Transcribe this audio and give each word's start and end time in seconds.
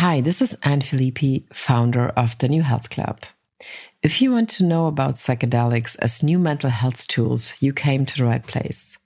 Hi, 0.00 0.20
this 0.20 0.40
is 0.40 0.56
Anne 0.62 0.80
Filippi, 0.80 1.52
founder 1.52 2.10
of 2.10 2.38
the 2.38 2.46
New 2.48 2.62
Health 2.62 2.88
Club. 2.88 3.18
If 4.00 4.22
you 4.22 4.30
want 4.30 4.48
to 4.50 4.64
know 4.64 4.86
about 4.86 5.16
psychedelics 5.16 5.96
as 5.98 6.22
new 6.22 6.38
mental 6.38 6.70
health 6.70 7.08
tools, 7.08 7.54
you 7.60 7.72
came 7.72 8.06
to 8.06 8.16
the 8.16 8.24
right 8.24 8.46
place. 8.46 8.96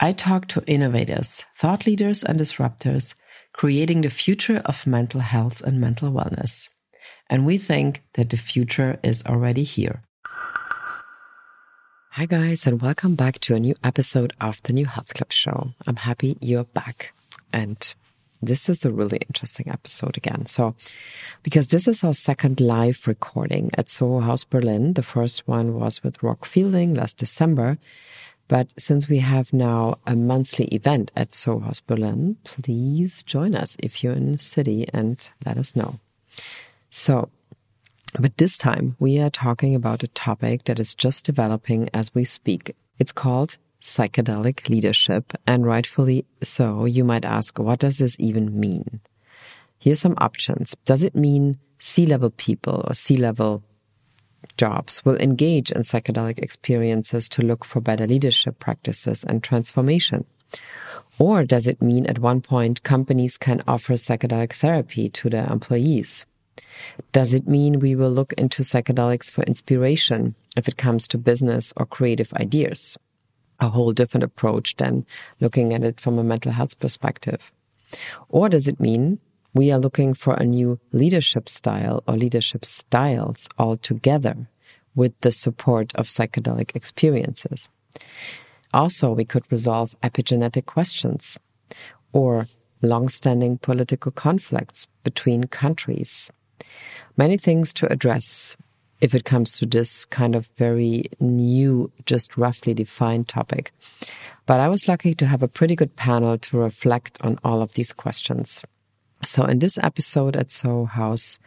I 0.00 0.12
talk 0.12 0.48
to 0.48 0.64
innovators, 0.66 1.44
thought 1.58 1.84
leaders, 1.84 2.24
and 2.24 2.40
disruptors 2.40 3.14
creating 3.52 4.00
the 4.00 4.08
future 4.08 4.62
of 4.64 4.86
mental 4.86 5.20
health 5.20 5.60
and 5.60 5.78
mental 5.78 6.10
wellness. 6.10 6.70
And 7.28 7.44
we 7.44 7.58
think 7.58 8.02
that 8.14 8.30
the 8.30 8.38
future 8.38 8.98
is 9.02 9.26
already 9.26 9.64
here. 9.64 10.04
Hi, 12.12 12.24
guys, 12.24 12.66
and 12.66 12.80
welcome 12.80 13.14
back 13.14 13.40
to 13.40 13.56
a 13.56 13.60
new 13.60 13.74
episode 13.84 14.32
of 14.40 14.62
the 14.62 14.72
New 14.72 14.86
Health 14.86 15.12
Club 15.12 15.32
show. 15.32 15.74
I'm 15.86 15.96
happy 15.96 16.38
you're 16.40 16.64
back. 16.64 17.12
And 17.52 17.92
this 18.46 18.68
is 18.68 18.84
a 18.84 18.92
really 18.92 19.18
interesting 19.28 19.68
episode 19.68 20.16
again. 20.16 20.46
So, 20.46 20.74
because 21.42 21.68
this 21.68 21.88
is 21.88 22.04
our 22.04 22.14
second 22.14 22.60
live 22.60 23.06
recording 23.06 23.70
at 23.74 23.88
Soho 23.88 24.20
House 24.20 24.44
Berlin, 24.44 24.94
the 24.94 25.02
first 25.02 25.46
one 25.46 25.74
was 25.74 26.02
with 26.02 26.22
Rock 26.22 26.44
Fielding 26.44 26.94
last 26.94 27.18
December. 27.18 27.78
But 28.46 28.72
since 28.78 29.08
we 29.08 29.20
have 29.20 29.52
now 29.52 29.96
a 30.06 30.14
monthly 30.14 30.66
event 30.66 31.10
at 31.16 31.32
Soho 31.32 31.60
House 31.60 31.80
Berlin, 31.80 32.36
please 32.44 33.22
join 33.22 33.54
us 33.54 33.76
if 33.80 34.04
you're 34.04 34.12
in 34.12 34.32
the 34.32 34.38
city 34.38 34.86
and 34.92 35.28
let 35.46 35.56
us 35.56 35.74
know. 35.74 35.98
So, 36.90 37.30
but 38.18 38.36
this 38.36 38.58
time 38.58 38.96
we 38.98 39.18
are 39.18 39.30
talking 39.30 39.74
about 39.74 40.02
a 40.02 40.08
topic 40.08 40.64
that 40.64 40.78
is 40.78 40.94
just 40.94 41.24
developing 41.24 41.88
as 41.94 42.14
we 42.14 42.24
speak. 42.24 42.76
It's 42.98 43.12
called 43.12 43.56
psychedelic 43.84 44.68
leadership, 44.70 45.34
and 45.46 45.66
rightfully 45.66 46.24
so, 46.42 46.86
you 46.86 47.04
might 47.04 47.26
ask, 47.26 47.58
what 47.58 47.80
does 47.80 47.98
this 47.98 48.16
even 48.18 48.58
mean? 48.58 49.00
Here's 49.78 50.00
some 50.00 50.14
options. 50.16 50.74
Does 50.86 51.04
it 51.04 51.14
mean 51.14 51.58
C 51.78 52.06
level 52.06 52.30
people 52.30 52.82
or 52.88 52.94
C 52.94 53.18
level 53.18 53.62
jobs 54.56 55.04
will 55.04 55.16
engage 55.18 55.70
in 55.70 55.82
psychedelic 55.82 56.38
experiences 56.38 57.28
to 57.28 57.42
look 57.42 57.62
for 57.62 57.82
better 57.82 58.06
leadership 58.06 58.58
practices 58.58 59.22
and 59.22 59.42
transformation? 59.42 60.24
Or 61.18 61.44
does 61.44 61.66
it 61.66 61.82
mean 61.82 62.06
at 62.06 62.18
one 62.18 62.40
point 62.40 62.84
companies 62.84 63.36
can 63.36 63.62
offer 63.68 63.94
psychedelic 63.94 64.54
therapy 64.54 65.10
to 65.10 65.28
their 65.28 65.46
employees? 65.52 66.24
Does 67.12 67.34
it 67.34 67.46
mean 67.46 67.80
we 67.80 67.94
will 67.94 68.10
look 68.10 68.32
into 68.34 68.62
psychedelics 68.62 69.30
for 69.30 69.44
inspiration 69.44 70.34
if 70.56 70.68
it 70.68 70.78
comes 70.78 71.06
to 71.08 71.18
business 71.18 71.74
or 71.76 71.84
creative 71.84 72.32
ideas? 72.32 72.96
A 73.64 73.70
whole 73.70 73.92
different 73.92 74.24
approach 74.24 74.76
than 74.76 75.06
looking 75.40 75.72
at 75.72 75.84
it 75.84 76.00
from 76.00 76.18
a 76.18 76.24
mental 76.24 76.52
health 76.52 76.78
perspective? 76.78 77.52
Or 78.28 78.48
does 78.48 78.68
it 78.68 78.80
mean 78.80 79.18
we 79.54 79.70
are 79.70 79.78
looking 79.78 80.14
for 80.14 80.34
a 80.34 80.44
new 80.44 80.78
leadership 80.92 81.48
style 81.48 82.02
or 82.06 82.16
leadership 82.16 82.64
styles 82.64 83.48
altogether 83.58 84.48
with 84.94 85.18
the 85.20 85.32
support 85.32 85.94
of 85.94 86.08
psychedelic 86.08 86.74
experiences? 86.74 87.68
Also, 88.72 89.12
we 89.12 89.24
could 89.24 89.50
resolve 89.50 89.96
epigenetic 90.02 90.66
questions 90.66 91.38
or 92.12 92.46
long-standing 92.82 93.58
political 93.58 94.12
conflicts 94.12 94.86
between 95.04 95.44
countries. 95.44 96.30
Many 97.16 97.36
things 97.38 97.72
to 97.74 97.90
address 97.90 98.56
if 99.04 99.14
it 99.14 99.26
comes 99.26 99.58
to 99.58 99.66
this 99.66 100.06
kind 100.06 100.34
of 100.34 100.48
very 100.56 101.04
new, 101.20 101.92
just 102.06 102.38
roughly 102.38 102.72
defined 102.72 103.28
topic. 103.28 103.70
But 104.46 104.60
I 104.60 104.68
was 104.68 104.88
lucky 104.88 105.12
to 105.12 105.26
have 105.26 105.42
a 105.42 105.54
pretty 105.58 105.76
good 105.76 105.94
panel 105.94 106.38
to 106.38 106.56
reflect 106.56 107.18
on 107.20 107.38
all 107.44 107.60
of 107.60 107.74
these 107.74 107.92
questions. 107.92 108.64
So 109.22 109.44
in 109.44 109.58
this 109.58 109.76
episode 109.76 110.36
at 110.36 110.50
Soho 110.50 110.86
House, 110.86 111.38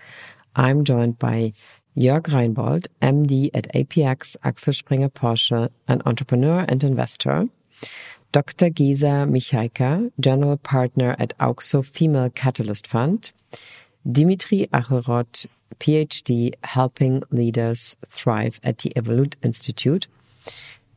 I'm 0.56 0.84
joined 0.84 1.18
by 1.18 1.54
Jörg 1.98 2.30
Reinboldt, 2.30 2.86
MD 3.02 3.50
at 3.56 3.74
APX, 3.74 4.36
Axel 4.44 4.74
Springer 4.74 5.10
Porsche, 5.10 5.70
an 5.88 6.04
entrepreneur 6.06 6.64
and 6.70 6.84
investor. 6.84 7.50
Dr. 8.34 8.70
Gesa 8.70 9.26
Miczaika, 9.28 10.12
general 10.20 10.58
partner 10.58 11.16
at 11.18 11.36
Auxxo 11.40 11.84
Female 11.84 12.30
Catalyst 12.30 12.86
Fund. 12.86 13.32
Dmitrij 14.08 14.70
Achelrod, 14.70 15.48
PhD, 15.76 16.54
helping 16.64 17.24
leaders 17.32 17.96
thrive 18.08 18.60
at 18.64 18.80
the 18.80 18.92
Evolute 18.96 19.36
Institute. 19.44 20.08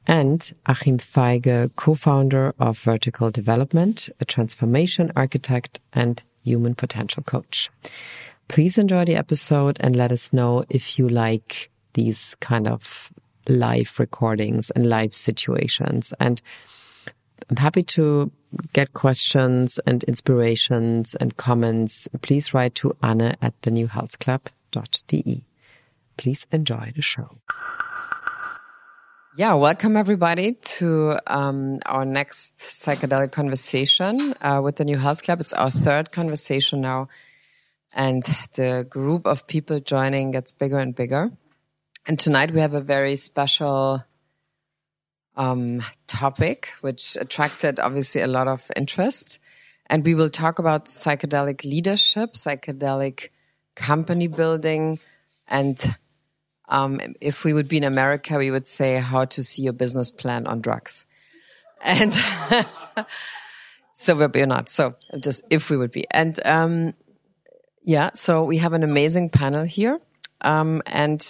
And 0.07 0.53
Achim 0.67 0.99
Feige, 0.99 1.75
co-founder 1.77 2.55
of 2.59 2.79
Vertical 2.79 3.31
Development, 3.31 4.09
a 4.19 4.25
transformation 4.25 5.13
architect 5.15 5.81
and 5.93 6.23
human 6.43 6.75
potential 6.75 7.23
coach. 7.23 7.71
Please 8.49 8.79
enjoy 8.79 9.05
the 9.05 9.17
episode 9.17 9.77
and 9.81 9.95
let 9.95 10.11
us 10.11 10.33
know 10.33 10.65
if 10.71 10.99
you 10.99 11.09
like 11.09 11.71
these 11.93 12.35
kind 12.41 12.67
of 12.67 13.13
live 13.49 13.99
recordings 13.99 14.71
and 14.71 14.89
live 14.89 15.15
situations. 15.15 16.13
And 16.19 16.41
I'm 17.49 17.57
happy 17.57 17.83
to 17.83 18.31
get 18.73 18.93
questions 18.95 19.79
and 19.87 20.03
inspirations 20.05 21.15
and 21.17 21.37
comments. 21.37 22.09
Please 22.23 22.53
write 22.53 22.75
to 22.77 22.97
Anne 23.03 23.37
at 23.41 23.55
the 23.63 23.71
New 23.71 23.87
Health 23.87 24.19
Club.de. 24.71 25.45
Please 26.17 26.47
enjoy 26.53 26.93
the 26.95 27.03
show. 27.03 27.39
Yeah, 29.37 29.55
welcome 29.55 29.97
everybody 29.97 30.55
to 30.55 31.17
um, 31.27 31.79
our 31.87 32.05
next 32.05 32.59
psychedelic 32.59 33.33
conversation 33.33 34.35
uh, 34.41 34.61
with 34.63 34.77
the 34.77 34.85
New 34.85 34.99
Health 34.99 35.23
Club. 35.23 35.41
It's 35.41 35.53
our 35.53 35.71
third 35.71 36.11
conversation 36.11 36.81
now, 36.81 37.09
and 37.95 38.23
the 38.55 38.85
group 38.91 39.27
of 39.27 39.47
people 39.47 39.79
joining 39.81 40.33
gets 40.33 40.53
bigger 40.53 40.79
and 40.79 40.95
bigger. 40.95 41.31
And 42.07 42.19
tonight 42.19 42.51
we 42.51 42.61
have 42.61 42.75
a 42.75 42.81
very 42.81 43.15
special 43.17 44.03
um, 45.37 45.81
topic, 46.07 46.71
which 46.81 47.17
attracted 47.21 47.79
obviously 47.79 48.21
a 48.21 48.27
lot 48.27 48.49
of 48.49 48.71
interest. 48.77 49.39
And 49.87 50.05
we 50.05 50.15
will 50.15 50.29
talk 50.29 50.59
about 50.59 50.87
psychedelic 50.87 51.65
leadership, 51.65 52.33
psychedelic 52.33 53.29
company 53.81 54.29
building, 54.29 54.99
and 55.49 55.79
um, 56.69 57.01
if 57.21 57.45
we 57.45 57.53
would 57.53 57.67
be 57.67 57.79
in 57.79 57.85
America, 57.85 58.39
we 58.39 58.51
would 58.51 58.67
say 58.67 58.97
how 58.97 59.25
to 59.25 59.43
see 59.43 59.63
your 59.63 59.73
business 59.73 60.11
plan 60.11 60.47
on 60.47 60.61
drugs. 60.61 61.07
And 61.83 62.15
so 63.95 64.15
we're 64.15 64.47
not. 64.47 64.69
So 64.69 64.95
just 65.19 65.43
if 65.51 65.71
we 65.71 65.77
would 65.77 65.91
be. 65.91 66.07
And 66.11 66.39
um, 66.45 66.95
yeah, 67.83 68.11
so 68.15 68.45
we 68.45 68.59
have 68.59 68.73
an 68.73 68.83
amazing 68.83 69.31
panel 69.31 69.65
here. 69.65 70.01
Um, 70.43 70.83
and 70.87 71.21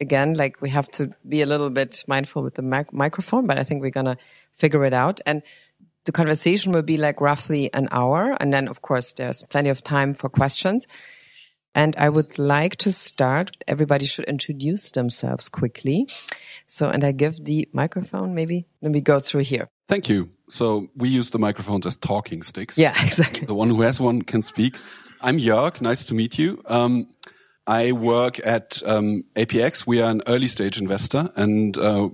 again, 0.00 0.34
like 0.34 0.60
we 0.60 0.70
have 0.70 0.90
to 0.92 1.14
be 1.26 1.42
a 1.42 1.46
little 1.46 1.70
bit 1.70 2.04
mindful 2.06 2.42
with 2.42 2.54
the 2.54 2.62
mic 2.62 2.92
microphone, 2.92 3.46
but 3.46 3.58
I 3.58 3.64
think 3.64 3.80
we're 3.80 3.90
going 3.90 4.06
to 4.06 4.18
figure 4.52 4.84
it 4.84 4.92
out. 4.92 5.20
And 5.24 5.42
the 6.04 6.12
conversation 6.12 6.72
will 6.72 6.82
be 6.82 6.98
like 6.98 7.20
roughly 7.20 7.72
an 7.72 7.88
hour. 7.90 8.36
And 8.38 8.52
then, 8.52 8.68
of 8.68 8.82
course, 8.82 9.14
there's 9.14 9.42
plenty 9.44 9.70
of 9.70 9.82
time 9.82 10.12
for 10.12 10.28
questions. 10.28 10.86
And 11.74 11.96
I 11.96 12.08
would 12.08 12.38
like 12.38 12.76
to 12.76 12.92
start. 12.92 13.56
Everybody 13.66 14.06
should 14.06 14.26
introduce 14.26 14.92
themselves 14.92 15.48
quickly. 15.48 16.08
So, 16.66 16.88
and 16.88 17.04
I 17.04 17.12
give 17.12 17.44
the 17.44 17.68
microphone, 17.72 18.34
maybe 18.34 18.66
let 18.80 18.92
me 18.92 19.00
go 19.00 19.18
through 19.18 19.42
here. 19.42 19.68
Thank 19.88 20.08
you. 20.08 20.28
So 20.48 20.88
we 20.96 21.08
use 21.08 21.30
the 21.30 21.38
microphones 21.38 21.86
as 21.86 21.96
talking 21.96 22.42
sticks. 22.42 22.78
Yeah, 22.78 22.94
exactly. 23.02 23.46
The 23.46 23.54
one 23.54 23.68
who 23.68 23.82
has 23.82 24.00
one 24.00 24.22
can 24.22 24.42
speak. 24.42 24.76
I'm 25.20 25.38
Jörg. 25.38 25.80
Nice 25.80 26.04
to 26.06 26.14
meet 26.14 26.38
you. 26.38 26.60
Um, 26.66 27.08
I 27.66 27.92
work 27.92 28.44
at 28.46 28.82
um, 28.84 29.24
APX. 29.36 29.86
We 29.86 30.00
are 30.00 30.10
an 30.10 30.22
early 30.26 30.48
stage 30.48 30.78
investor, 30.78 31.30
and 31.34 31.76
uh, 31.78 32.10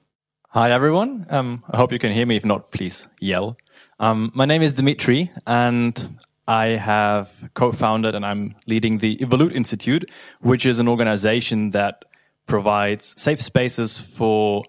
Hi, 0.51 0.71
everyone. 0.71 1.25
Um, 1.29 1.65
I 1.69 1.75
hope 1.75 1.91
you 1.91 1.99
can 1.99 2.13
hear 2.13 2.25
me. 2.25 2.37
If 2.37 2.45
not, 2.45 2.71
please 2.71 3.09
yell. 3.19 3.57
Um, 3.99 4.31
my 4.33 4.45
name 4.45 4.61
is 4.61 4.73
Dmitrij, 4.75 5.31
and 5.45 6.17
I 6.47 6.67
have 6.77 7.49
co-founded 7.55 8.15
and 8.15 8.23
I'm 8.23 8.55
leading 8.67 8.99
the 8.99 9.17
Evolute 9.17 9.51
Institute, 9.51 10.09
which 10.39 10.65
is 10.65 10.79
an 10.79 10.87
organization 10.87 11.71
that 11.71 12.05
provides 12.45 13.21
safe 13.21 13.41
spaces 13.41 13.99
for 13.99 14.63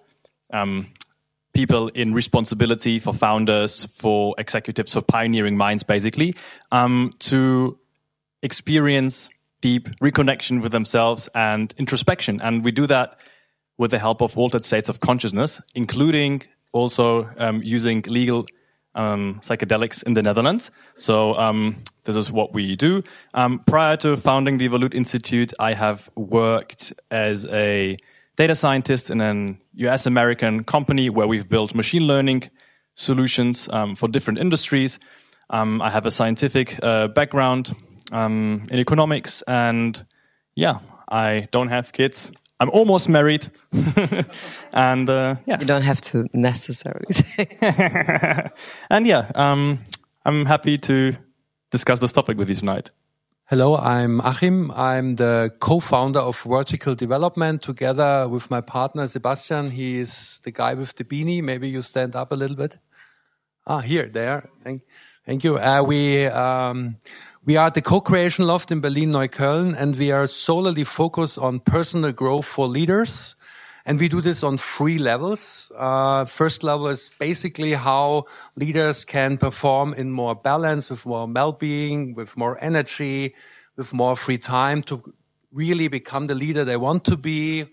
um, 0.52 0.88
people 1.58 1.88
in 1.88 2.14
responsibility, 2.14 3.00
for 3.00 3.12
founders, 3.12 3.84
for 3.86 4.32
executives, 4.38 4.92
for 4.92 5.02
pioneering 5.02 5.56
minds, 5.56 5.82
basically, 5.82 6.32
um, 6.70 7.10
to 7.18 7.76
experience 8.44 9.28
deep 9.60 9.88
reconnection 10.00 10.62
with 10.62 10.70
themselves 10.70 11.28
and 11.34 11.74
introspection. 11.76 12.40
And 12.40 12.64
we 12.64 12.70
do 12.70 12.86
that 12.86 13.18
with 13.76 13.90
the 13.90 13.98
help 13.98 14.22
of 14.22 14.38
altered 14.38 14.62
states 14.62 14.88
of 14.88 15.00
consciousness, 15.00 15.60
including 15.74 16.42
also 16.70 17.28
um, 17.38 17.60
using 17.60 18.04
legal 18.06 18.46
um, 18.94 19.40
psychedelics 19.42 20.04
in 20.04 20.14
the 20.14 20.22
Netherlands. 20.22 20.70
So 20.96 21.34
um, 21.34 21.82
this 22.04 22.14
is 22.14 22.30
what 22.30 22.52
we 22.52 22.76
do. 22.76 23.02
Um, 23.34 23.58
prior 23.66 23.96
to 23.96 24.16
founding 24.16 24.58
the 24.58 24.68
Evolute 24.68 24.94
Institute, 24.94 25.52
I 25.58 25.74
have 25.74 26.08
worked 26.14 26.92
as 27.10 27.46
a 27.46 27.96
data 28.38 28.54
scientist 28.54 29.10
in 29.10 29.20
an 29.20 29.58
US 29.74 30.06
American 30.06 30.62
company 30.64 31.10
where 31.10 31.26
we've 31.26 31.48
built 31.48 31.74
machine 31.74 32.06
learning 32.06 32.48
solutions 32.94 33.68
um, 33.72 33.96
for 33.96 34.08
different 34.08 34.38
industries. 34.38 35.00
Um, 35.50 35.82
I 35.82 35.90
have 35.90 36.06
a 36.06 36.10
scientific 36.10 36.78
uh, 36.82 37.08
background 37.08 37.72
um, 38.12 38.62
in 38.70 38.78
economics, 38.78 39.42
and 39.48 40.06
yeah, 40.54 40.78
I 41.10 41.48
don't 41.50 41.68
have 41.68 41.92
kids. 41.92 42.32
I'm 42.60 42.70
almost 42.70 43.08
married, 43.08 43.48
and 44.72 45.10
uh, 45.10 45.34
yeah, 45.46 45.58
you 45.60 45.66
don't 45.66 45.84
have 45.84 46.00
to 46.00 46.26
necessarily 46.32 47.12
say. 47.12 47.58
and 48.90 49.06
yeah, 49.06 49.30
um, 49.34 49.78
I'm 50.24 50.46
happy 50.46 50.78
to 50.78 51.12
discuss 51.70 51.98
this 51.98 52.12
topic 52.12 52.38
with 52.38 52.48
you 52.48 52.56
tonight. 52.56 52.90
Hello, 53.50 53.78
I'm 53.78 54.20
Achim. 54.20 54.70
I'm 54.72 55.16
the 55.16 55.50
co-founder 55.58 56.18
of 56.18 56.38
Vertical 56.42 56.94
Development 56.94 57.62
together 57.62 58.28
with 58.28 58.50
my 58.50 58.60
partner 58.60 59.06
Sebastian. 59.06 59.70
He 59.70 59.96
is 59.96 60.38
the 60.44 60.50
guy 60.50 60.74
with 60.74 60.94
the 60.96 61.04
beanie. 61.04 61.42
Maybe 61.42 61.70
you 61.70 61.80
stand 61.80 62.14
up 62.14 62.30
a 62.30 62.34
little 62.34 62.56
bit. 62.56 62.76
Ah, 63.66 63.78
here, 63.78 64.06
there. 64.06 64.50
Thank, 64.62 64.82
thank 65.24 65.44
you. 65.44 65.56
Uh, 65.56 65.82
we, 65.82 66.26
um, 66.26 66.98
we 67.46 67.56
are 67.56 67.70
the 67.70 67.80
co-creation 67.80 68.46
loft 68.46 68.70
in 68.70 68.82
Berlin 68.82 69.12
Neukölln 69.12 69.74
and 69.80 69.96
we 69.96 70.12
are 70.12 70.26
solely 70.26 70.84
focused 70.84 71.38
on 71.38 71.60
personal 71.60 72.12
growth 72.12 72.44
for 72.44 72.66
leaders. 72.66 73.34
And 73.88 73.98
we 73.98 74.08
do 74.08 74.20
this 74.20 74.42
on 74.42 74.58
three 74.58 74.98
levels. 74.98 75.72
Uh, 75.74 76.26
first 76.26 76.62
level 76.62 76.88
is 76.88 77.10
basically 77.18 77.72
how 77.72 78.26
leaders 78.54 79.02
can 79.06 79.38
perform 79.38 79.94
in 79.94 80.10
more 80.10 80.34
balance, 80.34 80.90
with 80.90 81.06
more 81.06 81.26
well-being, 81.26 82.12
with 82.12 82.36
more 82.36 82.62
energy, 82.62 83.34
with 83.78 83.94
more 83.94 84.14
free 84.14 84.36
time 84.36 84.82
to 84.82 85.02
really 85.54 85.88
become 85.88 86.26
the 86.26 86.34
leader 86.34 86.66
they 86.66 86.76
want 86.76 87.02
to 87.06 87.16
be, 87.16 87.64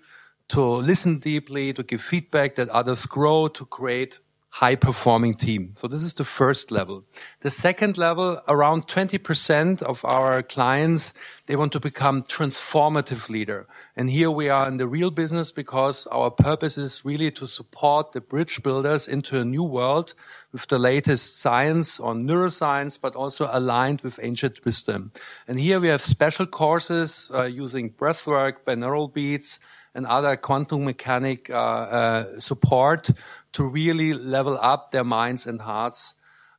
to 0.48 0.62
listen 0.62 1.20
deeply, 1.20 1.74
to 1.74 1.84
give 1.84 2.00
feedback 2.00 2.56
that 2.56 2.70
others 2.70 3.06
grow, 3.06 3.50
to 3.50 3.66
create 3.66 4.22
high 4.56 4.76
performing 4.78 5.34
team. 5.34 5.74
So 5.76 5.86
this 5.86 6.02
is 6.02 6.14
the 6.14 6.24
first 6.24 6.72
level. 6.72 7.04
The 7.42 7.50
second 7.50 7.98
level, 7.98 8.42
around 8.48 8.88
20% 8.88 9.84
of 9.84 10.06
our 10.06 10.42
clients, 10.44 11.14
they 11.48 11.58
want 11.58 11.74
to 11.74 11.82
become 11.82 12.24
transformative 12.24 13.30
leader. 13.30 13.68
And 13.98 14.10
here 14.10 14.32
we 14.32 14.48
are 14.48 14.66
in 14.66 14.78
the 14.78 14.88
real 14.88 15.12
business 15.12 15.52
because 15.52 16.08
our 16.08 16.32
purpose 16.32 16.78
is 16.78 17.04
really 17.04 17.32
to 17.32 17.48
support 17.48 18.14
the 18.14 18.22
bridge 18.22 18.64
builders 18.64 19.10
into 19.10 19.38
a 19.38 19.44
new 19.44 19.64
world 19.64 20.14
with 20.54 20.68
the 20.68 20.80
latest 20.80 21.42
science 21.42 22.00
on 22.00 22.26
neuroscience, 22.26 22.98
but 22.98 23.14
also 23.14 23.50
aligned 23.52 24.00
with 24.04 24.22
ancient 24.24 24.64
wisdom. 24.64 25.12
And 25.50 25.60
here 25.60 25.82
we 25.82 25.90
have 25.90 26.02
special 26.02 26.46
courses 26.46 27.30
uh, 27.34 27.44
using 27.44 27.90
breathwork, 27.90 28.64
binaural 28.66 29.14
beats, 29.14 29.60
and 29.96 30.06
other 30.06 30.36
quantum 30.36 30.84
mechanic 30.84 31.50
uh, 31.50 31.54
uh, 31.54 32.40
support 32.40 33.10
to 33.56 33.66
really 33.66 34.14
level 34.14 34.58
up 34.62 34.92
their 34.92 35.06
minds 35.06 35.48
and 35.48 35.62
hearts 35.62 36.16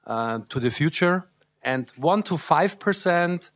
uh, 0.07 0.41
to 0.49 0.59
the 0.59 0.71
future. 0.71 1.29
And 1.63 1.91
one 1.97 2.23
to 2.23 2.37
five 2.37 2.79
percent, 2.79 3.51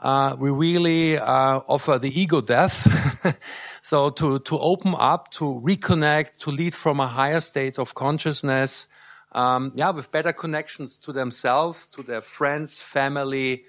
uh, 0.00 0.36
we 0.38 0.50
really 0.50 1.18
uh, 1.18 1.60
offer 1.68 1.98
the 1.98 2.20
ego 2.20 2.40
death. 2.40 3.38
so 3.82 4.10
to 4.10 4.38
to 4.40 4.58
open 4.58 4.94
up, 4.98 5.30
to 5.32 5.60
reconnect, 5.64 6.38
to 6.38 6.50
lead 6.50 6.74
from 6.74 7.00
a 7.00 7.06
higher 7.06 7.40
state 7.40 7.78
of 7.78 7.94
consciousness. 7.94 8.88
Um, 9.32 9.72
yeah, 9.74 9.90
with 9.90 10.10
better 10.10 10.32
connections 10.32 10.96
to 10.98 11.12
themselves, 11.12 11.88
to 11.88 12.02
their 12.02 12.22
friends, 12.22 12.80
family, 12.80 13.64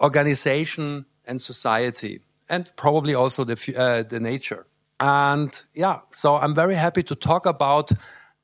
organization, 0.00 1.06
and 1.26 1.42
society, 1.42 2.20
and 2.48 2.70
probably 2.76 3.14
also 3.14 3.42
the 3.44 3.56
uh, 3.76 4.02
the 4.08 4.20
nature. 4.20 4.66
And 5.00 5.50
yeah, 5.74 6.00
so 6.12 6.36
I'm 6.36 6.54
very 6.54 6.76
happy 6.76 7.02
to 7.02 7.16
talk 7.16 7.46
about 7.46 7.90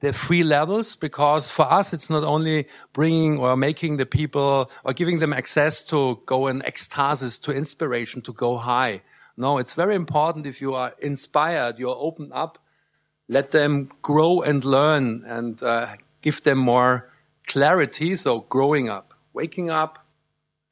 the 0.00 0.12
three 0.12 0.44
levels 0.44 0.96
because 0.96 1.50
for 1.50 1.70
us 1.70 1.92
it's 1.92 2.08
not 2.08 2.22
only 2.22 2.66
bringing 2.92 3.38
or 3.38 3.56
making 3.56 3.96
the 3.96 4.06
people 4.06 4.70
or 4.84 4.92
giving 4.92 5.18
them 5.18 5.32
access 5.32 5.84
to 5.84 6.20
go 6.26 6.46
in 6.46 6.60
ecstasis 6.60 7.40
to 7.42 7.52
inspiration 7.52 8.22
to 8.22 8.32
go 8.32 8.56
high. 8.56 9.02
No 9.36 9.58
it's 9.58 9.74
very 9.74 9.94
important 9.94 10.46
if 10.46 10.60
you 10.60 10.74
are 10.74 10.94
inspired 11.00 11.78
you're 11.78 11.96
open 11.98 12.30
up 12.32 12.58
let 13.28 13.50
them 13.50 13.90
grow 14.00 14.40
and 14.40 14.64
learn 14.64 15.22
and 15.26 15.62
uh, 15.62 15.96
give 16.22 16.42
them 16.44 16.58
more 16.58 17.10
clarity. 17.46 18.14
So 18.14 18.40
growing 18.40 18.88
up 18.88 19.14
waking 19.32 19.70
up 19.70 20.04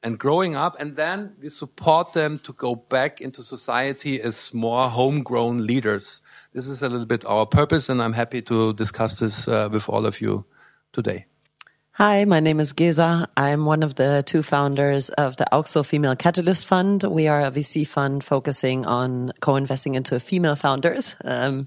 and 0.07 0.17
growing 0.17 0.55
up. 0.55 0.75
And 0.79 0.95
then 0.95 1.35
we 1.41 1.49
support 1.49 2.13
them 2.13 2.39
to 2.39 2.53
go 2.53 2.75
back 2.75 3.21
into 3.21 3.43
society 3.43 4.19
as 4.21 4.53
more 4.53 4.89
homegrown 4.89 5.67
leaders. 5.67 6.21
This 6.53 6.69
is 6.69 6.81
a 6.81 6.89
little 6.89 7.05
bit 7.05 7.25
our 7.25 7.45
purpose, 7.45 7.89
and 7.89 8.01
I'm 8.01 8.13
happy 8.13 8.41
to 8.43 8.73
discuss 8.73 9.19
this 9.19 9.47
uh, 9.47 9.69
with 9.71 9.87
all 9.89 10.05
of 10.05 10.21
you 10.21 10.45
today. 10.93 11.25
Hi, 11.91 12.25
my 12.25 12.39
name 12.39 12.59
is 12.59 12.73
Gesa. 12.73 13.27
I'm 13.35 13.65
one 13.65 13.83
of 13.83 13.95
the 13.95 14.23
two 14.25 14.43
founders 14.43 15.09
of 15.09 15.35
the 15.35 15.47
Auxxo 15.51 15.85
Female 15.85 16.15
Catalyst 16.15 16.65
Fund. 16.65 17.03
We 17.03 17.27
are 17.27 17.41
a 17.41 17.51
VC 17.51 17.85
fund 17.85 18.23
focusing 18.23 18.85
on 18.85 19.33
co-investing 19.41 19.95
into 19.95 20.19
female 20.19 20.55
founders 20.55 21.15
um, 21.25 21.63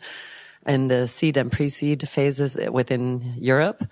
in 0.67 0.89
the 0.89 1.09
seed 1.09 1.37
and 1.37 1.53
pre-seed 1.53 2.09
phases 2.09 2.57
within 2.71 3.35
Europe. 3.37 3.85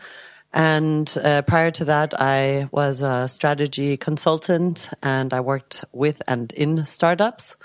And 0.53 1.15
uh, 1.23 1.43
prior 1.43 1.71
to 1.73 1.85
that, 1.87 2.19
I 2.19 2.69
was 2.73 3.03
a 3.03 3.29
strategy 3.29 3.97
consultant 3.97 4.89
and 5.03 5.33
I 5.35 5.41
worked 5.41 5.85
with 5.93 6.23
and 6.27 6.53
in 6.53 6.87
startups. 6.87 7.57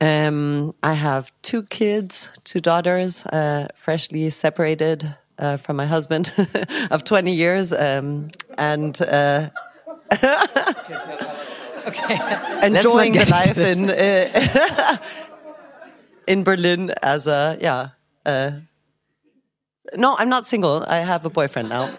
Um, 0.00 0.72
I 0.82 0.94
have 0.94 1.32
two 1.42 1.62
kids, 1.62 2.28
two 2.44 2.60
daughters, 2.60 3.24
uh, 3.26 3.68
freshly 3.74 4.30
separated 4.30 5.14
uh, 5.38 5.56
from 5.58 5.76
my 5.76 5.86
husband 5.86 6.32
of 6.90 7.04
20 7.04 7.32
years. 7.32 7.72
Um, 7.72 8.30
and 8.56 9.00
uh, 9.02 9.50
okay. 10.12 10.26
enjoying 12.62 13.12
the 13.12 13.28
life 13.30 13.58
in, 13.58 13.90
uh, 13.90 14.96
in 16.26 16.42
Berlin 16.42 16.92
as 17.02 17.26
a, 17.26 17.58
yeah. 17.60 17.88
Uh, 18.24 18.52
no, 19.96 20.16
I'm 20.16 20.28
not 20.28 20.46
single. 20.46 20.84
I 20.86 20.98
have 20.98 21.24
a 21.26 21.30
boyfriend 21.30 21.68
now. 21.68 21.96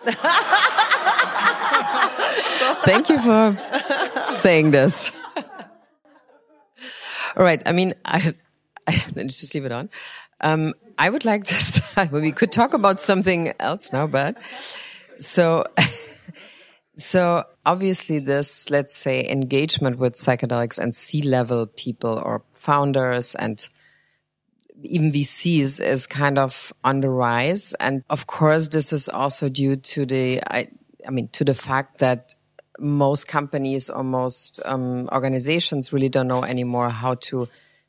Thank 2.84 3.10
you 3.10 3.20
for 3.20 3.58
saying 4.26 4.72
this. 4.72 5.12
All 7.36 7.44
right. 7.44 7.62
I 7.66 7.72
mean, 7.72 7.94
I, 8.06 8.34
I 8.88 9.04
let's 9.16 9.40
just 9.40 9.54
leave 9.56 9.66
it 9.66 9.72
on. 9.72 9.90
Um, 10.42 10.74
I 10.98 11.10
would 11.10 11.26
like 11.26 11.44
to 11.46 11.54
start. 11.56 12.12
Well, 12.12 12.22
we 12.22 12.32
could 12.32 12.52
talk 12.52 12.74
about 12.74 13.00
something 13.00 13.54
else 13.60 13.92
now, 13.92 14.08
but 14.08 14.38
so, 15.18 15.66
so 16.96 17.44
obviously 17.66 18.20
this, 18.20 18.70
let's 18.70 18.96
say, 18.96 19.28
engagement 19.28 19.98
with 19.98 20.14
psychedelics 20.14 20.78
and 20.80 20.96
C-level 20.96 21.68
people 21.68 22.22
or 22.24 22.44
founders 22.54 23.36
and 23.36 23.68
even 24.86 25.12
VCs 25.12 25.80
is 25.80 26.08
kind 26.08 26.38
of 26.38 26.74
on 26.84 27.02
the 27.02 27.10
rise. 27.10 27.74
And 27.80 28.04
of 28.10 28.28
course, 28.28 28.70
this 28.70 28.94
is 28.94 29.10
also 29.10 29.50
due 29.50 29.76
to 29.76 30.06
the, 30.06 30.42
I, 30.42 30.68
I 31.08 31.12
mean, 31.12 31.28
to 31.30 31.44
the 31.44 31.54
fact 31.54 32.00
that 32.00 32.36
most 32.80 33.28
companies 33.28 33.90
or 33.90 34.04
most 34.04 34.60
um, 34.66 35.08
organizations 35.12 35.94
really 35.94 36.10
don't 36.10 36.28
know 36.28 36.44
anymore 36.44 36.90
how 36.90 37.16
to 37.16 37.48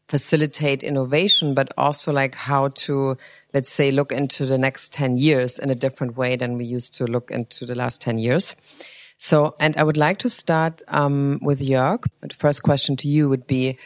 facilitate 0.09 0.83
innovation, 0.83 1.55
but 1.55 1.73
also 1.77 2.13
like 2.13 2.35
how 2.35 2.69
to, 2.69 3.17
let's 3.53 3.71
say, 3.71 3.91
look 3.91 4.13
into 4.13 4.47
the 4.47 4.59
next 4.59 4.93
10 4.93 5.17
years 5.17 5.59
in 5.59 5.71
a 5.71 5.75
different 5.75 6.17
way 6.17 6.37
than 6.37 6.57
we 6.57 6.65
used 6.65 6.95
to 6.95 7.05
look 7.05 7.31
into 7.31 7.67
the 7.67 7.75
last 7.75 8.01
10 8.01 8.19
years. 8.19 8.55
So, 9.19 9.57
and 9.59 9.77
I 9.77 9.83
would 9.83 9.97
like 9.97 10.19
to 10.19 10.29
start 10.29 10.83
um, 10.89 11.39
with 11.43 11.61
Jörg. 11.61 12.05
The 12.21 12.35
first 12.35 12.63
question 12.63 12.97
to 12.97 13.09
you 13.09 13.29
would 13.29 13.47
be, 13.47 13.79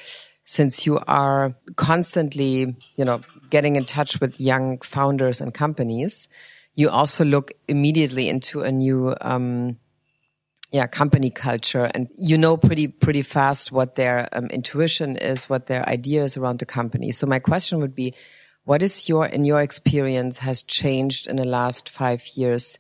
since 0.50 0.85
you 0.85 0.99
are 1.07 1.54
constantly, 1.76 2.75
you 2.97 3.04
know, 3.04 3.21
getting 3.50 3.76
in 3.76 3.85
touch 3.85 4.21
with 4.21 4.40
young 4.40 4.80
founders 4.80 5.40
and 5.40 5.54
companies, 5.54 6.26
you 6.75 6.90
also 6.90 7.25
look 7.25 7.52
immediately 7.69 8.28
into 8.28 8.62
a 8.62 8.73
new, 8.73 9.14
um, 9.21 9.78
yeah, 10.73 10.88
company 10.88 11.30
culture, 11.30 11.88
and 11.95 12.09
you 12.19 12.37
know 12.37 12.57
pretty 12.57 12.88
pretty 12.88 13.23
fast 13.23 13.71
what 13.71 13.95
their 13.95 14.28
um, 14.33 14.47
intuition 14.47 15.16
is, 15.16 15.49
what 15.49 15.66
their 15.66 15.88
ideas 15.88 16.37
around 16.37 16.59
the 16.59 16.66
company. 16.66 17.12
So 17.12 17.28
my 17.28 17.38
question 17.38 17.78
would 17.78 17.95
be, 17.95 18.12
what 18.64 18.83
is 18.83 19.09
your 19.09 19.26
in 19.26 19.45
your 19.45 19.61
experience 19.61 20.38
has 20.38 20.64
changed 20.64 21.28
in 21.28 21.37
the 21.37 21.45
last 21.45 21.88
five 21.88 22.26
years? 22.35 22.76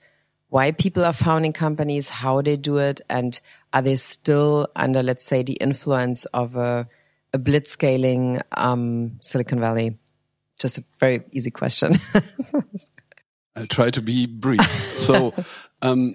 Why 0.48 0.72
people 0.72 1.04
are 1.04 1.12
founding 1.12 1.52
companies, 1.52 2.08
how 2.08 2.42
they 2.42 2.56
do 2.56 2.78
it, 2.78 3.00
and 3.08 3.38
are 3.72 3.82
they 3.82 3.94
still 3.94 4.66
under, 4.74 5.04
let's 5.04 5.24
say, 5.24 5.44
the 5.44 5.52
influence 5.54 6.24
of 6.26 6.56
a 6.56 6.88
blitzscaling 7.38 8.40
um, 8.56 9.18
Silicon 9.20 9.60
Valley? 9.60 9.98
Just 10.58 10.78
a 10.78 10.84
very 10.98 11.22
easy 11.32 11.50
question. 11.50 11.92
I'll 13.56 13.66
try 13.66 13.90
to 13.90 14.02
be 14.02 14.26
brief. 14.26 14.62
so, 14.96 15.34
um, 15.82 16.14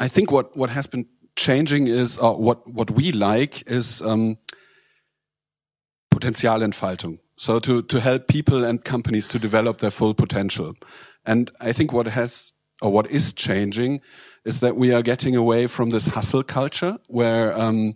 I 0.00 0.08
think 0.08 0.30
what, 0.30 0.56
what 0.56 0.70
has 0.70 0.86
been 0.86 1.06
changing 1.36 1.86
is, 1.86 2.18
uh, 2.18 2.32
what, 2.32 2.66
what 2.68 2.90
we 2.90 3.12
like 3.12 3.68
is, 3.70 4.02
um, 4.02 4.38
Potenzialentfaltung. 6.12 7.18
So 7.36 7.58
to, 7.60 7.82
to 7.82 8.00
help 8.00 8.28
people 8.28 8.64
and 8.64 8.84
companies 8.84 9.26
to 9.28 9.38
develop 9.38 9.78
their 9.78 9.90
full 9.90 10.14
potential. 10.14 10.74
And 11.26 11.50
I 11.60 11.72
think 11.72 11.92
what 11.92 12.06
has, 12.06 12.52
or 12.80 12.92
what 12.92 13.10
is 13.10 13.32
changing 13.32 14.00
is 14.44 14.60
that 14.60 14.76
we 14.76 14.92
are 14.92 15.02
getting 15.02 15.34
away 15.34 15.66
from 15.66 15.90
this 15.90 16.06
hustle 16.06 16.44
culture 16.44 16.98
where, 17.08 17.52
um, 17.58 17.94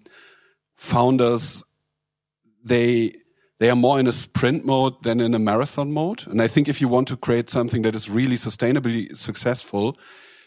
founders, 0.76 1.62
they, 2.64 3.12
they 3.58 3.70
are 3.70 3.76
more 3.76 3.98
in 3.98 4.06
a 4.06 4.12
sprint 4.12 4.64
mode 4.64 5.02
than 5.02 5.20
in 5.20 5.34
a 5.34 5.38
marathon 5.38 5.92
mode. 5.92 6.26
And 6.26 6.40
I 6.40 6.48
think 6.48 6.68
if 6.68 6.80
you 6.80 6.88
want 6.88 7.08
to 7.08 7.16
create 7.16 7.50
something 7.50 7.82
that 7.82 7.94
is 7.94 8.08
really 8.08 8.36
sustainably 8.36 9.14
successful, 9.16 9.98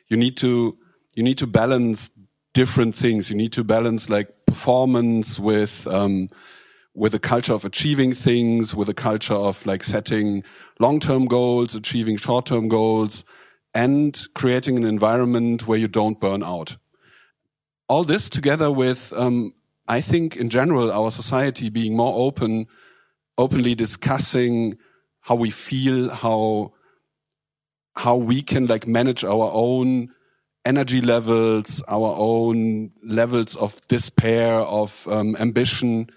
you 0.07 0.17
need 0.17 0.37
to, 0.37 0.77
you 1.15 1.23
need 1.23 1.37
to 1.39 1.47
balance 1.47 2.09
different 2.53 2.95
things. 2.95 3.29
You 3.29 3.35
need 3.35 3.53
to 3.53 3.63
balance 3.63 4.09
like 4.09 4.29
performance 4.45 5.39
with, 5.39 5.87
um, 5.87 6.29
with 6.93 7.13
a 7.13 7.19
culture 7.19 7.53
of 7.53 7.65
achieving 7.65 8.13
things, 8.13 8.75
with 8.75 8.89
a 8.89 8.93
culture 8.93 9.33
of 9.33 9.65
like 9.65 9.83
setting 9.83 10.43
long-term 10.79 11.25
goals, 11.25 11.75
achieving 11.75 12.17
short-term 12.17 12.67
goals, 12.67 13.23
and 13.73 14.21
creating 14.35 14.75
an 14.75 14.83
environment 14.83 15.67
where 15.67 15.79
you 15.79 15.87
don't 15.87 16.19
burn 16.19 16.43
out. 16.43 16.75
All 17.87 18.03
this 18.03 18.29
together 18.29 18.71
with, 18.71 19.13
um, 19.15 19.53
I 19.91 19.99
think 19.99 20.37
in 20.37 20.47
general, 20.47 20.89
our 20.89 21.11
society 21.11 21.69
being 21.69 21.97
more 21.97 22.13
open 22.15 22.67
openly 23.37 23.75
discussing 23.75 24.77
how 25.19 25.35
we 25.35 25.49
feel, 25.49 26.09
how 26.09 26.71
how 27.95 28.15
we 28.15 28.41
can 28.41 28.67
like 28.67 28.87
manage 28.87 29.25
our 29.25 29.51
own 29.53 30.13
energy 30.63 31.01
levels, 31.01 31.83
our 31.89 32.15
own 32.17 32.91
levels 33.03 33.57
of 33.57 33.81
despair, 33.89 34.53
of 34.53 35.05
um, 35.09 35.35
ambition. 35.39 36.09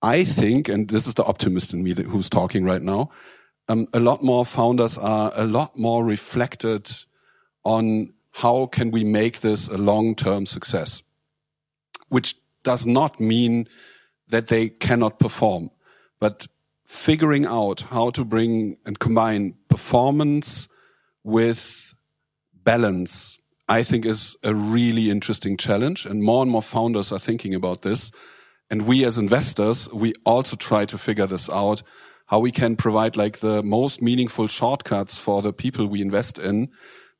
I 0.00 0.22
think, 0.22 0.68
and 0.68 0.88
this 0.88 1.08
is 1.08 1.14
the 1.14 1.24
optimist 1.24 1.74
in 1.74 1.82
me 1.82 1.92
that, 1.94 2.06
who's 2.06 2.30
talking 2.30 2.64
right 2.64 2.82
now, 2.82 3.10
um, 3.68 3.88
a 3.92 3.98
lot 3.98 4.22
more 4.22 4.44
founders 4.44 4.98
are 4.98 5.32
a 5.34 5.46
lot 5.46 5.76
more 5.76 6.04
reflected 6.04 6.92
on 7.64 8.12
how 8.30 8.66
can 8.66 8.92
we 8.92 9.02
make 9.02 9.40
this 9.40 9.68
a 9.68 9.78
long-term 9.78 10.46
success, 10.46 11.02
which 12.08 12.36
does 12.62 12.86
not 12.86 13.20
mean 13.20 13.66
that 14.28 14.48
they 14.48 14.68
cannot 14.68 15.18
perform. 15.18 15.70
But 16.20 16.46
figuring 16.86 17.46
out 17.46 17.80
how 17.80 18.10
to 18.10 18.24
bring 18.24 18.76
and 18.84 18.98
combine 18.98 19.54
performance 19.68 20.68
with 21.24 21.94
balance, 22.54 23.38
I 23.68 23.82
think 23.82 24.04
is 24.04 24.36
a 24.42 24.54
really 24.54 25.10
interesting 25.10 25.56
challenge. 25.56 26.06
And 26.06 26.22
more 26.22 26.42
and 26.42 26.50
more 26.50 26.62
founders 26.62 27.12
are 27.12 27.18
thinking 27.18 27.54
about 27.54 27.82
this. 27.82 28.10
And 28.70 28.86
we 28.86 29.04
as 29.04 29.18
investors, 29.18 29.88
we 29.92 30.14
also 30.24 30.56
try 30.56 30.84
to 30.86 30.98
figure 30.98 31.26
this 31.26 31.50
out, 31.50 31.82
how 32.26 32.40
we 32.40 32.50
can 32.50 32.76
provide 32.76 33.16
like 33.16 33.40
the 33.40 33.62
most 33.62 34.00
meaningful 34.00 34.46
shortcuts 34.46 35.18
for 35.18 35.42
the 35.42 35.52
people 35.52 35.86
we 35.86 36.00
invest 36.00 36.38
in 36.38 36.68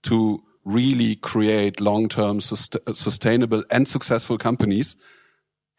to 0.05 0.43
really 0.65 1.17
create 1.17 1.81
long-term 1.81 2.41
sust 2.41 2.77
sustainable 2.95 3.65
and 3.71 3.87
successful 3.87 4.39
companies. 4.39 4.97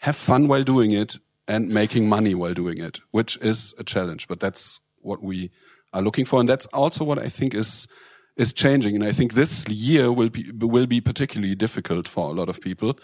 Have 0.03 0.17
fun 0.17 0.49
while 0.49 0.63
doing 0.63 0.91
it 0.91 1.15
and 1.47 1.69
making 1.69 2.09
money 2.09 2.35
while 2.35 2.53
doing 2.53 2.77
it, 2.77 2.99
which 3.11 3.37
is 3.37 3.73
a 3.77 3.85
challenge. 3.85 4.27
But 4.27 4.41
that's 4.41 4.81
what 4.97 5.23
we 5.23 5.49
are 5.93 6.01
looking 6.01 6.25
for, 6.25 6.41
and 6.41 6.49
that's 6.49 6.65
also 6.67 7.05
what 7.05 7.19
I 7.19 7.29
think 7.29 7.53
is 7.53 7.87
is 8.35 8.51
changing. 8.51 8.95
And 8.95 9.05
I 9.05 9.13
think 9.13 9.33
this 9.33 9.65
year 9.69 10.11
will 10.11 10.27
be 10.29 10.51
will 10.51 10.87
be 10.87 10.99
particularly 10.99 11.55
difficult 11.55 12.09
for 12.09 12.29
a 12.29 12.33
lot 12.33 12.49
of 12.49 12.59
people 12.59 12.97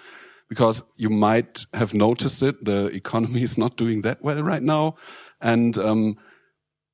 because 0.49 0.83
you 0.97 1.09
might 1.09 1.65
have 1.73 1.93
noticed 1.93 2.43
it. 2.43 2.65
The 2.65 2.87
economy 2.87 3.43
is 3.49 3.57
not 3.57 3.77
doing 3.77 4.01
that 4.01 4.21
well 4.21 4.43
right 4.43 4.63
now, 4.63 4.95
and 5.39 5.77
um, 5.77 6.17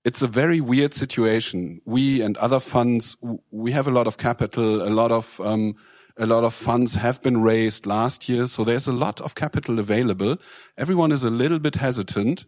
it's 0.03 0.21
a 0.21 0.27
very 0.27 0.61
weird 0.61 0.93
situation. 0.93 1.81
We 1.83 2.21
and 2.21 2.37
other 2.37 2.59
funds, 2.59 3.17
we 3.49 3.71
have 3.71 3.87
a 3.87 3.91
lot 3.91 4.05
of 4.05 4.17
capital, 4.17 4.87
a 4.87 4.93
lot 4.93 5.11
of 5.11 5.41
um, 5.41 5.73
a 6.17 6.25
lot 6.25 6.43
of 6.43 6.53
funds 6.53 6.95
have 6.95 7.21
been 7.21 7.41
raised 7.41 7.85
last 7.85 8.29
year. 8.29 8.47
So 8.47 8.63
there's 8.63 8.87
a 8.87 8.93
lot 8.93 9.21
of 9.21 9.35
capital 9.35 9.79
available. 9.79 10.37
Everyone 10.77 11.11
is 11.11 11.23
a 11.23 11.29
little 11.29 11.59
bit 11.59 11.75
hesitant. 11.75 12.45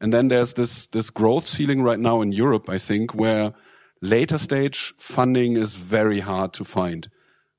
And 0.00 0.12
then 0.12 0.28
there's 0.28 0.54
this, 0.54 0.86
this 0.86 1.10
growth 1.10 1.46
ceiling 1.46 1.82
right 1.82 1.98
now 1.98 2.22
in 2.22 2.32
Europe, 2.32 2.68
I 2.70 2.78
think, 2.78 3.14
where 3.14 3.52
later 4.00 4.38
stage 4.38 4.94
funding 4.96 5.56
is 5.56 5.76
very 5.76 6.20
hard 6.20 6.52
to 6.54 6.64
find, 6.64 7.10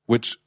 which 0.06 0.38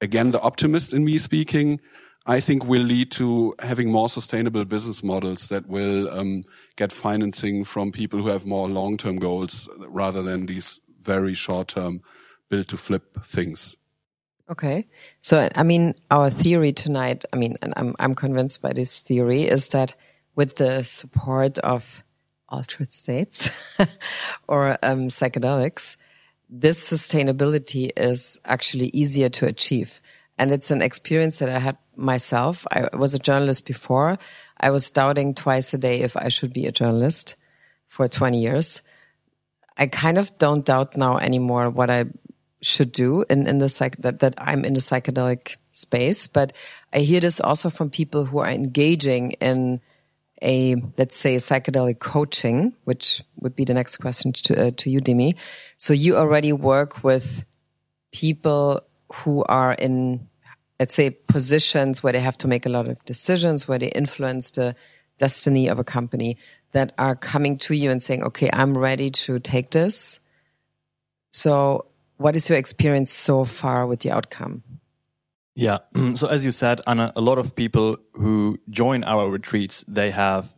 again, 0.00 0.30
the 0.30 0.40
optimist 0.40 0.92
in 0.92 1.04
me 1.04 1.18
speaking, 1.18 1.80
I 2.26 2.40
think 2.40 2.64
will 2.64 2.82
lead 2.82 3.10
to 3.12 3.54
having 3.58 3.90
more 3.90 4.08
sustainable 4.08 4.64
business 4.64 5.02
models 5.02 5.48
that 5.48 5.66
will 5.66 6.10
um, 6.10 6.44
get 6.76 6.92
financing 6.92 7.64
from 7.64 7.90
people 7.90 8.20
who 8.20 8.28
have 8.28 8.44
more 8.46 8.68
long-term 8.68 9.16
goals 9.16 9.68
rather 9.88 10.22
than 10.22 10.46
these 10.46 10.80
very 11.00 11.34
short-term 11.34 12.02
build 12.50 12.68
to 12.68 12.76
flip 12.76 13.24
things. 13.24 13.76
Okay. 14.50 14.88
So, 15.20 15.48
I 15.54 15.62
mean, 15.62 15.94
our 16.10 16.30
theory 16.30 16.72
tonight, 16.72 17.24
I 17.32 17.36
mean, 17.36 17.56
and 17.60 17.74
I'm, 17.76 17.94
I'm 17.98 18.14
convinced 18.14 18.62
by 18.62 18.72
this 18.72 19.02
theory 19.02 19.42
is 19.42 19.68
that 19.70 19.94
with 20.36 20.56
the 20.56 20.82
support 20.84 21.58
of 21.58 22.02
altered 22.48 22.92
states 22.92 23.50
or 24.48 24.78
um, 24.82 25.08
psychedelics, 25.08 25.98
this 26.48 26.90
sustainability 26.90 27.90
is 27.94 28.40
actually 28.46 28.86
easier 28.94 29.28
to 29.28 29.46
achieve. 29.46 30.00
And 30.38 30.50
it's 30.50 30.70
an 30.70 30.80
experience 30.80 31.40
that 31.40 31.50
I 31.50 31.58
had 31.58 31.76
myself. 31.96 32.66
I 32.70 32.88
was 32.96 33.12
a 33.12 33.18
journalist 33.18 33.66
before. 33.66 34.18
I 34.58 34.70
was 34.70 34.90
doubting 34.90 35.34
twice 35.34 35.74
a 35.74 35.78
day 35.78 36.00
if 36.00 36.16
I 36.16 36.28
should 36.28 36.54
be 36.54 36.66
a 36.66 36.72
journalist 36.72 37.36
for 37.86 38.08
20 38.08 38.40
years. 38.40 38.80
I 39.76 39.88
kind 39.88 40.16
of 40.16 40.36
don't 40.38 40.64
doubt 40.64 40.96
now 40.96 41.18
anymore 41.18 41.68
what 41.68 41.90
I 41.90 42.06
should 42.60 42.92
do 42.92 43.24
in, 43.30 43.46
in 43.46 43.58
the 43.58 43.68
psych 43.68 43.96
that, 43.98 44.20
that 44.20 44.34
I'm 44.38 44.64
in 44.64 44.74
the 44.74 44.80
psychedelic 44.80 45.56
space. 45.72 46.26
But 46.26 46.52
I 46.92 47.00
hear 47.00 47.20
this 47.20 47.40
also 47.40 47.70
from 47.70 47.90
people 47.90 48.24
who 48.24 48.38
are 48.38 48.50
engaging 48.50 49.32
in 49.32 49.80
a, 50.42 50.76
let's 50.96 51.16
say, 51.16 51.36
psychedelic 51.36 51.98
coaching, 51.98 52.74
which 52.84 53.22
would 53.40 53.56
be 53.56 53.64
the 53.64 53.74
next 53.74 53.96
question 53.96 54.32
to, 54.32 54.68
uh, 54.68 54.70
to 54.76 54.90
you, 54.90 55.00
Demi. 55.00 55.36
So 55.76 55.92
you 55.92 56.16
already 56.16 56.52
work 56.52 57.02
with 57.02 57.44
people 58.12 58.82
who 59.12 59.44
are 59.44 59.72
in, 59.72 60.28
let's 60.78 60.94
say, 60.94 61.10
positions 61.10 62.02
where 62.02 62.12
they 62.12 62.20
have 62.20 62.38
to 62.38 62.48
make 62.48 62.66
a 62.66 62.68
lot 62.68 62.88
of 62.88 63.04
decisions, 63.04 63.66
where 63.66 63.78
they 63.78 63.88
influence 63.88 64.52
the 64.52 64.76
destiny 65.18 65.68
of 65.68 65.78
a 65.78 65.84
company 65.84 66.36
that 66.72 66.92
are 66.98 67.16
coming 67.16 67.58
to 67.58 67.74
you 67.74 67.90
and 67.90 68.02
saying, 68.02 68.22
okay, 68.22 68.50
I'm 68.52 68.76
ready 68.76 69.10
to 69.10 69.38
take 69.40 69.70
this. 69.70 70.20
So 71.32 71.86
what 72.18 72.36
is 72.36 72.48
your 72.48 72.58
experience 72.58 73.10
so 73.10 73.44
far 73.44 73.86
with 73.86 74.00
the 74.00 74.10
outcome? 74.10 74.62
Yeah. 75.54 75.78
So 76.14 76.28
as 76.28 76.44
you 76.44 76.50
said, 76.50 76.80
Anna, 76.86 77.12
a 77.16 77.20
lot 77.20 77.38
of 77.38 77.54
people 77.54 77.98
who 78.12 78.58
join 78.70 79.04
our 79.04 79.30
retreats, 79.30 79.84
they 79.88 80.10
have 80.10 80.54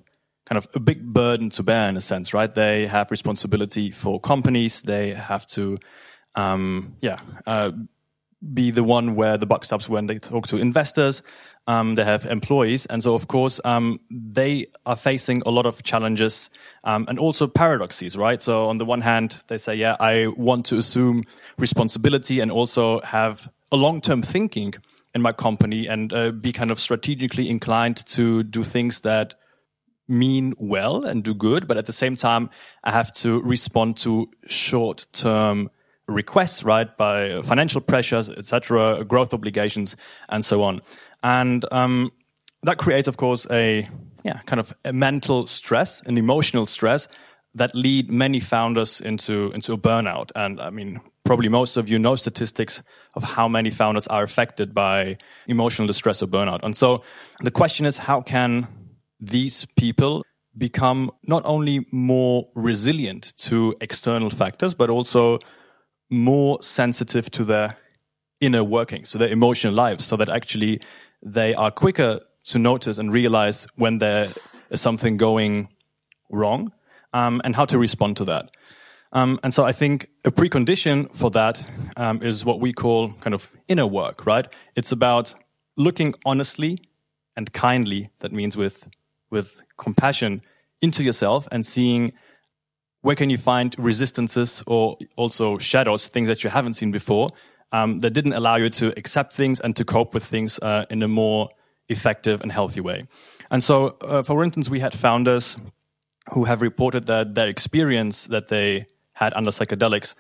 kind 0.47 0.59
of 0.59 0.69
a 0.75 0.81
big 0.81 1.05
burden 1.05 1.49
to 1.51 1.63
bear 1.63 1.89
in 1.89 1.97
a 1.97 2.01
sense, 2.01 2.35
right? 2.35 2.53
They 2.53 2.87
have 2.87 3.11
responsibility 3.11 3.91
for 3.91 4.21
companies. 4.21 4.83
They 4.83 5.15
have 5.15 5.47
to, 5.49 5.79
um, 6.35 6.97
yeah, 7.01 7.21
uh, 7.47 7.71
be 8.53 8.71
the 8.71 8.85
one 8.85 9.15
where 9.15 9.37
the 9.37 9.47
buck 9.47 9.65
stops 9.65 9.89
when 9.89 10.07
they 10.07 10.19
talk 10.19 10.47
to 10.49 10.57
investors. 10.57 11.23
Um, 11.67 11.95
they 11.95 12.05
have 12.05 12.25
employees, 12.27 12.87
and 12.87 13.03
so 13.03 13.15
of 13.15 13.29
course 13.29 13.61
um, 13.65 14.01
they 14.11 14.67
are 14.87 14.97
facing 14.97 15.43
a 15.47 15.51
lot 15.51 15.67
of 15.67 15.83
challenges 15.83 16.51
um, 16.85 17.05
and 17.09 17.19
also 17.19 17.47
paradoxes, 17.47 18.17
right? 18.17 18.41
So 18.41 18.69
on 18.69 18.79
the 18.79 18.85
one 18.85 19.03
hand, 19.03 19.43
they 19.49 19.59
say, 19.59 19.75
"Yeah, 19.75 19.97
I 20.01 20.29
want 20.29 20.67
to 20.67 20.79
assume 20.79 21.23
responsibility 21.59 22.41
and 22.41 22.51
also 22.51 23.01
have 23.03 23.49
a 23.71 23.77
long-term 23.77 24.23
thinking 24.23 24.75
in 25.15 25.23
my 25.23 25.33
company 25.33 25.87
and 25.87 26.13
uh, 26.13 26.31
be 26.31 26.53
kind 26.53 26.71
of 26.71 26.81
strategically 26.81 27.49
inclined 27.49 28.05
to 28.07 28.43
do 28.43 28.63
things 28.63 29.01
that 29.01 29.35
mean 30.09 30.55
well 30.59 31.05
and 31.05 31.23
do 31.23 31.35
good, 31.35 31.69
but 31.69 31.77
at 31.77 31.87
the 31.87 31.93
same 31.93 32.17
time, 32.17 32.51
I 32.83 32.91
have 32.91 33.15
to 33.17 33.41
respond 33.43 33.97
to 33.99 34.29
short 34.47 35.07
term 35.13 35.71
requests, 36.11 36.63
right, 36.65 36.97
by 36.97 37.41
financial 37.43 37.81
pressures, 37.81 38.29
etc., 38.29 39.05
growth 39.05 39.33
obligations, 39.33 39.97
and 40.29 40.45
so 40.45 40.63
on. 40.63 40.83
And 41.23 41.65
um, 41.73 42.13
that 42.63 42.79
creates, 42.79 43.09
of 43.09 43.17
course, 43.17 43.47
a 43.51 43.89
yeah, 44.25 44.41
kind 44.47 44.61
of 44.61 44.75
a 44.85 44.93
mental 44.93 45.47
stress, 45.47 46.03
an 46.03 46.19
emotional 46.19 46.67
stress 46.67 47.09
that 47.55 47.75
lead 47.75 48.11
many 48.11 48.41
founders 48.41 49.01
into 49.01 49.51
into 49.53 49.73
a 49.73 49.79
burnout. 49.79 50.31
And 50.37 50.61
I 50.61 50.71
mean, 50.71 51.01
probably 51.25 51.49
most 51.49 51.77
of 51.77 51.89
you 51.89 51.99
know 51.99 52.15
statistics 52.15 52.83
of 53.15 53.25
how 53.25 53.49
many 53.49 53.71
founders 53.71 54.07
are 54.09 54.23
affected 54.23 54.75
by 54.75 55.17
emotional 55.47 55.87
distress 55.87 56.23
or 56.23 56.27
burnout. 56.27 56.61
And 56.63 56.77
so 56.77 57.03
the 57.43 57.51
question 57.51 57.87
is, 57.87 57.99
how 57.99 58.21
can 58.21 58.69
these 59.19 59.67
people 59.77 60.25
become 60.57 61.11
not 61.23 61.43
only 61.45 61.87
more 61.93 62.49
resilient 62.55 63.33
to 63.39 63.75
external 63.81 64.31
factors, 64.31 64.75
but 64.75 64.91
also 64.91 65.39
more 66.11 66.63
sensitive 66.63 67.31
to 67.31 67.45
their 67.45 67.77
inner 68.41 68.65
workings, 68.65 69.09
so 69.11 69.19
their 69.19 69.29
emotional 69.29 69.75
lives, 69.75 70.05
so 70.05 70.17
that 70.17 70.29
actually 70.29 70.81
they 71.23 71.55
are 71.55 71.71
quicker 71.71 72.21
to 72.45 72.59
notice 72.59 72.99
and 72.99 73.13
realize 73.13 73.67
when 73.77 73.99
there 73.99 74.29
is 74.71 74.81
something 74.81 75.17
going 75.17 75.69
wrong 76.31 76.73
um, 77.13 77.41
and 77.45 77.55
how 77.55 77.65
to 77.65 77.79
respond 77.79 78.17
to 78.17 78.25
that. 78.25 78.51
Um, 79.13 79.41
and 79.43 79.53
so 79.53 79.65
I 79.65 79.73
think 79.73 80.09
a 80.25 80.31
precondition 80.31 81.13
for 81.15 81.31
that 81.31 81.67
um, 81.97 82.23
is 82.23 82.45
what 82.45 82.61
we 82.61 82.73
call 82.73 83.13
kind 83.15 83.35
of 83.35 83.51
inner 83.69 83.87
work, 83.87 84.25
right? 84.25 84.47
It's 84.77 84.93
about 84.93 85.35
looking 85.77 86.15
honestly 86.25 86.79
and 87.37 87.53
kindly, 87.53 88.11
that 88.21 88.33
means 88.33 88.57
with, 88.57 88.89
with 89.31 89.63
compassion, 89.77 90.43
into 90.81 91.03
yourself 91.03 91.49
and 91.53 91.65
seeing 91.67 92.13
where 93.03 93.17
can 93.17 93.31
you 93.31 93.39
find 93.39 93.75
resistances 93.79 94.63
or 94.67 94.99
also 95.17 95.59
shadows, 95.59 96.09
things 96.09 96.29
that 96.29 96.45
you 96.45 96.51
haven't 96.51 96.75
seen 96.75 96.91
before, 96.91 97.29
um, 97.73 98.01
that 98.01 98.11
didn't 98.11 98.33
allow 98.35 98.57
you 98.57 98.69
to 98.69 98.89
accept 98.97 99.33
things 99.33 99.61
and 99.61 99.75
to 99.77 99.85
cope 99.85 100.13
with 100.13 100.25
things 100.25 100.59
uh, 100.61 100.85
in 100.91 101.03
a 101.03 101.09
more 101.09 101.49
effective 101.89 102.41
and 102.41 102.53
healthy 102.53 102.81
way. 102.81 103.07
And 103.51 103.63
so, 103.65 103.97
uh, 104.01 104.23
for 104.23 104.45
instance, 104.45 104.71
we 104.71 104.81
had 104.81 104.95
founders 104.95 105.57
who 106.33 106.45
have 106.45 106.63
reported 106.63 107.07
that 107.07 107.35
their 107.35 107.49
experience 107.49 108.27
that 108.27 108.49
they 108.49 108.87
had 109.15 109.33
under 109.35 109.51
psychedelics 109.51 110.15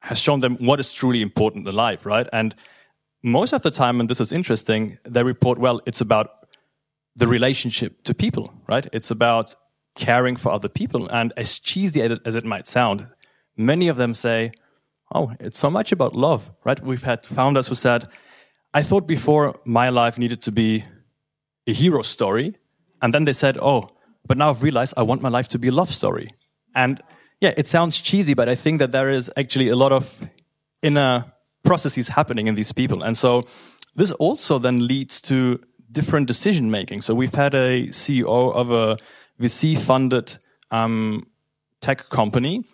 has 0.00 0.18
shown 0.18 0.40
them 0.40 0.56
what 0.56 0.80
is 0.80 0.92
truly 0.92 1.22
important 1.22 1.66
in 1.66 1.74
life, 1.74 2.04
right? 2.04 2.28
And 2.32 2.54
most 3.22 3.52
of 3.52 3.62
the 3.62 3.70
time, 3.70 4.00
and 4.00 4.08
this 4.08 4.20
is 4.20 4.32
interesting, 4.32 4.98
they 5.04 5.22
report, 5.22 5.58
well, 5.58 5.80
it's 5.86 6.00
about 6.00 6.46
the 7.14 7.26
relationship 7.26 8.02
to 8.04 8.14
people, 8.14 8.52
right? 8.66 8.86
It's 8.92 9.10
about 9.10 9.54
caring 9.94 10.36
for 10.36 10.52
other 10.52 10.68
people. 10.68 11.08
And 11.08 11.32
as 11.36 11.58
cheesy 11.58 12.02
as 12.02 12.34
it 12.34 12.44
might 12.44 12.66
sound, 12.66 13.08
many 13.56 13.88
of 13.88 13.96
them 13.96 14.14
say, 14.14 14.52
oh, 15.14 15.32
it's 15.40 15.58
so 15.58 15.70
much 15.70 15.92
about 15.92 16.14
love, 16.14 16.50
right? 16.64 16.80
We've 16.80 17.02
had 17.02 17.26
founders 17.26 17.68
who 17.68 17.74
said, 17.74 18.06
I 18.74 18.82
thought 18.82 19.06
before 19.06 19.60
my 19.64 19.90
life 19.90 20.18
needed 20.18 20.40
to 20.42 20.52
be 20.52 20.84
a 21.66 21.72
hero 21.72 22.02
story. 22.02 22.56
And 23.02 23.12
then 23.12 23.24
they 23.24 23.32
said, 23.34 23.58
oh, 23.60 23.90
but 24.26 24.38
now 24.38 24.50
I've 24.50 24.62
realized 24.62 24.94
I 24.96 25.02
want 25.02 25.20
my 25.20 25.28
life 25.28 25.48
to 25.48 25.58
be 25.58 25.68
a 25.68 25.72
love 25.72 25.90
story. 25.90 26.28
And 26.74 27.00
yeah, 27.40 27.52
it 27.56 27.66
sounds 27.66 28.00
cheesy, 28.00 28.34
but 28.34 28.48
I 28.48 28.54
think 28.54 28.78
that 28.78 28.92
there 28.92 29.10
is 29.10 29.30
actually 29.36 29.68
a 29.68 29.76
lot 29.76 29.92
of 29.92 30.18
inner 30.80 31.24
processes 31.64 32.08
happening 32.08 32.46
in 32.46 32.54
these 32.54 32.72
people. 32.72 33.02
And 33.02 33.16
so 33.16 33.44
this 33.94 34.12
also 34.12 34.58
then 34.58 34.86
leads 34.86 35.20
to 35.22 35.60
different 35.90 36.26
decision 36.26 36.70
making. 36.70 37.02
So 37.02 37.14
we've 37.14 37.34
had 37.34 37.54
a 37.54 37.88
CEO 37.88 38.54
of 38.54 38.70
a 38.72 38.96
VC 39.40 39.78
funded 39.78 40.38
um, 40.70 41.26
tech 41.80 42.08
company 42.08 42.64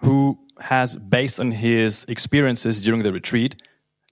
who 0.00 0.38
has, 0.60 0.96
based 0.96 1.40
on 1.40 1.50
his 1.50 2.04
experiences 2.04 2.82
during 2.82 3.02
the 3.02 3.12
retreat, 3.12 3.62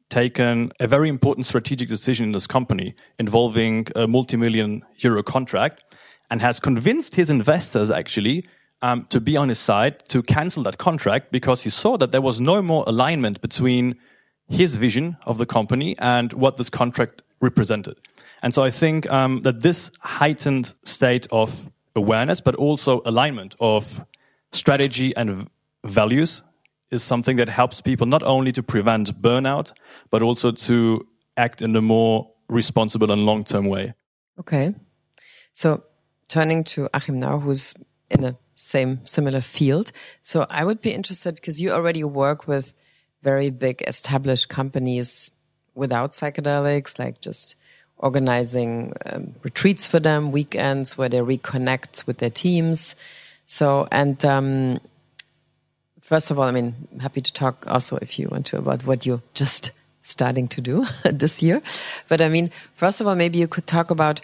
taken 0.09 0.73
a 0.81 0.87
very 0.87 1.09
important 1.09 1.45
strategic 1.45 1.89
decision 1.89 2.27
in 2.27 2.33
this 2.33 2.47
company 2.47 2.95
involving 3.19 3.87
a 3.95 4.07
multi-million 4.07 4.83
euro 4.99 5.23
contract 5.23 5.85
and 6.31 6.41
has 6.41 6.61
convinced 6.61 7.15
his 7.15 7.31
investors 7.31 7.91
actually 7.91 8.45
um, 8.81 9.05
to 9.11 9.21
be 9.21 9.37
on 9.37 9.49
his 9.49 9.59
side 9.59 10.09
to 10.09 10.23
cancel 10.23 10.63
that 10.63 10.79
contract 10.79 11.31
because 11.31 11.63
he 11.63 11.71
saw 11.71 11.97
that 11.97 12.11
there 12.11 12.23
was 12.23 12.41
no 12.41 12.63
more 12.63 12.85
alignment 12.87 13.41
between 13.43 13.97
his 14.49 14.77
vision 14.77 15.17
of 15.27 15.37
the 15.39 15.47
company 15.47 15.95
and 15.99 16.33
what 16.33 16.57
this 16.57 16.71
contract 16.71 17.23
represented. 17.41 17.97
And 18.43 18.55
so 18.55 18.63
I 18.65 18.71
think 18.71 19.11
um, 19.11 19.41
that 19.41 19.63
this 19.63 19.91
heightened 20.01 20.75
state 20.85 21.27
of 21.33 21.69
awareness, 21.99 22.41
but 22.41 22.55
also 22.55 23.03
alignment 23.05 23.55
of 23.61 24.05
strategy 24.53 25.15
and 25.17 25.49
values 25.85 26.43
is 26.91 27.03
something 27.03 27.37
that 27.37 27.49
helps 27.49 27.81
people 27.81 28.07
not 28.07 28.23
only 28.23 28.53
to 28.53 28.63
prevent 28.63 29.21
burnout, 29.21 29.73
but 30.11 30.23
also 30.23 30.51
to 30.53 31.07
act 31.37 31.61
in 31.61 31.77
a 31.77 31.83
more 31.83 32.31
responsible 32.49 33.11
and 33.11 33.27
long 33.27 33.45
term 33.45 33.67
way. 33.67 33.95
Okay. 34.41 34.75
So 35.53 35.83
turning 36.29 36.65
to 36.65 36.89
Achim 36.95 37.19
now, 37.19 37.39
who's 37.39 37.75
in 38.11 38.25
a 38.25 38.39
same 38.55 39.07
similar 39.07 39.41
field. 39.41 39.93
So 40.23 40.47
I 40.51 40.65
would 40.65 40.81
be 40.81 40.93
interested 40.93 41.35
because 41.35 41.61
you 41.61 41.71
already 41.71 42.05
work 42.05 42.49
with 42.49 42.75
very 43.23 43.51
big 43.51 43.83
established 43.87 44.49
companies 44.49 45.31
without 45.75 46.13
psychedelics, 46.13 46.99
like 46.99 47.21
just 47.21 47.57
organizing 47.99 48.93
um, 49.07 49.35
retreats 49.43 49.87
for 49.87 50.01
them, 50.01 50.33
weekends 50.33 50.97
where 50.97 51.09
they 51.09 51.19
reconnect 51.19 52.07
with 52.07 52.19
their 52.19 52.31
teams. 52.31 52.95
So, 53.47 53.89
and 53.91 54.23
um, 54.25 54.81
first 56.01 56.31
of 56.31 56.39
all, 56.39 56.45
I 56.45 56.51
mean, 56.51 56.75
I'm 56.93 57.01
happy 57.01 57.21
to 57.21 57.33
talk 57.33 57.67
also 57.67 57.97
if 58.01 58.19
you 58.19 58.29
want 58.29 58.47
to 58.47 58.59
about 58.59 58.87
what 58.87 59.05
you're 59.05 59.23
just 59.35 59.73
starting 60.03 60.49
to 60.49 60.61
do 60.61 60.87
this 61.05 61.43
year. 61.43 61.61
But 62.09 62.23
I 62.23 62.29
mean, 62.29 62.51
first 62.75 63.01
of 63.01 63.07
all, 63.07 63.17
maybe 63.17 63.39
you 63.39 63.49
could 63.49 63.67
talk 63.67 63.91
about 63.91 64.21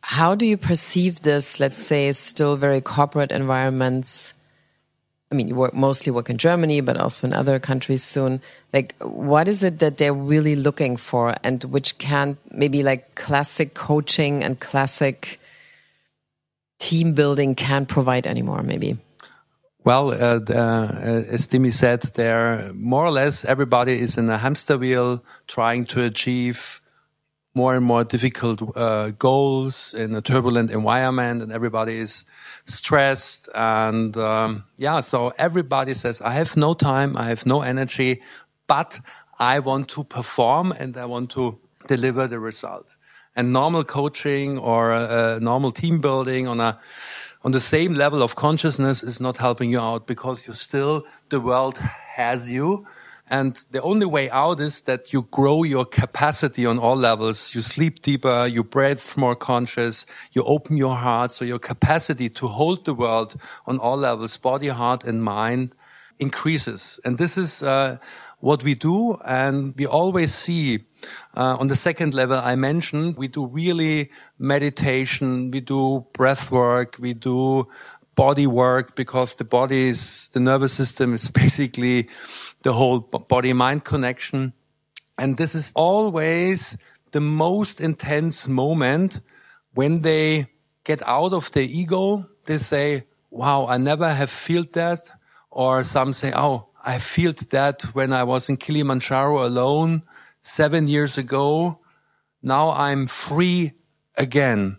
how 0.00 0.34
do 0.34 0.46
you 0.46 0.56
perceive 0.56 1.22
this, 1.22 1.60
let's 1.60 1.82
say, 1.82 2.10
still 2.12 2.56
very 2.56 2.80
corporate 2.80 3.32
environments 3.32 4.32
I 5.30 5.34
mean, 5.34 5.48
you 5.48 5.54
work, 5.54 5.74
mostly 5.74 6.10
work 6.10 6.30
in 6.30 6.38
Germany, 6.38 6.80
but 6.80 6.96
also 6.96 7.26
in 7.26 7.34
other 7.34 7.58
countries 7.58 8.02
soon. 8.02 8.40
Like, 8.72 8.94
what 9.00 9.46
is 9.46 9.62
it 9.62 9.78
that 9.80 9.98
they're 9.98 10.14
really 10.14 10.56
looking 10.56 10.96
for, 10.96 11.34
and 11.44 11.62
which 11.64 11.98
can 11.98 12.38
maybe 12.50 12.82
like 12.82 13.14
classic 13.14 13.74
coaching 13.74 14.42
and 14.42 14.58
classic 14.58 15.38
team 16.78 17.12
building 17.12 17.54
can't 17.54 17.88
provide 17.88 18.26
anymore? 18.26 18.62
Maybe. 18.62 18.96
Well, 19.84 20.10
uh, 20.10 20.38
the, 20.38 20.58
uh, 20.58 21.32
as 21.32 21.46
Timmy 21.46 21.70
said, 21.70 22.02
there 22.14 22.72
more 22.74 23.04
or 23.04 23.10
less 23.10 23.44
everybody 23.44 23.98
is 24.00 24.18
in 24.18 24.28
a 24.28 24.38
hamster 24.38 24.76
wheel 24.76 25.22
trying 25.46 25.84
to 25.86 26.02
achieve 26.04 26.80
more 27.58 27.74
and 27.74 27.84
more 27.84 28.04
difficult 28.04 28.58
uh, 28.76 29.10
goals 29.18 29.92
in 29.92 30.14
a 30.14 30.22
turbulent 30.22 30.70
environment, 30.70 31.42
and 31.42 31.50
everybody 31.50 31.96
is 31.98 32.24
stressed. 32.66 33.48
And 33.52 34.16
um, 34.16 34.64
yeah, 34.76 35.00
so 35.02 35.32
everybody 35.36 35.94
says, 35.94 36.22
"I 36.22 36.34
have 36.40 36.56
no 36.56 36.74
time, 36.74 37.16
I 37.16 37.24
have 37.32 37.44
no 37.46 37.62
energy, 37.62 38.22
but 38.68 39.00
I 39.38 39.58
want 39.58 39.88
to 39.96 40.04
perform 40.04 40.72
and 40.80 40.96
I 40.96 41.06
want 41.06 41.30
to 41.32 41.58
deliver 41.88 42.28
the 42.28 42.38
result." 42.38 42.86
And 43.34 43.52
normal 43.52 43.84
coaching 43.84 44.58
or 44.58 44.92
uh, 44.92 45.38
normal 45.40 45.72
team 45.72 46.00
building 46.00 46.46
on 46.46 46.60
a 46.60 46.78
on 47.42 47.52
the 47.52 47.60
same 47.60 47.94
level 47.94 48.22
of 48.22 48.34
consciousness 48.34 49.02
is 49.02 49.20
not 49.20 49.36
helping 49.36 49.70
you 49.70 49.80
out 49.80 50.06
because 50.06 50.46
you're 50.46 50.62
still 50.68 51.06
the 51.28 51.40
world 51.40 51.78
has 52.16 52.50
you 52.50 52.86
and 53.30 53.60
the 53.70 53.82
only 53.82 54.06
way 54.06 54.30
out 54.30 54.60
is 54.60 54.82
that 54.82 55.12
you 55.12 55.22
grow 55.30 55.62
your 55.62 55.84
capacity 55.84 56.64
on 56.66 56.78
all 56.78 56.96
levels. 56.96 57.54
You 57.54 57.60
sleep 57.60 58.02
deeper, 58.02 58.46
you 58.46 58.64
breathe 58.64 59.02
more 59.16 59.36
conscious, 59.36 60.06
you 60.32 60.42
open 60.44 60.76
your 60.76 60.94
heart. 60.94 61.30
So 61.32 61.44
your 61.44 61.58
capacity 61.58 62.28
to 62.30 62.46
hold 62.46 62.84
the 62.84 62.94
world 62.94 63.36
on 63.66 63.78
all 63.78 63.96
levels, 63.96 64.36
body, 64.36 64.68
heart, 64.68 65.04
and 65.04 65.22
mind 65.22 65.74
increases. 66.18 66.98
And 67.04 67.18
this 67.18 67.36
is, 67.36 67.62
uh, 67.62 67.98
what 68.40 68.62
we 68.62 68.74
do. 68.74 69.16
And 69.24 69.74
we 69.76 69.86
always 69.86 70.34
see, 70.34 70.84
uh, 71.36 71.56
on 71.58 71.68
the 71.68 71.76
second 71.76 72.14
level 72.14 72.38
I 72.38 72.56
mentioned, 72.56 73.16
we 73.16 73.28
do 73.28 73.46
really 73.46 74.10
meditation, 74.38 75.50
we 75.50 75.60
do 75.60 76.06
breath 76.12 76.50
work, 76.50 76.96
we 76.98 77.14
do 77.14 77.68
body 78.14 78.46
work 78.46 78.96
because 78.96 79.36
the 79.36 79.44
body 79.44 79.88
is, 79.88 80.28
the 80.32 80.40
nervous 80.40 80.72
system 80.72 81.14
is 81.14 81.30
basically 81.42 82.08
the 82.62 82.72
whole 82.72 83.00
body 83.00 83.52
mind 83.52 83.84
connection. 83.84 84.52
And 85.16 85.36
this 85.36 85.54
is 85.54 85.72
always 85.74 86.76
the 87.12 87.20
most 87.20 87.80
intense 87.80 88.48
moment 88.48 89.20
when 89.74 90.02
they 90.02 90.48
get 90.84 91.02
out 91.06 91.32
of 91.32 91.50
the 91.52 91.62
ego. 91.62 92.24
They 92.44 92.58
say, 92.58 93.04
wow, 93.30 93.66
I 93.66 93.78
never 93.78 94.08
have 94.12 94.30
felt 94.30 94.72
that. 94.74 95.00
Or 95.50 95.84
some 95.84 96.12
say, 96.12 96.32
oh, 96.34 96.68
I 96.84 96.98
felt 96.98 97.50
that 97.50 97.82
when 97.94 98.12
I 98.12 98.24
was 98.24 98.48
in 98.48 98.56
Kilimanjaro 98.56 99.44
alone 99.44 100.02
seven 100.42 100.88
years 100.88 101.18
ago. 101.18 101.80
Now 102.42 102.70
I'm 102.70 103.06
free 103.06 103.72
again. 104.16 104.78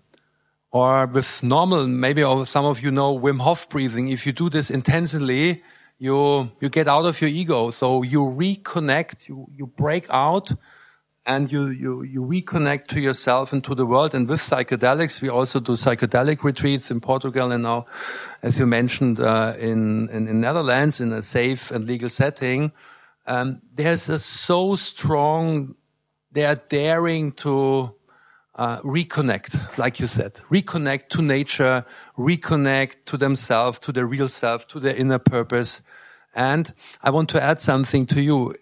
or 0.72 1.08
with 1.08 1.44
normal, 1.44 1.88
maybe 1.88 2.22
some 2.46 2.66
of 2.66 2.82
you 2.82 2.92
know 2.92 3.18
Wim 3.18 3.40
Hof 3.40 3.70
breathing. 3.70 4.10
If 4.10 4.26
you 4.26 4.32
do 4.32 4.50
this 4.50 4.70
intensively, 4.70 5.64
you, 6.00 6.50
you 6.62 6.70
get 6.70 6.88
out 6.88 7.06
of 7.06 7.20
your 7.22 7.30
ego. 7.30 7.70
So 7.72 8.04
you 8.04 8.22
reconnect, 8.22 9.28
you, 9.28 9.48
you 9.56 9.68
break 9.68 10.08
out 10.10 10.52
and 11.26 11.52
you, 11.52 11.68
you, 11.68 12.02
you 12.04 12.22
reconnect 12.22 12.88
to 12.88 13.00
yourself 13.00 13.54
and 13.54 13.64
to 13.66 13.76
the 13.76 13.86
world. 13.86 14.16
And 14.16 14.28
with 14.28 14.40
psychedelics, 14.40 15.22
we 15.22 15.30
also 15.30 15.60
do 15.60 15.74
psychedelic 15.74 16.44
retreats 16.44 16.90
in 16.90 17.02
Portugal 17.02 17.52
and 17.52 17.64
now, 17.64 17.86
as 18.42 18.58
you 18.58 18.66
mentioned, 18.66 19.20
uh, 19.20 19.54
in, 19.60 20.10
in, 20.10 20.28
in 20.28 20.42
Netherlands 20.42 21.02
in 21.02 21.12
a 21.12 21.22
safe 21.22 21.70
and 21.70 21.86
legal 21.86 22.10
setting. 22.10 22.72
Um, 23.28 23.62
there's 23.76 24.10
a 24.10 24.18
so 24.18 24.76
strong, 24.78 25.76
they 26.32 26.46
are 26.46 26.56
daring 26.56 27.32
to 27.34 27.94
uh, 28.60 28.82
reconnect, 28.82 29.78
like 29.78 30.02
you 30.02 30.06
said, 30.06 30.34
reconnect 30.52 31.08
to 31.08 31.22
nature, 31.22 31.86
reconnect 32.18 33.06
to 33.06 33.16
themselves, 33.16 33.80
to 33.80 33.94
their 33.94 34.06
real 34.06 34.28
self, 34.28 34.68
to 34.68 34.82
their 34.82 34.94
inner 34.94 35.18
purpose. 35.18 35.82
And 36.36 36.72
I 37.02 37.10
want 37.12 37.30
to 37.30 37.42
add 37.42 37.62
something 37.62 38.06
to 38.08 38.22
you. 38.22 38.56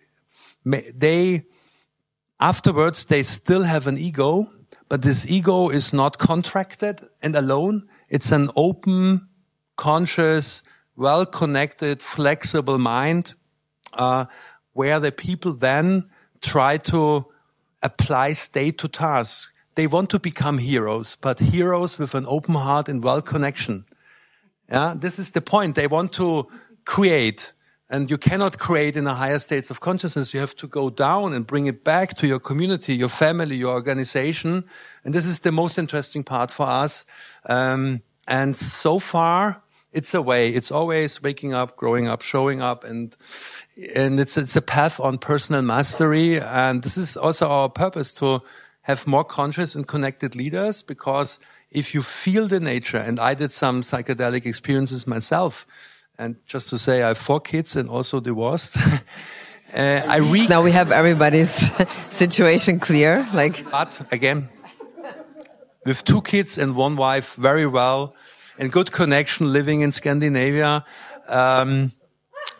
They, 0.63 1.47
afterwards, 2.39 3.05
they 3.05 3.23
still 3.23 3.63
have 3.63 3.87
an 3.87 3.97
ego, 3.97 4.45
but 4.87 5.01
this 5.01 5.25
ego 5.25 5.69
is 5.69 5.93
not 5.93 6.19
contracted 6.19 7.01
and 7.23 7.35
alone. 7.35 7.89
It's 8.07 8.31
an 8.31 8.51
open, 8.55 9.27
conscious, 9.77 10.61
well 10.95 11.25
connected, 11.25 12.03
flexible 12.03 12.77
mind, 12.77 13.33
uh, 13.93 14.25
where 14.73 14.99
the 14.99 15.11
people 15.11 15.53
then 15.53 16.07
try 16.39 16.77
to 16.77 17.25
apply 17.81 18.33
state 18.33 18.77
to 18.77 18.87
task. 18.87 19.51
They 19.77 19.85
want 19.85 20.09
to 20.09 20.19
become 20.19 20.57
heroes, 20.57 21.15
but 21.15 21.37
heroes 21.37 21.99
with 21.99 22.15
an 22.15 22.25
open 22.27 22.55
heart 22.55 22.89
and 22.89 23.03
well 23.03 23.21
connection. 23.21 23.85
Yeah, 24.67 24.95
this 24.97 25.19
is 25.19 25.31
the 25.31 25.41
point. 25.41 25.75
They 25.75 25.85
want 25.85 26.13
to 26.13 26.47
create 26.83 27.53
and 27.89 28.09
you 28.09 28.17
cannot 28.17 28.57
create 28.57 28.95
in 28.95 29.03
the 29.03 29.13
higher 29.13 29.37
states 29.37 29.69
of 29.69 29.79
consciousness. 29.79 30.33
You 30.33 30.39
have 30.39 30.55
to 30.55 30.67
go 30.67 30.89
down 30.89 31.33
and 31.33 31.45
bring 31.45 31.67
it 31.67 31.83
back 31.83 32.15
to 32.15 32.27
your 32.27 32.39
community, 32.39 32.95
your 32.95 33.07
family, 33.07 33.55
your 33.55 33.73
organization. 33.73 34.65
And 35.05 35.13
this 35.13 35.27
is 35.27 35.41
the 35.41 35.51
most 35.51 35.77
interesting 35.77 36.23
part 36.23 36.49
for 36.49 36.65
us. 36.65 37.05
Um, 37.45 38.01
and 38.27 38.57
so 38.57 38.97
far, 38.97 39.61
it's 39.93 40.15
a 40.15 40.23
way. 40.23 40.49
It's 40.49 40.71
always 40.71 41.21
waking 41.21 41.53
up, 41.53 41.77
growing 41.77 42.07
up, 42.07 42.23
showing 42.23 42.61
up, 42.61 42.83
and 42.83 43.15
and 43.95 44.19
it's 44.19 44.37
it's 44.37 44.55
a 44.55 44.61
path 44.61 44.99
on 44.99 45.19
personal 45.19 45.61
mastery. 45.61 46.41
And 46.41 46.81
this 46.81 46.97
is 46.97 47.15
also 47.15 47.47
our 47.47 47.69
purpose 47.69 48.13
to 48.15 48.41
have 48.87 49.05
more 49.05 49.25
conscious 49.25 49.75
and 49.75 49.85
connected 49.85 50.35
leaders. 50.35 50.81
Because 50.81 51.39
if 51.71 51.93
you 51.93 52.01
feel 52.01 52.47
the 52.47 52.59
nature, 52.59 52.97
and 52.97 53.19
I 53.19 53.35
did 53.35 53.51
some 53.51 53.81
psychedelic 53.81 54.45
experiences 54.45 55.05
myself 55.05 55.67
and 56.17 56.37
just 56.47 56.69
to 56.69 56.77
say, 56.77 57.03
I 57.03 57.09
have 57.09 57.17
four 57.17 57.39
kids 57.39 57.75
and 57.75 57.89
also 57.89 58.19
divorced. 58.19 58.77
uh, 59.73 60.01
I 60.07 60.17
read. 60.17 60.49
Now 60.49 60.63
we 60.63 60.71
have 60.71 60.91
everybody's 60.91 61.69
situation 62.09 62.79
clear. 62.79 63.27
Like, 63.33 63.69
but 63.69 64.01
again, 64.11 64.49
with 65.85 66.03
two 66.05 66.21
kids 66.21 66.57
and 66.57 66.75
one 66.75 66.95
wife, 66.95 67.35
very 67.35 67.67
well, 67.67 68.15
and 68.57 68.71
good 68.71 68.91
connection, 68.91 69.51
living 69.53 69.81
in 69.81 69.91
Scandinavia. 69.91 70.85
Um, 71.27 71.91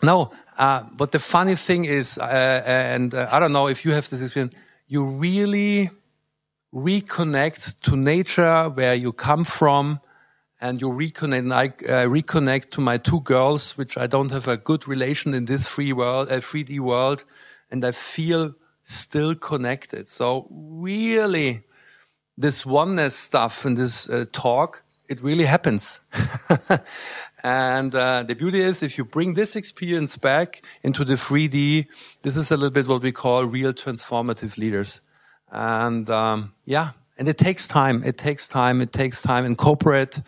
no, 0.02 0.30
uh, 0.58 0.84
but 0.94 1.10
the 1.10 1.18
funny 1.18 1.56
thing 1.56 1.86
is, 1.86 2.18
uh, 2.18 2.62
and 2.64 3.14
uh, 3.14 3.28
I 3.32 3.40
don't 3.40 3.52
know 3.52 3.66
if 3.66 3.84
you 3.84 3.92
have 3.92 4.08
this 4.08 4.22
experience, 4.22 4.54
you 4.86 5.04
really 5.04 5.90
reconnect 6.74 7.80
to 7.82 7.96
nature, 7.96 8.68
where 8.68 8.94
you 8.94 9.12
come 9.12 9.44
from, 9.44 10.00
and 10.60 10.80
you 10.80 10.88
reconnect. 10.88 11.38
And 11.38 11.54
I 11.54 11.66
uh, 11.66 12.06
reconnect 12.06 12.70
to 12.70 12.80
my 12.80 12.98
two 12.98 13.20
girls, 13.20 13.76
which 13.76 13.96
I 13.96 14.06
don't 14.06 14.30
have 14.30 14.48
a 14.48 14.56
good 14.56 14.86
relation 14.88 15.34
in 15.34 15.44
this 15.46 15.68
free 15.68 15.92
world, 15.92 16.30
uh, 16.30 16.36
3D 16.36 16.80
world, 16.80 17.24
and 17.70 17.84
I 17.84 17.92
feel 17.92 18.54
still 18.84 19.34
connected. 19.34 20.08
So 20.08 20.46
really, 20.50 21.62
this 22.36 22.64
oneness 22.64 23.16
stuff 23.16 23.64
and 23.64 23.76
this 23.76 24.08
uh, 24.08 24.24
talk, 24.32 24.82
it 25.08 25.22
really 25.22 25.44
happens. 25.44 26.00
and 27.42 27.94
uh, 27.94 28.22
the 28.22 28.34
beauty 28.34 28.60
is, 28.60 28.82
if 28.82 28.96
you 28.96 29.04
bring 29.04 29.34
this 29.34 29.56
experience 29.56 30.16
back 30.16 30.62
into 30.82 31.04
the 31.04 31.14
3D, 31.14 31.86
this 32.22 32.36
is 32.36 32.50
a 32.50 32.56
little 32.56 32.70
bit 32.70 32.88
what 32.88 33.02
we 33.02 33.12
call 33.12 33.44
real 33.44 33.72
transformative 33.72 34.56
leaders. 34.58 35.00
And 35.50 36.08
um, 36.10 36.54
yeah, 36.64 36.90
and 37.16 37.28
it 37.28 37.38
takes 37.38 37.66
time. 37.66 38.02
It 38.04 38.18
takes 38.18 38.48
time. 38.48 38.80
It 38.80 38.92
takes 38.92 39.22
time 39.22 39.44
in 39.44 39.56
corporate 39.56 40.20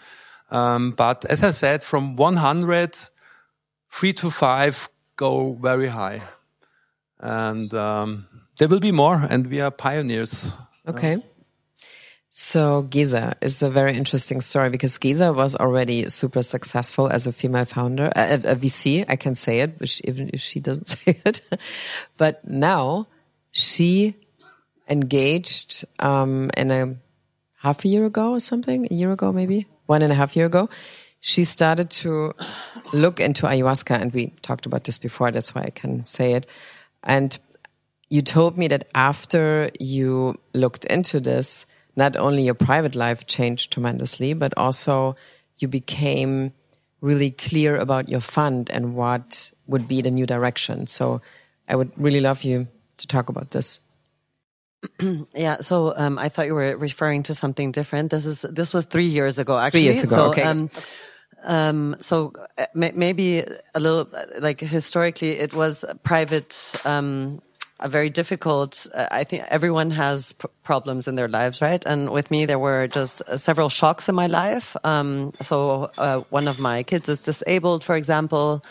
um, 0.51 0.91
but 0.93 1.25
as 1.27 1.45
I 1.45 1.51
said, 1.53 1.83
from 1.83 2.17
100, 2.17 2.97
three 3.91 4.13
to 4.15 4.31
five 4.31 4.89
go 5.17 5.53
very 5.55 5.89
high. 5.89 6.23
And 7.21 7.73
um, 7.75 8.27
there 8.59 8.69
will 8.69 8.81
be 8.81 8.93
more, 8.93 9.15
and 9.29 9.47
we 9.47 9.61
are 9.61 9.71
pioneers. 9.71 10.53
Okay. 10.87 11.23
So 12.33 12.85
Gesa 12.85 13.35
is 13.41 13.63
a 13.63 13.71
very 13.71 13.97
interesting 13.97 14.41
story 14.41 14.71
because 14.71 14.99
Gesa 14.99 15.35
was 15.35 15.55
already 15.57 16.09
super 16.09 16.43
successful 16.43 17.09
as 17.09 17.27
a 17.27 17.33
female 17.33 17.65
founder, 17.65 18.11
a, 18.17 18.35
a 18.35 18.57
VC. 18.57 19.05
I 19.09 19.17
can 19.17 19.35
say 19.35 19.61
it, 19.61 19.79
which 19.79 20.01
even 20.05 20.31
if 20.33 20.41
she 20.41 20.61
doesn't 20.61 20.89
say 20.89 21.21
it. 21.25 21.43
but 22.17 22.47
now 22.49 23.09
she 23.51 24.15
engaged 24.91 25.85
um, 26.01 26.51
in 26.57 26.71
a 26.71 26.97
half 27.59 27.85
a 27.85 27.89
year 27.89 28.05
ago 28.05 28.33
or 28.33 28.41
something, 28.41 28.89
a 28.91 28.95
year 28.95 29.13
ago 29.13 29.33
maybe, 29.33 29.67
one 29.87 30.03
and 30.03 30.13
a 30.13 30.17
half 30.17 30.37
year 30.37 30.47
ago, 30.47 30.69
she 31.21 31.45
started 31.45 31.91
to 31.91 32.33
look 32.93 33.21
into 33.21 33.47
ayahuasca. 33.47 34.01
And 34.01 34.13
we 34.13 34.29
talked 34.43 34.67
about 34.67 34.85
this 34.85 34.99
before. 34.99 35.31
That's 35.31 35.55
why 35.55 35.63
I 35.63 35.71
can 35.71 36.05
say 36.05 36.35
it. 36.35 36.47
And 37.05 37.39
you 38.09 38.23
told 38.23 38.59
me 38.59 38.69
that 38.69 38.89
after 38.95 39.71
you 39.79 40.39
looked 40.53 40.85
into 40.87 41.21
this, 41.21 41.67
not 41.97 42.17
only 42.17 42.43
your 42.45 42.55
private 42.55 42.95
life 42.95 43.27
changed 43.27 43.73
tremendously, 43.73 44.33
but 44.33 44.53
also 44.57 45.17
you 45.59 45.69
became 45.69 46.53
really 47.01 47.31
clear 47.31 47.77
about 47.77 48.09
your 48.09 48.21
fund 48.21 48.71
and 48.71 48.95
what 48.95 49.53
would 49.67 49.87
be 49.87 50.03
the 50.03 50.11
new 50.11 50.27
direction. 50.27 50.87
So 50.87 51.21
I 51.69 51.77
would 51.77 51.93
really 51.97 52.21
love 52.21 52.43
you 52.43 52.69
to 52.97 53.07
talk 53.07 53.29
about 53.29 53.51
this. 53.51 53.81
yeah, 55.35 55.61
so 55.61 55.95
um, 55.97 56.19
I 56.19 56.29
thought 56.29 56.47
you 56.47 56.55
were 56.55 56.77
referring 56.77 57.23
to 57.25 57.35
something 57.35 57.73
different. 57.73 58.11
This 58.11 58.25
is 58.25 58.43
this 58.43 58.73
was 58.73 58.87
three 58.87 59.07
years 59.07 59.39
ago, 59.39 59.59
actually. 59.59 59.81
Three 59.81 59.85
years 59.85 60.03
ago, 60.03 60.17
so, 60.17 60.29
okay. 60.31 60.43
Um, 60.43 60.71
um, 61.43 61.97
so 62.01 62.33
uh, 62.59 62.67
maybe 62.75 63.45
a 63.75 63.81
little 63.81 64.09
like 64.39 64.61
historically, 64.61 65.39
it 65.39 65.55
was 65.55 65.85
private. 66.03 66.75
Um, 66.85 67.43
a 67.83 67.89
very 67.89 68.11
difficult. 68.11 68.87
Uh, 68.95 69.07
I 69.11 69.25
think 69.25 69.45
everyone 69.49 69.91
has 69.91 70.35
problems 70.63 71.09
in 71.09 71.15
their 71.15 71.29
lives, 71.29 71.63
right? 71.63 71.83
And 71.87 72.11
with 72.11 72.31
me, 72.31 72.45
there 72.45 72.59
were 72.59 72.87
just 72.87 73.23
uh, 73.23 73.39
several 73.39 73.71
shocks 73.71 74.09
in 74.09 74.15
my 74.15 74.27
life. 74.27 74.77
Um, 74.85 75.33
so 75.41 75.91
uh, 75.97 76.21
one 76.29 76.47
of 76.47 76.59
my 76.59 76.83
kids 76.83 77.09
is 77.09 77.23
disabled, 77.23 77.83
for 77.83 77.97
example. 77.97 78.63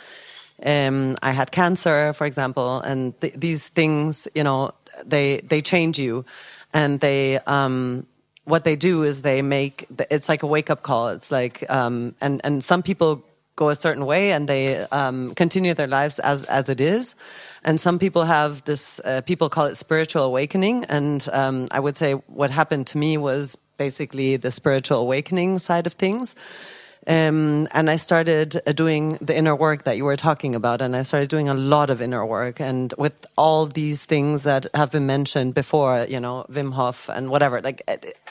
Um, 0.64 1.18
I 1.24 1.32
had 1.32 1.52
cancer, 1.52 2.14
for 2.14 2.26
example, 2.28 2.82
and 2.82 3.20
th 3.22 3.34
these 3.34 3.70
things, 3.70 4.28
you 4.36 4.44
know, 4.44 4.72
they 5.06 5.42
they 5.42 5.62
change 5.62 6.00
you, 6.00 6.26
and 6.74 7.00
they 7.00 7.40
um, 7.40 8.06
what 8.46 8.64
they 8.64 8.76
do 8.76 9.04
is 9.04 9.22
they 9.22 9.42
make 9.42 9.86
it's 10.10 10.30
like 10.30 10.44
a 10.44 10.48
wake 10.48 10.70
up 10.70 10.84
call. 10.84 11.10
It's 11.10 11.32
like 11.32 11.70
um, 11.70 12.16
and 12.22 12.42
and 12.44 12.64
some 12.64 12.84
people 12.84 13.24
go 13.56 13.70
a 13.70 13.76
certain 13.76 14.06
way 14.06 14.32
and 14.32 14.48
they 14.48 14.78
um, 14.92 15.36
continue 15.36 15.74
their 15.74 15.88
lives 15.88 16.20
as 16.20 16.44
as 16.46 16.70
it 16.70 16.82
is. 16.82 17.16
And 17.64 17.80
some 17.80 18.00
people 18.00 18.24
have 18.24 18.64
this. 18.66 19.02
Uh, 19.04 19.22
people 19.22 19.50
call 19.50 19.66
it 19.66 19.76
spiritual 19.76 20.24
awakening. 20.24 20.86
And 20.86 21.28
um, 21.32 21.68
I 21.72 21.80
would 21.80 21.98
say 21.98 22.14
what 22.14 22.50
happened 22.52 22.88
to 22.88 22.98
me 22.98 23.18
was 23.18 23.58
basically 23.78 24.38
the 24.38 24.52
spiritual 24.52 25.00
awakening 25.00 25.60
side 25.60 25.86
of 25.88 25.94
things. 25.94 26.36
Um, 27.10 27.68
and 27.72 27.90
I 27.90 27.96
started 27.96 28.62
uh, 28.68 28.72
doing 28.72 29.18
the 29.20 29.36
inner 29.36 29.56
work 29.56 29.86
that 29.86 29.98
you 29.98 30.06
were 30.06 30.16
talking 30.16 30.54
about, 30.54 30.80
and 30.80 30.96
I 30.96 31.02
started 31.02 31.28
doing 31.28 31.50
a 31.50 31.56
lot 31.56 31.90
of 31.90 32.04
inner 32.04 32.24
work, 32.24 32.62
and 32.62 32.94
with 33.00 33.14
all 33.36 33.66
these 33.66 34.06
things 34.06 34.44
that 34.44 34.68
have 34.76 34.92
been 34.92 35.08
mentioned 35.08 35.56
before, 35.56 36.06
you 36.08 36.20
know, 36.20 36.46
Wim 36.52 36.72
Hof 36.72 37.10
and 37.10 37.32
whatever, 37.32 37.62
like 37.62 37.82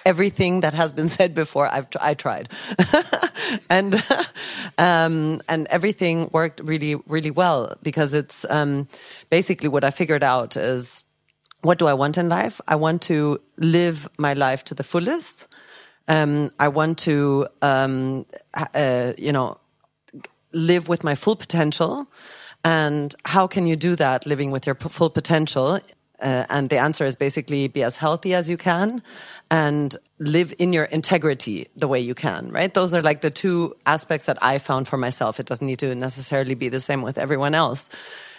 everything 0.06 0.60
that 0.60 0.74
has 0.74 0.92
been 0.92 1.08
said 1.18 1.34
before, 1.34 1.66
I've 1.66 1.88
I 2.00 2.14
tried, 2.14 2.50
and 3.68 4.00
um, 4.78 5.42
and 5.48 5.66
everything 5.70 6.30
worked 6.32 6.60
really 6.62 6.94
really 7.08 7.32
well 7.32 7.76
because 7.82 8.14
it's 8.14 8.46
um, 8.48 8.86
basically 9.28 9.68
what 9.68 9.82
I 9.82 9.90
figured 9.90 10.22
out 10.22 10.56
is 10.56 11.04
what 11.62 11.80
do 11.80 11.88
I 11.88 11.94
want 11.94 12.16
in 12.16 12.28
life? 12.28 12.60
I 12.68 12.76
want 12.76 13.02
to 13.02 13.40
live 13.56 14.08
my 14.18 14.34
life 14.34 14.62
to 14.66 14.74
the 14.74 14.84
fullest 14.84 15.48
um, 16.08 16.50
I 16.58 16.68
want 16.68 16.98
to, 17.00 17.46
um, 17.62 18.26
uh, 18.54 19.12
you 19.16 19.32
know, 19.32 19.58
live 20.52 20.88
with 20.88 21.04
my 21.04 21.14
full 21.14 21.36
potential. 21.36 22.06
And 22.64 23.14
how 23.24 23.46
can 23.46 23.66
you 23.66 23.76
do 23.76 23.94
that 23.96 24.26
living 24.26 24.50
with 24.50 24.66
your 24.66 24.74
full 24.74 25.10
potential? 25.10 25.80
Uh, 26.20 26.44
and 26.50 26.68
the 26.68 26.78
answer 26.78 27.04
is 27.04 27.14
basically 27.14 27.68
be 27.68 27.84
as 27.84 27.96
healthy 27.96 28.34
as 28.34 28.50
you 28.50 28.56
can 28.56 29.02
and 29.50 29.96
live 30.18 30.52
in 30.58 30.72
your 30.72 30.84
integrity 30.84 31.68
the 31.76 31.86
way 31.86 32.00
you 32.00 32.14
can, 32.14 32.50
right? 32.50 32.74
Those 32.74 32.92
are 32.92 33.00
like 33.00 33.20
the 33.20 33.30
two 33.30 33.76
aspects 33.86 34.26
that 34.26 34.36
I 34.42 34.58
found 34.58 34.88
for 34.88 34.96
myself. 34.96 35.38
It 35.38 35.46
doesn't 35.46 35.66
need 35.66 35.78
to 35.78 35.94
necessarily 35.94 36.54
be 36.54 36.68
the 36.68 36.80
same 36.80 37.02
with 37.02 37.18
everyone 37.18 37.54
else. 37.54 37.88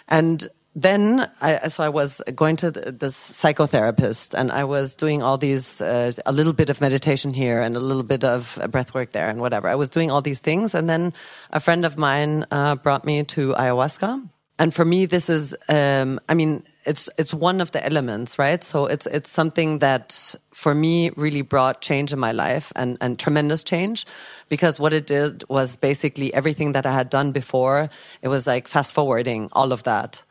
And 0.08 0.46
then 0.74 1.28
I, 1.40 1.68
so 1.68 1.82
I 1.82 1.88
was 1.88 2.22
going 2.34 2.56
to 2.56 2.70
this 2.70 3.16
psychotherapist 3.16 4.34
and 4.38 4.52
I 4.52 4.64
was 4.64 4.94
doing 4.94 5.20
all 5.20 5.36
these, 5.36 5.80
uh, 5.80 6.12
a 6.24 6.32
little 6.32 6.52
bit 6.52 6.70
of 6.70 6.80
meditation 6.80 7.34
here 7.34 7.60
and 7.60 7.76
a 7.76 7.80
little 7.80 8.04
bit 8.04 8.22
of 8.22 8.58
breath 8.70 8.94
work 8.94 9.12
there 9.12 9.28
and 9.28 9.40
whatever. 9.40 9.68
I 9.68 9.74
was 9.74 9.88
doing 9.88 10.10
all 10.10 10.22
these 10.22 10.38
things. 10.38 10.74
And 10.74 10.88
then 10.88 11.12
a 11.50 11.58
friend 11.58 11.84
of 11.84 11.98
mine, 11.98 12.46
uh, 12.52 12.76
brought 12.76 13.04
me 13.04 13.24
to 13.24 13.52
ayahuasca. 13.54 14.28
And 14.60 14.74
for 14.74 14.84
me, 14.84 15.06
this 15.06 15.28
is, 15.28 15.56
um, 15.70 16.20
I 16.28 16.34
mean, 16.34 16.62
it's, 16.84 17.08
it's 17.18 17.34
one 17.34 17.60
of 17.60 17.72
the 17.72 17.84
elements, 17.84 18.38
right? 18.38 18.62
So 18.62 18.86
it's, 18.86 19.06
it's 19.06 19.30
something 19.30 19.78
that 19.78 20.34
for 20.52 20.74
me 20.74 21.10
really 21.16 21.42
brought 21.42 21.80
change 21.80 22.12
in 22.12 22.18
my 22.18 22.32
life 22.32 22.70
and, 22.76 22.96
and 23.00 23.18
tremendous 23.18 23.64
change 23.64 24.06
because 24.48 24.78
what 24.78 24.92
it 24.92 25.06
did 25.06 25.44
was 25.48 25.76
basically 25.76 26.32
everything 26.32 26.72
that 26.72 26.86
I 26.86 26.92
had 26.92 27.10
done 27.10 27.32
before. 27.32 27.90
It 28.22 28.28
was 28.28 28.46
like 28.46 28.68
fast 28.68 28.92
forwarding 28.92 29.48
all 29.52 29.72
of 29.72 29.82
that 29.84 30.22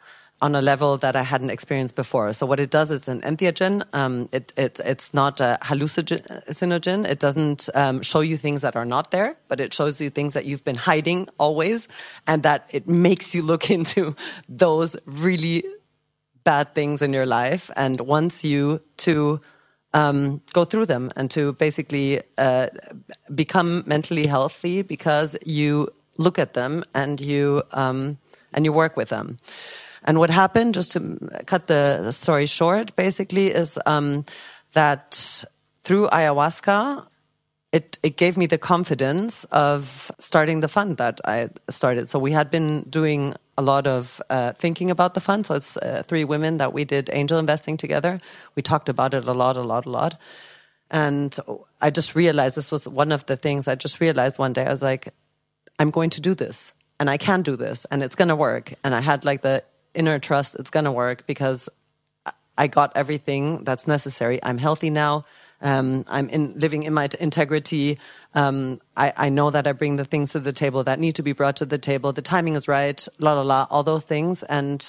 on 0.42 0.56
a 0.56 0.62
level 0.62 0.98
that 0.98 1.16
I 1.16 1.24
hadn't 1.24 1.50
experienced 1.50 1.96
before. 1.96 2.32
So 2.34 2.46
what 2.46 2.60
it 2.60 2.70
does, 2.70 2.92
it's 2.92 3.08
an 3.08 3.22
entheogen. 3.22 3.84
Um, 3.94 4.30
it, 4.32 4.54
it, 4.56 4.80
it's 4.86 5.14
not 5.14 5.42
a 5.42 5.58
hallucinogen. 5.62 7.08
It 7.08 7.20
doesn't 7.20 7.70
um, 7.76 8.02
show 8.02 8.22
you 8.22 8.38
things 8.38 8.62
that 8.62 8.76
are 8.76 8.86
not 8.86 9.12
there, 9.12 9.36
but 9.50 9.60
it 9.60 9.74
shows 9.74 10.00
you 10.00 10.10
things 10.10 10.34
that 10.34 10.46
you've 10.46 10.64
been 10.64 10.78
hiding 10.78 11.28
always, 11.40 11.88
and 12.26 12.44
that 12.44 12.70
it 12.72 12.88
makes 12.88 13.36
you 13.36 13.42
look 13.42 13.70
into 13.78 14.16
those 14.48 14.96
really 15.06 15.64
bad 16.44 16.74
things 16.74 17.02
in 17.02 17.12
your 17.12 17.26
life 17.26 17.70
and 17.76 18.00
wants 18.02 18.44
you 18.46 18.82
to 18.98 19.42
um, 19.94 20.42
go 20.54 20.64
through 20.66 20.86
them 20.86 21.12
and 21.16 21.30
to 21.32 21.54
basically 21.54 22.22
uh, 22.38 22.68
become 23.36 23.84
mentally 23.86 24.26
healthy 24.26 24.82
because 24.82 25.36
you 25.46 25.90
look 26.18 26.40
at 26.40 26.54
them 26.54 26.84
and 26.94 27.20
you 27.20 27.64
um, 27.72 28.18
and 28.54 28.66
you 28.66 28.74
work 28.74 28.96
with 28.96 29.10
them. 29.10 29.38
And 30.10 30.18
what 30.18 30.32
happened, 30.32 30.74
just 30.74 30.94
to 30.94 31.20
cut 31.46 31.68
the 31.68 32.12
story 32.12 32.48
short, 32.48 32.96
basically, 32.96 33.52
is 33.52 33.78
um, 33.86 34.26
that 34.74 35.46
through 35.84 36.08
ayahuasca, 36.08 37.06
it, 37.72 38.00
it 38.02 38.18
gave 38.18 38.36
me 38.36 38.48
the 38.48 38.58
confidence 38.58 39.44
of 39.52 40.12
starting 40.18 40.62
the 40.62 40.68
fund 40.68 40.98
that 40.98 41.22
I 41.26 41.50
started. 41.70 42.10
So 42.10 42.18
we 42.18 42.32
had 42.32 42.50
been 42.50 42.90
doing 42.90 43.36
a 43.56 43.62
lot 43.62 43.86
of 43.86 44.20
uh, 44.32 44.54
thinking 44.54 44.90
about 44.90 45.14
the 45.14 45.20
fund. 45.20 45.46
So 45.46 45.54
it's 45.54 45.78
uh, 45.78 46.02
three 46.08 46.24
women 46.24 46.58
that 46.58 46.74
we 46.74 46.86
did 46.86 47.12
angel 47.14 47.38
investing 47.38 47.78
together. 47.78 48.20
We 48.56 48.64
talked 48.64 48.90
about 48.90 49.14
it 49.14 49.28
a 49.28 49.34
lot, 49.34 49.58
a 49.58 49.62
lot, 49.62 49.86
a 49.86 49.92
lot. 49.92 50.20
And 50.90 51.38
I 51.82 51.92
just 51.92 52.16
realized 52.16 52.58
this 52.58 52.72
was 52.72 52.88
one 52.88 53.12
of 53.12 53.28
the 53.28 53.38
things 53.38 53.68
I 53.68 53.76
just 53.76 54.00
realized 54.00 54.40
one 54.40 54.54
day. 54.54 54.66
I 54.66 54.72
was 54.72 54.82
like, 54.82 55.14
I'm 55.78 55.92
going 55.92 56.10
to 56.10 56.20
do 56.20 56.34
this 56.34 56.74
and 57.00 57.12
I 57.12 57.18
can 57.18 57.44
do 57.44 57.56
this 57.56 57.86
and 57.92 58.02
it's 58.02 58.16
going 58.16 58.30
to 58.30 58.36
work. 58.36 58.74
And 58.84 58.96
I 58.96 59.02
had 59.02 59.24
like 59.24 59.44
the 59.44 59.64
inner 59.94 60.20
trust 60.20 60.56
it's 60.56 60.70
going 60.70 60.86
to 60.86 60.92
work 60.92 61.26
because 61.26 61.70
I 62.58 62.68
got 62.68 62.92
everything 62.96 63.64
that's 63.64 63.88
necessary. 63.88 64.40
I'm 64.44 64.58
healthy 64.58 64.90
now. 64.90 65.24
Um, 65.62 66.06
I'm 66.08 66.30
in, 66.30 66.60
living 66.60 66.84
in 66.84 66.94
my 66.94 67.10
integrity. 67.20 67.98
Um, 68.34 68.82
I, 68.98 69.14
I, 69.16 69.30
know 69.30 69.50
that 69.50 69.66
I 69.66 69.72
bring 69.72 69.96
the 69.96 70.06
things 70.06 70.32
to 70.32 70.40
the 70.40 70.54
table 70.54 70.84
that 70.84 71.00
need 71.00 71.16
to 71.16 71.24
be 71.24 71.32
brought 71.32 71.58
to 71.58 71.66
the 71.66 71.78
table. 71.78 72.12
The 72.14 72.22
timing 72.22 72.56
is 72.56 72.68
right, 72.68 73.06
la 73.20 73.34
la 73.34 73.42
la, 73.42 73.68
all 73.70 73.84
those 73.84 74.04
things. 74.04 74.44
And 74.44 74.86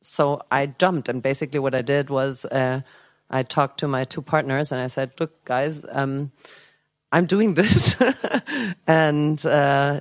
so 0.00 0.40
I 0.50 0.66
jumped. 0.66 1.08
And 1.08 1.22
basically, 1.22 1.60
what 1.60 1.74
I 1.74 1.82
did 1.82 2.10
was 2.10 2.44
uh, 2.46 2.80
I 3.30 3.42
talked 3.42 3.80
to 3.80 3.88
my 3.88 4.04
two 4.04 4.22
partners 4.22 4.72
and 4.72 4.80
I 4.80 4.86
said, 4.86 5.12
"Look, 5.18 5.44
guys." 5.44 5.84
Um, 5.90 6.32
I'm 7.16 7.24
doing 7.24 7.54
this, 7.54 7.96
and 8.86 9.44
uh, 9.46 10.00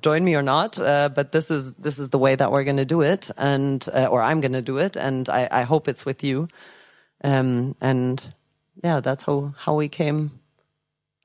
join 0.00 0.24
me 0.24 0.36
or 0.36 0.42
not. 0.42 0.80
Uh, 0.80 1.08
but 1.08 1.32
this 1.32 1.50
is 1.50 1.72
this 1.72 1.98
is 1.98 2.10
the 2.10 2.18
way 2.18 2.36
that 2.36 2.52
we're 2.52 2.62
going 2.62 2.76
to 2.76 2.84
do 2.84 3.00
it, 3.00 3.28
and 3.36 3.84
uh, 3.92 4.06
or 4.06 4.22
I'm 4.22 4.40
going 4.40 4.52
to 4.52 4.62
do 4.62 4.78
it, 4.78 4.94
and 4.94 5.28
I, 5.28 5.48
I, 5.50 5.62
hope 5.62 5.88
it's 5.88 6.06
with 6.06 6.22
you. 6.22 6.46
Um, 7.24 7.74
and 7.80 8.32
yeah, 8.84 9.00
that's 9.00 9.24
how 9.24 9.52
how 9.58 9.74
we 9.74 9.88
came. 9.88 10.30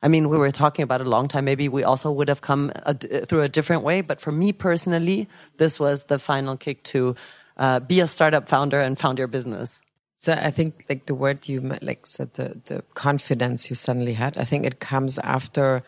I 0.01 0.07
mean, 0.07 0.29
we 0.29 0.37
were 0.39 0.51
talking 0.51 0.81
about 0.81 0.99
it 0.99 1.05
a 1.05 1.11
long 1.11 1.27
time. 1.27 1.45
Maybe 1.45 1.69
we 1.69 1.83
also 1.83 2.11
would 2.11 2.27
have 2.27 2.41
come 2.41 2.71
a, 2.87 2.95
through 2.95 3.43
a 3.43 3.49
different 3.49 3.83
way. 3.83 4.01
But 4.01 4.19
for 4.19 4.31
me 4.31 4.51
personally, 4.51 5.27
this 5.57 5.79
was 5.79 6.05
the 6.05 6.17
final 6.17 6.57
kick 6.57 6.81
to 6.85 7.15
uh, 7.57 7.81
be 7.81 7.99
a 7.99 8.07
startup 8.07 8.49
founder 8.49 8.81
and 8.81 8.97
found 8.97 9.19
your 9.19 9.27
business. 9.27 9.79
So 10.19 10.33
I 10.33 10.51
think 10.51 10.83
like 10.89 11.05
the 11.05 11.15
word 11.15 11.47
you 11.47 11.61
like 11.81 12.05
said 12.05 12.33
the 12.33 12.59
the 12.65 12.83
confidence 12.93 13.69
you 13.69 13.75
suddenly 13.75 14.11
had. 14.11 14.37
I 14.37 14.43
think 14.43 14.65
it 14.65 14.81
comes 14.81 15.17
after, 15.17 15.81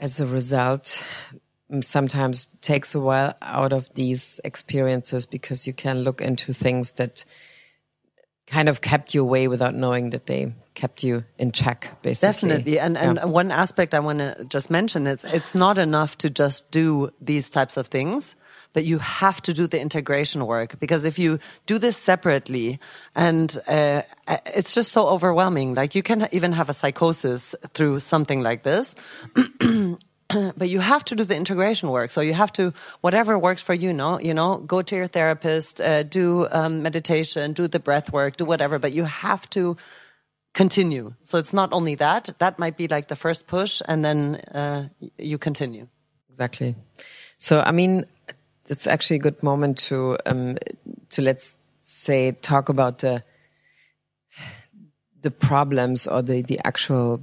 as 0.00 0.20
a 0.20 0.26
result, 0.26 1.00
sometimes 1.80 2.46
takes 2.60 2.96
a 2.96 3.00
while 3.00 3.34
out 3.40 3.72
of 3.72 3.88
these 3.94 4.40
experiences 4.42 5.26
because 5.26 5.64
you 5.64 5.72
can 5.72 6.00
look 6.00 6.20
into 6.20 6.52
things 6.52 6.94
that 6.94 7.24
kind 8.48 8.68
of 8.68 8.80
kept 8.80 9.14
you 9.14 9.22
away 9.22 9.46
without 9.46 9.76
knowing 9.76 10.10
that 10.10 10.26
they 10.26 10.52
kept 10.74 11.04
you 11.04 11.22
in 11.38 11.52
check 11.52 12.02
basically 12.02 12.26
definitely 12.26 12.78
and 12.80 12.98
and 12.98 13.18
yeah. 13.18 13.24
one 13.24 13.52
aspect 13.52 13.94
i 13.94 14.00
want 14.00 14.18
to 14.18 14.44
just 14.48 14.70
mention 14.70 15.06
is 15.06 15.22
it's 15.34 15.54
not 15.54 15.78
enough 15.78 16.18
to 16.18 16.28
just 16.28 16.68
do 16.72 17.10
these 17.20 17.50
types 17.50 17.76
of 17.76 17.86
things 17.86 18.34
but 18.72 18.84
you 18.84 18.98
have 18.98 19.40
to 19.42 19.52
do 19.52 19.66
the 19.66 19.80
integration 19.80 20.46
work 20.46 20.78
because 20.78 21.04
if 21.04 21.18
you 21.18 21.38
do 21.66 21.78
this 21.78 21.96
separately 21.96 22.78
and 23.14 23.58
uh, 23.66 24.02
it's 24.46 24.74
just 24.74 24.92
so 24.92 25.08
overwhelming. 25.08 25.74
Like 25.74 25.94
you 25.94 26.02
can 26.02 26.28
even 26.32 26.52
have 26.52 26.68
a 26.68 26.74
psychosis 26.74 27.54
through 27.74 28.00
something 28.00 28.42
like 28.42 28.62
this. 28.62 28.94
But 30.56 30.68
you 30.68 30.78
have 30.78 31.04
to 31.06 31.16
do 31.16 31.24
the 31.24 31.34
integration 31.34 31.90
work. 31.90 32.10
So 32.10 32.20
you 32.20 32.34
have 32.34 32.52
to 32.52 32.72
whatever 33.00 33.36
works 33.36 33.62
for 33.62 33.74
you 33.74 33.92
no 33.92 34.20
you 34.20 34.32
know 34.32 34.58
go 34.58 34.80
to 34.80 34.94
your 34.94 35.08
therapist 35.08 35.80
uh, 35.80 36.04
do 36.04 36.46
um, 36.52 36.82
meditation 36.82 37.52
do 37.52 37.66
the 37.66 37.80
breath 37.80 38.12
work 38.12 38.36
do 38.36 38.44
whatever 38.44 38.78
but 38.78 38.92
you 38.92 39.02
have 39.02 39.50
to 39.50 39.76
continue. 40.54 41.14
So 41.24 41.38
it's 41.38 41.52
not 41.52 41.72
only 41.72 41.96
that. 41.96 42.30
That 42.38 42.60
might 42.60 42.76
be 42.76 42.86
like 42.86 43.08
the 43.08 43.16
first 43.16 43.48
push 43.48 43.82
and 43.88 44.04
then 44.04 44.36
uh, 44.54 44.88
you 45.18 45.36
continue. 45.36 45.88
Exactly. 46.28 46.76
So 47.38 47.60
i 47.60 47.72
mean 47.72 48.06
it's 48.70 48.86
actually 48.86 49.16
a 49.16 49.20
good 49.20 49.42
moment 49.42 49.76
to 49.78 50.16
um, 50.24 50.56
to 51.10 51.20
let's 51.20 51.58
say 51.80 52.32
talk 52.32 52.68
about 52.68 53.00
the 53.00 53.22
the 55.22 55.30
problems 55.30 56.06
or 56.06 56.22
the 56.22 56.42
the 56.42 56.58
actual 56.64 57.20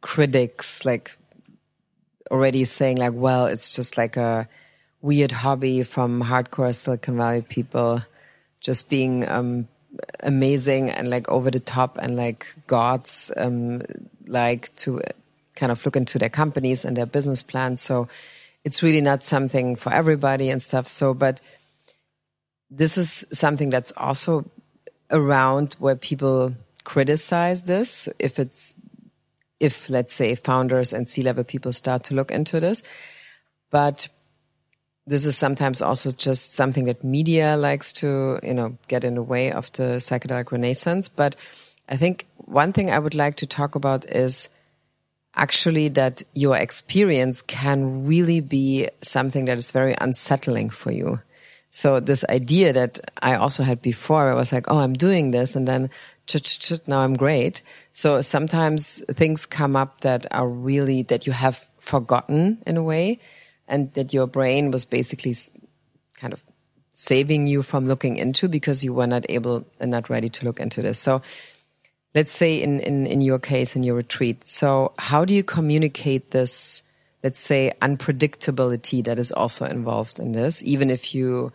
critics 0.00 0.84
like 0.84 1.16
already 2.30 2.64
saying 2.64 2.96
like 2.96 3.12
well 3.14 3.46
it's 3.46 3.74
just 3.74 3.98
like 3.98 4.16
a 4.16 4.48
weird 5.02 5.32
hobby 5.32 5.82
from 5.82 6.22
hardcore 6.22 6.74
silicon 6.74 7.16
valley 7.16 7.42
people 7.42 8.00
just 8.60 8.88
being 8.88 9.28
um, 9.28 9.68
amazing 10.20 10.90
and 10.90 11.10
like 11.10 11.28
over 11.28 11.50
the 11.50 11.60
top 11.60 11.98
and 11.98 12.16
like 12.16 12.46
gods 12.66 13.30
um, 13.36 13.82
like 14.26 14.74
to 14.76 15.00
kind 15.54 15.70
of 15.70 15.84
look 15.84 15.96
into 15.96 16.18
their 16.18 16.30
companies 16.30 16.84
and 16.84 16.96
their 16.96 17.06
business 17.06 17.42
plans. 17.42 17.80
So 17.80 18.08
it's 18.64 18.82
really 18.82 19.00
not 19.00 19.22
something 19.22 19.76
for 19.76 19.92
everybody 19.92 20.50
and 20.50 20.62
stuff. 20.62 20.88
So, 20.88 21.14
but 21.14 21.40
this 22.70 22.96
is 22.98 23.24
something 23.30 23.70
that's 23.70 23.92
also 23.96 24.50
around 25.10 25.76
where 25.78 25.96
people 25.96 26.54
criticize 26.84 27.64
this. 27.64 28.08
If 28.18 28.38
it's, 28.38 28.74
if 29.60 29.88
let's 29.88 30.12
say 30.14 30.34
founders 30.34 30.92
and 30.92 31.06
C 31.06 31.22
level 31.22 31.44
people 31.44 31.72
start 31.72 32.04
to 32.04 32.14
look 32.14 32.30
into 32.30 32.58
this, 32.58 32.82
but 33.70 34.08
this 35.06 35.26
is 35.26 35.36
sometimes 35.36 35.82
also 35.82 36.10
just 36.10 36.54
something 36.54 36.86
that 36.86 37.04
media 37.04 37.56
likes 37.56 37.92
to, 37.92 38.38
you 38.42 38.54
know, 38.54 38.78
get 38.88 39.04
in 39.04 39.14
the 39.14 39.22
way 39.22 39.52
of 39.52 39.70
the 39.72 39.98
psychedelic 39.98 40.50
renaissance. 40.50 41.10
But 41.10 41.36
I 41.88 41.96
think 41.96 42.26
one 42.38 42.72
thing 42.72 42.90
I 42.90 42.98
would 42.98 43.14
like 43.14 43.36
to 43.36 43.46
talk 43.46 43.74
about 43.74 44.10
is 44.10 44.48
actually 45.36 45.88
that 45.88 46.22
your 46.34 46.56
experience 46.56 47.42
can 47.42 48.06
really 48.06 48.40
be 48.40 48.88
something 49.02 49.46
that 49.46 49.58
is 49.58 49.72
very 49.72 49.94
unsettling 50.00 50.70
for 50.70 50.92
you. 50.92 51.18
So 51.70 51.98
this 51.98 52.24
idea 52.28 52.72
that 52.72 53.00
I 53.20 53.34
also 53.34 53.64
had 53.64 53.82
before, 53.82 54.28
I 54.28 54.34
was 54.34 54.52
like, 54.52 54.66
oh, 54.68 54.78
I'm 54.78 54.94
doing 54.94 55.32
this, 55.32 55.56
and 55.56 55.66
then 55.66 55.90
now 56.86 57.00
I'm 57.00 57.14
great. 57.14 57.62
So 57.90 58.20
sometimes 58.20 59.04
things 59.10 59.44
come 59.44 59.74
up 59.74 60.00
that 60.02 60.24
are 60.30 60.48
really 60.48 61.02
that 61.02 61.26
you 61.26 61.32
have 61.32 61.68
forgotten 61.78 62.62
in 62.64 62.76
a 62.76 62.82
way, 62.82 63.18
and 63.66 63.92
that 63.94 64.14
your 64.14 64.28
brain 64.28 64.70
was 64.70 64.84
basically 64.84 65.34
kind 66.16 66.32
of 66.32 66.44
saving 66.90 67.48
you 67.48 67.60
from 67.62 67.86
looking 67.86 68.18
into 68.18 68.48
because 68.48 68.84
you 68.84 68.94
were 68.94 69.08
not 69.08 69.26
able 69.28 69.66
and 69.80 69.90
not 69.90 70.08
ready 70.08 70.28
to 70.28 70.44
look 70.44 70.60
into 70.60 70.80
this. 70.80 71.00
So 71.00 71.22
let's 72.14 72.32
say 72.32 72.62
in, 72.62 72.80
in, 72.80 73.06
in 73.06 73.20
your 73.20 73.38
case, 73.38 73.74
in 73.74 73.82
your 73.82 73.96
retreat. 73.96 74.48
So 74.48 74.92
how 74.98 75.24
do 75.24 75.34
you 75.34 75.42
communicate 75.42 76.30
this, 76.30 76.82
let's 77.22 77.40
say, 77.40 77.72
unpredictability 77.82 79.04
that 79.04 79.18
is 79.18 79.32
also 79.32 79.66
involved 79.66 80.20
in 80.20 80.32
this, 80.32 80.62
even 80.62 80.90
if 80.90 81.14
you 81.14 81.52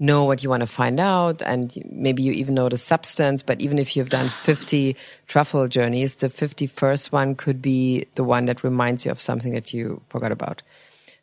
know 0.00 0.24
what 0.24 0.42
you 0.42 0.48
want 0.48 0.62
to 0.62 0.66
find 0.66 1.00
out 1.00 1.42
and 1.42 1.76
maybe 1.90 2.22
you 2.22 2.30
even 2.30 2.54
know 2.54 2.68
the 2.68 2.76
substance 2.76 3.42
but 3.42 3.60
even 3.60 3.80
if 3.80 3.96
you've 3.96 4.10
done 4.10 4.28
50 4.28 4.94
truffle 5.26 5.66
journeys 5.66 6.14
the 6.14 6.28
51st 6.28 7.10
one 7.10 7.34
could 7.34 7.60
be 7.60 8.06
the 8.14 8.22
one 8.22 8.46
that 8.46 8.62
reminds 8.62 9.04
you 9.04 9.10
of 9.10 9.20
something 9.20 9.52
that 9.54 9.74
you 9.74 10.00
forgot 10.08 10.30
about. 10.30 10.62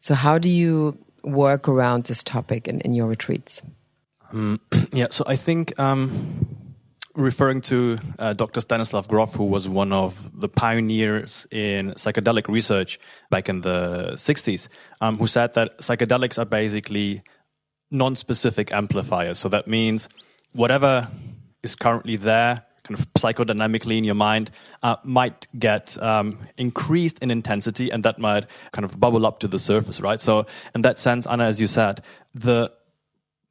So 0.01 0.13
how 0.13 0.37
do 0.37 0.49
you 0.49 0.97
work 1.23 1.69
around 1.69 2.03
this 2.03 2.21
topic 2.21 2.67
in, 2.67 2.81
in 2.81 2.93
your 2.93 3.07
retreats? 3.07 3.61
Um, 4.33 4.59
yeah 4.91 5.07
so 5.09 5.23
i 5.27 5.35
think 5.35 5.77
um, 5.79 6.64
referring 7.15 7.61
to 7.61 7.97
uh, 8.19 8.33
dr 8.33 8.59
stanislav 8.59 9.07
grof 9.07 9.35
who 9.35 9.45
was 9.45 9.69
one 9.69 9.93
of 9.93 10.39
the 10.39 10.49
pioneers 10.49 11.47
in 11.49 11.91
psychedelic 11.91 12.47
research 12.49 12.99
back 13.29 13.47
in 13.47 13.61
the 13.61 14.11
60s 14.13 14.67
um, 15.01 15.17
who 15.17 15.25
said 15.25 15.53
that 15.53 15.77
psychedelics 15.79 16.37
are 16.37 16.45
basically 16.45 17.23
non-specific 17.91 18.71
amplifiers. 18.71 19.39
So 19.39 19.49
that 19.49 19.67
means 19.67 20.09
whatever 20.53 21.07
is 21.63 21.75
currently 21.75 22.15
there, 22.15 22.63
kind 22.83 22.99
of 22.99 23.11
psychodynamically 23.13 23.97
in 23.97 24.03
your 24.03 24.15
mind, 24.15 24.51
uh, 24.83 24.97
might 25.03 25.47
get 25.57 26.01
um, 26.01 26.37
increased 26.57 27.19
in 27.19 27.31
intensity, 27.31 27.89
and 27.89 28.03
that 28.03 28.19
might 28.19 28.45
kind 28.71 28.85
of 28.85 28.99
bubble 28.99 29.25
up 29.25 29.39
to 29.39 29.47
the 29.47 29.59
surface, 29.59 29.99
right? 30.01 30.21
So 30.21 30.45
in 30.75 30.81
that 30.81 30.99
sense, 30.99 31.25
Anna, 31.25 31.45
as 31.45 31.59
you 31.59 31.67
said, 31.67 32.01
the 32.33 32.71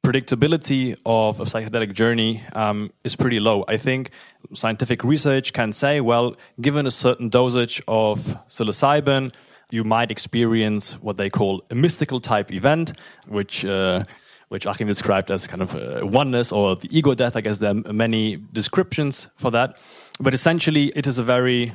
predictability 0.05 0.95
of 1.03 1.39
a 1.39 1.45
psychedelic 1.45 1.91
journey 1.91 2.43
um, 2.53 2.91
is 3.03 3.15
pretty 3.15 3.39
low. 3.39 3.65
I 3.67 3.77
think 3.77 4.11
scientific 4.53 5.03
research 5.03 5.51
can 5.51 5.71
say, 5.71 5.99
well, 5.99 6.35
given 6.61 6.85
a 6.85 6.91
certain 6.91 7.27
dosage 7.27 7.81
of 7.87 8.19
psilocybin, 8.47 9.33
you 9.71 9.83
might 9.83 10.11
experience 10.11 11.01
what 11.01 11.17
they 11.17 11.31
call 11.31 11.63
a 11.71 11.75
mystical 11.75 12.19
type 12.19 12.53
event, 12.53 12.93
which 13.27 13.65
uh, 13.65 14.03
which 14.49 14.67
Achim 14.67 14.87
described 14.87 15.31
as 15.31 15.47
kind 15.47 15.63
of 15.63 15.73
a 15.73 16.05
oneness 16.05 16.51
or 16.51 16.75
the 16.75 16.87
ego 16.95 17.15
death. 17.15 17.35
I 17.35 17.41
guess 17.41 17.57
there 17.57 17.71
are 17.71 17.93
many 17.93 18.37
descriptions 18.53 19.29
for 19.37 19.49
that. 19.51 19.75
But 20.19 20.35
essentially, 20.35 20.91
it 20.95 21.07
is 21.07 21.17
a 21.17 21.23
very 21.23 21.73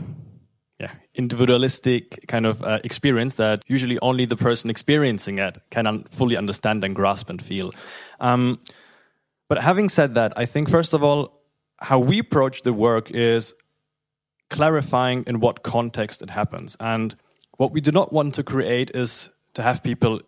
yeah, 0.81 0.93
individualistic 1.15 2.27
kind 2.27 2.47
of 2.47 2.63
uh, 2.63 2.79
experience 2.83 3.35
that 3.35 3.63
usually 3.69 3.99
only 4.01 4.25
the 4.25 4.37
person 4.37 4.71
experiencing 4.71 5.39
it 5.39 5.59
can 5.71 5.87
un 5.87 6.05
fully 6.05 6.37
understand 6.37 6.85
and 6.85 6.95
grasp 6.95 7.29
and 7.29 7.43
feel. 7.43 7.71
Um, 8.19 8.59
but 9.49 9.63
having 9.63 9.91
said 9.91 10.15
that, 10.15 10.33
I 10.37 10.47
think, 10.47 10.71
first 10.71 10.95
of 10.95 11.03
all, 11.03 11.43
how 11.79 11.99
we 11.99 12.19
approach 12.19 12.63
the 12.63 12.73
work 12.73 13.11
is 13.11 13.55
clarifying 14.49 15.25
in 15.27 15.41
what 15.41 15.63
context 15.63 16.23
it 16.23 16.31
happens. 16.31 16.77
And 16.81 17.15
what 17.59 17.73
we 17.73 17.81
do 17.81 17.93
not 17.93 18.13
want 18.13 18.35
to 18.37 18.43
create 18.43 18.91
is 18.95 19.31
to 19.55 19.63
have 19.63 19.83
people 19.83 20.21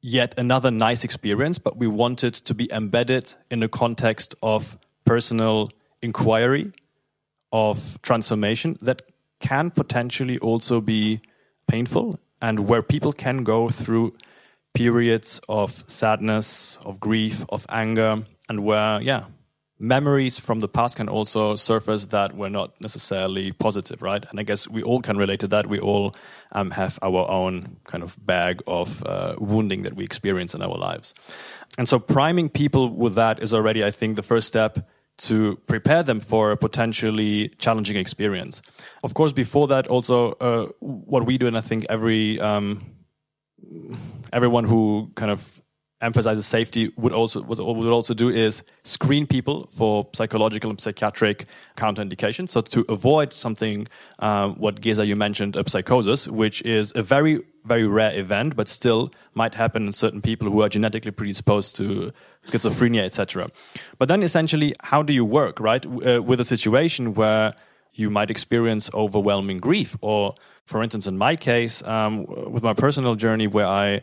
yet 0.00 0.38
another 0.38 0.70
nice 0.70 1.04
experience, 1.04 1.58
but 1.58 1.76
we 1.76 1.86
want 1.86 2.24
it 2.24 2.34
to 2.34 2.54
be 2.54 2.68
embedded 2.72 3.34
in 3.50 3.62
a 3.62 3.68
context 3.68 4.34
of 4.42 4.78
personal 5.04 5.70
inquiry, 6.00 6.72
of 7.52 7.98
transformation 8.02 8.78
that 8.80 9.02
can 9.40 9.70
potentially 9.70 10.38
also 10.38 10.80
be 10.80 11.20
painful 11.66 12.18
and 12.40 12.68
where 12.68 12.82
people 12.82 13.12
can 13.12 13.44
go 13.44 13.68
through 13.68 14.14
periods 14.74 15.40
of 15.48 15.84
sadness, 15.86 16.78
of 16.84 17.00
grief, 17.00 17.44
of 17.48 17.66
anger, 17.68 18.22
and 18.48 18.64
where, 18.64 19.00
yeah, 19.02 19.24
memories 19.78 20.38
from 20.38 20.60
the 20.60 20.68
past 20.68 20.96
can 20.96 21.08
also 21.08 21.54
surface 21.54 22.06
that 22.06 22.36
were 22.36 22.50
not 22.50 22.80
necessarily 22.80 23.52
positive, 23.52 24.02
right? 24.02 24.24
And 24.30 24.40
I 24.40 24.42
guess 24.42 24.68
we 24.68 24.82
all 24.82 25.00
can 25.00 25.16
relate 25.16 25.40
to 25.40 25.48
that. 25.48 25.66
We 25.66 25.78
all 25.78 26.14
um, 26.52 26.70
have 26.72 26.98
our 27.02 27.28
own 27.30 27.76
kind 27.84 28.02
of 28.02 28.16
bag 28.24 28.62
of 28.66 29.02
uh, 29.04 29.36
wounding 29.38 29.82
that 29.82 29.94
we 29.94 30.04
experience 30.04 30.54
in 30.54 30.62
our 30.62 30.76
lives. 30.76 31.14
And 31.76 31.88
so 31.88 31.98
priming 31.98 32.48
people 32.48 32.88
with 32.88 33.14
that 33.14 33.42
is 33.42 33.54
already, 33.54 33.84
I 33.84 33.90
think, 33.90 34.16
the 34.16 34.22
first 34.22 34.48
step 34.48 34.88
to 35.18 35.56
prepare 35.66 36.02
them 36.02 36.20
for 36.20 36.52
a 36.52 36.56
potentially 36.56 37.50
challenging 37.58 37.96
experience. 37.96 38.62
Of 39.02 39.14
course, 39.14 39.32
before 39.32 39.66
that, 39.68 39.88
also 39.88 40.32
uh, 40.40 40.66
what 40.80 41.26
we 41.26 41.36
do, 41.36 41.46
and 41.46 41.56
I 41.56 41.60
think 41.60 41.86
every 41.88 42.40
um, 42.40 42.82
everyone 44.32 44.64
who 44.64 45.10
kind 45.14 45.30
of 45.30 45.60
emphasizes 46.00 46.46
safety 46.46 46.92
would 46.96 47.12
also 47.12 47.42
would 47.42 47.58
also 47.58 48.14
do 48.14 48.28
is 48.28 48.62
screen 48.84 49.26
people 49.26 49.68
for 49.72 50.06
psychological 50.12 50.70
and 50.70 50.80
psychiatric 50.80 51.46
counterindications. 51.76 52.50
So 52.50 52.60
to 52.60 52.84
avoid 52.88 53.32
something, 53.32 53.88
uh, 54.20 54.50
what 54.50 54.80
Gesa 54.80 55.06
you 55.06 55.16
mentioned, 55.16 55.56
a 55.56 55.68
psychosis, 55.68 56.28
which 56.28 56.62
is 56.62 56.92
a 56.94 57.02
very 57.02 57.42
very 57.64 57.86
rare 57.86 58.18
event, 58.18 58.56
but 58.56 58.68
still 58.68 59.10
might 59.34 59.54
happen 59.54 59.86
in 59.86 59.92
certain 59.92 60.22
people 60.22 60.50
who 60.50 60.62
are 60.62 60.68
genetically 60.68 61.10
predisposed 61.10 61.76
to 61.76 62.12
schizophrenia, 62.42 63.02
etc. 63.02 63.48
But 63.98 64.08
then 64.08 64.22
essentially, 64.22 64.74
how 64.84 65.02
do 65.02 65.12
you 65.12 65.24
work 65.24 65.60
right 65.60 65.84
uh, 65.84 66.22
with 66.22 66.40
a 66.40 66.44
situation 66.44 67.14
where 67.14 67.54
you 67.92 68.10
might 68.10 68.30
experience 68.30 68.88
overwhelming 68.94 69.58
grief, 69.58 69.96
or 70.00 70.34
for 70.64 70.82
instance, 70.82 71.06
in 71.06 71.18
my 71.18 71.34
case, 71.34 71.82
um, 71.82 72.24
with 72.26 72.62
my 72.62 72.74
personal 72.74 73.16
journey, 73.16 73.48
where 73.48 73.66
I 73.66 74.02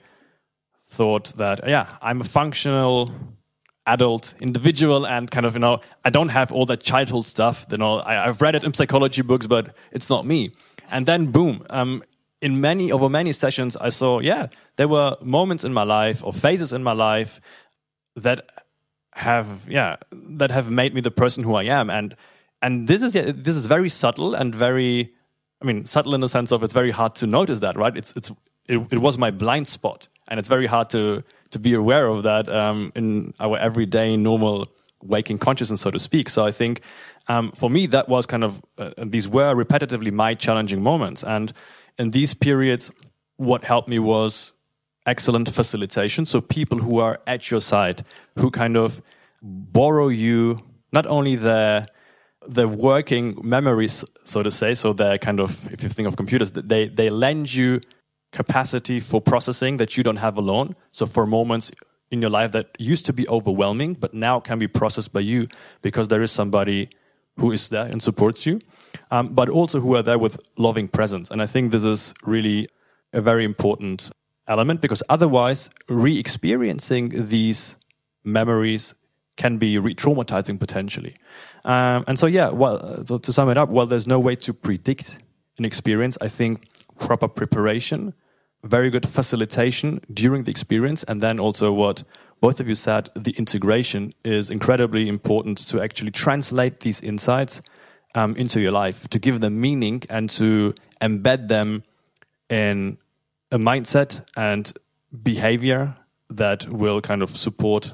thought 0.98 1.26
that 1.38 1.58
yeah 1.68 1.86
i'm 2.02 2.22
a 2.22 2.24
functional 2.24 3.12
adult 3.88 4.34
individual 4.42 5.06
and 5.06 5.30
kind 5.30 5.46
of 5.46 5.54
you 5.54 5.60
know 5.60 5.80
i 6.04 6.10
don't 6.10 6.30
have 6.30 6.52
all 6.52 6.66
that 6.66 6.82
childhood 6.82 7.26
stuff 7.26 7.66
you 7.72 7.78
know. 7.78 8.02
I, 8.02 8.26
have 8.26 8.42
read 8.42 8.56
it 8.56 8.64
in 8.64 8.74
psychology 8.74 9.22
books 9.22 9.48
but 9.48 9.76
it's 9.92 10.10
not 10.10 10.26
me. 10.26 10.52
And 10.90 11.06
then 11.06 11.32
boom 11.32 11.66
um, 11.70 12.04
in 12.42 12.62
many 12.62 12.92
over 12.92 13.10
many 13.10 13.32
sessions 13.32 13.76
i 13.78 13.90
saw 13.90 14.20
yeah 14.20 14.48
there 14.76 14.88
were 14.88 15.18
moments 15.22 15.64
in 15.64 15.74
my 15.74 15.84
life 15.84 16.24
or 16.24 16.34
phases 16.34 16.74
in 16.74 16.84
my 16.84 16.94
life 16.94 17.42
that 18.16 18.40
have 19.16 19.66
yeah 19.70 19.96
that 20.12 20.52
have 20.52 20.70
made 20.70 20.94
me 20.94 21.02
the 21.02 21.12
person 21.12 21.44
who 21.44 21.56
i 21.56 21.64
am. 21.64 21.90
And 21.90 22.16
and 22.62 22.88
this 22.88 23.02
is 23.02 23.16
yeah, 23.16 23.32
this 23.34 23.56
is 23.56 23.66
very 23.68 23.90
subtle 23.90 24.36
and 24.36 24.54
very 24.54 25.14
i 25.62 25.66
mean 25.66 25.86
subtle 25.86 26.14
in 26.14 26.22
the 26.22 26.28
sense 26.28 26.52
of 26.52 26.64
it's 26.64 26.74
very 26.74 26.92
hard 26.92 27.16
to 27.16 27.28
notice 27.28 27.60
that 27.60 27.78
right? 27.78 27.96
It's 27.96 28.14
it's 28.16 28.32
it, 28.68 28.80
it 28.92 28.98
was 28.98 29.18
my 29.18 29.32
blind 29.32 29.68
spot 29.68 30.08
and 30.28 30.40
it's 30.40 30.50
very 30.50 30.68
hard 30.68 30.90
to 30.92 31.24
to 31.52 31.60
be 31.60 31.74
aware 31.74 32.08
of 32.08 32.24
that 32.24 32.50
um, 32.50 32.92
in 32.96 33.34
our 33.40 33.58
everyday 33.58 34.18
normal 34.18 34.68
waking 35.02 35.38
consciousness, 35.38 35.82
so 35.82 35.92
to 35.92 36.00
speak. 36.00 36.30
So 36.30 36.46
I 36.46 36.52
think 36.52 36.82
um, 37.28 37.52
for 37.52 37.70
me 37.70 37.88
that 37.88 38.10
was 38.10 38.26
kind 38.26 38.44
of 38.44 38.62
uh, 38.78 38.92
these 38.98 39.30
were 39.30 39.54
repetitively 39.56 40.12
my 40.12 40.34
challenging 40.36 40.82
moments, 40.82 41.24
and 41.24 41.54
in 41.98 42.12
these 42.12 42.34
periods, 42.34 42.92
what 43.38 43.64
helped 43.64 43.88
me 43.88 44.00
was 44.00 44.54
excellent 45.06 45.50
facilitation. 45.50 46.26
So 46.26 46.42
people 46.42 46.80
who 46.80 47.00
are 47.00 47.20
at 47.28 47.52
your 47.52 47.62
side, 47.62 48.04
who 48.38 48.50
kind 48.52 48.76
of 48.76 49.02
borrow 49.42 50.08
you 50.08 50.60
not 50.92 51.06
only 51.06 51.36
their 51.36 51.88
the 52.48 52.68
working 52.68 53.38
memories, 53.44 54.04
so 54.24 54.44
to 54.44 54.52
say. 54.52 54.74
So 54.74 54.94
they're 54.94 55.18
kind 55.18 55.40
of, 55.40 55.72
if 55.72 55.84
you 55.84 55.90
think 55.90 56.08
of 56.08 56.16
computers, 56.16 56.52
they 56.52 56.88
they 56.88 57.10
lend 57.10 57.54
you 57.54 57.82
capacity 58.36 59.00
for 59.00 59.22
processing 59.22 59.78
that 59.78 59.96
you 59.98 60.04
don't 60.04 60.18
have 60.18 60.38
alone. 60.38 60.76
So 60.92 61.06
for 61.06 61.26
moments 61.26 61.72
in 62.12 62.22
your 62.22 62.30
life 62.30 62.52
that 62.52 62.68
used 62.78 63.06
to 63.08 63.14
be 63.14 63.28
overwhelming, 63.30 63.94
but 63.94 64.14
now 64.14 64.40
can 64.40 64.60
be 64.60 64.68
processed 64.68 65.12
by 65.14 65.22
you 65.22 65.48
because 65.82 66.10
there 66.10 66.22
is 66.22 66.32
somebody 66.32 66.90
who 67.40 67.52
is 67.52 67.70
there 67.70 67.86
and 67.86 68.04
supports 68.04 68.46
you, 68.46 68.60
um, 69.10 69.30
but 69.30 69.50
also 69.50 69.80
who 69.80 69.96
are 69.96 70.04
there 70.04 70.20
with 70.20 70.38
loving 70.58 70.88
presence. 70.88 71.32
And 71.32 71.42
I 71.42 71.48
think 71.48 71.72
this 71.72 71.84
is 71.84 72.14
really 72.24 72.68
a 73.14 73.22
very 73.22 73.46
important 73.46 74.12
element 74.48 74.82
because 74.82 75.02
otherwise, 75.10 75.70
re 75.90 76.20
experiencing 76.20 77.12
these 77.14 77.78
memories 78.24 78.96
can 79.38 79.58
be 79.58 79.80
re 79.80 79.96
traumatizing 79.96 80.60
potentially. 80.60 81.16
Um, 81.64 82.04
and 82.08 82.20
so, 82.20 82.28
yeah, 82.28 82.50
well, 82.50 83.06
so 83.06 83.18
to 83.18 83.32
sum 83.32 83.50
it 83.50 83.58
up, 83.58 83.70
well, 83.70 83.86
there's 83.86 84.08
no 84.08 84.20
way 84.20 84.36
to 84.38 84.54
predict 84.54 85.18
an 85.58 85.66
experience. 85.66 86.18
I 86.22 86.28
think 86.28 86.68
proper 87.00 87.28
preparation 87.28 88.14
very 88.66 88.90
good 88.90 89.08
facilitation 89.08 90.02
during 90.14 90.44
the 90.44 90.52
experience, 90.52 91.04
and 91.04 91.22
then 91.22 91.40
also 91.40 91.72
what 91.72 92.04
both 92.42 92.60
of 92.60 92.68
you 92.68 92.76
said, 92.76 93.10
the 93.16 93.32
integration 93.38 94.14
is 94.24 94.52
incredibly 94.52 95.08
important 95.08 95.58
to 95.70 95.82
actually 95.82 96.12
translate 96.12 96.82
these 96.82 97.00
insights 97.02 97.62
um, 98.14 98.36
into 98.36 98.60
your 98.60 98.72
life, 98.72 99.08
to 99.10 99.20
give 99.20 99.40
them 99.40 99.62
meaning, 99.62 100.04
and 100.10 100.30
to 100.32 100.74
embed 101.02 101.48
them 101.48 101.84
in 102.50 102.98
a 103.52 103.58
mindset 103.58 104.26
and 104.36 104.74
behavior 105.24 105.96
that 106.30 106.68
will 106.70 107.02
kind 107.02 107.22
of 107.22 107.30
support 107.30 107.94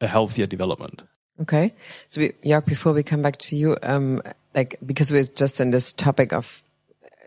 a 0.00 0.06
healthier 0.06 0.46
development. 0.46 1.04
Okay, 1.40 1.74
so 2.08 2.20
we, 2.20 2.32
Jörg, 2.44 2.64
before 2.64 2.92
we 2.92 3.02
come 3.02 3.22
back 3.22 3.36
to 3.36 3.56
you, 3.56 3.76
um, 3.82 4.22
like 4.54 4.76
because 4.84 5.12
we're 5.12 5.22
just 5.22 5.60
in 5.60 5.70
this 5.70 5.92
topic 5.92 6.32
of 6.32 6.64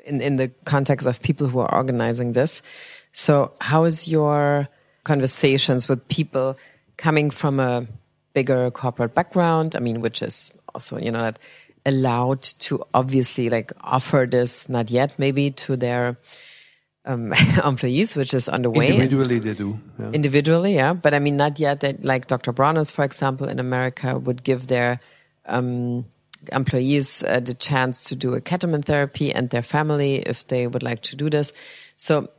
in, 0.10 0.22
in 0.22 0.36
the 0.36 0.50
context 0.66 1.08
of 1.08 1.22
people 1.22 1.48
who 1.48 1.60
are 1.60 1.74
organizing 1.74 2.34
this. 2.34 2.62
So 3.14 3.54
how 3.62 3.86
is 3.86 4.08
your 4.08 4.68
conversations 5.04 5.88
with 5.88 6.08
people 6.08 6.58
coming 6.98 7.30
from 7.30 7.60
a 7.60 7.88
bigger 8.34 8.70
corporate 8.72 9.16
background? 9.16 9.76
I 9.76 9.80
mean, 9.80 10.02
which 10.02 10.22
is 10.22 10.52
also, 10.74 10.98
you 10.98 11.12
know, 11.12 11.32
allowed 11.86 12.42
to 12.42 12.84
obviously 12.94 13.50
like 13.50 13.72
offer 13.82 14.28
this 14.30 14.68
not 14.68 14.92
yet 14.92 15.18
maybe 15.18 15.52
to 15.52 15.78
their 15.78 16.18
um, 17.06 17.34
employees, 17.66 18.16
which 18.16 18.34
is 18.34 18.50
on 18.50 18.62
the 18.62 18.70
way. 18.70 18.90
Individually, 18.90 19.40
they 19.40 19.54
do. 19.54 19.80
Yeah. 19.98 20.12
Individually, 20.12 20.76
yeah. 20.76 20.94
But 20.94 21.14
I 21.14 21.20
mean, 21.20 21.38
not 21.38 21.60
yet 21.60 21.80
that, 21.82 22.04
like 22.04 22.28
Dr. 22.28 22.52
Bronner's, 22.52 22.92
for 22.92 23.04
example, 23.04 23.48
in 23.48 23.60
America 23.60 24.20
would 24.20 24.44
give 24.44 24.68
their 24.68 25.00
um, 25.46 26.06
employees 26.52 27.24
uh, 27.24 27.40
the 27.40 27.54
chance 27.54 28.06
to 28.06 28.16
do 28.16 28.34
a 28.34 28.42
ketamine 28.42 28.84
therapy 28.84 29.34
and 29.34 29.50
their 29.50 29.62
family 29.62 30.16
if 30.18 30.48
they 30.48 30.68
would 30.68 30.84
like 30.84 31.02
to 31.04 31.16
do 31.16 31.30
this. 31.30 31.54
So, 31.98 32.30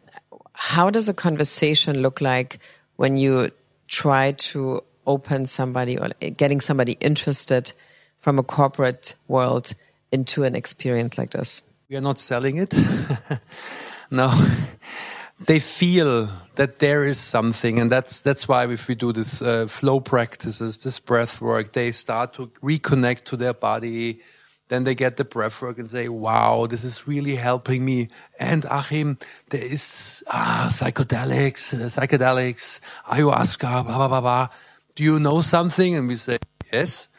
how 0.53 0.91
does 0.91 1.09
a 1.09 1.15
conversation 1.15 2.03
look 2.03 2.21
like 2.21 2.59
when 2.97 3.17
you 3.17 3.51
try 3.89 4.33
to 4.33 4.83
open 5.07 5.47
somebody 5.47 5.99
or 5.99 6.11
getting 6.37 6.61
somebody 6.61 6.93
interested 7.01 7.73
from 8.19 8.39
a 8.39 8.43
corporate 8.43 9.15
world 9.29 9.73
into 10.13 10.45
an 10.45 10.55
experience 10.55 11.17
like 11.19 11.31
this? 11.31 11.63
We 11.89 11.97
are 11.97 12.01
not 12.01 12.19
selling 12.19 12.57
it. 12.59 12.75
no. 14.11 14.31
They 15.47 15.59
feel 15.59 16.29
that 16.57 16.79
there 16.79 17.05
is 17.05 17.19
something, 17.19 17.79
and 17.81 17.91
that's 17.91 18.21
that's 18.21 18.47
why 18.47 18.67
if 18.67 18.89
we 18.89 18.95
do 18.95 19.13
this 19.13 19.41
uh, 19.41 19.67
flow 19.67 20.01
practices, 20.01 20.83
this 20.83 20.99
breath 21.01 21.41
work, 21.41 21.73
they 21.73 21.93
start 21.93 22.35
to 22.35 22.49
reconnect 22.63 23.25
to 23.25 23.37
their 23.37 23.55
body. 23.55 24.21
Then 24.69 24.85
they 24.85 24.95
get 24.95 25.17
the 25.17 25.25
breath 25.25 25.61
work 25.63 25.79
and 25.79 25.89
say, 25.91 26.09
"Wow, 26.09 26.67
this 26.67 26.85
is 26.85 27.09
really 27.09 27.37
helping 27.37 27.85
me." 27.85 28.09
And 28.39 28.65
Achim, 28.71 29.19
there 29.49 29.65
is 29.65 30.23
ah 30.31 30.69
psychedelics, 30.71 31.75
uh, 31.75 31.89
psychedelics, 31.89 32.81
ayahuasca, 33.07 33.85
blah 33.87 33.97
blah 33.97 34.09
blah 34.09 34.21
blah. 34.21 34.49
Do 34.95 35.03
you 35.03 35.19
know 35.19 35.41
something? 35.41 35.97
And 35.97 36.07
we 36.07 36.17
say, 36.17 36.39
"Yes." 36.73 37.10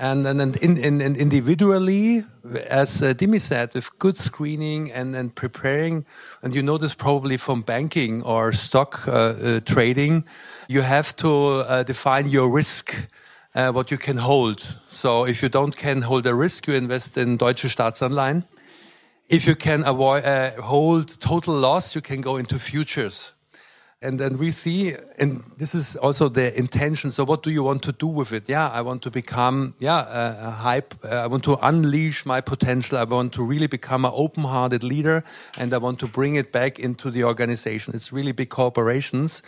And 0.00 0.26
in, 0.26 0.76
in 0.76 1.00
individually, 1.00 2.22
as 2.70 3.02
uh, 3.02 3.14
Dimi 3.14 3.40
said, 3.40 3.74
with 3.74 3.98
good 3.98 4.16
screening 4.16 4.92
and, 4.92 5.16
and 5.16 5.34
preparing, 5.34 6.06
and 6.40 6.54
you 6.54 6.62
know 6.62 6.78
this 6.78 6.94
probably 6.94 7.36
from 7.36 7.62
banking 7.62 8.22
or 8.22 8.52
stock 8.52 9.08
uh, 9.08 9.10
uh, 9.10 9.60
trading, 9.60 10.24
you 10.68 10.82
have 10.82 11.16
to 11.16 11.64
uh, 11.66 11.82
define 11.82 12.28
your 12.28 12.48
risk. 12.48 13.08
Uh, 13.54 13.72
what 13.72 13.90
you 13.90 13.96
can 13.96 14.18
hold. 14.18 14.78
So 14.88 15.24
if 15.24 15.42
you 15.42 15.48
don't 15.48 15.74
can 15.74 16.02
hold 16.02 16.26
a 16.26 16.34
risk, 16.34 16.68
you 16.68 16.74
invest 16.74 17.16
in 17.16 17.38
Deutsche 17.38 17.64
Staatsanleihen. 17.64 18.46
If 19.28 19.48
you 19.48 19.56
can 19.56 19.84
avoid 19.84 20.24
uh, 20.24 20.50
hold 20.62 21.18
total 21.18 21.54
loss, 21.54 21.94
you 21.94 22.02
can 22.02 22.20
go 22.20 22.36
into 22.36 22.58
futures. 22.58 23.32
And 24.00 24.20
then 24.20 24.38
we 24.38 24.52
see, 24.52 24.94
and 25.18 25.42
this 25.56 25.74
is 25.74 25.96
also 25.96 26.28
the 26.28 26.56
intention. 26.56 27.10
So, 27.10 27.24
what 27.24 27.42
do 27.42 27.50
you 27.50 27.64
want 27.64 27.82
to 27.82 27.90
do 27.90 28.06
with 28.06 28.32
it? 28.32 28.48
Yeah, 28.48 28.68
I 28.68 28.80
want 28.80 29.02
to 29.02 29.10
become, 29.10 29.74
yeah, 29.80 30.06
a, 30.06 30.46
a 30.46 30.50
hype. 30.50 30.94
Uh, 31.04 31.16
I 31.16 31.26
want 31.26 31.42
to 31.44 31.56
unleash 31.66 32.24
my 32.24 32.40
potential. 32.40 32.96
I 32.96 33.02
want 33.02 33.32
to 33.32 33.42
really 33.42 33.66
become 33.66 34.04
an 34.04 34.12
open-hearted 34.14 34.84
leader, 34.84 35.24
and 35.58 35.74
I 35.74 35.78
want 35.78 35.98
to 35.98 36.06
bring 36.06 36.36
it 36.36 36.52
back 36.52 36.78
into 36.78 37.10
the 37.10 37.24
organization. 37.24 37.92
It's 37.92 38.12
really 38.12 38.30
big 38.30 38.50
corporations, 38.50 39.42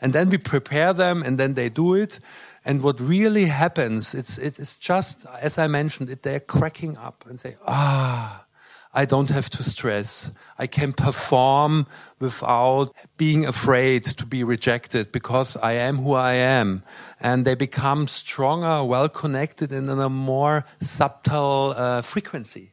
and 0.00 0.14
then 0.14 0.30
we 0.30 0.38
prepare 0.38 0.94
them, 0.94 1.22
and 1.22 1.38
then 1.38 1.52
they 1.52 1.68
do 1.68 1.94
it. 1.94 2.20
And 2.64 2.82
what 2.82 3.00
really 3.00 3.46
happens, 3.46 4.14
it's 4.14 4.38
it's 4.38 4.78
just 4.78 5.26
as 5.42 5.58
I 5.58 5.66
mentioned, 5.66 6.08
it, 6.08 6.22
they're 6.22 6.40
cracking 6.40 6.96
up 6.96 7.26
and 7.28 7.38
say, 7.38 7.56
ah 7.66 8.46
I 8.92 9.04
don't 9.04 9.30
have 9.30 9.48
to 9.50 9.62
stress. 9.62 10.32
I 10.58 10.66
can 10.66 10.92
perform 10.92 11.86
without 12.18 12.92
being 13.16 13.46
afraid 13.46 14.04
to 14.04 14.26
be 14.26 14.42
rejected 14.42 15.12
because 15.12 15.56
I 15.56 15.74
am 15.74 15.98
who 15.98 16.14
I 16.14 16.32
am. 16.32 16.82
And 17.20 17.44
they 17.44 17.54
become 17.54 18.08
stronger, 18.08 18.82
well 18.84 19.08
connected, 19.08 19.72
and 19.72 19.88
in 19.88 20.00
a 20.00 20.08
more 20.08 20.64
subtle 20.80 21.74
uh, 21.76 22.02
frequency. 22.02 22.72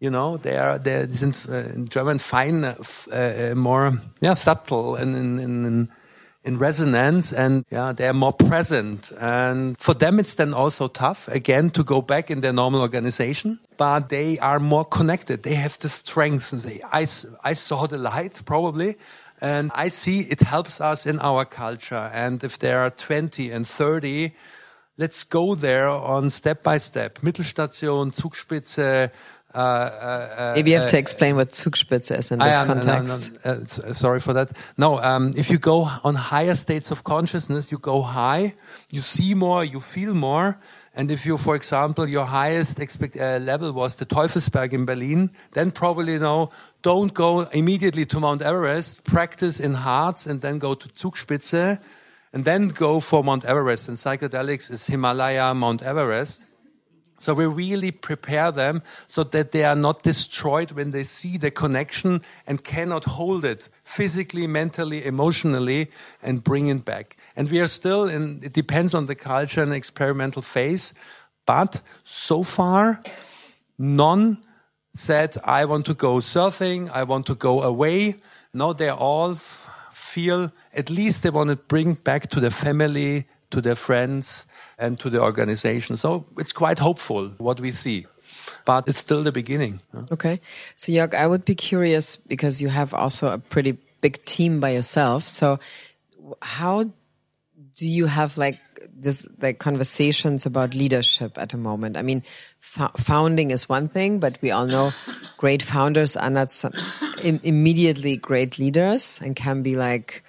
You 0.00 0.10
know, 0.10 0.38
they 0.38 0.56
are 0.56 0.78
they 0.78 1.02
in, 1.02 1.34
uh, 1.48 1.56
in 1.74 1.88
German 1.88 2.18
fine, 2.18 2.64
uh, 2.64 2.74
uh, 3.12 3.54
more 3.54 3.92
yeah 4.20 4.34
subtle 4.34 4.96
and 4.96 5.14
in, 5.14 5.38
in, 5.38 5.64
in 5.64 5.88
in 6.44 6.58
resonance 6.58 7.32
and 7.32 7.64
yeah, 7.70 7.92
they're 7.92 8.12
more 8.12 8.32
present. 8.32 9.10
And 9.18 9.78
for 9.78 9.94
them, 9.94 10.18
it's 10.18 10.34
then 10.34 10.52
also 10.52 10.88
tough 10.88 11.26
again 11.28 11.70
to 11.70 11.82
go 11.82 12.02
back 12.02 12.30
in 12.30 12.42
their 12.42 12.52
normal 12.52 12.82
organization, 12.82 13.60
but 13.78 14.10
they 14.10 14.38
are 14.38 14.60
more 14.60 14.84
connected. 14.84 15.42
They 15.42 15.54
have 15.54 15.78
the 15.78 15.88
strength 15.88 16.52
and 16.52 16.60
say, 16.60 16.80
I, 16.92 17.06
I 17.42 17.54
saw 17.54 17.86
the 17.86 17.98
light 17.98 18.42
probably. 18.44 18.96
And 19.40 19.72
I 19.74 19.88
see 19.88 20.20
it 20.20 20.40
helps 20.40 20.80
us 20.80 21.06
in 21.06 21.18
our 21.18 21.44
culture. 21.44 22.10
And 22.14 22.42
if 22.44 22.58
there 22.58 22.80
are 22.80 22.90
20 22.90 23.50
and 23.50 23.66
30, 23.66 24.32
let's 24.96 25.24
go 25.24 25.54
there 25.54 25.88
on 25.88 26.30
step 26.30 26.62
by 26.62 26.78
step. 26.78 27.18
Mittelstation, 27.18 28.12
Zugspitze, 28.14 29.10
Maybe 29.54 30.70
you 30.70 30.76
have 30.76 30.86
to 30.86 30.96
uh, 30.96 30.98
explain 30.98 31.36
what 31.36 31.50
Zugspitze 31.50 32.18
is 32.18 32.30
in 32.30 32.38
this 32.40 32.54
uh, 32.54 32.66
context. 32.66 33.30
No, 33.44 33.54
no, 33.54 33.64
sorry 33.64 34.20
for 34.20 34.32
that. 34.32 34.52
No, 34.76 34.98
um, 35.00 35.32
if 35.36 35.50
you 35.50 35.58
go 35.58 35.88
on 36.02 36.14
higher 36.14 36.54
states 36.56 36.90
of 36.90 37.04
consciousness, 37.04 37.70
you 37.70 37.78
go 37.78 38.02
high, 38.02 38.54
you 38.90 39.00
see 39.00 39.34
more, 39.34 39.64
you 39.64 39.80
feel 39.80 40.14
more. 40.14 40.58
And 40.96 41.10
if 41.10 41.26
you, 41.26 41.38
for 41.38 41.56
example, 41.56 42.08
your 42.08 42.24
highest 42.24 42.78
expect, 42.78 43.16
uh, 43.16 43.38
level 43.42 43.72
was 43.72 43.96
the 43.96 44.06
Teufelsberg 44.06 44.72
in 44.72 44.86
Berlin, 44.86 45.30
then 45.52 45.72
probably 45.72 46.18
no, 46.18 46.50
don't 46.82 47.12
go 47.12 47.40
immediately 47.52 48.06
to 48.06 48.20
Mount 48.20 48.42
Everest, 48.42 49.02
practice 49.04 49.58
in 49.58 49.74
Harz 49.74 50.26
and 50.26 50.40
then 50.40 50.58
go 50.58 50.74
to 50.74 50.88
Zugspitze 50.88 51.80
and 52.32 52.44
then 52.44 52.68
go 52.68 53.00
for 53.00 53.24
Mount 53.24 53.44
Everest. 53.44 53.88
And 53.88 53.96
psychedelics 53.96 54.70
is 54.70 54.86
Himalaya, 54.86 55.52
Mount 55.54 55.82
Everest. 55.82 56.43
So 57.18 57.32
we 57.32 57.46
really 57.46 57.90
prepare 57.90 58.50
them 58.50 58.82
so 59.06 59.24
that 59.24 59.52
they 59.52 59.64
are 59.64 59.76
not 59.76 60.02
destroyed 60.02 60.72
when 60.72 60.90
they 60.90 61.04
see 61.04 61.38
the 61.38 61.50
connection 61.50 62.22
and 62.46 62.62
cannot 62.62 63.04
hold 63.04 63.44
it 63.44 63.68
physically, 63.84 64.46
mentally, 64.46 65.04
emotionally 65.04 65.90
and 66.22 66.42
bring 66.42 66.66
it 66.66 66.84
back. 66.84 67.16
And 67.36 67.50
we 67.50 67.60
are 67.60 67.66
still 67.66 68.08
in, 68.08 68.40
it 68.42 68.52
depends 68.52 68.94
on 68.94 69.06
the 69.06 69.14
culture 69.14 69.62
and 69.62 69.72
experimental 69.72 70.42
phase. 70.42 70.92
But 71.46 71.80
so 72.04 72.42
far, 72.42 73.02
none 73.78 74.38
said, 74.92 75.36
I 75.44 75.64
want 75.64 75.86
to 75.86 75.94
go 75.94 76.16
surfing. 76.16 76.90
I 76.90 77.04
want 77.04 77.26
to 77.26 77.34
go 77.34 77.62
away. 77.62 78.16
No, 78.52 78.72
they 78.72 78.88
all 78.88 79.34
feel 79.92 80.52
at 80.72 80.90
least 80.90 81.22
they 81.22 81.30
want 81.30 81.50
to 81.50 81.56
bring 81.56 81.94
back 81.94 82.30
to 82.30 82.40
their 82.40 82.50
family, 82.50 83.26
to 83.54 83.60
their 83.60 83.76
friends, 83.76 84.46
and 84.78 84.98
to 85.00 85.10
the 85.10 85.22
organization. 85.22 85.96
So 85.96 86.26
it's 86.38 86.52
quite 86.52 86.78
hopeful 86.78 87.30
what 87.38 87.60
we 87.60 87.70
see. 87.70 88.06
But 88.64 88.88
it's 88.88 88.98
still 88.98 89.22
the 89.22 89.32
beginning. 89.32 89.80
Okay. 90.10 90.40
So, 90.76 90.92
Jörg, 90.92 91.14
I 91.14 91.26
would 91.26 91.44
be 91.44 91.54
curious 91.54 92.16
because 92.16 92.60
you 92.60 92.68
have 92.68 92.92
also 92.92 93.32
a 93.32 93.38
pretty 93.38 93.76
big 94.00 94.24
team 94.24 94.60
by 94.60 94.70
yourself. 94.70 95.28
So, 95.28 95.58
how 96.42 96.84
do 97.76 97.86
you 97.86 98.06
have 98.06 98.36
like 98.36 98.58
this 98.94 99.26
like 99.40 99.58
conversations 99.58 100.46
about 100.46 100.74
leadership 100.74 101.38
at 101.38 101.50
the 101.50 101.56
moment? 101.56 101.96
I 101.96 102.02
mean, 102.02 102.22
founding 102.60 103.50
is 103.50 103.68
one 103.68 103.88
thing, 103.88 104.18
but 104.18 104.38
we 104.42 104.50
all 104.50 104.66
know 104.66 104.90
great 105.36 105.62
founders 105.62 106.16
are 106.16 106.30
not 106.30 106.50
some, 106.50 106.72
Im 107.22 107.40
immediately 107.42 108.16
great 108.16 108.58
leaders 108.58 109.20
and 109.22 109.36
can 109.36 109.62
be 109.62 109.76
like 109.76 110.24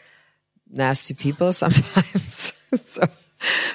nasty 0.70 1.14
people 1.14 1.54
sometimes. 1.64 2.54
so 2.82 3.08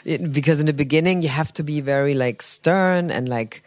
because 0.04 0.60
in 0.60 0.66
the 0.66 0.72
beginning 0.72 1.22
you 1.22 1.28
have 1.28 1.52
to 1.52 1.62
be 1.62 1.80
very 1.80 2.14
like 2.14 2.42
stern 2.42 3.10
and 3.10 3.28
like 3.28 3.62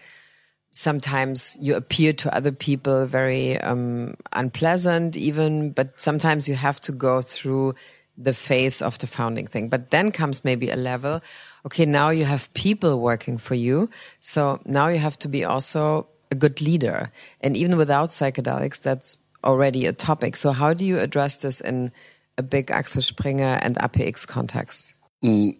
sometimes 0.71 1.57
you 1.61 1.75
appear 1.75 2.13
to 2.13 2.35
other 2.35 2.51
people 2.51 3.05
very 3.05 3.59
um, 3.61 4.15
unpleasant 4.33 5.15
even 5.15 5.71
but 5.71 5.99
sometimes 5.99 6.47
you 6.47 6.55
have 6.55 6.81
to 6.81 6.91
go 6.91 7.21
through 7.21 7.73
the 8.15 8.33
phase 8.33 8.81
of 8.81 8.99
the 8.99 9.07
founding 9.07 9.47
thing. 9.47 9.69
But 9.69 9.89
then 9.89 10.11
comes 10.11 10.43
maybe 10.43 10.69
a 10.69 10.75
level 10.75 11.21
okay 11.65 11.85
now 11.85 12.09
you 12.09 12.25
have 12.25 12.53
people 12.53 12.99
working 12.99 13.37
for 13.37 13.55
you 13.55 13.89
so 14.19 14.59
now 14.65 14.87
you 14.87 14.97
have 14.97 15.17
to 15.19 15.27
be 15.27 15.45
also 15.45 16.07
a 16.31 16.35
good 16.35 16.61
leader. 16.61 17.11
And 17.41 17.55
even 17.55 17.77
without 17.77 18.09
psychedelics 18.09 18.81
that's 18.81 19.19
already 19.43 19.85
a 19.85 19.93
topic. 19.93 20.37
So 20.37 20.51
how 20.51 20.73
do 20.73 20.85
you 20.85 20.99
address 20.99 21.37
this 21.37 21.61
in 21.61 21.91
a 22.37 22.43
big 22.43 22.71
Axel 22.71 23.01
Springer 23.01 23.59
and 23.61 23.75
APX 23.75 24.25
context 24.25 24.95
mm 25.23 25.53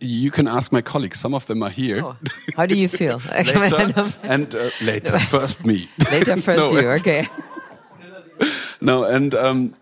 you 0.00 0.30
can 0.30 0.46
ask 0.46 0.72
my 0.72 0.82
colleagues. 0.82 1.18
Some 1.18 1.34
of 1.34 1.46
them 1.46 1.62
are 1.62 1.70
here. 1.70 2.02
Oh, 2.04 2.16
how 2.56 2.66
do 2.66 2.76
you 2.76 2.88
feel? 2.88 3.18
later 3.30 4.12
and 4.22 4.54
uh, 4.54 4.70
later. 4.82 5.18
First 5.30 5.64
me. 5.64 5.88
Later, 6.10 6.36
first 6.36 6.74
no, 6.74 6.80
you. 6.80 6.88
Okay. 6.90 7.26
no, 8.80 9.04
and 9.04 9.34
um, 9.34 9.74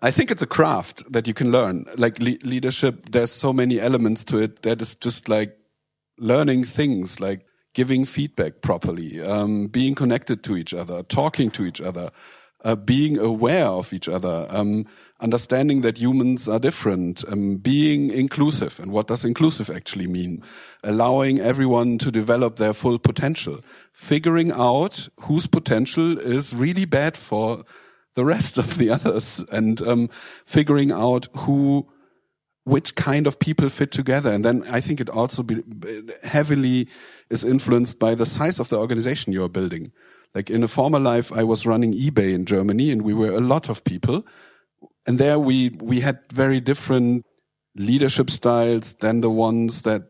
I 0.00 0.10
think 0.10 0.30
it's 0.30 0.42
a 0.42 0.46
craft 0.46 1.12
that 1.12 1.26
you 1.26 1.34
can 1.34 1.50
learn. 1.50 1.86
Like 1.96 2.18
le 2.18 2.36
leadership, 2.42 3.10
there's 3.10 3.32
so 3.32 3.52
many 3.52 3.80
elements 3.80 4.24
to 4.24 4.38
it 4.38 4.62
that 4.62 4.80
is 4.80 4.94
just 4.94 5.28
like 5.28 5.56
learning 6.18 6.64
things, 6.64 7.20
like 7.20 7.44
giving 7.74 8.04
feedback 8.04 8.62
properly, 8.62 9.20
um, 9.20 9.66
being 9.66 9.94
connected 9.94 10.42
to 10.44 10.56
each 10.56 10.74
other, 10.74 11.02
talking 11.02 11.50
to 11.50 11.64
each 11.64 11.80
other, 11.80 12.10
uh, 12.64 12.76
being 12.76 13.18
aware 13.18 13.66
of 13.66 13.92
each 13.92 14.08
other. 14.08 14.46
Um, 14.50 14.86
understanding 15.22 15.82
that 15.82 15.98
humans 15.98 16.48
are 16.48 16.58
different, 16.58 17.24
um, 17.28 17.56
being 17.56 18.10
inclusive. 18.10 18.78
And 18.80 18.90
what 18.90 19.06
does 19.06 19.24
inclusive 19.24 19.70
actually 19.70 20.08
mean? 20.08 20.42
Allowing 20.82 21.38
everyone 21.38 21.96
to 21.98 22.10
develop 22.10 22.56
their 22.56 22.72
full 22.72 22.98
potential, 22.98 23.60
figuring 23.92 24.50
out 24.52 25.08
whose 25.20 25.46
potential 25.46 26.18
is 26.18 26.52
really 26.52 26.84
bad 26.84 27.16
for 27.16 27.64
the 28.14 28.24
rest 28.24 28.58
of 28.58 28.78
the 28.78 28.90
others 28.90 29.44
and 29.52 29.80
um, 29.82 30.10
figuring 30.44 30.92
out 30.92 31.28
who 31.36 31.88
which 32.64 32.94
kind 32.94 33.26
of 33.26 33.40
people 33.40 33.68
fit 33.68 33.90
together 33.90 34.32
and 34.32 34.44
then 34.44 34.62
i 34.70 34.80
think 34.80 35.00
it 35.00 35.10
also 35.10 35.42
be, 35.42 35.60
heavily 36.22 36.86
is 37.28 37.42
influenced 37.42 37.98
by 37.98 38.14
the 38.14 38.24
size 38.24 38.60
of 38.60 38.68
the 38.68 38.78
organization 38.78 39.32
you 39.32 39.42
are 39.42 39.48
building 39.48 39.90
like 40.32 40.48
in 40.48 40.62
a 40.62 40.68
former 40.68 41.00
life 41.00 41.32
i 41.32 41.42
was 41.42 41.66
running 41.66 41.92
ebay 41.92 42.32
in 42.32 42.44
germany 42.44 42.92
and 42.92 43.02
we 43.02 43.12
were 43.12 43.30
a 43.30 43.40
lot 43.40 43.68
of 43.68 43.82
people 43.82 44.24
and 45.06 45.18
there 45.18 45.38
we 45.38 45.70
we 45.80 46.00
had 46.00 46.20
very 46.32 46.60
different 46.60 47.24
leadership 47.74 48.30
styles 48.30 48.94
than 48.96 49.20
the 49.20 49.30
ones 49.30 49.82
that 49.82 50.02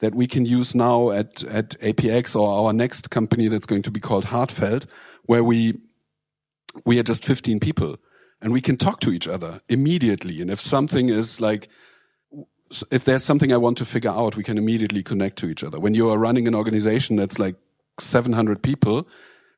that 0.00 0.14
we 0.14 0.26
can 0.26 0.44
use 0.44 0.74
now 0.74 1.10
at 1.10 1.42
at 1.44 1.70
APX 1.80 2.36
or 2.36 2.48
our 2.48 2.72
next 2.72 3.10
company 3.10 3.48
that's 3.48 3.66
going 3.66 3.82
to 3.82 3.90
be 3.90 4.00
called 4.00 4.26
Heartfelt, 4.26 4.86
where 5.24 5.44
we 5.44 5.78
we 6.84 6.98
are 6.98 7.02
just 7.02 7.24
15 7.24 7.58
people 7.60 7.96
and 8.42 8.52
we 8.52 8.60
can 8.60 8.76
talk 8.76 9.00
to 9.00 9.10
each 9.10 9.26
other 9.26 9.60
immediately. 9.68 10.42
And 10.42 10.50
if 10.50 10.60
something 10.60 11.08
is 11.08 11.40
like 11.40 11.68
if 12.90 13.04
there's 13.04 13.24
something 13.24 13.52
I 13.52 13.56
want 13.56 13.78
to 13.78 13.84
figure 13.84 14.10
out, 14.10 14.36
we 14.36 14.42
can 14.42 14.58
immediately 14.58 15.02
connect 15.02 15.36
to 15.38 15.46
each 15.46 15.62
other. 15.62 15.78
When 15.78 15.94
you 15.94 16.10
are 16.10 16.18
running 16.18 16.48
an 16.48 16.54
organization 16.54 17.16
that's 17.16 17.38
like 17.38 17.54
700 18.00 18.62
people, 18.62 19.06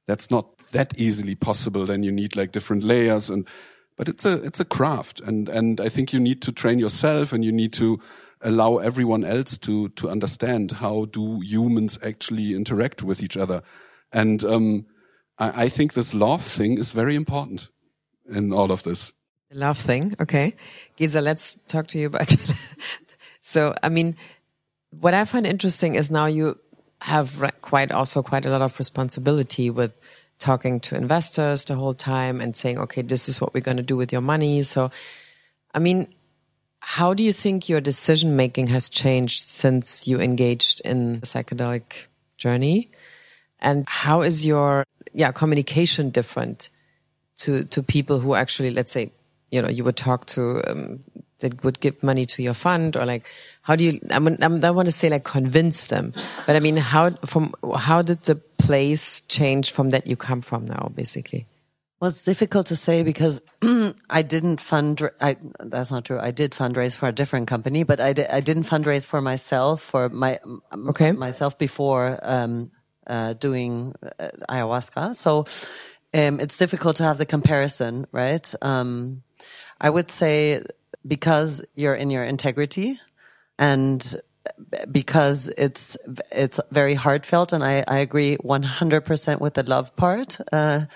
that's 0.06 0.30
not 0.30 0.58
that 0.72 0.98
easily 0.98 1.34
possible. 1.34 1.86
Then 1.86 2.02
you 2.02 2.12
need 2.12 2.36
like 2.36 2.52
different 2.52 2.84
layers 2.84 3.30
and 3.30 3.48
but 3.98 4.08
it's 4.08 4.24
a 4.24 4.42
it's 4.44 4.60
a 4.60 4.64
craft 4.64 5.20
and 5.20 5.48
and 5.48 5.80
I 5.80 5.90
think 5.90 6.12
you 6.12 6.20
need 6.20 6.40
to 6.42 6.52
train 6.52 6.78
yourself 6.78 7.32
and 7.32 7.44
you 7.44 7.52
need 7.52 7.72
to 7.74 8.00
allow 8.40 8.78
everyone 8.78 9.24
else 9.24 9.58
to 9.58 9.88
to 9.90 10.08
understand 10.08 10.70
how 10.70 11.06
do 11.06 11.40
humans 11.40 11.98
actually 12.02 12.54
interact 12.54 13.02
with 13.02 13.20
each 13.22 13.36
other. 13.36 13.60
And 14.12 14.42
um, 14.44 14.86
I, 15.38 15.64
I 15.64 15.68
think 15.68 15.92
this 15.92 16.14
love 16.14 16.42
thing 16.42 16.78
is 16.78 16.92
very 16.92 17.16
important 17.16 17.68
in 18.30 18.52
all 18.52 18.70
of 18.70 18.84
this. 18.84 19.12
The 19.50 19.58
love 19.58 19.78
thing? 19.78 20.14
Okay. 20.20 20.54
Gesa, 20.96 21.20
let's 21.20 21.56
talk 21.66 21.88
to 21.88 21.98
you 21.98 22.06
about 22.06 22.32
it. 22.32 22.54
so 23.40 23.74
I 23.82 23.88
mean 23.88 24.16
what 24.90 25.12
I 25.12 25.24
find 25.24 25.44
interesting 25.44 25.96
is 25.96 26.08
now 26.10 26.26
you 26.26 26.56
have 27.00 27.52
quite 27.62 27.90
also 27.90 28.22
quite 28.22 28.46
a 28.46 28.50
lot 28.50 28.62
of 28.62 28.78
responsibility 28.78 29.70
with 29.70 29.97
talking 30.38 30.80
to 30.80 30.96
investors 30.96 31.64
the 31.64 31.74
whole 31.74 31.94
time 31.94 32.40
and 32.40 32.56
saying, 32.56 32.78
okay, 32.78 33.02
this 33.02 33.28
is 33.28 33.40
what 33.40 33.54
we're 33.54 33.60
going 33.60 33.76
to 33.76 33.82
do 33.82 33.96
with 33.96 34.12
your 34.12 34.20
money. 34.20 34.62
So, 34.62 34.90
I 35.74 35.78
mean, 35.78 36.12
how 36.80 37.14
do 37.14 37.22
you 37.22 37.32
think 37.32 37.68
your 37.68 37.80
decision 37.80 38.36
making 38.36 38.68
has 38.68 38.88
changed 38.88 39.42
since 39.42 40.06
you 40.06 40.20
engaged 40.20 40.80
in 40.84 41.20
the 41.20 41.26
psychedelic 41.26 42.06
journey? 42.36 42.90
And 43.60 43.84
how 43.88 44.22
is 44.22 44.46
your 44.46 44.84
yeah 45.12 45.32
communication 45.32 46.10
different 46.10 46.70
to 47.38 47.64
to 47.64 47.82
people 47.82 48.20
who 48.20 48.34
actually, 48.34 48.70
let's 48.70 48.92
say, 48.92 49.12
you 49.50 49.60
know, 49.60 49.68
you 49.68 49.84
would 49.84 49.96
talk 49.96 50.26
to 50.26 50.62
um, 50.70 51.02
that 51.40 51.64
would 51.64 51.80
give 51.80 52.02
money 52.02 52.24
to 52.24 52.42
your 52.42 52.54
fund 52.54 52.96
or 52.96 53.04
like 53.06 53.26
how 53.62 53.76
do 53.76 53.84
you 53.84 54.00
I, 54.10 54.18
mean, 54.18 54.38
I 54.40 54.48
don't 54.48 54.76
want 54.76 54.86
to 54.86 54.92
say 54.92 55.08
like 55.08 55.24
convince 55.24 55.86
them. 55.86 56.12
But 56.46 56.56
i 56.56 56.60
mean 56.60 56.76
how 56.76 57.10
from 57.26 57.54
how 57.76 58.02
did 58.02 58.22
the 58.22 58.36
place 58.58 59.20
change 59.22 59.72
from 59.72 59.90
that 59.90 60.06
you 60.06 60.16
come 60.16 60.40
from 60.42 60.66
now 60.66 60.90
basically? 60.94 61.46
Well 62.00 62.10
it's 62.10 62.22
difficult 62.22 62.66
to 62.68 62.76
say 62.76 63.02
because 63.02 63.40
i 64.10 64.22
didn't 64.22 64.60
fund 64.60 65.08
I, 65.20 65.36
that's 65.60 65.90
not 65.90 66.04
true. 66.04 66.18
I 66.18 66.30
did 66.30 66.52
fundraise 66.52 66.94
for 66.94 67.08
a 67.08 67.12
different 67.12 67.48
company 67.48 67.82
but 67.82 68.00
i, 68.00 68.08
I 68.08 68.40
didn't 68.40 68.64
fundraise 68.64 69.04
for 69.04 69.20
myself 69.20 69.82
for 69.82 70.08
my 70.08 70.38
okay. 70.90 71.12
myself 71.12 71.58
before 71.58 72.18
um, 72.22 72.70
uh, 73.06 73.32
doing 73.32 73.94
uh, 74.18 74.28
ayahuasca. 74.50 75.14
So 75.14 75.46
um, 76.14 76.40
it's 76.40 76.58
difficult 76.58 76.96
to 76.96 77.04
have 77.04 77.18
the 77.18 77.26
comparison 77.26 78.06
right? 78.12 78.54
Um, 78.62 79.22
I 79.80 79.90
would 79.90 80.10
say 80.10 80.62
because 81.08 81.62
you're 81.74 81.94
in 81.94 82.10
your 82.10 82.24
integrity 82.24 83.00
and 83.58 84.20
because 84.90 85.48
it's 85.58 85.96
it's 86.32 86.60
very 86.70 86.94
heartfelt 86.94 87.52
and 87.52 87.64
I, 87.64 87.84
I 87.86 87.98
agree 87.98 88.36
100% 88.38 89.40
with 89.40 89.54
the 89.54 89.62
love 89.62 89.94
part 89.96 90.38
uh, 90.52 90.86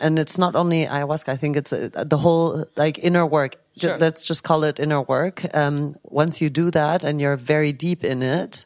and 0.00 0.18
it's 0.18 0.38
not 0.38 0.54
only 0.54 0.86
ayahuasca. 0.86 1.28
I 1.28 1.36
think 1.36 1.56
it's 1.56 1.72
uh, 1.72 1.90
the 2.06 2.18
whole 2.18 2.66
like 2.76 2.98
inner 2.98 3.26
work. 3.26 3.56
Sure. 3.76 3.98
let's 3.98 4.26
just 4.26 4.42
call 4.42 4.64
it 4.64 4.80
inner 4.80 5.02
work. 5.02 5.44
Um, 5.54 5.94
once 6.02 6.40
you 6.40 6.50
do 6.50 6.70
that 6.72 7.04
and 7.04 7.20
you're 7.20 7.36
very 7.36 7.72
deep 7.72 8.04
in 8.04 8.22
it 8.22 8.64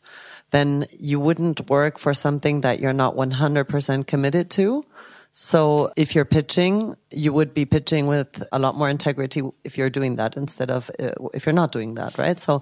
then 0.52 0.86
you 0.98 1.18
wouldn't 1.18 1.68
work 1.68 1.98
for 1.98 2.14
something 2.14 2.60
that 2.60 2.78
you're 2.78 2.92
not 2.92 3.16
100% 3.16 4.06
committed 4.06 4.50
to 4.50 4.84
so 5.32 5.90
if 5.96 6.14
you're 6.14 6.26
pitching, 6.26 6.94
you 7.10 7.32
would 7.32 7.54
be 7.54 7.64
pitching 7.64 8.06
with 8.06 8.42
a 8.52 8.58
lot 8.58 8.76
more 8.76 8.90
integrity 8.90 9.42
if 9.64 9.78
you're 9.78 9.88
doing 9.88 10.16
that 10.16 10.36
instead 10.36 10.70
of 10.70 10.90
uh, 11.00 11.12
if 11.32 11.46
you're 11.46 11.54
not 11.54 11.72
doing 11.72 11.94
that, 11.94 12.18
right? 12.18 12.38
So 12.38 12.60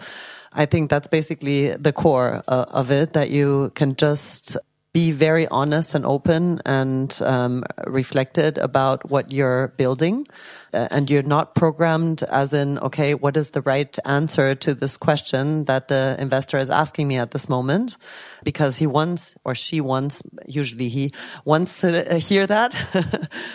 I 0.53 0.67
think 0.67 0.89
that's 0.89 1.09
basically 1.09 1.75
the 1.75 1.93
core 1.93 2.43
uh, 2.47 2.67
of 2.69 2.93
it 2.93 3.13
that 3.15 3.31
you 3.31 3.73
can 3.75 3.97
just 3.97 4.57
be 4.93 5.11
very 5.11 5.49
honest 5.49 5.95
and 5.95 6.07
open 6.07 6.61
and 6.65 7.21
um, 7.25 7.65
reflected 7.87 8.59
about 8.59 9.09
what 9.11 9.33
you're 9.33 9.69
building. 9.77 10.27
Uh, 10.73 10.89
and 10.91 11.11
you're 11.11 11.23
not 11.23 11.55
programmed 11.55 12.23
as 12.25 12.53
in, 12.53 12.79
okay, 12.79 13.15
what 13.15 13.37
is 13.37 13.51
the 13.51 13.63
right 13.63 13.99
answer 14.05 14.55
to 14.55 14.75
this 14.75 14.97
question 14.97 15.65
that 15.65 15.89
the 15.89 16.17
investor 16.19 16.59
is 16.59 16.71
asking 16.71 17.09
me 17.09 17.17
at 17.17 17.33
this 17.33 17.49
moment? 17.49 17.97
Because 18.45 18.77
he 18.77 18.87
wants, 18.87 19.35
or 19.45 19.55
she 19.55 19.81
wants, 19.81 20.23
usually 20.47 20.89
he 20.89 21.13
wants 21.45 21.81
to 21.81 22.19
hear 22.19 22.47
that. 22.47 22.75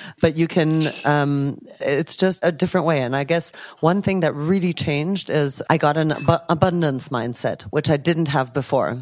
but 0.22 0.36
you 0.36 0.48
can, 0.48 0.84
um, 1.06 1.60
it's 1.80 2.18
just 2.18 2.40
a 2.44 2.52
different 2.52 2.86
way. 2.86 3.02
And 3.02 3.16
I 3.16 3.24
guess 3.24 3.52
one 3.80 4.02
thing 4.02 4.20
that 4.22 4.34
really 4.34 4.74
changed 4.74 5.30
is 5.30 5.64
I 5.70 5.78
got 5.78 5.98
an 5.98 6.12
ab 6.12 6.42
abundance 6.50 7.10
mindset, 7.10 7.64
which 7.64 7.90
I 7.90 7.98
didn't 7.98 8.30
have 8.30 8.54
before 8.54 9.02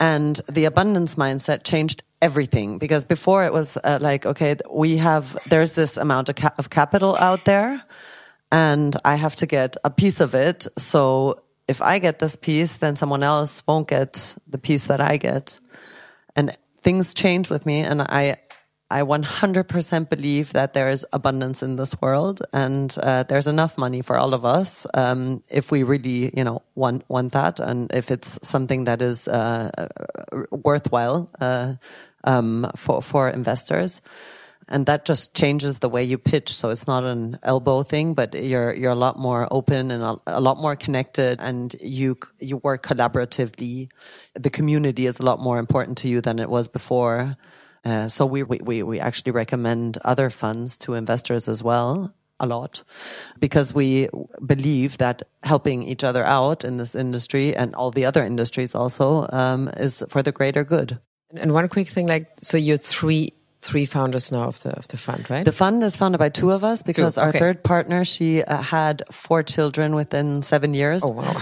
and 0.00 0.40
the 0.48 0.64
abundance 0.64 1.14
mindset 1.14 1.62
changed 1.64 2.02
everything. 2.24 2.78
Because 2.78 3.04
before 3.04 3.44
it 3.44 3.52
was 3.52 3.76
uh, 3.76 3.98
like 4.00 4.24
okay 4.32 4.56
we 4.70 4.96
have 4.96 5.24
there's 5.50 5.72
this 5.72 5.96
amount 5.96 6.28
of, 6.30 6.36
of 6.58 6.70
capital 6.70 7.16
out 7.28 7.44
there 7.44 7.82
and 8.50 8.96
i 9.04 9.14
have 9.16 9.36
to 9.36 9.46
get 9.46 9.76
a 9.84 9.90
piece 9.90 10.20
of 10.20 10.34
it. 10.34 10.66
So 10.78 11.36
if 11.68 11.78
i 11.82 12.00
get 12.00 12.18
this 12.18 12.36
piece 12.36 12.78
then 12.78 12.96
someone 12.96 13.22
else 13.22 13.62
won't 13.68 13.88
get 13.88 14.36
the 14.48 14.58
piece 14.58 14.86
that 14.86 15.00
i 15.00 15.16
get. 15.18 15.58
And 16.36 16.56
things 16.82 17.14
change 17.14 17.50
with 17.50 17.66
me 17.66 17.80
and 17.80 18.02
i 18.02 18.36
I 18.90 19.02
100% 19.02 20.08
believe 20.08 20.52
that 20.52 20.72
there 20.74 20.88
is 20.88 21.06
abundance 21.12 21.62
in 21.62 21.76
this 21.76 22.00
world 22.00 22.42
and 22.52 22.96
uh, 23.02 23.24
there's 23.24 23.46
enough 23.46 23.78
money 23.78 24.02
for 24.02 24.16
all 24.16 24.34
of 24.34 24.44
us 24.44 24.86
um, 24.94 25.42
if 25.48 25.72
we 25.72 25.82
really, 25.82 26.30
you 26.36 26.44
know, 26.44 26.62
want 26.74 27.02
want 27.08 27.32
that 27.32 27.60
and 27.60 27.90
if 27.92 28.10
it's 28.10 28.38
something 28.42 28.84
that 28.84 29.00
is 29.02 29.26
uh, 29.26 29.88
worthwhile 30.50 31.28
uh, 31.40 31.74
um, 32.24 32.70
for 32.76 33.00
for 33.02 33.28
investors. 33.28 34.02
And 34.66 34.86
that 34.86 35.04
just 35.04 35.34
changes 35.34 35.80
the 35.80 35.90
way 35.90 36.02
you 36.02 36.16
pitch. 36.16 36.48
So 36.48 36.70
it's 36.70 36.86
not 36.86 37.04
an 37.04 37.38
elbow 37.42 37.82
thing, 37.82 38.14
but 38.14 38.34
you're 38.34 38.74
you're 38.74 38.92
a 38.92 38.96
lot 39.06 39.18
more 39.18 39.46
open 39.50 39.90
and 39.90 40.02
a, 40.02 40.16
a 40.26 40.40
lot 40.40 40.56
more 40.56 40.74
connected, 40.74 41.38
and 41.40 41.74
you 41.80 42.16
you 42.40 42.56
work 42.56 42.82
collaboratively. 42.82 43.90
The 44.34 44.50
community 44.50 45.06
is 45.06 45.20
a 45.20 45.22
lot 45.22 45.38
more 45.38 45.58
important 45.58 45.98
to 45.98 46.08
you 46.08 46.20
than 46.20 46.38
it 46.38 46.48
was 46.48 46.68
before 46.68 47.36
uh, 47.84 48.08
so 48.08 48.24
we, 48.24 48.42
we, 48.42 48.82
we 48.82 48.98
actually 48.98 49.32
recommend 49.32 49.98
other 50.04 50.30
funds 50.30 50.78
to 50.78 50.94
investors 50.94 51.48
as 51.48 51.62
well 51.62 52.14
a 52.40 52.46
lot 52.46 52.82
because 53.38 53.72
we 53.72 54.08
believe 54.44 54.98
that 54.98 55.22
helping 55.44 55.82
each 55.82 56.02
other 56.02 56.24
out 56.24 56.64
in 56.64 56.78
this 56.78 56.94
industry 56.94 57.54
and 57.54 57.74
all 57.74 57.90
the 57.90 58.04
other 58.04 58.24
industries 58.24 58.74
also 58.74 59.28
um, 59.32 59.68
is 59.76 60.02
for 60.08 60.22
the 60.22 60.32
greater 60.32 60.64
good. 60.64 60.98
And 61.36 61.52
one 61.52 61.68
quick 61.68 61.88
thing, 61.88 62.06
like, 62.06 62.26
so 62.40 62.56
you're 62.56 62.76
three 62.76 63.32
three 63.64 63.86
founders 63.86 64.30
now 64.30 64.44
of 64.44 64.60
the 64.62 64.76
of 64.76 64.86
the 64.88 64.96
fund, 64.96 65.28
right? 65.30 65.44
The 65.44 65.52
fund 65.52 65.82
is 65.82 65.96
founded 65.96 66.18
by 66.18 66.28
two 66.28 66.52
of 66.52 66.62
us 66.62 66.82
because 66.82 67.16
our 67.16 67.32
third 67.32 67.64
partner 67.64 68.04
she 68.04 68.44
uh, 68.44 68.60
had 68.60 69.02
four 69.10 69.42
children 69.42 69.94
within 69.94 70.42
seven 70.42 70.74
years. 70.74 71.02
Oh 71.02 71.08
wow! 71.08 71.34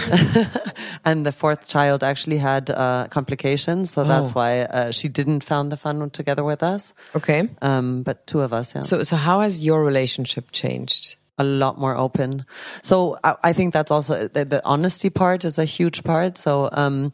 and 1.05 1.25
the 1.25 1.31
fourth 1.31 1.67
child 1.67 2.03
actually 2.03 2.37
had 2.37 2.69
uh, 2.69 3.07
complications, 3.09 3.91
so 3.91 4.03
that's 4.03 4.31
oh. 4.31 4.39
why 4.39 4.61
uh, 4.61 4.91
she 4.91 5.09
didn't 5.09 5.43
found 5.43 5.71
the 5.71 5.77
fund 5.77 6.13
together 6.13 6.43
with 6.43 6.63
us. 6.63 6.93
Okay. 7.13 7.49
Um, 7.61 8.03
but 8.03 8.25
two 8.25 8.41
of 8.41 8.53
us, 8.53 8.73
yeah. 8.73 8.81
So 8.81 9.03
so 9.03 9.15
how 9.17 9.41
has 9.41 9.59
your 9.59 9.83
relationship 9.83 10.51
changed? 10.51 11.17
a 11.39 11.43
lot 11.43 11.79
more 11.79 11.97
open. 11.97 12.45
So 12.83 13.17
I, 13.23 13.35
I 13.43 13.53
think 13.53 13.73
that's 13.73 13.89
also 13.89 14.27
the, 14.27 14.45
the, 14.45 14.61
honesty 14.63 15.09
part 15.09 15.43
is 15.45 15.57
a 15.57 15.65
huge 15.65 16.03
part. 16.03 16.37
So 16.37 16.69
um, 16.71 17.11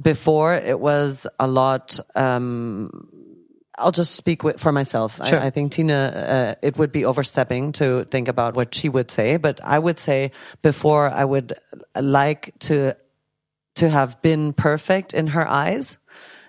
before 0.00 0.54
it 0.54 0.78
was 0.78 1.26
a 1.38 1.46
lot. 1.46 1.98
Um, 2.14 3.08
I'll 3.76 3.92
just 3.92 4.16
speak 4.16 4.42
for 4.58 4.72
myself. 4.72 5.20
Sure. 5.24 5.38
I, 5.38 5.46
I, 5.46 5.50
think 5.50 5.72
Tina, 5.72 5.94
uh, 5.94 6.66
it 6.66 6.76
would 6.78 6.90
be 6.90 7.04
overstepping 7.04 7.72
to 7.72 8.04
think 8.06 8.26
about 8.26 8.56
what 8.56 8.74
she 8.74 8.88
would 8.88 9.10
say, 9.10 9.36
but 9.36 9.60
I 9.62 9.78
would 9.78 10.00
say 10.00 10.32
before 10.62 11.08
I 11.08 11.24
would 11.24 11.54
like 11.94 12.54
to 12.60 12.96
to 13.76 13.88
have 13.88 14.20
been 14.22 14.52
perfect 14.52 15.14
in 15.14 15.28
her 15.28 15.46
eyes, 15.46 15.98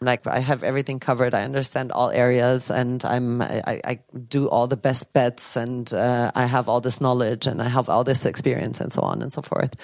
Like 0.01 0.25
I 0.27 0.39
have 0.39 0.63
everything 0.63 0.99
covered. 0.99 1.33
I 1.33 1.43
understand 1.43 1.91
all 1.91 2.09
areas, 2.09 2.71
and 2.71 3.03
I'm 3.03 3.41
I, 3.41 3.81
I 3.83 3.99
do 4.29 4.47
all 4.47 4.67
the 4.67 4.77
best 4.77 5.11
bets, 5.11 5.57
and 5.57 5.91
uh, 5.93 6.31
I 6.35 6.45
have 6.45 6.69
all 6.69 6.79
this 6.79 7.01
knowledge, 7.01 7.47
and 7.47 7.61
I 7.61 7.67
have 7.67 7.89
all 7.89 8.03
this 8.03 8.25
experience, 8.25 8.79
and 8.79 8.93
so 8.93 9.01
on 9.01 9.21
and 9.21 9.33
so 9.33 9.41
forth. 9.41 9.75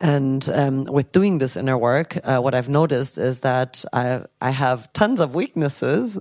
And 0.00 0.48
um, 0.52 0.84
with 0.84 1.12
doing 1.12 1.38
this 1.38 1.56
inner 1.56 1.78
work, 1.78 2.18
uh, 2.24 2.40
what 2.40 2.54
I've 2.54 2.68
noticed 2.68 3.16
is 3.16 3.40
that 3.40 3.84
I 3.92 4.24
I 4.40 4.50
have 4.50 4.92
tons 4.92 5.20
of 5.20 5.34
weaknesses, 5.34 6.18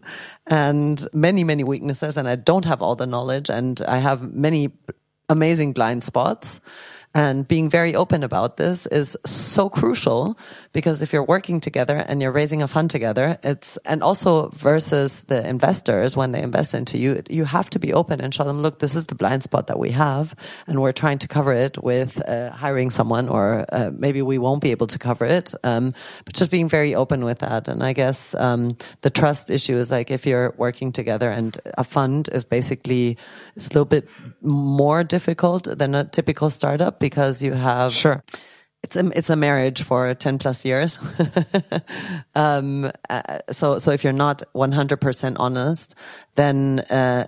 and 0.48 1.06
many 1.14 1.44
many 1.44 1.64
weaknesses, 1.64 2.16
and 2.18 2.28
I 2.28 2.36
don't 2.36 2.66
have 2.66 2.82
all 2.82 2.96
the 2.96 3.08
knowledge, 3.08 3.50
and 3.50 3.82
I 3.82 3.98
have 3.98 4.34
many 4.34 4.72
amazing 5.28 5.74
blind 5.74 6.04
spots. 6.04 6.62
And 7.16 7.48
being 7.48 7.70
very 7.70 7.94
open 7.94 8.24
about 8.24 8.58
this 8.58 8.88
is 8.88 9.16
so 9.24 9.70
crucial 9.70 10.36
because 10.74 11.02
if 11.02 11.14
you're 11.14 11.24
working 11.24 11.60
together 11.60 11.96
and 11.96 12.22
you're 12.22 12.32
raising 12.32 12.62
a 12.62 12.68
fund 12.68 12.90
together, 12.90 13.38
it's, 13.44 13.78
and 13.86 14.04
also 14.04 14.50
versus 14.50 15.22
the 15.22 15.48
investors 15.48 16.18
when 16.18 16.32
they 16.32 16.42
invest 16.42 16.74
into 16.74 16.98
you, 16.98 17.22
you 17.30 17.46
have 17.46 17.70
to 17.70 17.80
be 17.80 17.94
open 17.94 18.20
and 18.20 18.34
show 18.34 18.44
them, 18.44 18.62
look, 18.62 18.80
this 18.80 18.96
is 18.96 19.06
the 19.06 19.16
blind 19.16 19.44
spot 19.44 19.68
that 19.68 19.80
we 19.80 19.92
have. 19.92 20.36
And 20.68 20.82
we're 20.82 20.92
trying 20.92 21.20
to 21.20 21.28
cover 21.28 21.54
it 21.54 21.82
with 21.82 22.22
uh, 22.28 22.50
hiring 22.50 22.90
someone 22.90 23.30
or 23.30 23.66
uh, 23.72 23.92
maybe 23.96 24.22
we 24.22 24.38
won't 24.40 24.62
be 24.62 24.72
able 24.72 24.88
to 24.88 25.00
cover 25.00 25.26
it. 25.26 25.54
Um, 25.64 25.94
but 26.26 26.34
just 26.34 26.50
being 26.50 26.68
very 26.68 26.96
open 26.96 27.24
with 27.24 27.40
that. 27.40 27.68
And 27.68 27.84
I 27.84 27.94
guess, 27.94 28.34
um, 28.36 28.76
the 29.02 29.10
trust 29.10 29.50
issue 29.52 29.76
is 29.76 29.92
like 29.92 30.10
if 30.10 30.26
you're 30.26 30.54
working 30.58 30.92
together 30.92 31.30
and 31.30 31.58
a 31.78 31.84
fund 31.84 32.30
is 32.32 32.44
basically, 32.44 33.18
it's 33.56 33.68
a 33.68 33.70
little 33.70 33.86
bit 33.86 34.10
more 34.42 35.04
difficult 35.04 35.66
than 35.66 35.94
a 35.94 36.04
typical 36.04 36.50
startup 36.50 37.00
because 37.00 37.44
you 37.44 37.54
have 37.54 37.94
Sure. 37.94 38.24
It's 38.84 38.96
a 38.96 39.12
it's 39.18 39.30
a 39.30 39.36
marriage 39.36 39.84
for 39.84 40.14
10 40.14 40.40
plus 40.40 40.66
years. 40.66 41.00
Um 42.36 42.92
uh, 43.10 43.40
so 43.52 43.80
so 43.80 43.92
if 43.92 44.04
you're 44.04 44.12
not 44.12 44.42
100% 44.56 45.36
honest 45.40 45.96
then 46.36 46.80
uh 46.90 47.28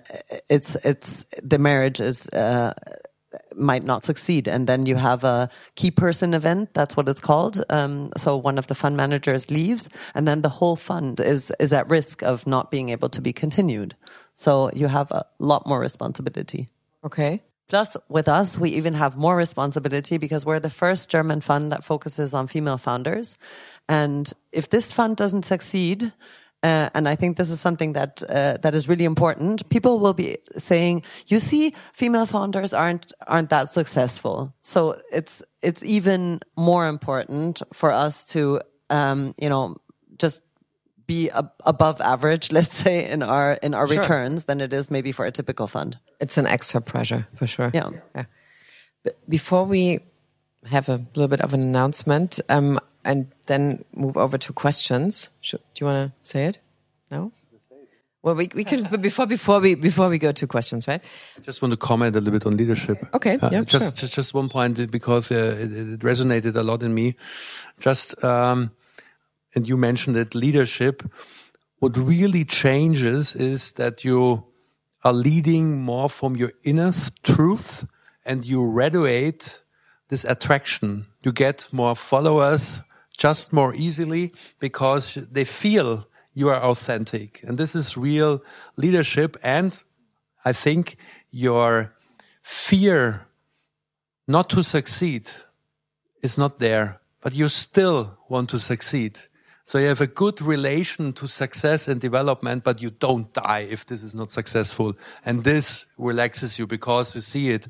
it's 0.50 0.76
it's 0.84 1.26
the 1.44 1.60
marriage 1.60 2.00
is 2.02 2.28
uh 2.30 2.74
might 3.56 3.84
not 3.84 4.06
succeed. 4.06 4.48
And 4.48 4.68
then 4.68 4.86
you 4.86 4.96
have 4.96 5.24
a 5.24 5.50
key 5.76 5.92
person 5.92 6.34
event 6.34 6.74
that's 6.74 6.96
what 6.96 7.08
it's 7.10 7.22
called. 7.22 7.64
Um, 7.70 8.12
so 8.18 8.38
one 8.38 8.58
of 8.58 8.68
the 8.68 8.76
fund 8.76 8.98
managers 8.98 9.50
leaves 9.50 9.90
and 10.14 10.28
then 10.28 10.42
the 10.42 10.50
whole 10.50 10.76
fund 10.76 11.20
is 11.20 11.52
is 11.60 11.74
at 11.74 11.90
risk 11.90 12.24
of 12.24 12.46
not 12.48 12.72
being 12.72 12.90
able 12.90 13.10
to 13.10 13.22
be 13.22 13.34
continued. 13.34 13.96
So 14.36 14.70
you 14.74 14.88
have 14.88 15.12
a 15.12 15.26
lot 15.40 15.66
more 15.66 15.80
responsibility. 15.80 16.68
Okay. 17.04 17.44
Plus, 17.68 17.98
with 18.10 18.28
us, 18.28 18.58
we 18.58 18.70
even 18.72 18.94
have 18.94 19.18
more 19.18 19.36
responsibility 19.36 20.18
because 20.18 20.46
we're 20.46 20.60
the 20.60 20.70
first 20.70 21.10
German 21.10 21.42
fund 21.42 21.72
that 21.72 21.84
focuses 21.84 22.34
on 22.34 22.48
female 22.48 22.78
founders. 22.78 23.38
And 23.90 24.32
if 24.52 24.70
this 24.70 24.92
fund 24.92 25.18
doesn't 25.18 25.46
succeed, 25.46 26.14
uh, 26.64 26.90
and 26.96 27.08
I 27.08 27.16
think 27.16 27.38
this 27.38 27.50
is 27.50 27.60
something 27.60 27.94
that 27.94 28.24
uh, 28.28 28.58
that 28.62 28.74
is 28.74 28.90
really 28.90 29.06
important. 29.06 29.70
People 29.70 30.00
will 30.00 30.14
be 30.14 30.38
saying, 30.58 31.04
"You 31.28 31.40
see, 31.40 31.74
female 31.94 32.26
founders 32.26 32.74
aren't 32.74 33.14
aren't 33.28 33.50
that 33.50 33.70
successful." 33.70 34.54
So 34.62 35.00
it's 35.12 35.44
it's 35.62 35.84
even 35.84 36.40
more 36.58 36.88
important 36.88 37.62
for 37.72 37.92
us 37.92 38.26
to, 38.34 38.62
um, 38.90 39.36
you 39.38 39.50
know, 39.50 39.76
just 40.18 40.42
be 41.08 41.30
ab- 41.32 41.52
above 41.66 42.02
average, 42.02 42.52
let's 42.58 42.76
say, 42.76 43.10
in 43.10 43.24
our 43.24 43.54
in 43.62 43.74
our 43.74 43.88
Sure. 43.88 43.98
returns 43.98 44.46
than 44.46 44.62
it 44.62 44.74
is 44.74 44.90
maybe 44.90 45.12
for 45.12 45.26
a 45.26 45.32
typical 45.32 45.68
fund. 45.68 45.98
It's 46.20 46.38
an 46.38 46.48
extra 46.48 46.82
pressure 46.82 47.28
for 47.34 47.48
sure. 47.48 47.72
Yeah. 47.74 47.90
yeah. 48.16 48.26
But 49.04 49.30
before 49.30 49.66
we 49.66 50.00
have 50.70 50.90
a 50.90 51.06
little 51.14 51.28
bit 51.28 51.42
of 51.42 51.54
an 51.54 51.62
announcement, 51.62 52.40
um, 52.50 52.80
and 53.04 53.28
then 53.46 53.86
move 53.94 54.18
over 54.18 54.38
to 54.38 54.54
questions, 54.54 55.30
should, 55.42 55.62
do 55.74 55.86
you 55.86 55.92
want 55.92 56.12
to 56.12 56.30
say 56.30 56.46
it? 56.46 56.60
No. 57.12 57.32
Well, 58.24 58.34
we 58.34 58.50
we 58.56 58.64
could 58.64 58.90
but 58.90 59.04
before 59.04 59.28
before 59.28 59.60
we 59.60 59.76
before 59.76 60.10
we 60.10 60.18
go 60.18 60.32
to 60.32 60.48
questions, 60.48 60.88
right? 60.88 61.02
I 61.38 61.42
just 61.42 61.62
want 61.62 61.74
to 61.74 61.78
comment 61.78 62.16
a 62.16 62.20
little 62.20 62.32
bit 62.32 62.48
on 62.48 62.58
leadership. 62.58 62.98
Okay, 63.14 63.38
yeah, 63.52 63.64
just, 63.64 63.98
sure. 63.98 64.08
just 64.08 64.16
just 64.16 64.34
one 64.34 64.50
point 64.50 64.80
uh, 64.80 64.88
because 64.88 65.32
uh, 65.32 65.56
it, 65.60 65.72
it 65.72 66.00
resonated 66.00 66.56
a 66.56 66.64
lot 66.64 66.82
in 66.82 66.96
me. 66.96 67.16
Just 67.80 68.24
um, 68.24 68.72
and 69.56 69.68
you 69.68 69.78
mentioned 69.78 70.18
it, 70.18 70.36
leadership. 70.36 71.04
What 71.80 71.98
really 71.98 72.44
changes 72.44 73.36
is 73.36 73.74
that 73.74 74.04
you 74.04 74.46
are 75.04 75.14
leading 75.14 75.82
more 75.82 76.10
from 76.10 76.36
your 76.36 76.52
inner 76.64 76.92
truth, 77.24 77.86
and 78.26 78.44
you 78.44 78.66
radiate 78.66 79.62
this 80.10 80.26
attraction. 80.26 81.06
You 81.24 81.32
get 81.32 81.70
more 81.72 81.96
followers 81.96 82.82
just 83.16 83.54
more 83.54 83.74
easily 83.76 84.34
because 84.60 85.16
they 85.32 85.46
feel 85.46 86.08
you 86.34 86.50
are 86.50 86.62
authentic, 86.62 87.44
and 87.44 87.58
this 87.58 87.76
is 87.76 87.96
real 87.96 88.44
leadership. 88.76 89.38
And 89.44 89.80
I 90.44 90.54
think 90.54 90.98
your 91.32 91.94
fear 92.42 93.28
not 94.28 94.50
to 94.50 94.64
succeed 94.64 95.30
is 96.22 96.38
not 96.38 96.60
there, 96.60 97.00
but 97.22 97.34
you 97.34 97.48
still 97.48 98.18
want 98.28 98.50
to 98.50 98.60
succeed. 98.60 99.20
So 99.66 99.80
you 99.80 99.88
have 99.88 100.02
a 100.02 100.08
good 100.08 100.44
relation 100.44 101.12
to 101.14 101.28
success 101.28 101.88
and 101.88 102.00
development, 102.00 102.64
but 102.64 102.84
you 102.84 102.92
don't 102.92 103.34
die 103.34 103.68
if 103.70 103.88
this 103.88 104.04
is 104.04 104.14
not 104.14 104.32
successful. 104.32 104.94
And 105.26 105.44
this 105.44 105.86
relaxes 105.98 106.60
you 106.60 106.68
because 106.68 107.16
you 107.16 107.22
see 107.22 107.50
it. 107.50 107.68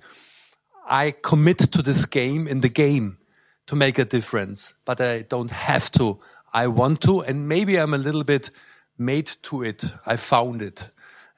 I 0.88 1.12
commit 1.12 1.60
to 1.72 1.82
this 1.82 2.06
game 2.06 2.50
in 2.50 2.60
the 2.60 2.70
game 2.70 3.18
to 3.68 3.78
make 3.78 3.98
a 3.98 4.04
difference, 4.04 4.74
but 4.84 5.00
I 5.00 5.22
don't 5.22 5.52
have 5.52 5.90
to. 5.94 6.20
I 6.54 6.68
want 6.68 7.00
to, 7.02 7.22
and 7.22 7.48
maybe 7.48 7.78
I'm 7.78 7.94
a 7.94 7.98
little 7.98 8.26
bit 8.26 8.52
made 8.98 9.32
to 9.44 9.64
it. 9.64 9.86
I 10.06 10.18
found 10.18 10.62
it. 10.62 10.90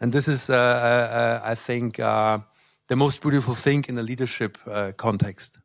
And 0.02 0.12
this 0.12 0.28
is, 0.28 0.50
uh, 0.50 0.56
uh, 0.56 1.42
I 1.44 1.56
think, 1.56 2.00
uh, 2.00 2.40
the 2.88 2.96
most 2.96 3.22
beautiful 3.22 3.54
thing 3.54 3.86
in 3.88 3.98
a 3.98 4.04
leadership 4.04 4.58
uh, 4.66 4.92
context. 4.98 5.60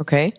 Okay. 0.00 0.32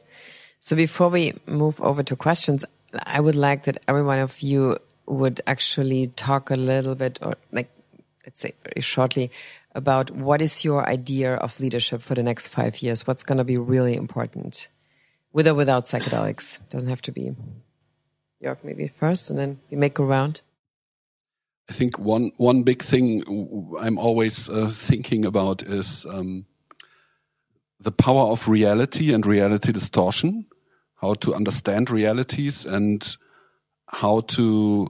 So 0.59 0.75
before 0.75 1.09
we 1.09 1.33
move 1.45 1.79
over 1.81 2.03
to 2.03 2.15
questions, 2.15 2.65
I 3.03 3.19
would 3.19 3.35
like 3.35 3.63
that 3.63 3.83
every 3.87 4.03
one 4.03 4.19
of 4.19 4.41
you 4.41 4.77
would 5.05 5.41
actually 5.47 6.07
talk 6.07 6.49
a 6.49 6.55
little 6.55 6.95
bit 6.95 7.19
or 7.21 7.35
like, 7.51 7.69
let's 8.25 8.41
say 8.41 8.53
very 8.63 8.81
shortly 8.81 9.31
about 9.73 10.11
what 10.11 10.41
is 10.41 10.63
your 10.63 10.87
idea 10.87 11.35
of 11.35 11.59
leadership 11.59 12.01
for 12.01 12.15
the 12.15 12.23
next 12.23 12.47
five 12.47 12.81
years? 12.81 13.05
What's 13.05 13.23
going 13.23 13.37
to 13.37 13.43
be 13.43 13.57
really 13.57 13.95
important 13.95 14.69
with 15.33 15.47
or 15.47 15.53
without 15.53 15.85
psychedelics? 15.85 16.59
Doesn't 16.69 16.89
have 16.89 17.01
to 17.03 17.11
be. 17.11 17.35
Jörg 18.43 18.57
maybe 18.63 18.87
first 18.87 19.29
and 19.29 19.39
then 19.39 19.59
we 19.69 19.77
make 19.77 19.99
a 19.99 20.03
round. 20.03 20.41
I 21.69 21.73
think 21.73 21.97
one 21.97 22.31
one 22.37 22.63
big 22.63 22.81
thing 22.81 23.23
I'm 23.79 23.97
always 23.97 24.49
uh, 24.49 24.69
thinking 24.69 25.25
about 25.25 25.63
is 25.63 26.05
um, 26.05 26.45
the 27.79 27.91
power 27.91 28.31
of 28.31 28.47
reality 28.47 29.13
and 29.13 29.25
reality 29.25 29.71
distortion. 29.71 30.45
How 30.97 31.13
to 31.15 31.33
understand 31.33 31.89
realities 31.89 32.65
and 32.65 33.15
how 33.87 34.21
to 34.21 34.89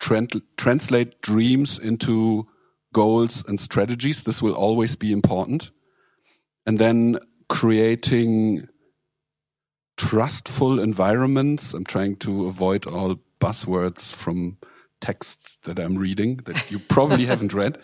tran- 0.00 0.42
translate 0.56 1.20
dreams 1.20 1.78
into 1.78 2.48
goals 2.92 3.44
and 3.46 3.60
strategies. 3.60 4.24
This 4.24 4.42
will 4.42 4.54
always 4.54 4.96
be 4.96 5.12
important. 5.12 5.70
And 6.66 6.78
then 6.78 7.18
creating 7.48 8.68
trustful 9.96 10.80
environments. 10.80 11.74
I'm 11.74 11.84
trying 11.84 12.16
to 12.16 12.46
avoid 12.46 12.86
all 12.86 13.20
buzzwords 13.40 14.14
from 14.14 14.56
texts 15.00 15.56
that 15.64 15.78
I'm 15.78 15.96
reading 15.96 16.36
that 16.44 16.70
you 16.70 16.78
probably 16.88 17.26
haven't 17.26 17.52
read. 17.52 17.78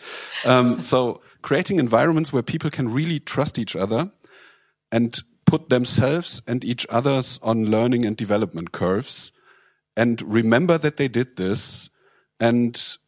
Um, 0.45 0.83
so 0.83 1.21
creating 1.43 1.79
environments 1.79 2.33
where 2.33 2.43
people 2.43 2.71
can 2.71 2.93
really 2.93 3.19
trust 3.19 3.59
each 3.59 3.77
other 3.77 4.11
and 4.93 5.19
put 5.47 5.71
themselves 5.71 6.43
and 6.47 6.65
each 6.65 6.87
others 6.91 7.41
on 7.43 7.67
learning 7.67 8.05
and 8.05 8.17
development 8.17 8.73
curves 8.73 9.33
and 9.97 10.21
remember 10.23 10.77
that 10.77 10.99
they 10.99 11.09
did 11.09 11.37
this 11.37 11.89
and 12.39 12.99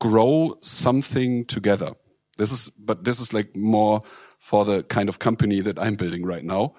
grow 0.00 0.58
something 0.60 1.46
together. 1.46 1.92
This 2.36 2.52
is, 2.52 2.70
but 2.78 3.04
this 3.04 3.20
is 3.20 3.32
like 3.32 3.56
more 3.56 4.00
for 4.38 4.64
the 4.64 4.82
kind 4.82 5.08
of 5.08 5.18
company 5.18 5.60
that 5.60 5.78
I'm 5.78 5.94
building 5.94 6.26
right 6.26 6.44
now. 6.44 6.74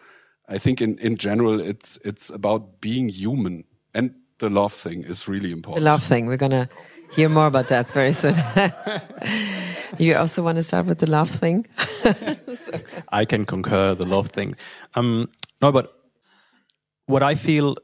I 0.47 0.59
think 0.59 0.81
in, 0.81 0.99
in 0.99 1.15
general, 1.15 1.59
it's, 1.59 1.97
it's 2.05 2.29
about 2.29 2.81
being 2.81 3.09
human 3.09 3.63
and 3.95 4.13
the 4.39 4.49
love 4.49 4.73
thing 4.73 5.03
is 5.03 5.27
really 5.27 5.51
important. 5.51 5.83
The 5.83 5.89
love 5.89 6.03
thing. 6.03 6.27
We're 6.27 6.37
going 6.37 6.51
to 6.51 6.69
hear 7.15 7.29
more 7.29 7.47
about 7.47 7.69
that 7.69 7.89
very 7.91 8.11
soon. 8.13 8.35
you 9.97 10.15
also 10.15 10.43
want 10.43 10.57
to 10.57 10.63
start 10.63 10.85
with 10.85 10.99
the 10.99 11.09
love 11.09 11.29
thing? 11.29 11.65
I 13.11 13.25
can 13.25 13.45
concur 13.45 13.95
the 13.95 14.05
love 14.05 14.27
thing. 14.27 14.55
Um, 14.95 15.29
no, 15.61 15.71
but 15.71 15.93
what 17.05 17.23
I 17.23 17.35
feel 17.35 17.75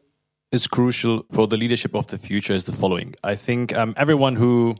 is 0.51 0.67
crucial 0.67 1.25
for 1.31 1.47
the 1.47 1.57
leadership 1.57 1.95
of 1.95 2.07
the 2.07 2.17
future 2.17 2.53
is 2.53 2.65
the 2.65 2.73
following. 2.73 3.15
I 3.23 3.35
think 3.35 3.75
um, 3.75 3.93
everyone 3.95 4.35
who 4.35 4.75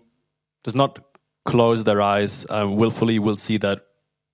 does 0.64 0.76
not 0.76 1.00
close 1.46 1.86
their 1.86 2.02
eyes 2.02 2.46
uh, 2.50 2.68
willfully 2.70 3.20
will 3.20 3.38
see 3.38 3.58
that 3.58 3.86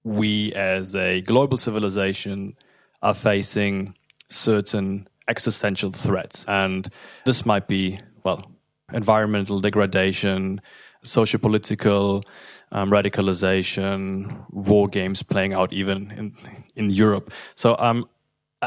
we 0.03 0.51
as 0.53 0.95
a 0.95 1.21
global 1.21 1.57
civilization 1.57 2.55
are 3.01 3.13
facing 3.13 3.93
certain 4.29 5.07
existential 5.27 5.91
threats. 5.91 6.45
And 6.47 6.89
this 7.25 7.45
might 7.45 7.67
be, 7.67 7.99
well, 8.23 8.56
environmental 8.93 9.59
degradation, 9.59 10.61
socio-political 11.03 12.23
um, 12.71 12.89
radicalization, 12.89 14.45
war 14.49 14.87
games 14.87 15.23
playing 15.23 15.53
out 15.53 15.73
even 15.73 16.11
in 16.11 16.33
in 16.75 16.89
Europe. 16.89 17.31
So 17.55 17.75
um, 17.79 18.05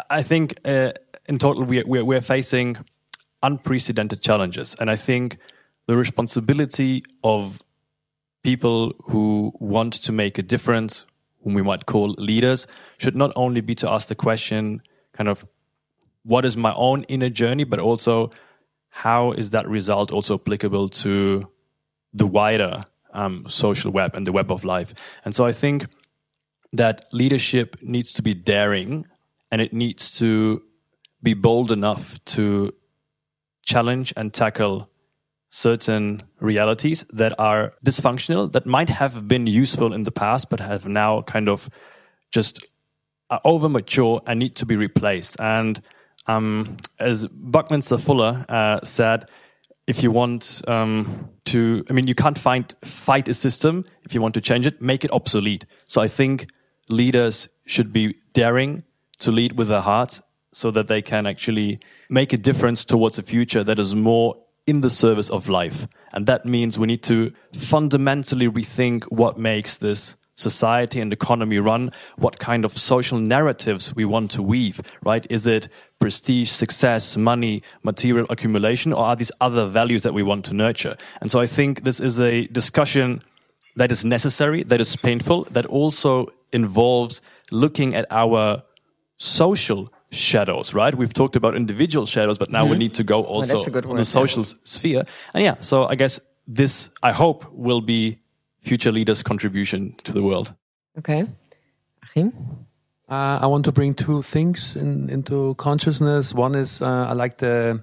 I 0.09 0.23
think 0.23 0.55
uh, 0.65 0.93
in 1.29 1.39
total 1.39 1.65
we 1.65 1.83
we're, 1.85 2.05
we're 2.05 2.21
facing 2.21 2.77
unprecedented 3.43 4.21
challenges, 4.23 4.77
and 4.81 4.91
I 4.91 4.97
think 4.97 5.37
the 5.87 5.97
responsibility 5.97 7.03
of 7.23 7.63
people 8.43 8.95
who 9.05 9.53
want 9.61 9.93
to 9.95 10.13
make 10.13 10.39
a 10.39 10.43
difference, 10.43 11.05
whom 11.43 11.55
we 11.55 11.63
might 11.63 11.87
call 11.87 12.15
leaders, 12.19 12.67
should 12.99 13.17
not 13.17 13.33
only 13.37 13.61
be 13.61 13.75
to 13.75 13.91
ask 13.91 14.09
the 14.09 14.15
question, 14.15 14.83
kind 15.13 15.29
of, 15.29 15.47
what 16.25 16.45
is 16.45 16.57
my 16.57 16.73
own 16.75 17.03
inner 17.09 17.31
journey, 17.31 17.65
but 17.65 17.81
also 17.81 18.31
how 18.91 19.33
is 19.33 19.51
that 19.51 19.67
result 19.69 20.13
also 20.13 20.35
applicable 20.35 20.89
to 20.89 21.47
the 22.13 22.27
wider 22.27 22.85
um, 23.13 23.45
social 23.49 23.91
web 23.91 24.15
and 24.15 24.27
the 24.27 24.33
web 24.33 24.51
of 24.53 24.65
life? 24.65 24.93
And 25.25 25.35
so 25.35 25.47
I 25.47 25.53
think 25.53 25.87
that 26.73 27.05
leadership 27.13 27.77
needs 27.83 28.13
to 28.15 28.23
be 28.23 28.35
daring 28.35 29.07
and 29.51 29.61
it 29.61 29.73
needs 29.73 30.11
to 30.19 30.63
be 31.23 31.35
bold 31.35 31.73
enough 31.73 32.23
to 32.25 32.73
challenge 33.65 34.13
and 34.17 34.33
tackle 34.33 34.89
certain 35.49 36.23
realities 36.39 37.05
that 37.11 37.39
are 37.39 37.75
dysfunctional, 37.85 38.51
that 38.53 38.67
might 38.67 38.89
have 38.89 39.27
been 39.27 39.47
useful 39.47 39.93
in 39.93 40.03
the 40.05 40.13
past, 40.13 40.49
but 40.49 40.61
have 40.61 40.87
now 40.87 41.23
kind 41.23 41.49
of 41.49 41.69
just 42.31 42.67
are 43.29 43.41
over 43.45 43.69
mature 43.69 44.21
and 44.27 44.39
need 44.39 44.57
to 44.57 44.67
be 44.67 44.77
replaced. 44.77 45.37
And 45.41 45.81
um, 46.31 46.77
as 46.99 47.27
Buckminster 47.27 47.99
Fuller 47.99 48.45
uh, 48.49 48.79
said, 48.83 49.29
if 49.87 50.03
you 50.03 50.11
want 50.13 50.63
um, 50.69 51.29
to, 51.45 51.85
I 51.91 51.93
mean, 51.93 52.07
you 52.07 52.15
can't 52.15 52.39
find 52.39 52.65
fight 52.85 53.29
a 53.29 53.35
system. 53.35 53.85
If 54.05 54.15
you 54.15 54.23
want 54.23 54.35
to 54.35 54.41
change 54.41 54.67
it, 54.67 54.81
make 54.81 55.05
it 55.07 55.11
obsolete. 55.13 55.65
So 55.85 56.01
I 56.01 56.09
think 56.09 56.47
leaders 56.89 57.49
should 57.67 57.93
be 57.93 58.15
daring 58.33 58.85
to 59.19 59.33
lead 59.33 59.53
with 59.59 59.69
their 59.69 59.83
heart, 59.83 60.21
so 60.53 60.71
that 60.73 60.89
they 60.89 61.03
can 61.03 61.27
actually 61.27 61.79
make 62.09 62.33
a 62.33 62.37
difference 62.37 62.85
towards 62.85 63.19
a 63.19 63.23
future 63.23 63.65
that 63.65 63.79
is 63.79 63.95
more 63.95 64.35
in 64.67 64.81
the 64.81 64.91
service 64.91 65.31
of 65.31 65.49
life. 65.49 65.87
And 66.13 66.27
that 66.27 66.45
means 66.45 66.79
we 66.79 66.87
need 66.87 67.03
to 67.05 67.33
fundamentally 67.55 68.49
rethink 68.49 69.05
what 69.11 69.39
makes 69.39 69.79
this 69.79 70.17
society 70.41 71.01
and 71.01 71.13
economy 71.13 71.59
run, 71.59 71.91
what 72.17 72.39
kind 72.39 72.65
of 72.65 72.73
social 72.73 73.19
narratives 73.19 73.95
we 73.95 74.05
want 74.05 74.31
to 74.33 74.43
weave, 74.43 74.81
right? 75.05 75.27
Is 75.31 75.47
it 75.47 75.69
prestige, 75.99 76.51
success, 76.51 77.17
money, 77.17 77.63
material 77.83 78.27
accumulation, 78.31 78.93
or 78.93 79.05
are 79.05 79.17
these 79.17 79.33
other 79.41 79.67
values 79.67 80.03
that 80.03 80.15
we 80.15 80.23
want 80.23 80.45
to 80.47 80.55
nurture? 80.55 80.97
And 81.21 81.31
so 81.31 81.41
I 81.41 81.47
think 81.47 81.85
this 81.85 82.01
is 82.01 82.19
a 82.19 82.47
discussion 82.47 83.21
that 83.77 83.93
is 83.93 84.05
necessary, 84.05 84.63
that 84.65 84.81
is 84.81 84.97
painful, 84.97 85.45
that 85.53 85.67
also 85.67 86.29
involves 86.53 87.23
looking 87.51 87.95
at 87.95 88.07
our 88.11 88.63
social 89.17 89.93
shadows, 90.11 90.75
right? 90.75 90.95
We've 90.95 91.13
talked 91.13 91.37
about 91.37 91.55
individual 91.55 92.07
shadows, 92.07 92.39
but 92.39 92.51
now 92.51 92.61
mm 92.61 92.65
-hmm. 92.65 92.71
we 92.71 92.71
mm-hmm. 92.71 92.79
need 92.79 92.95
to 92.95 93.05
go 93.05 93.19
also 93.35 93.61
well, 93.71 93.97
the 93.97 94.05
social 94.05 94.45
yeah. 94.45 94.59
sphere. 94.65 95.05
And 95.35 95.43
yeah, 95.45 95.57
so 95.61 95.93
I 95.93 95.97
guess 95.97 96.21
this, 96.55 96.91
I 97.03 97.13
hope, 97.13 97.47
will 97.53 97.83
be 97.85 98.19
future 98.61 98.93
leaders' 98.93 99.23
contribution 99.23 99.95
to 100.05 100.13
the 100.13 100.23
world. 100.23 100.55
Okay. 100.99 101.27
Achim? 102.03 102.33
Uh, 103.09 103.41
I 103.43 103.47
want 103.47 103.65
to 103.65 103.73
bring 103.73 103.95
two 103.95 104.23
things 104.23 104.77
in, 104.77 105.11
into 105.11 105.55
consciousness. 105.57 106.33
One 106.33 106.55
is 106.55 106.81
uh, 106.81 107.09
I 107.09 107.13
like 107.15 107.39
the 107.39 107.83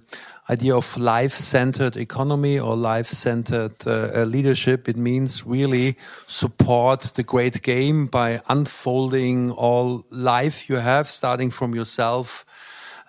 idea 0.50 0.74
of 0.74 0.98
life-centered 0.98 1.98
economy 1.98 2.58
or 2.58 2.78
life-centered 2.78 3.86
uh, 3.86 4.10
uh, 4.16 4.24
leadership. 4.24 4.88
It 4.88 4.96
means 4.96 5.46
really 5.46 5.98
support 6.28 7.02
the 7.16 7.24
great 7.24 7.62
game 7.62 8.08
by 8.08 8.40
unfolding 8.48 9.52
all 9.52 10.06
life 10.12 10.70
you 10.70 10.78
have, 10.78 11.08
starting 11.08 11.52
from 11.52 11.76
yourself, 11.76 12.46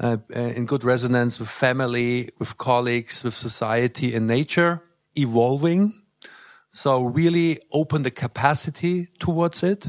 uh, 0.00 0.16
uh, 0.34 0.40
in 0.40 0.66
good 0.66 0.82
resonance 0.82 1.38
with 1.38 1.48
family, 1.48 2.30
with 2.40 2.58
colleagues, 2.58 3.22
with 3.22 3.34
society 3.34 4.12
and 4.12 4.26
nature, 4.26 4.82
evolving 5.14 5.92
so 6.70 7.02
really 7.02 7.60
open 7.72 8.02
the 8.02 8.10
capacity 8.10 9.08
towards 9.18 9.62
it. 9.62 9.88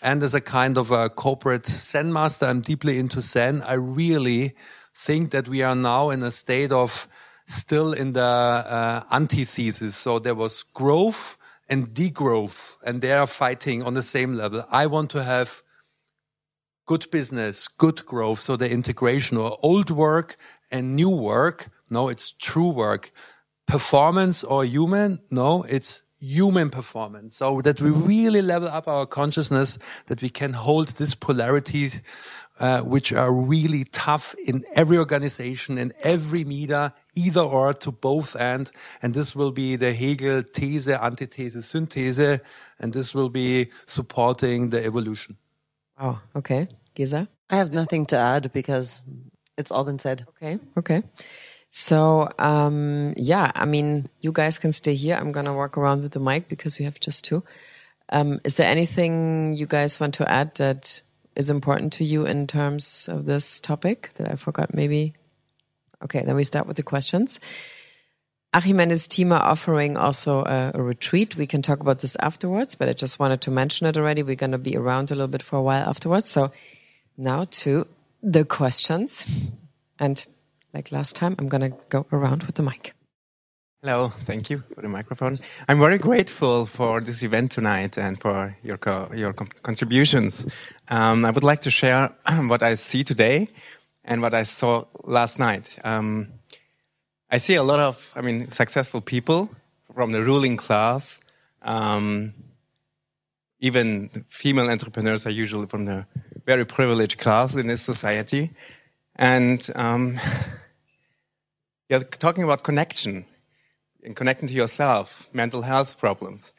And 0.00 0.22
as 0.22 0.34
a 0.34 0.40
kind 0.40 0.78
of 0.78 0.90
a 0.90 1.08
corporate 1.08 1.66
Zen 1.66 2.12
master, 2.12 2.46
I'm 2.46 2.60
deeply 2.60 2.98
into 2.98 3.20
Zen. 3.20 3.62
I 3.62 3.74
really 3.74 4.54
think 4.94 5.30
that 5.30 5.48
we 5.48 5.62
are 5.62 5.74
now 5.74 6.10
in 6.10 6.22
a 6.22 6.30
state 6.30 6.72
of 6.72 7.08
still 7.46 7.92
in 7.92 8.12
the 8.12 8.22
uh, 8.22 9.02
antithesis. 9.10 9.96
So 9.96 10.18
there 10.18 10.34
was 10.34 10.62
growth 10.62 11.36
and 11.68 11.88
degrowth 11.88 12.76
and 12.84 13.00
they 13.00 13.12
are 13.12 13.26
fighting 13.26 13.82
on 13.82 13.94
the 13.94 14.02
same 14.02 14.34
level. 14.34 14.64
I 14.70 14.86
want 14.86 15.10
to 15.10 15.24
have 15.24 15.62
good 16.86 17.10
business, 17.10 17.68
good 17.68 18.04
growth. 18.06 18.38
So 18.38 18.56
the 18.56 18.70
integration 18.70 19.36
or 19.36 19.56
old 19.62 19.90
work 19.90 20.36
and 20.70 20.94
new 20.94 21.10
work. 21.10 21.70
No, 21.90 22.08
it's 22.08 22.30
true 22.30 22.70
work. 22.70 23.12
Performance 23.66 24.44
or 24.44 24.64
human? 24.64 25.20
No, 25.30 25.64
it's 25.64 26.02
human 26.20 26.70
performance. 26.70 27.36
So 27.36 27.60
that 27.62 27.80
we 27.80 27.90
really 27.90 28.42
level 28.42 28.68
up 28.68 28.86
our 28.86 29.06
consciousness 29.06 29.78
that 30.06 30.22
we 30.22 30.28
can 30.28 30.52
hold 30.52 30.88
this 30.88 31.14
polarity 31.14 31.90
uh, 32.60 32.82
which 32.82 33.10
are 33.10 33.32
really 33.32 33.84
tough 33.84 34.34
in 34.46 34.62
every 34.74 34.98
organization 34.98 35.78
in 35.78 35.92
every 36.02 36.44
meter 36.44 36.92
either 37.14 37.40
or 37.40 37.72
to 37.72 37.90
both 37.90 38.36
end. 38.36 38.70
And 39.00 39.14
this 39.14 39.34
will 39.34 39.50
be 39.50 39.76
the 39.76 39.94
hegel 39.94 40.42
these 40.54 40.86
antithese 40.86 41.56
synthese 41.56 42.40
and 42.78 42.92
this 42.92 43.14
will 43.14 43.30
be 43.30 43.70
supporting 43.86 44.70
the 44.70 44.84
evolution. 44.84 45.38
Oh 45.98 46.20
okay. 46.36 46.68
Gesa 46.94 47.28
i 47.48 47.56
have 47.56 47.72
nothing 47.72 48.04
to 48.06 48.16
add 48.16 48.52
because 48.52 49.00
it's 49.56 49.70
all 49.70 49.84
been 49.84 49.98
said. 49.98 50.26
Okay. 50.28 50.58
Okay 50.76 51.02
so, 51.70 52.28
um, 52.38 53.14
yeah, 53.16 53.52
I 53.54 53.64
mean, 53.64 54.06
you 54.20 54.32
guys 54.32 54.58
can 54.58 54.72
stay 54.72 54.94
here. 54.94 55.16
I'm 55.16 55.30
going 55.30 55.46
to 55.46 55.52
walk 55.52 55.78
around 55.78 56.02
with 56.02 56.12
the 56.12 56.20
mic 56.20 56.48
because 56.48 56.80
we 56.80 56.84
have 56.84 56.98
just 56.98 57.24
two. 57.24 57.44
Um, 58.08 58.40
is 58.42 58.56
there 58.56 58.68
anything 58.68 59.54
you 59.54 59.66
guys 59.66 60.00
want 60.00 60.14
to 60.14 60.28
add 60.28 60.56
that 60.56 61.00
is 61.36 61.48
important 61.48 61.92
to 61.94 62.04
you 62.04 62.26
in 62.26 62.48
terms 62.48 63.08
of 63.08 63.24
this 63.24 63.60
topic 63.60 64.10
that 64.14 64.28
I 64.28 64.34
forgot 64.34 64.74
maybe? 64.74 65.14
Okay, 66.02 66.24
then 66.24 66.34
we 66.34 66.42
start 66.42 66.66
with 66.66 66.76
the 66.76 66.82
questions. 66.82 67.38
Achim 68.52 68.80
and 68.80 68.90
his 68.90 69.06
team 69.06 69.30
are 69.30 69.40
offering 69.40 69.96
also 69.96 70.40
a, 70.40 70.72
a, 70.74 70.82
retreat. 70.82 71.36
We 71.36 71.46
can 71.46 71.62
talk 71.62 71.78
about 71.78 72.00
this 72.00 72.16
afterwards, 72.16 72.74
but 72.74 72.88
I 72.88 72.94
just 72.94 73.20
wanted 73.20 73.42
to 73.42 73.52
mention 73.52 73.86
it 73.86 73.96
already. 73.96 74.24
We're 74.24 74.34
going 74.34 74.50
to 74.50 74.58
be 74.58 74.76
around 74.76 75.12
a 75.12 75.14
little 75.14 75.28
bit 75.28 75.42
for 75.42 75.56
a 75.56 75.62
while 75.62 75.88
afterwards. 75.88 76.28
So 76.28 76.50
now 77.16 77.46
to 77.62 77.86
the 78.24 78.44
questions. 78.44 79.24
And 80.00 80.24
like 80.72 80.92
last 80.92 81.16
time, 81.16 81.34
I'm 81.38 81.48
going 81.48 81.70
to 81.70 81.76
go 81.88 82.06
around 82.12 82.44
with 82.44 82.56
the 82.56 82.62
mic. 82.62 82.94
Hello, 83.82 84.08
thank 84.08 84.50
you 84.50 84.62
for 84.74 84.82
the 84.82 84.88
microphone. 84.88 85.38
I'm 85.66 85.78
very 85.78 85.96
grateful 85.96 86.66
for 86.66 87.00
this 87.00 87.22
event 87.22 87.50
tonight 87.52 87.96
and 87.96 88.20
for 88.20 88.54
your 88.62 88.76
co 88.76 89.08
your 89.14 89.32
contributions. 89.32 90.44
Um, 90.88 91.24
I 91.24 91.30
would 91.30 91.42
like 91.42 91.62
to 91.62 91.70
share 91.70 92.14
what 92.46 92.62
I 92.62 92.74
see 92.74 93.04
today 93.04 93.48
and 94.04 94.20
what 94.20 94.34
I 94.34 94.42
saw 94.42 94.84
last 95.04 95.38
night. 95.38 95.78
Um, 95.82 96.26
I 97.30 97.38
see 97.38 97.54
a 97.54 97.62
lot 97.62 97.80
of, 97.80 98.12
I 98.14 98.20
mean, 98.20 98.50
successful 98.50 99.00
people 99.00 99.48
from 99.94 100.12
the 100.12 100.22
ruling 100.22 100.58
class. 100.58 101.20
Um, 101.62 102.34
even 103.60 104.10
female 104.28 104.68
entrepreneurs 104.68 105.26
are 105.26 105.30
usually 105.30 105.66
from 105.66 105.86
the 105.86 106.06
very 106.44 106.66
privileged 106.66 107.18
class 107.18 107.54
in 107.54 107.66
this 107.66 107.80
society. 107.80 108.50
And 109.16 109.66
um, 109.74 110.18
you're 111.90 112.00
talking 112.00 112.44
about 112.44 112.62
connection 112.62 113.24
and 114.04 114.14
connecting 114.14 114.46
to 114.46 114.54
yourself, 114.54 115.28
mental 115.32 115.62
health 115.62 115.98
problems. 115.98 116.54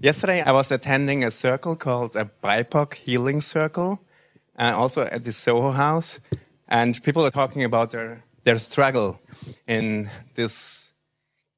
Yesterday, 0.00 0.40
I 0.40 0.52
was 0.52 0.72
attending 0.72 1.24
a 1.24 1.30
circle 1.30 1.76
called 1.76 2.16
a 2.16 2.30
BIPOC 2.42 2.94
Healing 2.94 3.42
Circle, 3.42 4.02
and 4.56 4.74
also 4.74 5.02
at 5.02 5.24
the 5.24 5.32
Soho 5.32 5.72
House. 5.72 6.20
And 6.68 7.00
people 7.02 7.24
are 7.26 7.30
talking 7.30 7.64
about 7.64 7.90
their, 7.90 8.24
their 8.44 8.58
struggle 8.58 9.20
in 9.66 10.08
this 10.36 10.92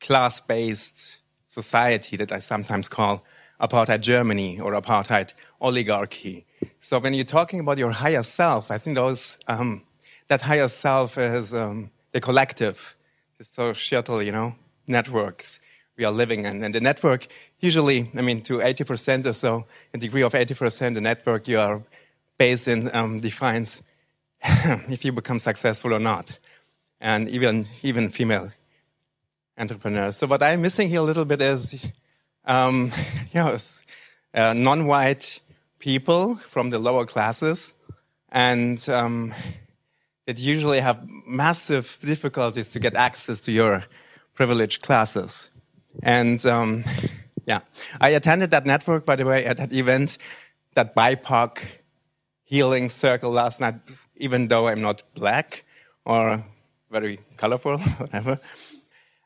class 0.01 0.41
based 0.41 1.21
society 1.47 2.17
that 2.17 2.33
I 2.33 2.41
sometimes 2.41 2.89
call 2.89 3.25
apartheid 3.61 4.01
Germany 4.01 4.59
or 4.59 4.73
apartheid 4.73 5.33
oligarchy. 5.61 6.45
So 6.81 6.99
when 6.99 7.15
you're 7.15 7.25
talking 7.25 7.61
about 7.61 7.79
your 7.79 7.93
higher 7.93 8.25
self, 8.25 8.73
I 8.73 8.79
think 8.79 8.97
those 8.97 9.39
um, 9.47 9.85
that 10.27 10.41
higher 10.41 10.67
self 10.67 11.17
is 11.17 11.55
um, 11.55 11.91
the 12.11 12.21
collective, 12.21 12.97
the 13.39 13.45
societal, 13.45 14.23
you 14.23 14.33
know, 14.33 14.55
networks 14.87 15.61
we 15.97 16.05
are 16.05 16.13
living 16.13 16.45
in. 16.45 16.63
And 16.63 16.75
the 16.75 16.81
network, 16.81 17.27
usually, 17.61 18.11
I 18.17 18.23
mean, 18.23 18.43
to 18.43 18.59
80% 18.59 19.27
or 19.27 19.33
so, 19.33 19.67
a 19.93 19.99
degree 19.99 20.23
of 20.23 20.33
80%, 20.33 20.95
the 20.95 21.01
network 21.01 21.49
you 21.49 21.59
are 21.59 21.83
based 22.39 22.69
in 22.69 22.95
um, 22.95 23.21
defines 23.21 23.83
if 24.43 25.05
you 25.05 25.13
become 25.13 25.39
successful 25.39 25.93
or 25.95 26.01
not. 26.01 26.39
And 27.01 27.29
even, 27.29 27.67
even 27.83 28.09
female 28.09 28.51
entrepreneurs. 29.59 30.17
So 30.17 30.27
what 30.27 30.43
I'm 30.43 30.63
missing 30.63 30.89
here 30.89 31.01
a 31.01 31.05
little 31.05 31.25
bit 31.25 31.41
is, 31.43 31.85
um, 32.45 32.93
you 33.33 33.41
know, 33.41 33.57
uh, 34.35 34.53
non-white 34.53 35.41
people 35.79 36.37
from 36.37 36.71
the 36.71 36.79
lower 36.79 37.05
classes, 37.05 37.75
and 38.31 38.89
um, 38.89 39.33
that 40.27 40.39
usually 40.39 40.81
have 40.81 41.07
massive 41.27 41.99
difficulties 42.01 42.73
to 42.73 42.81
get 42.81 42.95
access 42.95 43.41
to 43.43 43.53
your 43.53 43.85
privileged 44.35 44.83
classes. 44.83 45.51
And 46.03 46.45
um, 46.47 46.85
yeah, 47.47 47.61
I 48.01 48.11
attended 48.11 48.51
that 48.51 48.67
network, 48.67 49.05
by 49.05 49.17
the 49.17 49.25
way, 49.25 49.45
at 49.45 49.59
that 49.59 49.73
event, 49.73 50.19
that 50.75 50.95
BIPOC 50.95 51.59
healing 52.43 52.89
circle 52.89 53.31
last 53.31 53.61
night, 53.61 53.77
even 54.17 54.49
though 54.49 54.69
I'm 54.69 54.81
not 54.81 55.03
black 55.15 55.65
or 56.05 56.45
very 56.91 57.21
colorful, 57.37 57.79
whatever. 57.99 58.39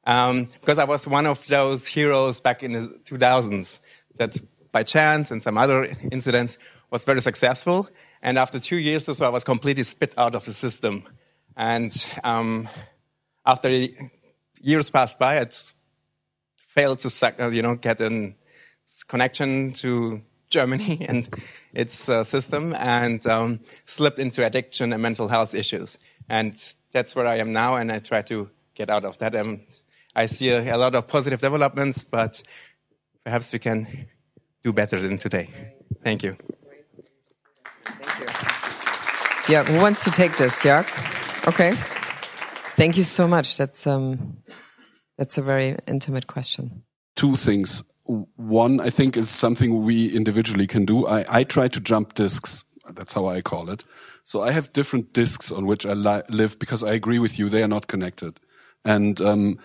Um, 0.04 0.44
because 0.60 0.78
I 0.78 0.84
was 0.84 1.06
one 1.06 1.26
of 1.26 1.46
those 1.46 1.86
heroes 1.86 2.40
back 2.40 2.62
in 2.62 2.72
the 2.72 2.98
2000s 3.04 3.80
that 4.16 4.38
by 4.72 4.82
chance 4.82 5.30
and 5.30 5.42
some 5.42 5.58
other 5.58 5.86
incidents 6.10 6.58
was 6.90 7.04
very 7.04 7.20
successful. 7.20 7.88
And 8.22 8.38
after 8.38 8.58
two 8.58 8.76
years 8.76 9.08
or 9.08 9.14
so, 9.14 9.26
I 9.26 9.30
was 9.30 9.44
completely 9.44 9.84
spit 9.84 10.14
out 10.18 10.34
of 10.34 10.44
the 10.44 10.52
system. 10.52 11.04
And 11.56 11.92
um, 12.24 12.68
after 13.44 13.86
years 14.60 14.90
passed 14.90 15.18
by, 15.18 15.40
I 15.40 15.46
failed 16.56 16.98
to 17.00 17.34
uh, 17.40 17.48
you 17.48 17.62
know 17.62 17.74
get 17.76 18.00
a 18.00 18.34
connection 19.08 19.72
to 19.72 20.22
Germany 20.50 21.04
and 21.08 21.28
its 21.72 22.08
uh, 22.08 22.24
system, 22.24 22.74
and 22.74 23.24
um, 23.26 23.60
slipped 23.84 24.18
into 24.18 24.44
addiction 24.44 24.92
and 24.92 25.02
mental 25.02 25.28
health 25.28 25.54
issues. 25.54 25.98
And 26.28 26.54
that's 26.92 27.14
where 27.16 27.26
I 27.26 27.36
am 27.36 27.52
now, 27.52 27.76
and 27.76 27.90
I 27.90 27.98
try 27.98 28.22
to 28.22 28.50
get 28.74 28.90
out 28.90 29.04
of 29.04 29.18
that. 29.18 29.34
And 29.34 29.60
I 30.14 30.26
see 30.26 30.50
a, 30.50 30.74
a 30.74 30.78
lot 30.78 30.94
of 30.94 31.06
positive 31.08 31.40
developments, 31.40 32.04
but 32.04 32.42
perhaps 33.24 33.52
we 33.52 33.58
can 33.58 34.06
do 34.62 34.72
better 34.72 35.00
than 35.00 35.18
today. 35.18 35.48
Thank 36.02 36.22
you. 36.22 36.36
Thank 37.88 38.20
you. 38.20 39.54
Jörg, 39.54 39.66
who 39.66 39.80
wants 39.80 40.04
to 40.04 40.10
take 40.10 40.36
this? 40.36 40.62
Jörg? 40.62 40.86
Okay. 41.48 41.72
Thank 42.76 42.96
you 42.96 43.04
so 43.04 43.26
much. 43.26 43.56
That's 43.56 43.86
um, 43.86 44.36
that's 45.16 45.38
a 45.38 45.42
very 45.42 45.76
intimate 45.86 46.26
question. 46.26 46.82
Two 47.16 47.34
things. 47.34 47.82
One, 48.36 48.80
I 48.80 48.90
think, 48.90 49.16
is 49.16 49.28
something 49.28 49.82
we 49.84 50.14
individually 50.14 50.66
can 50.66 50.84
do. 50.84 51.06
I, 51.06 51.24
I 51.28 51.44
try 51.44 51.68
to 51.68 51.80
jump 51.80 52.14
discs. 52.14 52.64
That's 52.94 53.12
how 53.12 53.26
I 53.26 53.42
call 53.42 53.68
it. 53.70 53.84
So 54.22 54.42
I 54.42 54.52
have 54.52 54.72
different 54.72 55.12
discs 55.12 55.50
on 55.50 55.66
which 55.66 55.84
I 55.84 55.94
li 55.94 56.22
live 56.30 56.58
because 56.58 56.84
I 56.84 56.92
agree 56.94 57.18
with 57.18 57.38
you. 57.38 57.48
They 57.48 57.62
are 57.62 57.68
not 57.68 57.86
connected. 57.86 58.40
And, 58.84 59.20
um, 59.20 59.58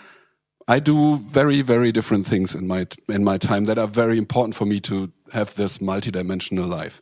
I 0.68 0.80
do 0.80 1.18
very, 1.18 1.62
very 1.62 1.92
different 1.92 2.26
things 2.26 2.56
in 2.56 2.68
my, 2.68 2.88
in 3.10 3.24
my 3.24 3.38
time 3.38 3.66
that 3.66 3.78
are 3.78 3.88
very 3.88 4.18
important 4.18 4.56
for 4.56 4.66
me 4.66 4.80
to 4.82 5.12
have 5.34 5.54
this 5.56 5.80
multidimensional 5.80 6.68
life. 6.68 7.02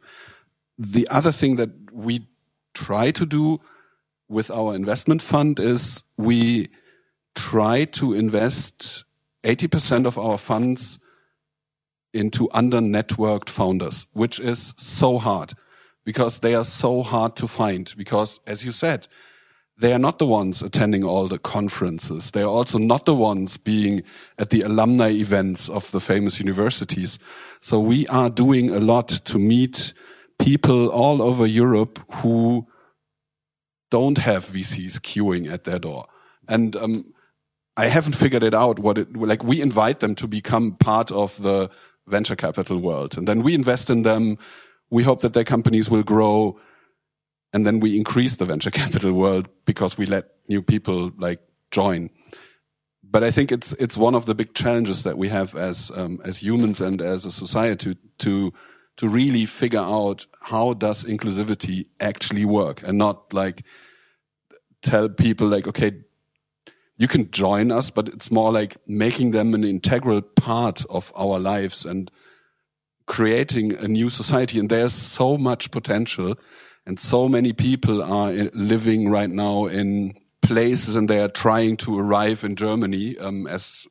The 0.84 1.08
other 1.10 1.32
thing 1.32 1.58
that 1.58 1.70
we 1.94 2.28
try 2.74 3.12
to 3.12 3.26
do 3.28 3.62
with 4.28 4.50
our 4.50 4.74
investment 4.74 5.22
fund 5.22 5.60
is 5.60 6.02
we 6.18 6.70
try 7.36 7.86
to 7.86 8.14
invest 8.14 9.04
80% 9.44 10.08
of 10.08 10.18
our 10.18 10.40
funds 10.40 10.98
into 12.16 12.50
under 12.52 12.80
networked 12.80 13.50
founders, 13.50 14.08
which 14.14 14.40
is 14.40 14.74
so 14.76 15.20
hard 15.20 15.54
because 16.04 16.40
they 16.40 16.56
are 16.56 16.64
so 16.64 17.04
hard 17.04 17.36
to 17.36 17.48
find. 17.48 17.94
Because 17.96 18.40
as 18.48 18.66
you 18.66 18.72
said, 18.72 19.08
they 19.78 19.94
are 19.94 20.00
not 20.00 20.18
the 20.18 20.26
ones 20.26 20.64
attending 20.64 21.04
all 21.04 21.28
the 21.28 21.38
conferences. 21.38 22.32
They 22.32 22.42
are 22.42 22.50
also 22.50 22.80
not 22.80 23.06
the 23.06 23.14
ones 23.14 23.56
being 23.56 24.02
at 24.40 24.50
the 24.50 24.62
alumni 24.62 25.12
events 25.12 25.70
of 25.70 25.92
the 25.92 26.00
famous 26.00 26.40
universities. 26.40 27.20
So 27.60 27.80
we 27.80 28.08
are 28.08 28.32
doing 28.32 28.72
a 28.72 28.80
lot 28.80 29.10
to 29.10 29.38
meet 29.38 29.94
people 30.42 30.90
all 30.90 31.22
over 31.22 31.46
Europe 31.46 32.00
who 32.16 32.68
don't 33.92 34.18
have 34.18 34.46
VCs 34.46 35.00
queuing 35.00 35.52
at 35.52 35.66
their 35.66 35.80
door. 35.80 36.06
And 36.48 36.76
um, 36.76 37.14
I 37.78 37.88
haven't 37.88 38.16
figured 38.16 38.44
it 38.44 38.54
out 38.54 38.80
what 38.80 38.98
it 38.98 39.16
like 39.16 39.44
we 39.44 39.62
invite 39.62 40.00
them 40.00 40.16
to 40.16 40.28
become 40.28 40.74
part 40.74 41.12
of 41.12 41.42
the 41.42 41.70
venture 42.08 42.36
capital 42.36 42.80
world. 42.80 43.18
And 43.18 43.28
then 43.28 43.44
we 43.44 43.54
invest 43.54 43.90
in 43.90 44.04
them. 44.04 44.38
We 44.90 45.04
hope 45.04 45.22
that 45.22 45.34
their 45.34 45.44
companies 45.44 45.90
will 45.90 46.04
grow. 46.04 46.60
And 47.54 47.66
then 47.66 47.80
we 47.80 47.98
increase 47.98 48.38
the 48.38 48.46
venture 48.46 48.72
capital 48.82 49.14
world 49.14 49.48
because 49.66 49.98
we 49.98 50.06
let 50.06 50.26
new 50.48 50.62
people 50.62 51.12
like 51.18 51.40
join. 51.70 52.10
But 53.04 53.24
i 53.26 53.32
think 53.32 53.52
it's 53.52 53.74
it's 53.74 53.98
one 53.98 54.16
of 54.16 54.26
the 54.26 54.36
big 54.36 54.54
challenges 54.54 55.04
that 55.04 55.18
we 55.18 55.28
have 55.28 55.54
as 55.56 55.92
um, 55.96 56.20
as 56.24 56.42
humans 56.42 56.80
and 56.80 57.02
as 57.02 57.26
a 57.26 57.32
society 57.32 57.76
to 57.76 57.98
to 58.20 58.54
to 59.02 59.10
really 59.10 59.46
figure 59.46 59.80
out 59.80 60.28
how 60.42 60.74
does 60.74 61.04
inclusivity 61.04 61.88
actually 62.00 62.46
work 62.46 62.84
and 62.84 62.98
not 62.98 63.34
like 63.34 63.64
tell 64.84 65.10
people 65.10 65.48
like 65.48 65.68
okay 65.68 65.92
you 67.02 67.08
can 67.08 67.32
join 67.32 67.72
us, 67.72 67.90
but 67.90 68.08
it's 68.10 68.30
more 68.30 68.52
like 68.52 68.78
making 68.88 69.32
them 69.32 69.56
an 69.56 69.64
integral 69.64 70.22
part 70.22 70.86
of 70.88 71.12
our 71.16 71.40
lives 71.40 71.84
and 71.84 72.12
creating 73.08 73.74
a 73.74 73.88
new 73.88 74.08
society. 74.08 74.60
And 74.60 74.70
there's 74.70 74.94
so 74.94 75.36
much 75.36 75.72
potential 75.72 76.36
and 76.86 77.00
so 77.00 77.28
many 77.28 77.54
people 77.54 78.04
are 78.04 78.32
living 78.54 79.10
right 79.10 79.32
now 79.32 79.66
in 79.66 80.14
places 80.44 80.96
and 80.96 81.10
they 81.10 81.20
are 81.20 81.28
trying 81.28 81.76
to 81.78 81.98
arrive 81.98 82.44
in 82.44 82.56
Germany 82.56 83.18
um, 83.18 83.48
as 83.48 83.88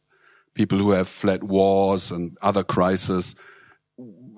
people 0.54 0.78
who 0.78 0.92
have 0.92 1.08
fled 1.08 1.42
wars 1.42 2.12
and 2.12 2.38
other 2.42 2.62
crises. 2.62 3.34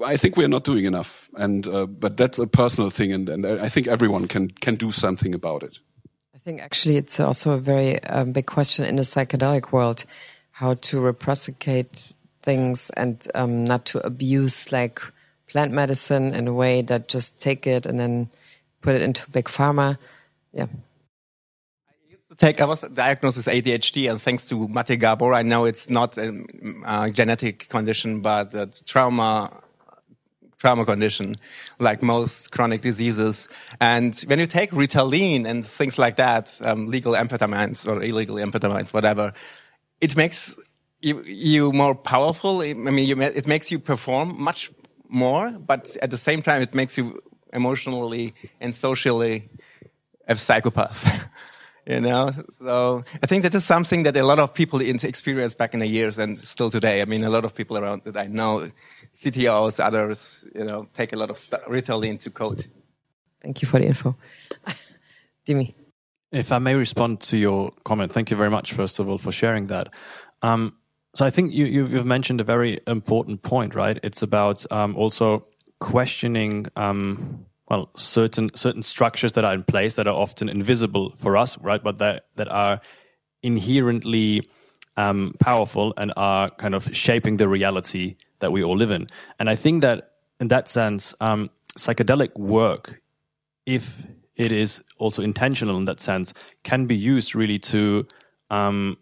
I 0.05 0.17
think 0.17 0.37
we're 0.37 0.49
not 0.49 0.65
doing 0.65 0.85
enough, 0.85 1.29
and 1.37 1.67
uh, 1.67 1.87
but 1.87 2.17
that's 2.17 2.39
a 2.39 2.47
personal 2.47 2.91
thing, 2.91 3.13
and, 3.13 3.29
and 3.29 3.47
I 3.47 3.69
think 3.69 3.87
everyone 3.87 4.29
can 4.29 4.51
can 4.51 4.77
do 4.77 4.91
something 4.91 5.35
about 5.35 5.63
it. 5.63 5.79
I 6.35 6.39
think 6.39 6.61
actually 6.61 6.97
it's 6.97 7.21
also 7.21 7.53
a 7.53 7.59
very 7.59 8.03
um, 8.05 8.33
big 8.33 8.47
question 8.47 8.85
in 8.85 8.97
the 8.97 9.03
psychedelic 9.03 9.73
world, 9.73 10.05
how 10.51 10.75
to 10.75 11.01
reciprocate 11.01 12.13
things 12.43 12.91
and 12.91 13.27
um, 13.35 13.65
not 13.65 13.85
to 13.87 14.05
abuse 14.05 14.73
like 14.73 15.01
plant 15.47 15.73
medicine 15.73 16.35
in 16.35 16.49
a 16.49 16.53
way 16.53 16.83
that 16.83 17.09
just 17.09 17.41
take 17.41 17.67
it 17.67 17.87
and 17.87 18.01
then 18.01 18.29
put 18.81 18.95
it 18.95 19.03
into 19.03 19.29
big 19.31 19.45
pharma. 19.45 19.99
Yeah. 20.53 20.67
I 21.89 22.11
used 22.11 22.29
to 22.29 22.35
Take, 22.35 22.61
I 22.61 22.65
was 22.65 22.81
diagnosed 22.81 23.37
with 23.37 23.47
ADHD, 23.47 24.11
and 24.11 24.21
thanks 24.21 24.45
to 24.47 24.67
Mate 24.67 24.99
Gabor, 24.99 25.35
I 25.35 25.43
know 25.43 25.65
it's 25.65 25.89
not 25.89 26.19
a, 26.19 26.45
a 26.85 27.11
genetic 27.11 27.69
condition, 27.69 28.21
but 28.21 28.55
a 28.55 28.67
trauma 28.85 29.63
trauma 30.63 30.85
condition, 30.85 31.35
like 31.81 32.03
most 32.03 32.53
chronic 32.53 32.83
diseases. 32.83 33.49
And 33.81 34.15
when 34.29 34.39
you 34.39 34.47
take 34.47 34.71
Ritalin 34.71 35.45
and 35.45 35.65
things 35.65 35.99
like 35.99 36.17
that, 36.17 36.61
um, 36.65 36.87
legal 36.87 37.15
amphetamines 37.15 37.79
or 37.89 38.01
illegal 38.01 38.37
amphetamines, 38.37 38.95
whatever, 38.95 39.33
it 40.01 40.17
makes 40.17 40.57
you, 41.01 41.21
you 41.23 41.73
more 41.73 41.97
powerful. 41.97 42.61
I 42.61 42.75
mean, 42.75 43.09
you, 43.09 43.21
it 43.21 43.49
makes 43.49 43.73
you 43.73 43.81
perform 43.81 44.41
much 44.41 44.71
more, 45.09 45.51
but 45.51 45.97
at 46.01 46.13
the 46.13 46.17
same 46.29 46.43
time, 46.43 46.63
it 46.63 46.75
makes 46.77 46.97
you 46.97 47.19
emotionally 47.53 48.33
and 48.61 48.73
socially 48.73 49.51
a 50.29 50.37
psychopath. 50.37 51.29
you 51.87 52.01
know 52.01 52.31
so 52.51 53.03
i 53.23 53.27
think 53.27 53.43
that 53.43 53.55
is 53.55 53.65
something 53.65 54.05
that 54.05 54.17
a 54.17 54.23
lot 54.23 54.39
of 54.39 54.55
people 54.55 54.81
experienced 54.81 55.59
back 55.59 55.75
in 55.75 55.81
the 55.81 55.87
years 55.87 56.19
and 56.19 56.39
still 56.39 56.71
today 56.71 57.03
i 57.03 57.05
mean 57.05 57.25
a 57.25 57.31
lot 57.31 57.45
of 57.45 57.55
people 57.55 57.77
around 57.77 58.03
that 58.05 58.17
i 58.17 58.27
know 58.27 58.69
ctos 59.15 59.81
others 59.81 60.45
you 60.55 60.65
know 60.65 60.89
take 60.95 61.13
a 61.13 61.17
lot 61.17 61.31
of 61.31 61.39
ritalin 61.69 62.19
to 62.21 62.31
code. 62.31 62.67
Thank 63.41 63.63
you 63.63 63.69
for 63.69 63.79
the 63.79 63.87
info. 63.87 64.17
Dimi. 65.47 65.75
If 66.31 66.51
i 66.51 66.59
may 66.59 66.75
respond 66.75 67.21
to 67.21 67.37
your 67.37 67.73
comment 67.85 68.13
thank 68.13 68.31
you 68.31 68.37
very 68.37 68.51
much 68.51 68.73
first 68.73 68.99
of 68.99 69.09
all 69.09 69.19
for 69.19 69.33
sharing 69.33 69.67
that. 69.69 69.89
Um, 70.43 70.77
so 71.15 71.27
i 71.27 71.31
think 71.31 71.53
you, 71.53 71.67
you've 71.67 72.07
mentioned 72.07 72.41
a 72.41 72.45
very 72.45 72.79
important 72.87 73.43
point 73.43 73.75
right? 73.75 73.99
It's 74.03 74.23
about 74.23 74.65
um, 74.73 74.97
also 74.97 75.45
questioning 75.81 76.67
um, 76.77 77.47
well 77.69 77.91
certain 77.97 78.49
certain 78.55 78.83
structures 78.83 79.33
that 79.33 79.45
are 79.45 79.55
in 79.55 79.65
place 79.65 79.95
that 79.95 80.07
are 80.07 80.15
often 80.15 80.49
invisible 80.49 81.15
for 81.19 81.37
us 81.37 81.59
right? 81.59 81.83
But 81.83 81.99
that 81.99 82.27
that 82.37 82.49
are 82.49 82.81
inherently 83.43 84.49
um, 84.97 85.35
powerful 85.41 85.95
and 85.97 86.13
are 86.17 86.51
kind 86.51 86.75
of 86.75 86.95
shaping 86.95 87.37
the 87.39 87.49
reality 87.49 88.17
that 88.43 88.53
we 88.53 88.63
all 88.63 88.77
live 88.77 88.91
in 88.91 89.09
and 89.39 89.49
i 89.49 89.55
think 89.55 89.81
that 89.81 90.11
in 90.39 90.49
that 90.49 90.69
sense 90.69 91.15
um, 91.21 91.49
psychedelic 91.79 92.37
work 92.37 93.01
if 93.65 94.05
it 94.37 94.53
is 94.53 94.83
also 94.99 95.23
intentional 95.23 95.77
in 95.79 95.87
that 95.87 96.01
sense 96.01 96.35
can 96.63 96.87
be 96.87 96.97
used 96.97 97.35
really 97.35 97.59
to 97.59 98.07
um, 98.51 98.99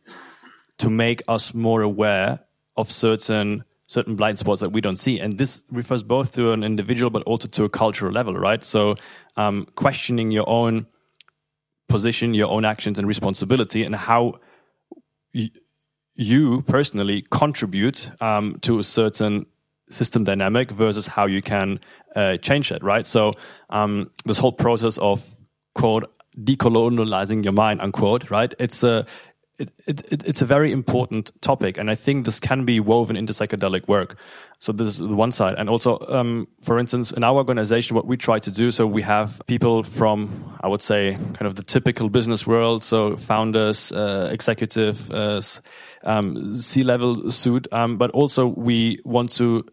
to 0.78 0.88
make 0.88 1.22
us 1.28 1.52
more 1.52 1.82
aware 1.82 2.40
of 2.76 2.90
certain 2.90 3.64
certain 3.90 4.14
blind 4.14 4.38
spots 4.38 4.60
that 4.60 4.70
we 4.70 4.80
don't 4.80 4.98
see. 4.98 5.18
And 5.18 5.36
this 5.36 5.64
refers 5.72 6.04
both 6.04 6.34
to 6.36 6.52
an 6.52 6.62
individual, 6.62 7.10
but 7.10 7.24
also 7.24 7.48
to 7.48 7.64
a 7.64 7.68
cultural 7.68 8.12
level, 8.12 8.34
right? 8.34 8.62
So, 8.62 8.94
um, 9.36 9.66
questioning 9.74 10.30
your 10.30 10.48
own 10.48 10.86
position, 11.88 12.32
your 12.32 12.48
own 12.48 12.64
actions 12.64 13.00
and 13.00 13.08
responsibility, 13.08 13.82
and 13.82 13.96
how 13.96 14.38
you 16.20 16.60
personally 16.62 17.24
contribute 17.30 18.10
um, 18.20 18.58
to 18.60 18.78
a 18.78 18.82
certain 18.82 19.46
system 19.88 20.22
dynamic 20.22 20.70
versus 20.70 21.06
how 21.06 21.26
you 21.26 21.40
can 21.40 21.80
uh, 22.14 22.36
change 22.36 22.70
it, 22.70 22.82
right? 22.82 23.06
So 23.06 23.32
um, 23.70 24.10
this 24.26 24.38
whole 24.38 24.52
process 24.52 24.98
of 24.98 25.26
quote 25.74 26.14
decolonializing 26.38 27.42
your 27.42 27.54
mind, 27.54 27.80
unquote, 27.80 28.30
right? 28.30 28.52
It's 28.58 28.82
a 28.82 29.06
it, 29.58 29.70
it, 29.86 30.26
it's 30.26 30.42
a 30.42 30.46
very 30.46 30.72
important 30.72 31.30
topic, 31.42 31.76
and 31.76 31.90
I 31.90 31.94
think 31.94 32.24
this 32.24 32.40
can 32.40 32.64
be 32.64 32.80
woven 32.80 33.16
into 33.16 33.34
psychedelic 33.34 33.88
work. 33.88 34.16
So 34.58 34.72
this 34.72 34.86
is 34.86 34.98
the 34.98 35.14
one 35.14 35.32
side, 35.32 35.54
and 35.58 35.68
also, 35.68 35.98
um, 36.08 36.48
for 36.62 36.78
instance, 36.78 37.12
in 37.12 37.24
our 37.24 37.36
organization, 37.36 37.94
what 37.94 38.06
we 38.06 38.16
try 38.16 38.38
to 38.38 38.50
do, 38.50 38.70
so 38.70 38.86
we 38.86 39.02
have 39.02 39.40
people 39.46 39.82
from, 39.82 40.58
I 40.62 40.68
would 40.68 40.80
say, 40.80 41.12
kind 41.12 41.46
of 41.46 41.56
the 41.56 41.62
typical 41.62 42.08
business 42.08 42.46
world, 42.46 42.82
so 42.82 43.16
founders, 43.16 43.92
uh, 43.92 44.30
executive, 44.32 45.10
uh, 45.10 45.42
um, 46.04 46.54
C-level 46.54 47.30
suit, 47.30 47.68
um, 47.72 47.98
but 47.98 48.10
also 48.12 48.46
we 48.46 48.98
want 49.04 49.30
to 49.32 49.64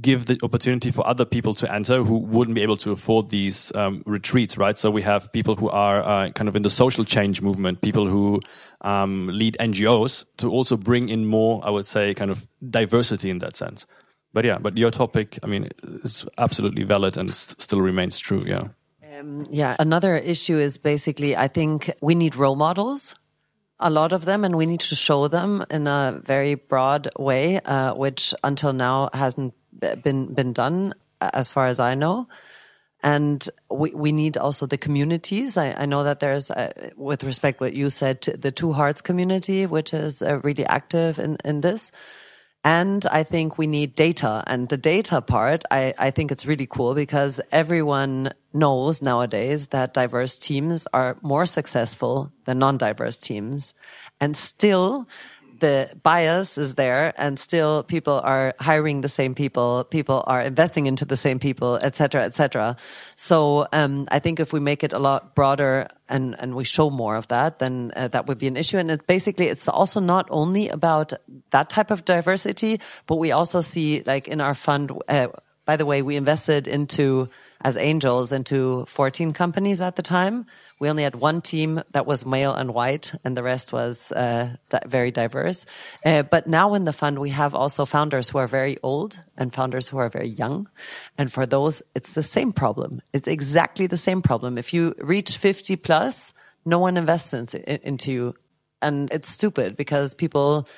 give 0.00 0.26
the 0.26 0.38
opportunity 0.42 0.90
for 0.90 1.06
other 1.06 1.24
people 1.24 1.54
to 1.54 1.72
enter 1.72 2.02
who 2.02 2.18
wouldn't 2.18 2.54
be 2.54 2.62
able 2.62 2.76
to 2.78 2.92
afford 2.92 3.28
these 3.28 3.74
um, 3.74 4.02
retreats, 4.06 4.56
right? 4.56 4.76
So 4.76 4.90
we 4.90 5.02
have 5.02 5.32
people 5.32 5.54
who 5.54 5.68
are 5.68 6.02
uh, 6.02 6.30
kind 6.30 6.48
of 6.48 6.56
in 6.56 6.62
the 6.62 6.70
social 6.70 7.04
change 7.04 7.42
movement, 7.42 7.82
people 7.82 8.06
who 8.06 8.40
um, 8.80 9.28
lead 9.28 9.56
NGOs 9.60 10.24
to 10.38 10.50
also 10.50 10.76
bring 10.76 11.08
in 11.08 11.26
more, 11.26 11.60
I 11.64 11.70
would 11.70 11.86
say, 11.86 12.14
kind 12.14 12.30
of 12.30 12.46
diversity 12.68 13.30
in 13.30 13.38
that 13.38 13.54
sense. 13.54 13.86
But 14.32 14.44
yeah, 14.44 14.58
but 14.58 14.76
your 14.76 14.90
topic, 14.90 15.38
I 15.42 15.46
mean, 15.46 15.68
is 16.04 16.26
absolutely 16.36 16.82
valid 16.82 17.16
and 17.16 17.34
st 17.34 17.60
still 17.60 17.80
remains 17.80 18.18
true. 18.18 18.44
Yeah. 18.46 18.68
Um, 19.18 19.46
yeah. 19.50 19.76
Another 19.78 20.16
issue 20.16 20.58
is 20.58 20.78
basically, 20.78 21.36
I 21.36 21.48
think 21.48 21.90
we 22.02 22.14
need 22.14 22.34
role 22.34 22.56
models 22.56 23.14
a 23.78 23.90
lot 23.90 24.12
of 24.12 24.24
them 24.24 24.44
and 24.44 24.56
we 24.56 24.66
need 24.66 24.80
to 24.80 24.96
show 24.96 25.28
them 25.28 25.64
in 25.70 25.86
a 25.86 26.20
very 26.24 26.54
broad 26.54 27.08
way, 27.18 27.60
uh, 27.60 27.94
which 27.94 28.34
until 28.42 28.72
now 28.72 29.10
hasn't 29.12 29.54
been 30.02 30.32
been 30.32 30.52
done 30.52 30.94
as 31.20 31.50
far 31.50 31.66
as 31.66 31.80
I 31.80 31.94
know. 31.94 32.28
And 33.02 33.48
we, 33.70 33.90
we 33.90 34.10
need 34.10 34.36
also 34.36 34.66
the 34.66 34.78
communities. 34.78 35.56
I, 35.56 35.72
I 35.72 35.86
know 35.86 36.02
that 36.04 36.20
there's, 36.20 36.50
uh, 36.50 36.90
with 36.96 37.24
respect 37.24 37.60
what 37.60 37.74
you 37.74 37.90
said, 37.90 38.22
the 38.22 38.50
Two 38.50 38.72
Hearts 38.72 39.02
community, 39.02 39.66
which 39.66 39.92
is 39.92 40.22
uh, 40.22 40.40
really 40.42 40.64
active 40.64 41.18
in, 41.18 41.36
in 41.44 41.60
this. 41.60 41.92
And 42.66 43.06
I 43.06 43.22
think 43.22 43.58
we 43.58 43.68
need 43.68 43.94
data. 43.94 44.42
And 44.48 44.68
the 44.68 44.76
data 44.76 45.20
part, 45.20 45.62
I, 45.70 45.94
I 46.00 46.10
think 46.10 46.32
it's 46.32 46.46
really 46.46 46.66
cool 46.66 46.94
because 46.94 47.40
everyone 47.52 48.32
knows 48.52 49.00
nowadays 49.00 49.68
that 49.68 49.94
diverse 49.94 50.36
teams 50.36 50.88
are 50.92 51.16
more 51.22 51.46
successful 51.46 52.32
than 52.44 52.58
non-diverse 52.58 53.18
teams. 53.18 53.72
And 54.20 54.36
still, 54.36 55.06
the 55.58 55.90
bias 56.02 56.58
is 56.58 56.74
there 56.74 57.12
and 57.16 57.38
still 57.38 57.82
people 57.82 58.20
are 58.24 58.54
hiring 58.60 59.00
the 59.00 59.08
same 59.08 59.34
people 59.34 59.84
people 59.84 60.24
are 60.26 60.42
investing 60.42 60.86
into 60.86 61.04
the 61.04 61.16
same 61.16 61.38
people 61.38 61.76
etc 61.76 62.22
etc 62.22 62.76
so 63.14 63.66
um, 63.72 64.06
i 64.10 64.18
think 64.18 64.40
if 64.40 64.52
we 64.52 64.60
make 64.60 64.82
it 64.82 64.92
a 64.92 64.98
lot 64.98 65.34
broader 65.34 65.88
and 66.08 66.36
and 66.38 66.54
we 66.54 66.64
show 66.64 66.90
more 66.90 67.16
of 67.16 67.28
that 67.28 67.58
then 67.58 67.92
uh, 67.96 68.08
that 68.08 68.26
would 68.26 68.38
be 68.38 68.46
an 68.46 68.56
issue. 68.56 68.78
And 68.78 69.06
basically 69.06 69.46
it's 69.46 69.68
also 69.68 70.00
not 70.00 70.26
only 70.30 70.68
about 70.68 71.12
that 71.50 71.70
type 71.70 71.90
of 71.90 72.04
diversity 72.04 72.80
but 73.06 73.16
we 73.16 73.32
also 73.32 73.60
see 73.60 74.02
like 74.06 74.28
in 74.28 74.40
our 74.40 74.54
fund 74.54 74.92
uh, 75.08 75.28
by 75.64 75.76
the 75.76 75.86
way 75.86 76.02
we 76.02 76.16
invested 76.16 76.68
into 76.68 77.28
as 77.66 77.76
angels 77.76 78.30
into 78.30 78.84
14 78.86 79.32
companies 79.32 79.80
at 79.80 79.96
the 79.96 80.02
time. 80.02 80.46
We 80.78 80.88
only 80.88 81.02
had 81.02 81.16
one 81.16 81.42
team 81.42 81.82
that 81.90 82.06
was 82.06 82.24
male 82.24 82.54
and 82.54 82.72
white, 82.72 83.12
and 83.24 83.36
the 83.36 83.42
rest 83.42 83.72
was 83.72 84.12
uh, 84.12 84.54
very 84.86 85.10
diverse. 85.10 85.66
Uh, 86.04 86.22
but 86.22 86.46
now 86.46 86.74
in 86.74 86.84
the 86.84 86.92
fund, 86.92 87.18
we 87.18 87.30
have 87.30 87.56
also 87.56 87.84
founders 87.84 88.30
who 88.30 88.38
are 88.38 88.46
very 88.46 88.76
old 88.84 89.18
and 89.36 89.52
founders 89.52 89.88
who 89.88 89.98
are 89.98 90.08
very 90.08 90.28
young. 90.28 90.68
And 91.18 91.32
for 91.32 91.44
those, 91.44 91.82
it's 91.96 92.12
the 92.12 92.22
same 92.22 92.52
problem. 92.52 93.02
It's 93.12 93.26
exactly 93.26 93.88
the 93.88 93.96
same 93.96 94.22
problem. 94.22 94.58
If 94.58 94.72
you 94.72 94.94
reach 94.98 95.36
50 95.36 95.74
plus, 95.74 96.32
no 96.64 96.78
one 96.78 96.96
invests 96.96 97.34
into, 97.34 97.58
into 97.84 98.12
you. 98.12 98.34
And 98.80 99.10
it's 99.12 99.28
stupid 99.28 99.76
because 99.76 100.14
people 100.14 100.68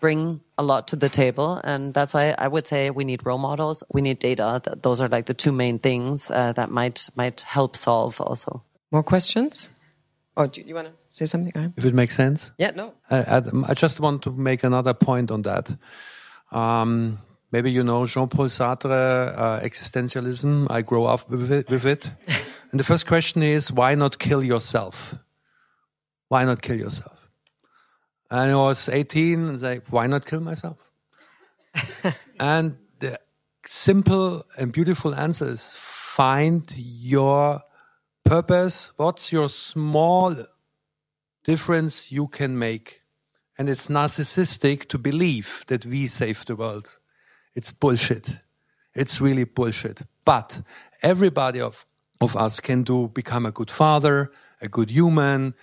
bring 0.00 0.40
a 0.58 0.62
lot 0.62 0.88
to 0.88 0.96
the 0.96 1.08
table. 1.08 1.60
And 1.64 1.94
that's 1.94 2.14
why 2.14 2.34
I 2.38 2.48
would 2.48 2.66
say 2.66 2.90
we 2.90 3.04
need 3.04 3.24
role 3.24 3.38
models. 3.38 3.82
We 3.92 4.02
need 4.02 4.18
data. 4.18 4.60
Those 4.82 5.00
are 5.00 5.08
like 5.08 5.26
the 5.26 5.34
two 5.34 5.52
main 5.52 5.78
things 5.78 6.30
uh, 6.30 6.52
that 6.52 6.70
might, 6.70 7.08
might 7.16 7.40
help 7.42 7.76
solve 7.76 8.20
also. 8.20 8.62
More 8.90 9.02
questions? 9.02 9.70
Or 10.36 10.48
do 10.48 10.62
you 10.62 10.74
want 10.74 10.88
to 10.88 10.94
say 11.08 11.26
something? 11.26 11.72
If 11.76 11.84
it 11.84 11.94
makes 11.94 12.14
sense. 12.14 12.52
Yeah, 12.58 12.72
no. 12.74 12.94
I, 13.10 13.42
I, 13.68 13.74
just 13.74 14.00
want 14.00 14.22
to 14.22 14.30
make 14.30 14.64
another 14.64 14.92
point 14.92 15.30
on 15.30 15.42
that. 15.42 15.74
Um, 16.50 17.18
maybe 17.52 17.70
you 17.70 17.84
know 17.84 18.04
Jean-Paul 18.06 18.46
Sartre, 18.46 19.32
uh, 19.36 19.60
existentialism. 19.60 20.66
I 20.70 20.82
grow 20.82 21.04
up 21.04 21.30
with 21.30 21.52
it. 21.52 21.70
With 21.70 21.86
it. 21.86 22.10
and 22.72 22.80
the 22.80 22.84
first 22.84 23.06
question 23.06 23.42
is, 23.42 23.70
why 23.70 23.94
not 23.94 24.18
kill 24.18 24.42
yourself? 24.42 25.14
Why 26.28 26.44
not 26.44 26.62
kill 26.62 26.76
yourself? 26.76 27.23
And 28.34 28.50
I 28.50 28.56
was 28.56 28.88
18 28.88 29.48
and 29.48 29.62
like, 29.62 29.84
why 29.90 30.08
not 30.08 30.26
kill 30.26 30.40
myself? 30.40 30.90
and 32.40 32.76
the 32.98 33.20
simple 33.64 34.44
and 34.58 34.72
beautiful 34.72 35.14
answer 35.14 35.44
is 35.44 35.72
find 35.76 36.68
your 36.76 37.60
purpose. 38.24 38.90
What's 38.96 39.32
your 39.32 39.48
small 39.48 40.34
difference 41.44 42.10
you 42.10 42.26
can 42.26 42.58
make? 42.58 43.02
And 43.56 43.68
it's 43.68 43.86
narcissistic 43.86 44.88
to 44.88 44.98
believe 44.98 45.62
that 45.68 45.86
we 45.86 46.08
save 46.08 46.44
the 46.44 46.56
world. 46.56 46.98
It's 47.54 47.70
bullshit. 47.70 48.32
It's 48.96 49.20
really 49.20 49.44
bullshit. 49.44 50.02
But 50.24 50.60
everybody 51.04 51.60
of, 51.60 51.86
of 52.20 52.36
us 52.36 52.58
can 52.58 52.82
do, 52.82 53.06
become 53.06 53.46
a 53.46 53.52
good 53.52 53.70
father, 53.70 54.32
a 54.60 54.66
good 54.66 54.90
human, 54.90 55.54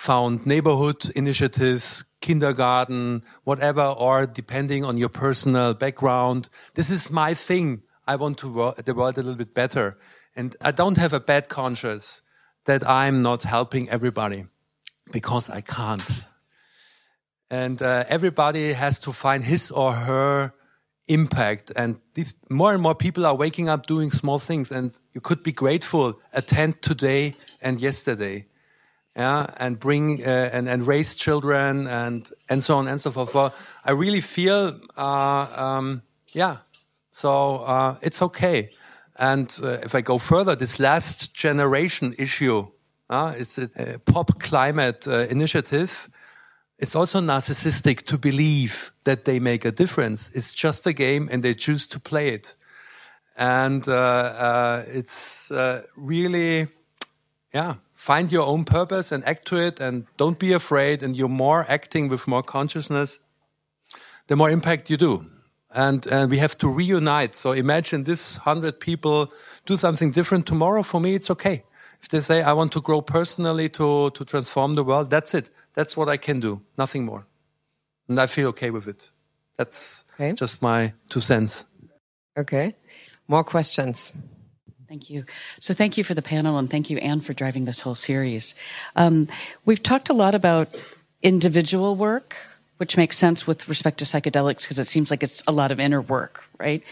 found 0.00 0.46
neighborhood 0.46 1.10
initiatives, 1.14 2.04
kindergarten, 2.22 3.22
whatever, 3.44 3.82
or 3.82 4.24
depending 4.24 4.82
on 4.82 4.96
your 4.96 5.10
personal 5.10 5.74
background. 5.74 6.48
This 6.74 6.88
is 6.88 7.10
my 7.10 7.34
thing. 7.34 7.82
I 8.06 8.16
want 8.16 8.38
to 8.38 8.72
the 8.82 8.94
world 8.94 9.18
a 9.18 9.22
little 9.22 9.36
bit 9.36 9.52
better. 9.52 9.98
And 10.34 10.56
I 10.62 10.70
don't 10.70 10.96
have 10.96 11.12
a 11.12 11.20
bad 11.20 11.50
conscience 11.50 12.22
that 12.64 12.88
I'm 12.88 13.20
not 13.20 13.42
helping 13.42 13.90
everybody 13.90 14.46
because 15.12 15.50
I 15.50 15.60
can't. 15.60 16.10
And 17.50 17.82
uh, 17.82 18.04
everybody 18.08 18.72
has 18.72 19.00
to 19.00 19.12
find 19.12 19.44
his 19.44 19.70
or 19.70 19.92
her 19.92 20.54
impact. 21.08 21.72
And 21.76 22.00
more 22.48 22.72
and 22.72 22.80
more 22.82 22.94
people 22.94 23.26
are 23.26 23.36
waking 23.36 23.68
up 23.68 23.84
doing 23.84 24.10
small 24.10 24.38
things. 24.38 24.72
And 24.72 24.96
you 25.12 25.20
could 25.20 25.42
be 25.42 25.52
grateful, 25.52 26.18
attend 26.32 26.80
today 26.80 27.34
and 27.60 27.78
yesterday 27.82 28.46
yeah, 29.16 29.46
and 29.56 29.78
bring 29.78 30.24
uh, 30.24 30.50
and 30.52 30.68
and 30.68 30.86
raise 30.86 31.14
children 31.14 31.86
and 31.86 32.28
and 32.48 32.62
so 32.62 32.76
on 32.76 32.88
and 32.88 33.00
so 33.00 33.10
forth. 33.10 33.34
Well, 33.34 33.54
I 33.84 33.92
really 33.92 34.20
feel, 34.20 34.78
uh, 34.96 35.46
um, 35.56 36.02
yeah, 36.28 36.58
so 37.12 37.56
uh, 37.56 37.96
it's 38.02 38.22
okay. 38.22 38.70
And 39.16 39.54
uh, 39.62 39.78
if 39.82 39.94
I 39.94 40.00
go 40.00 40.18
further, 40.18 40.54
this 40.54 40.78
last 40.78 41.34
generation 41.34 42.14
issue 42.18 42.66
uh, 43.10 43.34
is 43.36 43.58
a, 43.58 43.98
pop 43.98 44.40
climate 44.40 45.06
uh, 45.06 45.26
initiative. 45.28 46.08
It's 46.78 46.94
also 46.94 47.20
narcissistic 47.20 48.04
to 48.04 48.16
believe 48.16 48.92
that 49.04 49.26
they 49.26 49.38
make 49.38 49.66
a 49.66 49.72
difference. 49.72 50.30
It's 50.34 50.52
just 50.52 50.86
a 50.86 50.94
game, 50.94 51.28
and 51.30 51.42
they 51.42 51.52
choose 51.52 51.86
to 51.88 52.00
play 52.00 52.28
it. 52.28 52.54
And 53.36 53.84
it's 53.86 55.52
really, 55.96 56.68
yeah 57.52 57.74
find 58.00 58.32
your 58.32 58.46
own 58.46 58.64
purpose 58.64 59.12
and 59.12 59.22
act 59.26 59.46
to 59.46 59.56
it 59.56 59.78
and 59.78 60.06
don't 60.16 60.38
be 60.38 60.54
afraid 60.54 61.02
and 61.02 61.14
you're 61.14 61.28
more 61.28 61.66
acting 61.68 62.08
with 62.08 62.26
more 62.26 62.42
consciousness 62.42 63.20
the 64.28 64.36
more 64.36 64.48
impact 64.48 64.88
you 64.88 64.96
do. 64.96 65.26
And, 65.74 66.06
and 66.06 66.30
we 66.30 66.38
have 66.38 66.56
to 66.58 66.68
reunite. 66.68 67.34
So 67.34 67.52
imagine 67.52 68.04
this 68.04 68.38
100 68.38 68.80
people 68.80 69.30
do 69.66 69.76
something 69.76 70.12
different 70.12 70.46
tomorrow. 70.46 70.82
For 70.82 70.98
me 70.98 71.14
it's 71.14 71.30
okay. 71.30 71.62
If 72.00 72.08
they 72.08 72.20
say 72.20 72.40
i 72.40 72.54
want 72.54 72.72
to 72.72 72.80
grow 72.80 73.02
personally 73.02 73.68
to, 73.68 74.10
to 74.10 74.24
transform 74.24 74.76
the 74.76 74.84
world 74.84 75.10
that's 75.10 75.34
it. 75.34 75.50
That's 75.74 75.94
what 75.94 76.08
i 76.08 76.16
can 76.16 76.40
do. 76.40 76.62
Nothing 76.78 77.04
more. 77.04 77.26
And 78.08 78.18
i 78.18 78.26
feel 78.26 78.48
okay 78.48 78.70
with 78.70 78.88
it. 78.88 79.10
That's 79.58 80.06
okay. 80.14 80.32
just 80.32 80.62
my 80.62 80.94
two 81.10 81.20
cents. 81.20 81.66
Okay. 82.38 82.74
More 83.28 83.44
questions 83.44 84.14
Thank 84.90 85.08
you. 85.08 85.24
So 85.60 85.72
thank 85.72 85.96
you 85.96 86.02
for 86.02 86.14
the 86.14 86.20
panel 86.20 86.58
and 86.58 86.68
thank 86.68 86.90
you, 86.90 86.98
Anne, 86.98 87.20
for 87.20 87.32
driving 87.32 87.64
this 87.64 87.80
whole 87.80 87.94
series. 87.94 88.56
Um, 88.96 89.28
we've 89.64 89.80
talked 89.80 90.08
a 90.08 90.12
lot 90.12 90.34
about 90.34 90.68
individual 91.22 91.94
work, 91.94 92.34
which 92.78 92.96
makes 92.96 93.16
sense 93.16 93.46
with 93.46 93.68
respect 93.68 93.98
to 93.98 94.04
psychedelics 94.04 94.62
because 94.62 94.80
it 94.80 94.88
seems 94.88 95.12
like 95.12 95.22
it's 95.22 95.44
a 95.46 95.52
lot 95.52 95.70
of 95.70 95.78
inner 95.78 96.00
work, 96.00 96.42
right? 96.58 96.82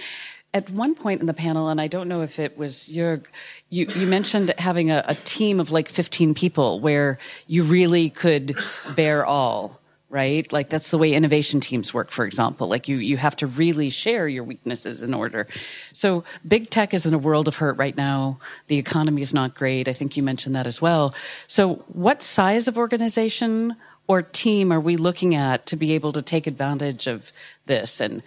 At 0.54 0.70
one 0.70 0.94
point 0.94 1.20
in 1.20 1.26
the 1.26 1.34
panel, 1.34 1.70
and 1.70 1.80
I 1.80 1.88
don't 1.88 2.06
know 2.06 2.22
if 2.22 2.38
it 2.38 2.56
was 2.56 2.88
Jörg, 2.88 3.24
you, 3.68 3.86
you 3.86 4.06
mentioned 4.06 4.54
having 4.58 4.92
a, 4.92 5.02
a 5.08 5.16
team 5.16 5.58
of 5.58 5.72
like 5.72 5.88
15 5.88 6.34
people 6.34 6.78
where 6.78 7.18
you 7.48 7.64
really 7.64 8.10
could 8.10 8.56
bear 8.94 9.26
all 9.26 9.77
right? 10.10 10.50
Like 10.52 10.70
that's 10.70 10.90
the 10.90 10.98
way 10.98 11.12
innovation 11.12 11.60
teams 11.60 11.92
work, 11.92 12.10
for 12.10 12.24
example. 12.24 12.68
Like 12.68 12.88
you, 12.88 12.96
you 12.96 13.16
have 13.18 13.36
to 13.36 13.46
really 13.46 13.90
share 13.90 14.26
your 14.26 14.44
weaknesses 14.44 15.02
in 15.02 15.12
order. 15.12 15.46
So 15.92 16.24
big 16.46 16.70
tech 16.70 16.94
is 16.94 17.04
in 17.04 17.12
a 17.12 17.18
world 17.18 17.46
of 17.46 17.56
hurt 17.56 17.76
right 17.76 17.96
now. 17.96 18.38
The 18.68 18.78
economy 18.78 19.20
is 19.20 19.34
not 19.34 19.54
great. 19.54 19.86
I 19.86 19.92
think 19.92 20.16
you 20.16 20.22
mentioned 20.22 20.56
that 20.56 20.66
as 20.66 20.80
well. 20.80 21.14
So 21.46 21.84
what 21.88 22.22
size 22.22 22.68
of 22.68 22.78
organization 22.78 23.76
or 24.06 24.22
team 24.22 24.72
are 24.72 24.80
we 24.80 24.96
looking 24.96 25.34
at 25.34 25.66
to 25.66 25.76
be 25.76 25.92
able 25.92 26.12
to 26.12 26.22
take 26.22 26.46
advantage 26.46 27.06
of 27.06 27.30
this? 27.66 28.00
And 28.00 28.22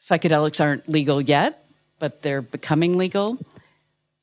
psychedelics 0.00 0.62
aren't 0.62 0.88
legal 0.88 1.20
yet, 1.20 1.64
but 1.98 2.22
they're 2.22 2.42
becoming 2.42 2.96
legal. 2.96 3.38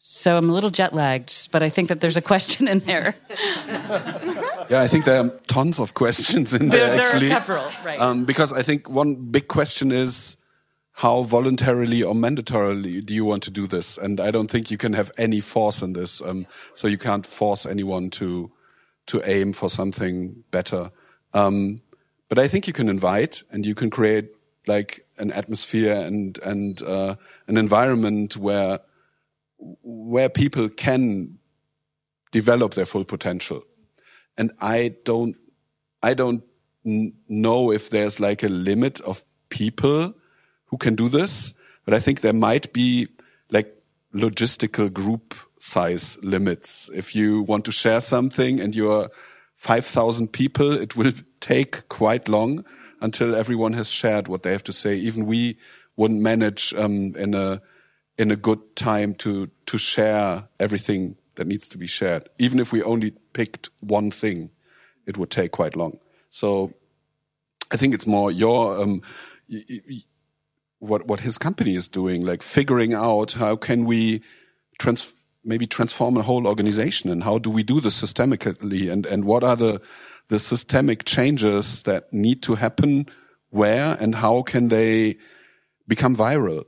So 0.09 0.37
I'm 0.37 0.49
a 0.49 0.53
little 0.53 0.69
jet 0.69 0.93
lagged, 0.93 1.51
but 1.51 1.61
I 1.61 1.67
think 1.67 1.89
that 1.89 1.99
there's 1.99 2.15
a 2.15 2.21
question 2.21 2.69
in 2.69 2.79
there. 2.79 3.13
yeah, 4.69 4.79
I 4.79 4.87
think 4.87 5.03
there 5.03 5.21
are 5.21 5.29
tons 5.47 5.79
of 5.79 5.95
questions 5.95 6.53
in 6.53 6.69
there, 6.69 6.91
there 6.91 7.01
actually. 7.01 7.27
There 7.27 7.37
are 7.37 7.41
several, 7.41 7.69
right. 7.83 7.99
Um, 7.99 8.23
because 8.23 8.53
I 8.53 8.61
think 8.61 8.89
one 8.89 9.15
big 9.15 9.49
question 9.49 9.91
is 9.91 10.37
how 10.93 11.23
voluntarily 11.23 12.03
or 12.03 12.13
mandatorily 12.13 13.05
do 13.05 13.13
you 13.13 13.25
want 13.25 13.43
to 13.43 13.51
do 13.51 13.67
this? 13.67 13.97
And 13.97 14.21
I 14.21 14.31
don't 14.31 14.49
think 14.49 14.71
you 14.71 14.77
can 14.77 14.93
have 14.93 15.11
any 15.17 15.41
force 15.41 15.81
in 15.81 15.91
this. 15.91 16.21
Um, 16.21 16.47
so 16.73 16.87
you 16.87 16.97
can't 16.97 17.25
force 17.25 17.65
anyone 17.65 18.09
to 18.11 18.49
to 19.07 19.21
aim 19.25 19.51
for 19.51 19.69
something 19.69 20.41
better. 20.51 20.89
Um, 21.33 21.81
but 22.29 22.39
I 22.39 22.47
think 22.47 22.65
you 22.65 22.71
can 22.71 22.87
invite 22.87 23.43
and 23.51 23.65
you 23.65 23.75
can 23.75 23.89
create 23.89 24.29
like 24.67 25.01
an 25.17 25.31
atmosphere 25.31 25.97
and 25.97 26.39
and 26.45 26.81
uh, 26.83 27.15
an 27.47 27.57
environment 27.57 28.37
where 28.37 28.79
where 29.59 30.29
people 30.29 30.69
can 30.69 31.37
develop 32.31 32.73
their 32.73 32.85
full 32.85 33.05
potential. 33.05 33.63
And 34.37 34.51
I 34.61 34.95
don't, 35.03 35.35
I 36.03 36.13
don't 36.13 36.43
know 36.83 37.71
if 37.71 37.89
there's 37.89 38.19
like 38.19 38.43
a 38.43 38.49
limit 38.49 39.01
of 39.01 39.25
people 39.49 40.13
who 40.65 40.77
can 40.77 40.95
do 40.95 41.09
this, 41.09 41.53
but 41.85 41.93
I 41.93 41.99
think 41.99 42.21
there 42.21 42.33
might 42.33 42.71
be 42.73 43.07
like 43.49 43.73
logistical 44.13 44.91
group 44.91 45.33
size 45.59 46.17
limits. 46.21 46.89
If 46.93 47.15
you 47.15 47.41
want 47.43 47.65
to 47.65 47.71
share 47.71 48.01
something 48.01 48.59
and 48.59 48.75
you're 48.75 49.09
5,000 49.55 50.31
people, 50.31 50.71
it 50.73 50.95
will 50.95 51.11
take 51.39 51.87
quite 51.89 52.27
long 52.27 52.63
until 53.01 53.35
everyone 53.35 53.73
has 53.73 53.91
shared 53.91 54.27
what 54.27 54.43
they 54.43 54.51
have 54.51 54.63
to 54.65 54.73
say. 54.73 54.95
Even 54.95 55.25
we 55.25 55.57
wouldn't 55.95 56.21
manage 56.21 56.73
um, 56.75 57.15
in 57.15 57.33
a 57.33 57.61
in 58.18 58.32
a 58.32 58.36
good 58.36 58.76
time 58.76 59.13
to 59.15 59.49
to 59.65 59.78
share 59.78 60.47
everything 60.59 61.18
that 61.36 61.47
needs 61.47 61.68
to 61.70 61.78
be 61.78 61.88
shared. 61.88 62.28
Even 62.39 62.59
if 62.59 62.72
we 62.72 62.84
only 62.84 63.11
picked 63.34 63.70
one 63.80 64.11
thing, 64.11 64.49
it 65.05 65.18
would 65.18 65.30
take 65.30 65.51
quite 65.51 65.76
long. 65.76 65.99
So 66.30 66.74
I 67.72 67.78
think 67.78 67.93
it's 67.93 68.07
more 68.07 68.32
your 68.32 68.80
um, 68.82 69.01
what 70.80 71.07
what 71.07 71.20
his 71.22 71.38
company 71.38 71.76
is 71.76 71.88
doing, 71.88 72.26
like 72.26 72.41
figuring 72.41 72.93
out 72.93 73.34
how 73.34 73.55
can 73.55 73.86
we 73.86 74.22
trans 74.80 75.13
maybe 75.43 75.65
transform 75.65 76.18
a 76.18 76.22
whole 76.22 76.45
organization 76.45 77.09
and 77.09 77.24
how 77.24 77.38
do 77.38 77.49
we 77.49 77.63
do 77.63 77.80
this 77.80 78.01
systemically 78.01 78.91
and 78.91 79.05
and 79.05 79.26
what 79.26 79.43
are 79.43 79.55
the 79.55 79.82
the 80.28 80.39
systemic 80.39 81.05
changes 81.05 81.84
that 81.84 82.11
need 82.11 82.43
to 82.43 82.55
happen 82.55 83.05
where 83.49 83.95
and 84.01 84.15
how 84.15 84.41
can 84.41 84.68
they 84.68 85.15
become 85.88 86.15
viral 86.15 86.65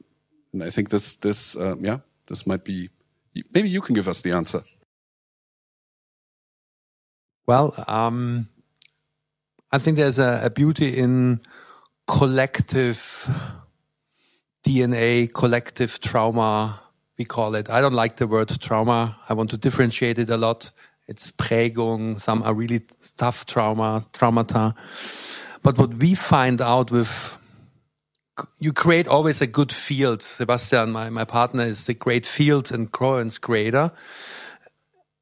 and 0.54 0.64
I 0.64 0.70
think 0.70 0.90
this, 0.90 1.18
this, 1.18 1.56
uh, 1.56 1.76
yeah, 1.80 2.00
this 2.28 2.46
might 2.48 2.64
be, 2.64 2.90
maybe 3.54 3.70
you 3.70 3.82
can 3.82 3.96
give 3.96 4.08
us 4.08 4.22
the 4.22 4.32
answer. 4.32 4.62
Well, 7.48 7.74
um, 7.88 8.46
I 9.72 9.78
think 9.80 9.98
there's 9.98 10.20
a, 10.20 10.42
a 10.46 10.50
beauty 10.50 10.98
in 10.98 11.42
collective 12.08 13.30
DNA, 14.66 15.32
collective 15.34 16.00
trauma, 16.00 16.82
we 17.18 17.26
call 17.26 17.56
it. 17.56 17.70
I 17.70 17.82
don't 17.82 17.94
like 17.94 18.16
the 18.16 18.28
word 18.28 18.50
trauma. 18.62 19.18
I 19.28 19.34
want 19.34 19.50
to 19.52 19.58
differentiate 19.58 20.20
it 20.20 20.30
a 20.30 20.38
lot. 20.38 20.72
It's 21.08 21.32
Prägung. 21.32 22.20
Some 22.20 22.44
are 22.44 22.54
really 22.54 22.82
tough 23.18 23.46
trauma, 23.46 24.04
traumata. 24.14 24.76
But 25.64 25.78
what 25.78 25.96
we 25.96 26.16
find 26.16 26.62
out 26.62 26.92
with 26.92 27.39
you 28.60 28.74
create 28.74 29.08
always 29.08 29.42
a 29.42 29.48
good 29.48 29.72
field. 29.72 30.22
Sebastian, 30.22 30.92
my, 30.92 31.10
my 31.10 31.26
partner, 31.26 31.64
is 31.64 31.86
the 31.86 31.94
great 31.94 32.26
field 32.26 32.72
and 32.72 32.92
Coherence 32.92 33.38
creator, 33.38 33.92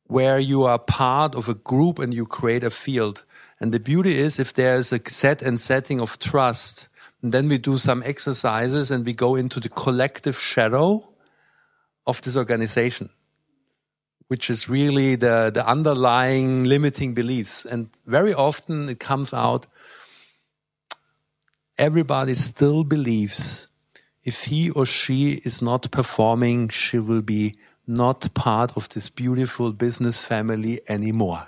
where 0.06 0.40
you 0.40 0.64
are 0.64 0.80
part 0.80 1.36
of 1.36 1.50
a 1.50 1.54
group 1.54 2.00
and 2.00 2.14
you 2.14 2.26
create 2.26 2.64
a 2.64 2.70
field. 2.70 3.24
And 3.60 3.72
the 3.72 3.80
beauty 3.80 4.18
is 4.18 4.40
if 4.40 4.54
there's 4.54 4.94
a 4.94 5.00
set 5.10 5.42
and 5.42 5.60
setting 5.60 6.00
of 6.00 6.20
trust, 6.20 6.88
and 7.22 7.34
then 7.34 7.50
we 7.50 7.58
do 7.58 7.78
some 7.78 8.04
exercises 8.06 8.92
and 8.92 9.06
we 9.06 9.14
go 9.14 9.36
into 9.36 9.60
the 9.60 9.70
collective 9.70 10.40
shadow 10.40 11.02
of 12.06 12.22
this 12.22 12.36
organization, 12.36 13.10
which 14.28 14.50
is 14.50 14.70
really 14.70 15.16
the, 15.16 15.52
the 15.54 15.68
underlying 15.68 16.66
limiting 16.66 17.14
beliefs. 17.14 17.66
And 17.66 17.90
very 18.06 18.34
often 18.34 18.88
it 18.90 19.00
comes 19.00 19.34
out 19.34 19.68
everybody 21.78 22.36
still 22.36 22.84
believes 22.84 23.68
if 24.24 24.44
he 24.44 24.70
or 24.72 24.86
she 24.86 25.42
is 25.46 25.62
not 25.62 25.90
performing, 25.90 26.68
she 26.68 27.00
will 27.00 27.22
be 27.22 27.56
not 27.88 28.28
part 28.34 28.76
of 28.76 28.90
this 28.90 29.10
beautiful 29.10 29.72
business 29.72 30.22
family 30.22 30.82
anymore. 30.90 31.48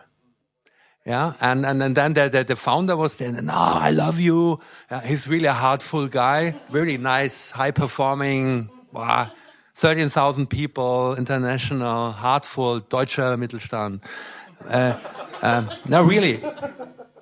Yeah, 1.06 1.34
and 1.42 1.66
and, 1.66 1.82
and 1.82 1.96
then 1.96 2.14
the, 2.14 2.30
the, 2.30 2.44
the 2.44 2.56
founder 2.56 2.96
was 2.96 3.14
saying, 3.14 3.46
"No, 3.46 3.54
I 3.54 3.90
love 3.92 4.20
you." 4.20 4.60
Yeah, 4.90 5.02
he's 5.02 5.28
really 5.28 5.46
a 5.46 5.54
heartful 5.54 6.08
guy, 6.08 6.56
really 6.70 6.98
nice, 6.98 7.52
high 7.52 7.72
performing. 7.72 8.70
Wow, 8.94 9.32
thirteen 9.76 10.10
thousand 10.10 10.50
people, 10.50 11.16
international, 11.18 12.12
heartful, 12.12 12.80
deutscher 12.80 13.36
Mittelstand. 13.38 14.02
Uh, 14.66 14.98
um, 15.42 15.70
no, 15.86 16.04
really, 16.04 16.40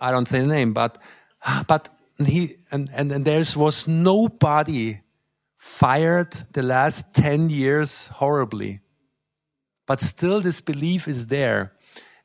I 0.01 0.11
don't 0.11 0.27
say 0.27 0.41
the 0.41 0.47
name, 0.47 0.73
but 0.73 0.97
but 1.67 1.89
and 2.17 2.27
he 2.27 2.55
and, 2.71 2.89
and, 2.93 3.11
and 3.11 3.25
there 3.25 3.43
was 3.55 3.87
nobody 3.87 5.01
fired 5.57 6.33
the 6.53 6.63
last 6.63 7.13
10 7.13 7.49
years 7.49 8.07
horribly. 8.07 8.79
But 9.85 9.99
still 9.99 10.41
this 10.41 10.61
belief 10.61 11.07
is 11.07 11.27
there. 11.27 11.73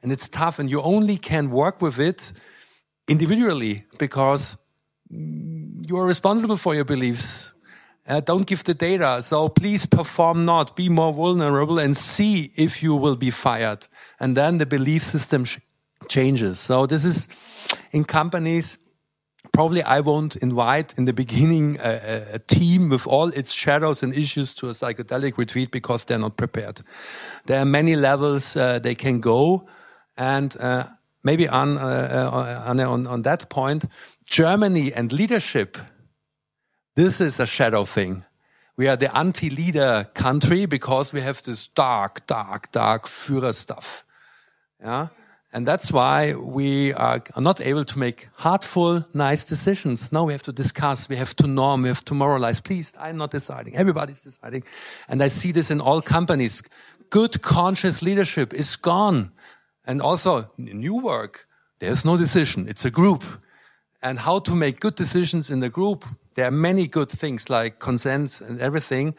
And 0.03 0.11
it's 0.11 0.29
tough 0.29 0.59
and 0.59 0.71
you 0.71 0.81
only 0.83 1.17
can 1.17 1.51
work 1.51 1.81
with 1.81 1.99
it 1.99 2.33
individually 3.09 3.85
because 3.99 4.57
you 5.11 5.97
are 5.97 6.07
responsible 6.07 6.57
for 6.57 6.75
your 6.75 6.85
beliefs. 6.85 7.55
Uh, 8.07 8.21
don't 8.21 8.47
give 8.47 8.65
the 8.65 8.75
data. 8.75 9.23
So 9.23 9.49
please 9.49 9.87
perform 9.87 10.45
not, 10.45 10.75
be 10.75 10.89
more 10.89 11.13
vulnerable 11.13 11.79
and 11.79 11.97
see 11.97 12.51
if 12.57 12.83
you 12.83 12.97
will 12.97 13.17
be 13.17 13.31
fired. 13.31 13.87
And 14.19 14.37
then 14.37 14.59
the 14.59 14.67
belief 14.67 15.05
system 15.05 15.47
changes. 16.09 16.59
So 16.59 16.87
this 16.87 17.05
is 17.05 17.29
in 17.93 18.05
companies 18.05 18.77
probably 19.53 19.83
I 19.83 20.01
won't 20.01 20.37
invite 20.37 20.99
in 20.99 21.05
the 21.05 21.13
beginning 21.13 21.79
a, 21.81 22.35
a, 22.35 22.39
team 22.39 22.89
with 22.89 23.07
all 23.07 23.29
its 23.29 23.53
shadows 23.53 24.03
and 24.03 24.15
issues 24.15 24.55
to 24.55 24.69
a 24.69 24.73
psychedelic 24.73 25.37
retreat 25.37 25.71
because 25.71 26.05
they're 26.05 26.19
not 26.19 26.37
prepared. 26.37 26.81
There 27.47 27.61
are 27.61 27.67
many 27.67 27.95
levels 27.95 28.57
uh, 28.57 28.79
they 28.79 28.95
can 28.95 29.21
go, 29.21 29.67
and 30.17 30.57
uh, 30.59 30.85
maybe 31.23 31.49
on, 31.49 31.77
uh, 31.77 32.65
on, 32.67 32.81
on 32.81 33.07
on 33.07 33.23
that 33.23 33.49
point, 33.51 33.85
Germany 34.25 34.93
and 34.93 35.13
leadership. 35.13 35.77
This 36.97 37.21
is 37.21 37.41
a 37.41 37.47
shadow 37.47 37.85
thing. 37.85 38.25
We 38.77 38.89
are 38.89 38.97
the 38.97 39.15
anti-leader 39.17 40.07
country 40.15 40.67
because 40.67 41.13
we 41.13 41.21
have 41.21 41.43
this 41.43 41.67
dark, 41.67 42.27
dark, 42.27 42.73
dark 42.73 43.07
Führer 43.07 43.55
stuff. 43.55 44.05
Yeah. 44.81 45.09
And 45.55 45.67
that's 45.67 45.93
why 45.93 46.33
we 46.35 46.95
uh, 46.95 47.19
are 47.37 47.43
not 47.43 47.61
able 47.61 47.85
to 47.85 47.99
make 47.99 48.29
heartful, 48.37 49.05
nice 49.13 49.45
decisions. 49.45 50.11
Now 50.11 50.25
we 50.25 50.33
have 50.33 50.43
to 50.45 50.53
discuss, 50.53 51.11
we 51.11 51.17
have 51.17 51.37
to 51.37 51.47
norm, 51.47 51.83
we 51.83 51.89
have 51.89 52.05
to 52.07 52.15
moralize. 52.15 52.59
Please, 52.61 52.95
I'm 52.99 53.19
not 53.19 53.33
deciding. 53.33 53.77
Everybody's 53.77 54.23
deciding. 54.23 54.65
And 55.09 55.23
I 55.23 55.29
see 55.29 55.53
this 55.53 55.71
in 55.71 55.81
all 55.81 56.01
companies. 56.01 56.63
Good 57.11 57.43
conscious 57.43 58.01
leadership 58.01 58.55
is 58.55 58.77
gone. 58.77 59.31
And 59.85 60.01
also 60.01 60.51
new 60.57 60.97
work, 61.03 61.47
there's 61.81 62.05
no 62.05 62.17
decision. 62.17 62.67
It's 62.67 62.87
a 62.87 62.91
group. 62.91 63.23
And 64.03 64.19
how 64.19 64.39
to 64.41 64.55
make 64.55 64.81
good 64.81 64.95
decisions 64.95 65.51
in 65.51 65.61
the 65.61 65.69
group. 65.69 66.07
There 66.35 66.47
are 66.47 66.51
many 66.51 66.87
good 66.87 67.11
things 67.11 67.51
like 67.51 67.79
consent 67.79 68.41
and 68.41 68.59
everything 68.59 69.15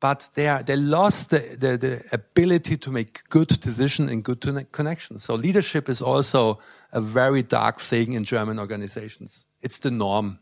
but 0.00 0.30
they 0.34 0.48
are 0.48 0.62
they 0.62 0.76
lost 0.76 1.30
the, 1.30 1.38
the, 1.58 1.76
the 1.76 2.02
ability 2.12 2.76
to 2.76 2.90
make 2.90 3.28
good 3.28 3.48
decisions 3.48 4.10
and 4.10 4.22
good 4.22 4.40
connections. 4.72 5.24
So 5.24 5.34
leadership 5.34 5.88
is 5.88 6.00
also 6.00 6.58
a 6.92 7.00
very 7.00 7.42
dark 7.42 7.80
thing 7.80 8.12
in 8.12 8.24
German 8.24 8.58
organizations. 8.58 9.46
It's 9.60 9.78
the 9.78 9.90
norm. 9.90 10.38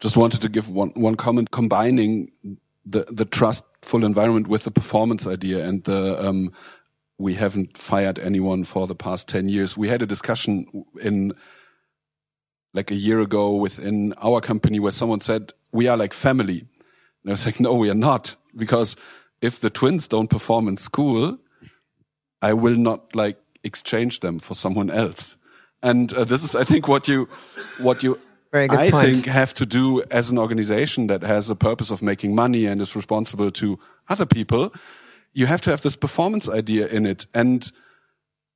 Just 0.00 0.16
wanted 0.16 0.40
to 0.42 0.48
give 0.48 0.68
one 0.68 0.90
one 0.94 1.16
comment 1.16 1.50
combining 1.50 2.30
the 2.86 3.04
the 3.10 3.24
trustful 3.24 4.04
environment 4.04 4.48
with 4.48 4.64
the 4.64 4.70
performance 4.70 5.26
idea 5.26 5.66
and 5.66 5.84
the 5.84 6.16
um, 6.26 6.52
we 7.18 7.34
haven't 7.34 7.76
fired 7.76 8.18
anyone 8.20 8.64
for 8.64 8.86
the 8.86 8.94
past 8.94 9.28
10 9.28 9.48
years. 9.48 9.76
We 9.76 9.88
had 9.88 10.02
a 10.02 10.06
discussion 10.06 10.66
in 11.02 11.32
like 12.72 12.90
a 12.90 12.94
year 12.94 13.20
ago 13.20 13.56
within 13.56 14.14
our 14.22 14.40
company 14.40 14.78
where 14.78 14.92
someone 14.92 15.20
said, 15.20 15.52
we 15.72 15.88
are 15.88 15.96
like 15.96 16.12
family. 16.12 16.64
And 17.28 17.32
I 17.32 17.34
was 17.34 17.44
like, 17.44 17.60
no, 17.60 17.74
we 17.74 17.90
are 17.90 17.94
not. 17.94 18.36
Because 18.56 18.96
if 19.42 19.60
the 19.60 19.68
twins 19.68 20.08
don't 20.08 20.30
perform 20.30 20.66
in 20.66 20.78
school, 20.78 21.38
I 22.40 22.54
will 22.54 22.74
not 22.74 23.14
like 23.14 23.36
exchange 23.62 24.20
them 24.20 24.38
for 24.38 24.54
someone 24.54 24.88
else. 24.88 25.36
And 25.82 26.10
uh, 26.14 26.24
this 26.24 26.42
is, 26.42 26.56
I 26.56 26.64
think, 26.64 26.88
what 26.88 27.06
you, 27.06 27.28
what 27.82 28.02
you, 28.02 28.18
Very 28.50 28.66
good 28.66 28.78
I 28.78 28.90
point. 28.90 29.12
think 29.12 29.26
have 29.26 29.52
to 29.54 29.66
do 29.66 30.02
as 30.10 30.30
an 30.30 30.38
organization 30.38 31.08
that 31.08 31.20
has 31.20 31.50
a 31.50 31.54
purpose 31.54 31.90
of 31.90 32.00
making 32.00 32.34
money 32.34 32.64
and 32.64 32.80
is 32.80 32.96
responsible 32.96 33.50
to 33.50 33.78
other 34.08 34.24
people. 34.24 34.72
You 35.34 35.44
have 35.44 35.60
to 35.60 35.70
have 35.70 35.82
this 35.82 35.96
performance 35.96 36.48
idea 36.48 36.86
in 36.86 37.04
it. 37.04 37.26
And, 37.34 37.70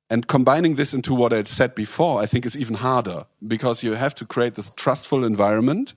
and 0.09 0.27
combining 0.27 0.77
this 0.77 0.95
into 0.95 1.13
what 1.13 1.31
I 1.31 1.43
said 1.43 1.75
before, 1.75 2.21
I 2.21 2.25
think 2.25 2.43
is 2.43 2.57
even 2.57 2.77
harder 2.77 3.25
because 3.47 3.83
you 3.83 3.93
have 3.93 4.15
to 4.15 4.25
create 4.25 4.55
this 4.55 4.71
trustful 4.71 5.23
environment. 5.23 5.93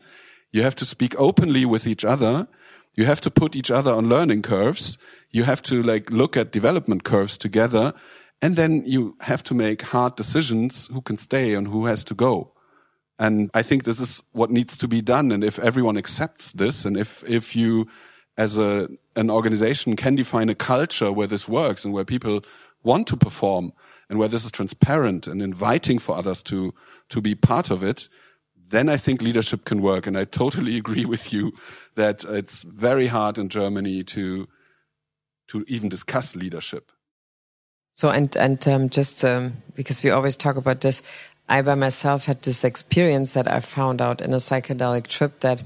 You 0.53 0.61
have 0.61 0.75
to 0.75 0.85
speak 0.85 1.19
openly 1.19 1.65
with 1.65 1.87
each 1.87 2.05
other. 2.05 2.47
You 2.97 3.05
have 3.05 3.21
to 3.23 3.31
put 3.31 3.55
each 3.55 3.71
other 3.71 3.93
on 3.93 4.09
learning 4.09 4.43
curves. 4.43 4.99
You 5.31 5.45
have 5.45 5.63
to 5.65 5.83
like 5.83 6.11
look 6.11 6.37
at 6.37 6.51
development 6.51 7.05
curves 7.05 7.37
together. 7.37 7.93
And 8.41 8.57
then 8.57 8.83
you 8.85 9.17
have 9.21 9.43
to 9.45 9.55
make 9.55 9.83
hard 9.83 10.17
decisions 10.17 10.89
who 10.89 11.01
can 11.01 11.17
stay 11.17 11.55
and 11.55 11.69
who 11.69 11.87
has 11.87 12.05
to 12.05 12.15
go. 12.15 12.53
And 13.19 13.51
I 13.55 13.63
think 13.63 13.85
this 13.85 14.01
is 14.01 14.23
what 14.33 14.51
needs 14.51 14.77
to 14.79 14.89
be 14.89 15.01
done. 15.01 15.33
And 15.33 15.43
if 15.43 15.59
everyone 15.59 15.97
accepts 15.97 16.53
this 16.53 16.85
and 16.85 16.97
if, 16.97 17.25
if 17.29 17.57
you 17.57 17.89
as 18.37 18.59
a, 18.59 18.89
an 19.15 19.31
organization 19.31 19.97
can 19.97 20.17
define 20.17 20.51
a 20.51 20.55
culture 20.55 21.11
where 21.11 21.27
this 21.27 21.49
works 21.49 21.85
and 21.85 21.95
where 21.95 22.05
people 22.05 22.43
want 22.83 23.07
to 23.09 23.17
perform 23.17 23.73
and 24.09 24.19
where 24.19 24.29
this 24.29 24.45
is 24.45 24.53
transparent 24.53 25.27
and 25.27 25.43
inviting 25.43 25.99
for 25.99 26.15
others 26.17 26.43
to, 26.43 26.75
to 27.09 27.21
be 27.21 27.35
part 27.35 27.71
of 27.71 27.83
it, 27.83 28.09
then 28.69 28.89
I 28.89 28.97
think 28.97 29.23
leadership 29.23 29.65
can 29.65 29.81
work. 29.81 30.07
And 30.07 30.19
I 30.19 30.25
totally 30.25 30.77
agree 30.83 31.05
with 31.07 31.33
you 31.33 31.53
that 31.97 32.25
it's 32.25 32.63
very 32.63 33.07
hard 33.07 33.39
in 33.39 33.49
Germany 33.49 34.05
to, 34.05 34.47
to 35.49 35.65
even 35.67 35.89
discuss 35.89 36.37
leadership. 36.37 36.93
So 37.95 38.11
and 38.11 38.37
and 38.37 38.67
um, 38.69 38.91
just 38.91 39.25
um, 39.25 39.55
because 39.75 40.03
we 40.03 40.11
always 40.11 40.37
talk 40.37 40.57
about 40.57 40.83
this, 40.83 41.01
I 41.49 41.63
by 41.63 41.75
myself 41.75 42.27
had 42.27 42.43
this 42.43 42.63
experience 42.63 43.33
that 43.33 43.51
I 43.51 43.61
found 43.61 44.03
out 44.03 44.21
in 44.21 44.35
a 44.35 44.37
psychedelic 44.37 45.07
trip 45.07 45.41
that 45.41 45.65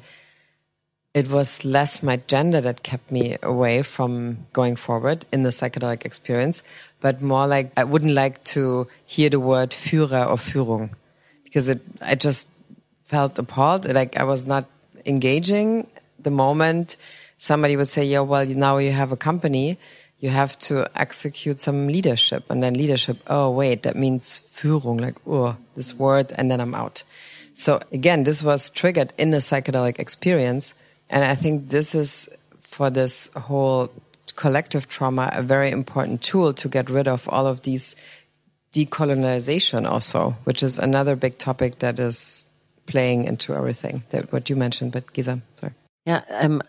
it 1.12 1.28
was 1.28 1.64
less 1.64 2.04
my 2.04 2.18
gender 2.28 2.60
that 2.60 2.84
kept 2.84 3.10
me 3.10 3.36
away 3.42 3.82
from 3.82 4.46
going 4.52 4.76
forward 4.76 5.26
in 5.32 5.42
the 5.42 5.50
psychedelic 5.50 6.04
experience, 6.04 6.62
but 7.00 7.20
more 7.20 7.48
like 7.48 7.72
I 7.76 7.82
wouldn't 7.82 8.14
like 8.14 8.44
to 8.44 8.86
hear 9.04 9.28
the 9.28 9.40
word 9.40 9.70
Führer 9.70 10.30
or 10.30 10.36
Führung 10.36 10.90
because 11.42 11.68
it 11.68 11.82
I 12.00 12.14
just 12.14 12.48
felt 13.02 13.36
appalled. 13.40 13.92
Like 13.92 14.16
I 14.16 14.22
was 14.22 14.46
not 14.46 14.66
engaging 15.04 15.88
the 16.22 16.30
moment 16.30 16.96
somebody 17.38 17.76
would 17.76 17.88
say, 17.88 18.04
"Yeah, 18.04 18.20
well, 18.20 18.46
now 18.46 18.78
you 18.78 18.92
have 18.92 19.12
a 19.12 19.16
company." 19.16 19.78
you 20.20 20.28
have 20.28 20.56
to 20.58 20.86
execute 20.94 21.60
some 21.60 21.88
leadership. 21.88 22.44
And 22.50 22.62
then 22.62 22.74
leadership 22.74 23.16
oh 23.26 23.50
wait 23.50 23.82
that 23.82 23.96
means 23.96 24.42
führung 24.46 25.00
like 25.00 25.16
oh 25.26 25.56
this 25.74 25.94
word 25.94 26.32
and 26.36 26.50
then 26.50 26.60
i'm 26.60 26.74
out. 26.74 27.02
So 27.54 27.80
again 27.90 28.24
this 28.24 28.42
was 28.42 28.70
triggered 28.70 29.12
in 29.18 29.34
a 29.34 29.38
psychedelic 29.38 29.98
experience. 29.98 30.74
And 31.08 31.24
i 31.24 31.34
think 31.34 31.70
this 31.70 31.94
is 31.94 32.28
for 32.60 32.90
this 32.90 33.30
whole 33.34 33.90
collective 34.36 34.88
trauma 34.88 35.30
a 35.32 35.42
very 35.42 35.70
important 35.70 36.22
tool 36.22 36.52
to 36.54 36.68
get 36.68 36.88
rid 36.88 37.08
of 37.08 37.28
all 37.28 37.46
of 37.46 37.62
these 37.62 37.96
decolonization 38.72 39.88
also 39.88 40.36
which 40.44 40.62
is 40.62 40.78
another 40.78 41.16
big 41.16 41.36
topic 41.36 41.80
that 41.80 41.98
is 41.98 42.48
playing 42.86 43.24
into 43.24 43.54
everything 43.54 44.04
that 44.10 44.32
what 44.32 44.48
you 44.48 44.54
mentioned 44.54 44.92
but 44.92 45.12
Gesa 45.12 45.42
sorry 45.54 45.72
Yeah, 46.06 46.22
um, 46.30 46.62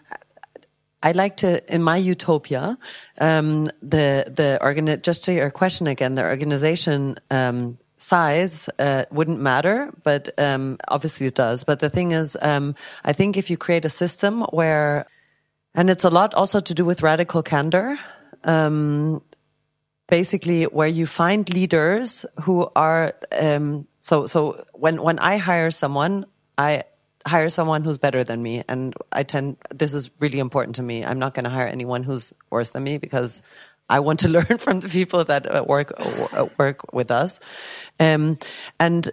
I 1.03 1.13
like 1.13 1.37
to 1.37 1.73
in 1.73 1.81
my 1.81 1.97
utopia, 1.97 2.77
um, 3.19 3.65
the 3.81 4.25
the 4.27 4.59
organi- 4.61 5.01
just 5.01 5.23
to 5.25 5.33
your 5.33 5.49
question 5.49 5.87
again, 5.87 6.15
the 6.15 6.23
organization 6.23 7.15
um, 7.31 7.77
size 7.97 8.69
uh, 8.77 9.05
wouldn't 9.11 9.39
matter, 9.39 9.91
but 10.03 10.29
um, 10.37 10.77
obviously 10.87 11.27
it 11.27 11.35
does. 11.35 11.63
But 11.63 11.79
the 11.79 11.89
thing 11.89 12.11
is, 12.11 12.37
um, 12.41 12.75
I 13.03 13.13
think 13.13 13.37
if 13.37 13.49
you 13.49 13.57
create 13.57 13.85
a 13.85 13.89
system 13.89 14.41
where, 14.51 15.05
and 15.73 15.89
it's 15.89 16.03
a 16.03 16.09
lot 16.09 16.33
also 16.33 16.59
to 16.59 16.73
do 16.73 16.85
with 16.85 17.01
radical 17.01 17.41
candor. 17.41 17.97
Um, 18.43 19.21
basically, 20.07 20.65
where 20.65 20.87
you 20.87 21.05
find 21.05 21.51
leaders 21.53 22.25
who 22.41 22.69
are 22.75 23.13
um, 23.39 23.87
so 24.01 24.27
so 24.27 24.65
when 24.73 25.01
when 25.01 25.17
I 25.19 25.37
hire 25.37 25.71
someone, 25.71 26.25
I 26.57 26.83
hire 27.27 27.49
someone 27.49 27.83
who's 27.83 27.97
better 27.97 28.23
than 28.23 28.41
me. 28.41 28.63
And 28.67 28.93
i 29.11 29.23
tend 29.23 29.57
this 29.73 29.93
is 29.93 30.09
really 30.19 30.39
important 30.39 30.75
to 30.77 30.83
me. 30.83 31.03
I'm 31.05 31.19
not 31.19 31.33
going 31.33 31.43
to 31.45 31.49
hire 31.49 31.67
anyone 31.67 32.03
who's 32.03 32.33
worse 32.49 32.71
than 32.71 32.83
me 32.83 32.97
because 32.97 33.41
i 33.89 33.99
want 33.99 34.19
to 34.21 34.27
learn 34.37 34.57
from 34.57 34.79
the 34.79 34.89
people 34.89 35.23
that 35.25 35.67
work 35.67 35.91
work 36.57 36.93
with 36.93 37.11
us. 37.11 37.39
Um, 37.99 38.37
and 38.79 39.09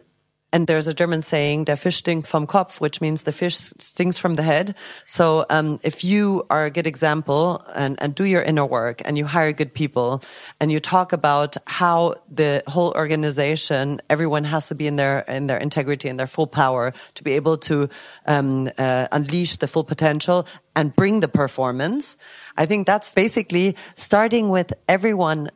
and 0.53 0.67
there's 0.67 0.89
a 0.89 0.95
German 0.95 1.23
saying, 1.23 1.65
"Der 1.65 1.77
Fisch 1.77 2.03
stinkt 2.03 2.27
vom 2.27 2.47
Kopf," 2.47 2.81
which 2.81 3.01
means 3.01 3.23
the 3.23 3.33
fish 3.33 3.57
stinks 3.57 4.17
from 4.17 4.35
the 4.35 4.43
head. 4.43 4.75
So, 5.05 5.45
um, 5.51 5.79
if 5.83 6.05
you 6.05 6.45
are 6.49 6.65
a 6.65 6.71
good 6.71 6.87
example 6.87 7.63
and, 7.75 8.01
and 8.01 8.15
do 8.15 8.25
your 8.25 8.43
inner 8.43 8.65
work 8.65 9.03
and 9.05 9.19
you 9.19 9.27
hire 9.27 9.53
good 9.53 9.75
people 9.75 10.23
and 10.61 10.73
you 10.73 10.81
talk 10.81 11.13
about 11.13 11.57
how 11.67 12.15
the 12.31 12.63
whole 12.67 12.93
organization, 12.97 14.01
everyone 14.09 14.45
has 14.45 14.69
to 14.69 14.75
be 14.75 14.87
in 14.87 14.97
their 14.97 15.21
in 15.29 15.47
their 15.49 15.59
integrity 15.59 16.09
and 16.09 16.19
their 16.19 16.27
full 16.27 16.47
power 16.47 16.93
to 17.15 17.23
be 17.23 17.33
able 17.33 17.59
to 17.59 17.89
um, 18.27 18.71
uh, 18.79 19.09
unleash 19.13 19.57
the 19.57 19.67
full 19.67 19.85
potential 19.85 20.47
and 20.75 20.95
bring 20.95 21.21
the 21.21 21.29
performance. 21.29 22.17
I 22.57 22.67
think 22.67 22.87
that's 22.87 23.13
basically 23.13 23.77
starting 23.97 24.49
with 24.49 24.73
everyone 24.89 25.51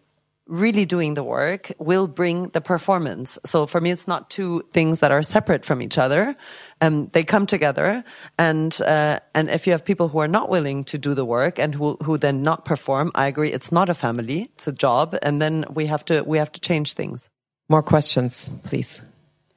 really 0.52 0.84
doing 0.84 1.14
the 1.14 1.24
work 1.24 1.72
will 1.78 2.06
bring 2.06 2.50
the 2.50 2.60
performance. 2.60 3.38
So 3.44 3.66
for 3.66 3.80
me, 3.80 3.90
it's 3.90 4.06
not 4.06 4.28
two 4.28 4.62
things 4.72 5.00
that 5.00 5.10
are 5.10 5.22
separate 5.22 5.64
from 5.64 5.80
each 5.80 5.96
other. 5.96 6.36
Um, 6.82 7.08
they 7.12 7.24
come 7.24 7.46
together, 7.46 8.04
and 8.38 8.78
uh, 8.82 9.20
and 9.34 9.48
if 9.48 9.66
you 9.66 9.72
have 9.72 9.84
people 9.84 10.08
who 10.08 10.18
are 10.18 10.28
not 10.28 10.50
willing 10.50 10.84
to 10.84 10.98
do 10.98 11.14
the 11.14 11.24
work 11.24 11.58
and 11.58 11.74
who 11.74 11.96
who 12.04 12.18
then 12.18 12.42
not 12.42 12.64
perform, 12.64 13.10
I 13.14 13.26
agree, 13.26 13.50
it's 13.50 13.72
not 13.72 13.88
a 13.88 13.94
family, 13.94 14.50
it's 14.54 14.68
a 14.68 14.72
job, 14.72 15.16
and 15.22 15.40
then 15.40 15.64
we 15.72 15.86
have 15.86 16.04
to 16.04 16.22
we 16.22 16.38
have 16.38 16.52
to 16.52 16.60
change 16.60 16.92
things. 16.94 17.30
more 17.68 17.82
questions 17.82 18.50
please 18.64 19.00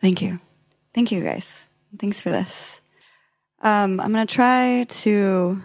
Thank 0.01 0.21
you. 0.21 0.39
Thank 0.93 1.11
you, 1.11 1.21
guys. 1.23 1.67
Thanks 1.97 2.21
for 2.21 2.29
this. 2.29 2.79
Um, 3.61 3.99
I'm 3.99 4.13
going 4.13 4.27
to 4.27 4.33
try 4.33 4.85
to 5.01 5.57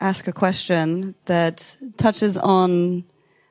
ask 0.00 0.26
a 0.26 0.32
question 0.32 1.14
that 1.26 1.76
touches 1.96 2.36
on 2.36 3.04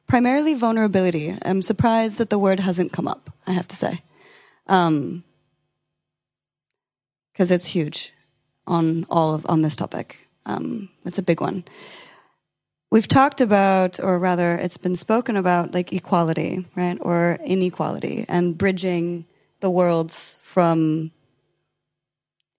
primarily 0.08 0.54
vulnerability. 0.54 1.36
I'm 1.44 1.62
surprised 1.62 2.18
that 2.18 2.30
the 2.30 2.40
word 2.40 2.60
hasn't 2.60 2.94
come 2.94 3.08
up, 3.08 3.32
I 3.48 3.52
have 3.52 3.68
to 3.70 3.76
say. 3.76 4.02
Um, 4.68 5.24
because 7.32 7.52
it's 7.52 7.66
huge 7.66 8.14
on 8.66 9.06
all 9.10 9.36
of 9.36 9.46
on 9.50 9.62
this 9.62 9.76
topic. 9.76 10.28
Um, 10.46 10.90
it's 11.06 11.18
a 11.18 11.24
big 11.24 11.42
one. 11.42 11.66
We've 12.92 13.08
talked 13.08 13.42
about, 13.42 14.00
or 14.00 14.18
rather, 14.20 14.56
it's 14.56 14.78
been 14.78 14.96
spoken 14.96 15.36
about, 15.36 15.74
like 15.74 15.92
equality, 15.92 16.66
right, 16.76 16.98
or 17.02 17.38
inequality, 17.44 18.26
and 18.30 18.58
bridging 18.58 19.26
the 19.60 19.70
worlds 19.70 20.38
from 20.42 21.12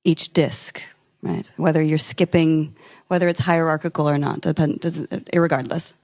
each 0.04 0.32
disc, 0.32 0.82
right? 1.22 1.50
Whether 1.56 1.80
you're 1.80 1.96
skipping, 1.96 2.76
whether 3.08 3.28
it's 3.28 3.40
hierarchical 3.40 4.08
or 4.08 4.18
not, 4.18 4.42
depend, 4.42 4.80
does, 4.80 5.06
irregardless. 5.06 5.94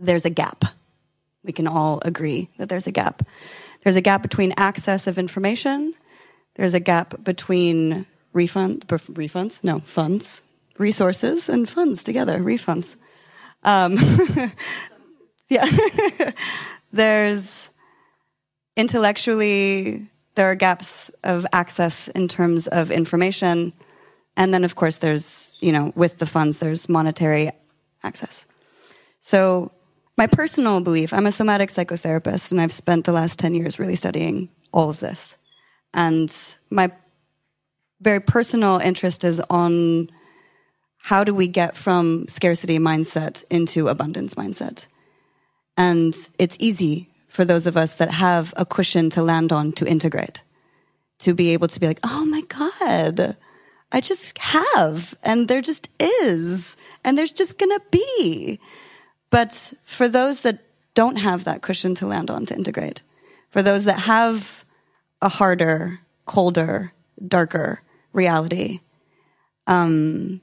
There's 0.00 0.24
a 0.24 0.30
gap. 0.30 0.64
We 1.44 1.52
can 1.52 1.68
all 1.68 2.00
agree 2.04 2.48
that 2.58 2.68
there's 2.68 2.86
a 2.86 2.92
gap. 2.92 3.22
There's 3.82 3.96
a 3.96 4.00
gap 4.00 4.22
between 4.22 4.52
access 4.56 5.06
of 5.06 5.18
information. 5.18 5.94
There's 6.54 6.74
a 6.74 6.80
gap 6.80 7.22
between 7.22 8.06
refund, 8.32 8.86
refunds, 8.88 9.62
no, 9.62 9.80
funds, 9.80 10.42
resources 10.78 11.48
and 11.48 11.68
funds 11.68 12.02
together, 12.02 12.38
refunds. 12.38 12.96
Um, 13.62 13.96
yeah. 15.48 15.70
There's 16.92 17.70
intellectually, 18.76 20.08
there 20.34 20.50
are 20.50 20.54
gaps 20.54 21.10
of 21.22 21.46
access 21.52 22.08
in 22.08 22.28
terms 22.28 22.66
of 22.66 22.90
information. 22.90 23.72
And 24.36 24.54
then, 24.54 24.64
of 24.64 24.74
course, 24.74 24.98
there's, 24.98 25.58
you 25.60 25.70
know, 25.70 25.92
with 25.94 26.18
the 26.18 26.26
funds, 26.26 26.58
there's 26.58 26.88
monetary 26.88 27.50
access. 28.02 28.46
So, 29.20 29.70
my 30.20 30.26
personal 30.26 30.82
belief, 30.82 31.14
I'm 31.14 31.24
a 31.24 31.32
somatic 31.32 31.70
psychotherapist, 31.70 32.50
and 32.50 32.60
I've 32.60 32.72
spent 32.72 33.06
the 33.06 33.12
last 33.12 33.38
10 33.38 33.54
years 33.54 33.78
really 33.78 33.94
studying 33.94 34.50
all 34.70 34.90
of 34.90 35.00
this. 35.00 35.38
And 35.94 36.30
my 36.68 36.90
very 38.02 38.20
personal 38.20 38.76
interest 38.80 39.24
is 39.24 39.40
on 39.48 40.10
how 40.98 41.24
do 41.24 41.34
we 41.34 41.48
get 41.48 41.74
from 41.74 42.28
scarcity 42.28 42.78
mindset 42.78 43.44
into 43.48 43.88
abundance 43.88 44.34
mindset? 44.34 44.88
And 45.78 46.14
it's 46.38 46.58
easy 46.60 47.08
for 47.28 47.46
those 47.46 47.66
of 47.66 47.78
us 47.78 47.94
that 47.94 48.10
have 48.10 48.52
a 48.58 48.66
cushion 48.66 49.08
to 49.10 49.22
land 49.22 49.54
on 49.54 49.72
to 49.72 49.86
integrate. 49.86 50.42
to 51.20 51.34
be 51.34 51.50
able 51.50 51.68
to 51.68 51.80
be 51.80 51.86
like, 51.86 52.00
oh 52.02 52.24
my 52.24 52.42
God, 52.42 53.36
I 53.92 54.00
just 54.00 54.36
have, 54.38 55.14
and 55.22 55.48
there 55.48 55.60
just 55.60 55.88
is, 55.98 56.76
and 57.04 57.16
there's 57.16 57.32
just 57.32 57.58
gonna 57.58 57.80
be. 57.90 58.58
But 59.30 59.72
for 59.84 60.08
those 60.08 60.40
that 60.40 60.58
don't 60.94 61.16
have 61.16 61.44
that 61.44 61.62
cushion 61.62 61.94
to 61.96 62.06
land 62.06 62.30
on 62.30 62.46
to 62.46 62.54
integrate, 62.54 63.02
for 63.50 63.62
those 63.62 63.84
that 63.84 64.00
have 64.00 64.64
a 65.22 65.28
harder, 65.28 66.00
colder, 66.24 66.92
darker 67.26 67.82
reality, 68.12 68.80
um, 69.66 70.40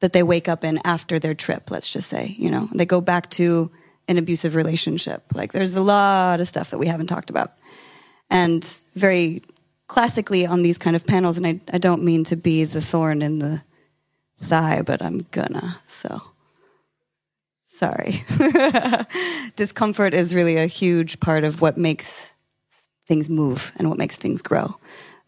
that 0.00 0.12
they 0.12 0.22
wake 0.22 0.48
up 0.48 0.64
in 0.64 0.80
after 0.84 1.18
their 1.18 1.34
trip, 1.34 1.70
let's 1.70 1.92
just 1.92 2.08
say, 2.08 2.34
you 2.38 2.50
know, 2.50 2.68
they 2.74 2.86
go 2.86 3.00
back 3.00 3.30
to 3.30 3.70
an 4.08 4.18
abusive 4.18 4.54
relationship. 4.54 5.22
Like 5.32 5.52
there's 5.52 5.76
a 5.76 5.80
lot 5.80 6.40
of 6.40 6.48
stuff 6.48 6.70
that 6.70 6.78
we 6.78 6.86
haven't 6.86 7.06
talked 7.06 7.30
about. 7.30 7.52
And 8.30 8.64
very 8.94 9.42
classically 9.86 10.46
on 10.46 10.62
these 10.62 10.78
kind 10.78 10.96
of 10.96 11.06
panels, 11.06 11.36
and 11.36 11.46
I, 11.46 11.60
I 11.72 11.78
don't 11.78 12.02
mean 12.02 12.24
to 12.24 12.36
be 12.36 12.64
the 12.64 12.80
thorn 12.80 13.22
in 13.22 13.38
the 13.38 13.62
thigh, 14.38 14.82
but 14.82 15.02
I'm 15.02 15.26
gonna, 15.30 15.80
so 15.86 16.20
sorry. 17.74 18.24
Discomfort 19.56 20.14
is 20.14 20.34
really 20.34 20.56
a 20.56 20.66
huge 20.66 21.18
part 21.18 21.42
of 21.42 21.60
what 21.60 21.76
makes 21.76 22.32
things 23.08 23.28
move 23.28 23.72
and 23.76 23.88
what 23.88 23.98
makes 23.98 24.16
things 24.16 24.42
grow. 24.42 24.76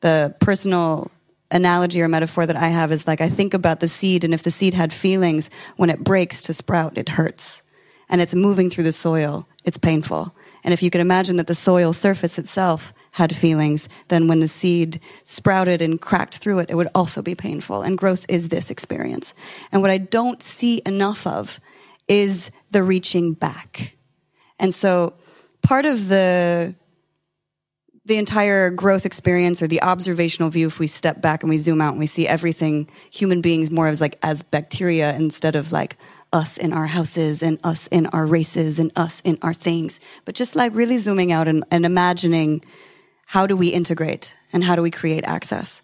The 0.01 0.35
personal 0.41 1.11
analogy 1.51 2.01
or 2.01 2.09
metaphor 2.09 2.47
that 2.47 2.57
I 2.57 2.69
have 2.69 2.93
is 2.93 3.07
like 3.07 3.21
I 3.21 3.29
think 3.29 3.53
about 3.53 3.81
the 3.81 3.89
seed, 3.89 4.23
and 4.25 4.33
if 4.33 4.45
the 4.45 4.51
seed 4.51 4.75
had 4.75 4.93
feelings, 4.93 5.51
when 5.77 5.91
it 5.91 6.05
breaks 6.05 6.43
to 6.45 6.55
sprout, 6.55 6.97
it 6.97 7.09
hurts. 7.09 7.63
And 8.09 8.21
it's 8.21 8.35
moving 8.35 8.71
through 8.71 8.85
the 8.85 8.93
soil, 8.93 9.49
it's 9.65 9.79
painful. 9.79 10.35
And 10.63 10.73
if 10.73 10.83
you 10.83 10.91
could 10.91 11.01
imagine 11.01 11.37
that 11.37 11.49
the 11.49 11.55
soil 11.55 11.93
surface 11.93 12.39
itself 12.39 12.93
had 13.13 13.35
feelings, 13.35 13.89
then 14.09 14.29
when 14.29 14.41
the 14.41 14.49
seed 14.49 15.01
sprouted 15.25 15.83
and 15.83 16.01
cracked 16.01 16.39
through 16.39 16.61
it, 16.61 16.71
it 16.71 16.77
would 16.77 16.89
also 16.95 17.23
be 17.23 17.35
painful. 17.35 17.83
And 17.83 17.99
growth 17.99 18.27
is 18.29 18.49
this 18.49 18.71
experience. 18.71 19.35
And 19.73 19.83
what 19.83 19.91
I 19.91 19.99
don't 19.99 20.43
see 20.43 20.83
enough 20.87 21.27
of 21.27 21.61
is 22.09 22.51
the 22.71 22.83
reaching 22.83 23.33
back. 23.33 23.97
And 24.59 24.75
so 24.75 25.15
part 25.63 25.87
of 25.87 26.09
the 26.09 26.75
the 28.05 28.19
entire 28.19 28.71
growth 28.71 29.05
experience 29.05 29.61
or 29.61 29.67
the 29.67 29.83
observational 29.83 30.49
view 30.49 30.69
if 30.69 30.79
we 30.79 30.87
step 30.87 31.21
back 31.21 31.43
and 31.43 31.51
we 31.51 31.59
zoom 31.59 31.81
out 31.81 31.91
and 31.91 31.99
we 31.99 32.07
see 32.07 32.27
everything 32.27 32.89
human 33.11 33.41
beings 33.41 33.69
more 33.69 33.89
as 33.89 34.01
like 34.01 34.17
as 34.23 34.43
bacteria 34.43 35.15
instead 35.17 35.57
of 35.57 35.73
like 35.73 35.97
us 36.33 36.57
in 36.57 36.73
our 36.73 36.87
houses 36.87 37.43
and 37.43 37.59
us 37.65 37.89
in 37.89 38.07
our 38.07 38.25
races 38.25 38.79
and 38.79 38.93
us 38.95 39.21
in 39.23 39.37
our 39.43 39.53
things 39.53 39.99
but 40.25 40.37
just 40.37 40.55
like 40.55 40.73
really 40.75 40.99
zooming 40.99 41.33
out 41.33 41.49
and, 41.49 41.65
and 41.73 41.85
imagining 41.85 42.65
how 43.27 43.45
do 43.45 43.57
we 43.57 43.69
integrate 43.69 44.35
and 44.53 44.63
how 44.63 44.77
do 44.77 44.83
we 44.83 44.91
create 44.91 45.25
access 45.25 45.83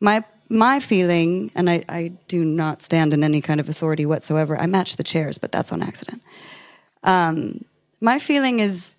my 0.00 0.24
my 0.52 0.78
feeling 0.80 1.50
and 1.54 1.68
I, 1.70 1.82
I 1.88 2.12
do 2.28 2.44
not 2.44 2.82
stand 2.82 3.14
in 3.14 3.24
any 3.24 3.40
kind 3.40 3.58
of 3.58 3.68
authority 3.68 4.06
whatsoever 4.06 4.56
i 4.56 4.66
match 4.66 4.96
the 4.96 5.02
chairs 5.02 5.38
but 5.38 5.50
that's 5.50 5.72
on 5.72 5.82
accident 5.82 6.22
um, 7.04 7.64
my 8.00 8.18
feeling 8.18 8.58
is 8.60 8.94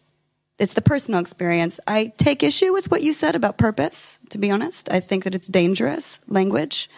it's 0.59 0.73
the 0.73 0.81
personal 0.81 1.19
experience. 1.19 1.79
I 1.87 2.13
take 2.17 2.43
issue 2.43 2.73
with 2.73 2.91
what 2.91 3.01
you 3.01 3.11
said 3.13 3.35
about 3.35 3.57
purpose, 3.57 4.19
to 4.29 4.37
be 4.37 4.51
honest. 4.51 4.89
I 4.91 4.99
think 4.99 5.23
that 5.23 5.35
it's 5.35 5.47
dangerous 5.47 6.19
language, 6.27 6.89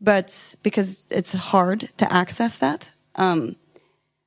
but 0.00 0.54
because 0.62 1.06
it's 1.10 1.32
hard 1.32 1.90
to 1.98 2.12
access 2.12 2.56
that. 2.58 2.90
Um, 3.14 3.56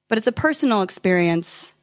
but 0.08 0.18
it's 0.18 0.28
a 0.28 0.32
personal 0.32 0.82
experience, 0.82 1.76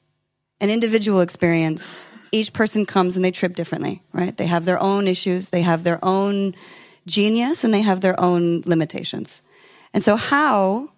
an 0.60 0.70
individual 0.70 1.20
experience. 1.20 2.08
Each 2.32 2.52
person 2.52 2.86
comes 2.86 3.14
and 3.14 3.24
they 3.24 3.30
trip 3.30 3.54
differently, 3.54 4.02
right? 4.12 4.36
They 4.36 4.46
have 4.46 4.64
their 4.64 4.82
own 4.82 5.06
issues, 5.06 5.50
they 5.50 5.62
have 5.62 5.84
their 5.84 6.04
own 6.04 6.56
genius, 7.06 7.64
and 7.64 7.72
they 7.72 7.82
have 7.82 8.00
their 8.00 8.18
own 8.20 8.62
limitations. 8.66 9.42
And 9.94 10.02
so, 10.02 10.16
how, 10.16 10.90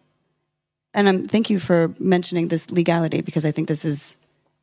and 0.95 1.09
I'm, 1.09 1.29
thank 1.29 1.51
you 1.51 1.61
for 1.61 1.95
mentioning 1.99 2.49
this 2.49 2.71
legality 2.71 3.21
because 3.21 3.45
I 3.45 3.51
think 3.51 3.69
this 3.69 3.85
is 3.85 4.17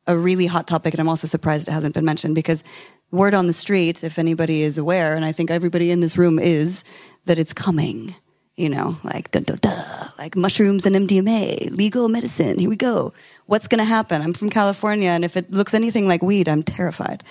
a 0.06 0.16
really 0.16 0.46
hot 0.46 0.66
topic, 0.66 0.94
and 0.94 1.00
I'm 1.00 1.08
also 1.08 1.26
surprised 1.26 1.68
it 1.68 1.72
hasn't 1.72 1.94
been 1.94 2.04
mentioned 2.04 2.34
because 2.34 2.62
word 3.10 3.34
on 3.34 3.46
the 3.46 3.52
street, 3.52 4.04
if 4.04 4.18
anybody 4.18 4.62
is 4.62 4.78
aware, 4.78 5.14
and 5.14 5.24
I 5.24 5.32
think 5.32 5.50
everybody 5.50 5.90
in 5.90 6.00
this 6.00 6.16
room 6.16 6.38
is, 6.38 6.84
that 7.24 7.38
it's 7.38 7.52
coming. 7.52 8.14
You 8.56 8.70
know, 8.70 8.96
like 9.04 9.30
duh, 9.32 9.40
duh, 9.40 9.56
duh, 9.60 10.08
like 10.16 10.34
mushrooms 10.34 10.86
and 10.86 10.96
MDMA, 10.96 11.76
legal 11.76 12.08
medicine. 12.08 12.58
Here 12.58 12.70
we 12.70 12.76
go. 12.76 13.12
What's 13.44 13.68
going 13.68 13.80
to 13.80 13.84
happen? 13.84 14.22
I'm 14.22 14.32
from 14.32 14.48
California, 14.48 15.10
and 15.10 15.26
if 15.26 15.36
it 15.36 15.50
looks 15.50 15.74
anything 15.74 16.08
like 16.08 16.22
weed, 16.22 16.48
I'm 16.48 16.62
terrified. 16.62 17.22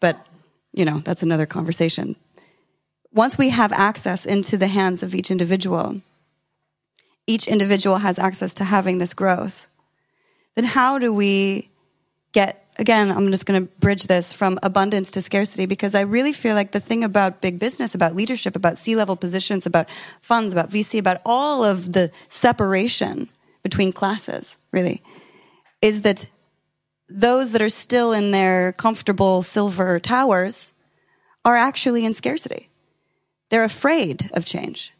But 0.00 0.16
you 0.72 0.84
know, 0.84 0.98
that's 0.98 1.22
another 1.22 1.46
conversation. 1.46 2.16
Once 3.12 3.36
we 3.36 3.50
have 3.50 3.72
access 3.72 4.24
into 4.24 4.56
the 4.56 4.68
hands 4.68 5.02
of 5.02 5.14
each 5.14 5.30
individual, 5.30 6.00
each 7.26 7.46
individual 7.46 7.98
has 7.98 8.18
access 8.18 8.54
to 8.54 8.64
having 8.64 8.98
this 8.98 9.14
growth. 9.14 9.68
Then 10.54 10.64
how 10.64 10.98
do 10.98 11.12
we 11.12 11.70
get 12.32 12.62
again 12.78 13.10
i'm 13.10 13.30
just 13.30 13.46
going 13.46 13.60
to 13.60 13.72
bridge 13.78 14.04
this 14.04 14.32
from 14.32 14.58
abundance 14.62 15.10
to 15.10 15.22
scarcity 15.22 15.66
because 15.66 15.94
i 15.94 16.00
really 16.00 16.32
feel 16.32 16.54
like 16.54 16.72
the 16.72 16.80
thing 16.80 17.04
about 17.04 17.40
big 17.40 17.58
business 17.58 17.94
about 17.94 18.14
leadership 18.14 18.56
about 18.56 18.78
c-level 18.78 19.16
positions 19.16 19.66
about 19.66 19.88
funds 20.22 20.52
about 20.52 20.70
vc 20.70 20.98
about 20.98 21.20
all 21.24 21.62
of 21.62 21.92
the 21.92 22.10
separation 22.28 23.28
between 23.62 23.92
classes 23.92 24.58
really 24.72 25.02
is 25.82 26.00
that 26.00 26.26
those 27.08 27.52
that 27.52 27.60
are 27.60 27.68
still 27.68 28.12
in 28.12 28.30
their 28.30 28.72
comfortable 28.72 29.42
silver 29.42 30.00
towers 30.00 30.72
are 31.44 31.56
actually 31.56 32.06
in 32.06 32.14
scarcity 32.14 32.70
they're 33.52 33.62
afraid 33.62 34.28
of 34.32 34.44
change 34.44 34.92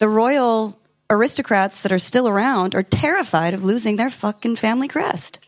the 0.00 0.08
royal 0.08 0.78
aristocrats 1.08 1.82
that 1.82 1.92
are 1.92 1.98
still 1.98 2.28
around 2.28 2.74
are 2.74 2.82
terrified 2.82 3.54
of 3.54 3.64
losing 3.64 3.96
their 3.96 4.10
fucking 4.10 4.56
family 4.56 4.88
crest 4.88 5.40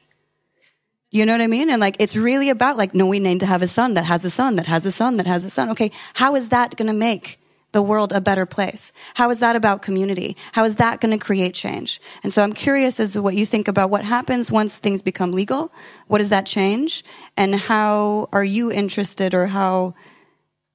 you 1.11 1.27
know 1.27 1.33
what 1.33 1.41
I 1.41 1.49
mean? 1.49 1.71
And 1.71 1.81
like, 1.81 1.97
it's 1.99 2.15
really 2.15 2.51
about 2.51 2.77
like, 2.77 2.95
no, 2.95 3.07
we 3.07 3.19
need 3.19 3.41
to 3.41 3.47
have 3.47 3.63
a 3.63 3.67
son 3.67 3.95
that 3.95 4.05
has 4.05 4.25
a 4.25 4.31
son 4.31 4.57
that 4.57 4.67
has 4.67 4.87
a 4.87 4.93
son 4.93 5.17
that 5.17 5.27
has 5.27 5.45
a 5.45 5.51
son. 5.51 5.71
Okay. 5.71 5.91
How 6.15 6.37
is 6.37 6.51
that 6.51 6.77
going 6.77 6.87
to 6.87 6.93
make 6.93 7.41
the 7.73 7.83
world 7.83 8.13
a 8.13 8.21
better 8.21 8.47
place? 8.47 8.93
How 9.15 9.29
is 9.31 9.41
that 9.41 9.57
about 9.57 9.83
community? 9.83 10.37
How 10.53 10.65
is 10.65 10.77
that 10.77 11.01
going 11.01 11.17
to 11.17 11.25
create 11.25 11.55
change? 11.55 12.01
And 12.23 12.33
so 12.33 12.43
I'm 12.43 12.53
curious 12.53 13.01
as 13.01 13.13
to 13.15 13.23
what 13.23 13.35
you 13.35 13.45
think 13.45 13.67
about 13.67 13.91
what 13.91 14.05
happens 14.05 14.53
once 14.53 14.79
things 14.79 15.03
become 15.03 15.33
legal. 15.33 15.73
What 16.07 16.19
does 16.19 16.29
that 16.29 16.47
change? 16.47 17.05
And 17.37 17.57
how 17.57 18.29
are 18.33 18.45
you 18.45 18.71
interested 18.71 19.35
or 19.35 19.47
how, 19.47 19.95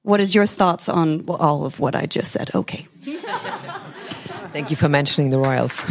what 0.06 0.20
is 0.20 0.34
your 0.34 0.46
thoughts 0.46 0.88
on 0.88 1.24
all 1.28 1.66
of 1.66 1.80
what 1.80 1.94
I 1.94 2.06
just 2.06 2.30
said? 2.32 2.50
Okay. 2.54 2.86
Thank 4.52 4.70
you 4.70 4.76
for 4.76 4.88
mentioning 4.88 5.30
the 5.30 5.38
royals. 5.38 5.84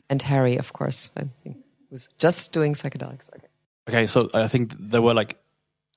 and 0.10 0.20
Harry, 0.22 0.56
of 0.58 0.72
course 0.72 1.10
was 1.90 2.08
just 2.18 2.52
doing 2.52 2.74
psychedelics. 2.74 3.30
Okay. 3.36 3.46
Okay, 3.88 4.06
so 4.06 4.28
I 4.34 4.46
think 4.46 4.74
there 4.78 5.02
were 5.02 5.14
like 5.14 5.38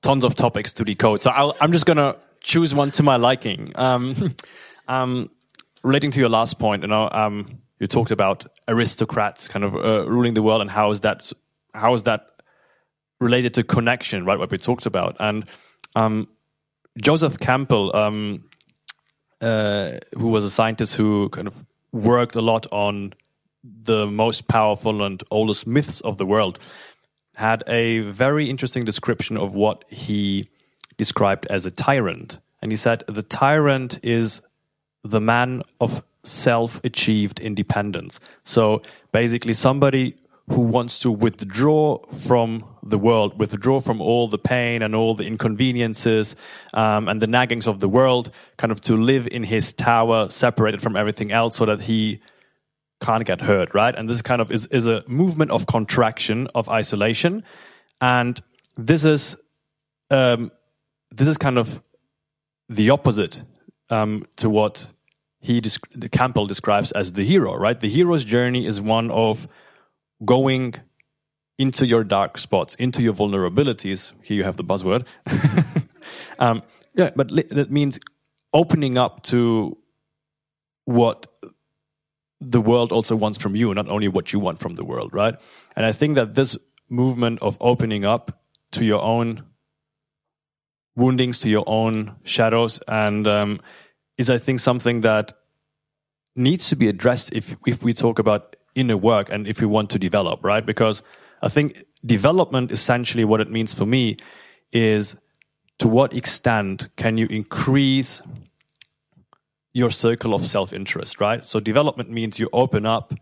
tons 0.02 0.24
of 0.24 0.34
topics 0.34 0.72
to 0.74 0.84
decode. 0.84 1.22
So 1.22 1.30
i 1.30 1.64
am 1.64 1.72
just 1.72 1.86
gonna 1.86 2.16
choose 2.40 2.74
one 2.74 2.90
to 2.92 3.02
my 3.02 3.16
liking. 3.16 3.72
Um, 3.76 4.14
um, 4.88 5.30
relating 5.82 6.10
to 6.12 6.20
your 6.20 6.28
last 6.28 6.58
point, 6.58 6.82
you 6.82 6.88
know, 6.88 7.08
um, 7.12 7.46
you 7.78 7.86
talked 7.86 8.10
about 8.10 8.46
aristocrats 8.68 9.48
kind 9.48 9.64
of 9.64 9.74
uh, 9.74 10.08
ruling 10.08 10.34
the 10.34 10.42
world, 10.42 10.60
and 10.60 10.70
how 10.70 10.90
is 10.90 11.00
that 11.00 11.32
how 11.74 11.94
is 11.94 12.04
that 12.04 12.26
related 13.20 13.54
to 13.54 13.62
connection, 13.62 14.24
right? 14.24 14.38
What 14.38 14.50
we 14.50 14.58
talked 14.58 14.86
about, 14.86 15.16
and 15.20 15.44
um, 15.96 16.28
Joseph 16.98 17.38
Campbell, 17.38 17.94
um, 17.94 18.44
uh, 19.40 19.98
who 20.16 20.28
was 20.28 20.44
a 20.44 20.50
scientist 20.50 20.96
who 20.96 21.28
kind 21.30 21.46
of 21.46 21.64
worked 21.92 22.36
a 22.36 22.40
lot 22.40 22.66
on 22.72 23.14
the 23.62 24.06
most 24.06 24.48
powerful 24.48 25.02
and 25.02 25.22
oldest 25.30 25.66
myths 25.66 26.00
of 26.02 26.18
the 26.18 26.26
world, 26.26 26.58
had 27.36 27.64
a 27.66 28.00
very 28.00 28.48
interesting 28.48 28.84
description 28.84 29.36
of 29.36 29.54
what 29.54 29.84
he 29.88 30.48
described 30.96 31.46
as 31.46 31.66
a 31.66 31.70
tyrant. 31.70 32.38
And 32.62 32.70
he 32.70 32.76
said, 32.76 33.02
The 33.08 33.22
tyrant 33.22 33.98
is 34.02 34.42
the 35.02 35.20
man 35.20 35.62
of 35.80 36.04
self 36.22 36.82
achieved 36.84 37.40
independence. 37.40 38.20
So 38.44 38.82
basically, 39.12 39.52
somebody 39.52 40.16
who 40.50 40.60
wants 40.60 41.00
to 41.00 41.10
withdraw 41.10 41.98
from 42.06 42.64
the 42.82 42.98
world, 42.98 43.38
withdraw 43.38 43.80
from 43.80 44.00
all 44.00 44.28
the 44.28 44.38
pain 44.38 44.82
and 44.82 44.94
all 44.94 45.14
the 45.14 45.24
inconveniences 45.24 46.36
um, 46.74 47.08
and 47.08 47.22
the 47.22 47.26
naggings 47.26 47.66
of 47.66 47.80
the 47.80 47.88
world, 47.88 48.30
kind 48.58 48.70
of 48.70 48.80
to 48.82 48.94
live 48.96 49.26
in 49.28 49.42
his 49.42 49.72
tower, 49.72 50.28
separated 50.28 50.82
from 50.82 50.96
everything 50.96 51.32
else, 51.32 51.56
so 51.56 51.64
that 51.64 51.80
he 51.80 52.20
can't 53.00 53.24
get 53.24 53.40
hurt, 53.40 53.72
right? 53.74 53.94
And 53.94 54.08
this 54.08 54.20
kind 54.20 54.40
of 54.40 54.52
is, 54.52 54.66
is 54.66 54.86
a 54.86 55.02
movement 55.08 55.50
of 55.50 55.66
contraction, 55.66 56.48
of 56.54 56.68
isolation. 56.68 57.42
And 58.00 58.40
this 58.76 59.04
is 59.04 59.36
um, 60.10 60.50
this 61.10 61.28
is 61.28 61.38
kind 61.38 61.58
of 61.58 61.80
the 62.68 62.90
opposite 62.90 63.42
um, 63.90 64.26
to 64.36 64.50
what 64.50 64.88
he 65.40 65.60
Campbell 66.12 66.46
describes 66.46 66.92
as 66.92 67.12
the 67.12 67.22
hero, 67.22 67.54
right? 67.54 67.78
The 67.78 67.88
hero's 67.88 68.24
journey 68.24 68.66
is 68.66 68.80
one 68.80 69.10
of 69.10 69.46
going 70.24 70.74
into 71.58 71.86
your 71.86 72.04
dark 72.04 72.36
spots, 72.36 72.74
into 72.74 73.02
your 73.02 73.14
vulnerabilities. 73.14 74.12
Here 74.22 74.36
you 74.36 74.44
have 74.44 74.56
the 74.56 74.64
buzzword. 74.64 75.06
Um, 76.38 76.62
yeah, 76.94 77.10
but 77.14 77.30
li- 77.30 77.46
that 77.50 77.70
means 77.70 78.00
opening 78.52 78.98
up 78.98 79.22
to 79.24 79.76
what 80.84 81.26
the 82.40 82.60
world 82.60 82.92
also 82.92 83.16
wants 83.16 83.38
from 83.38 83.56
you, 83.56 83.72
not 83.74 83.88
only 83.88 84.08
what 84.08 84.32
you 84.32 84.38
want 84.38 84.58
from 84.58 84.74
the 84.74 84.84
world, 84.84 85.12
right? 85.12 85.34
And 85.76 85.86
I 85.86 85.92
think 85.92 86.14
that 86.16 86.34
this 86.34 86.56
movement 86.88 87.42
of 87.42 87.56
opening 87.60 88.04
up 88.04 88.42
to 88.72 88.84
your 88.84 89.02
own 89.02 89.44
woundings, 90.96 91.38
to 91.40 91.48
your 91.48 91.64
own 91.66 92.16
shadows, 92.24 92.78
and 92.86 93.26
um, 93.26 93.60
is 94.18 94.30
I 94.30 94.38
think 94.38 94.60
something 94.60 95.00
that 95.00 95.32
needs 96.36 96.68
to 96.68 96.76
be 96.76 96.88
addressed 96.88 97.32
if 97.32 97.56
if 97.66 97.82
we 97.82 97.94
talk 97.94 98.18
about 98.18 98.53
inner 98.74 98.96
work 98.96 99.30
and 99.30 99.46
if 99.46 99.60
we 99.60 99.66
want 99.66 99.90
to 99.90 99.98
develop, 99.98 100.44
right? 100.44 100.64
Because 100.64 101.02
I 101.42 101.48
think 101.48 101.84
development 102.04 102.72
essentially 102.72 103.24
what 103.24 103.40
it 103.40 103.50
means 103.50 103.74
for 103.74 103.86
me 103.86 104.16
is 104.72 105.16
to 105.78 105.88
what 105.88 106.14
extent 106.14 106.88
can 106.96 107.18
you 107.18 107.26
increase 107.26 108.22
your 109.72 109.90
circle 109.90 110.34
of 110.34 110.46
self 110.46 110.72
interest, 110.72 111.20
right? 111.20 111.44
So 111.44 111.58
development 111.60 112.10
means 112.10 112.38
you 112.38 112.48
open 112.52 112.86
up 112.86 113.12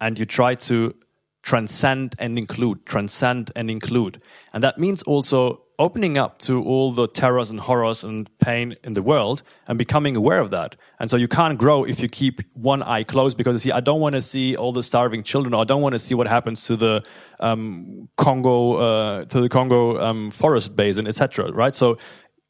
and 0.00 0.18
you 0.18 0.26
try 0.26 0.54
to 0.56 0.94
transcend 1.42 2.14
and 2.18 2.38
include, 2.38 2.84
transcend 2.86 3.50
and 3.56 3.70
include. 3.70 4.20
And 4.52 4.62
that 4.62 4.78
means 4.78 5.02
also 5.02 5.62
opening 5.78 6.18
up 6.18 6.38
to 6.38 6.62
all 6.62 6.92
the 6.92 7.08
terrors 7.08 7.48
and 7.48 7.58
horrors 7.58 8.04
and 8.04 8.30
pain 8.38 8.76
in 8.84 8.92
the 8.92 9.02
world 9.02 9.42
and 9.66 9.78
becoming 9.78 10.14
aware 10.14 10.38
of 10.38 10.50
that. 10.50 10.76
And 10.98 11.08
so 11.08 11.16
you 11.16 11.26
can't 11.26 11.56
grow 11.56 11.84
if 11.84 12.02
you 12.02 12.08
keep 12.08 12.40
one 12.52 12.82
eye 12.82 13.02
closed 13.02 13.38
because 13.38 13.64
you 13.64 13.70
see, 13.70 13.72
I 13.72 13.80
don't 13.80 14.00
want 14.00 14.14
to 14.14 14.20
see 14.20 14.54
all 14.56 14.72
the 14.72 14.82
starving 14.82 15.22
children, 15.22 15.54
or 15.54 15.62
I 15.62 15.64
don't 15.64 15.80
want 15.80 15.94
to 15.94 15.98
see 15.98 16.14
what 16.14 16.26
happens 16.26 16.66
to 16.66 16.76
the 16.76 17.02
um, 17.40 18.10
Congo, 18.18 18.74
uh, 18.74 19.24
to 19.24 19.40
the 19.40 19.48
Congo 19.48 19.98
um, 19.98 20.30
forest 20.30 20.76
basin, 20.76 21.06
etc. 21.06 21.50
Right? 21.50 21.74
So 21.74 21.96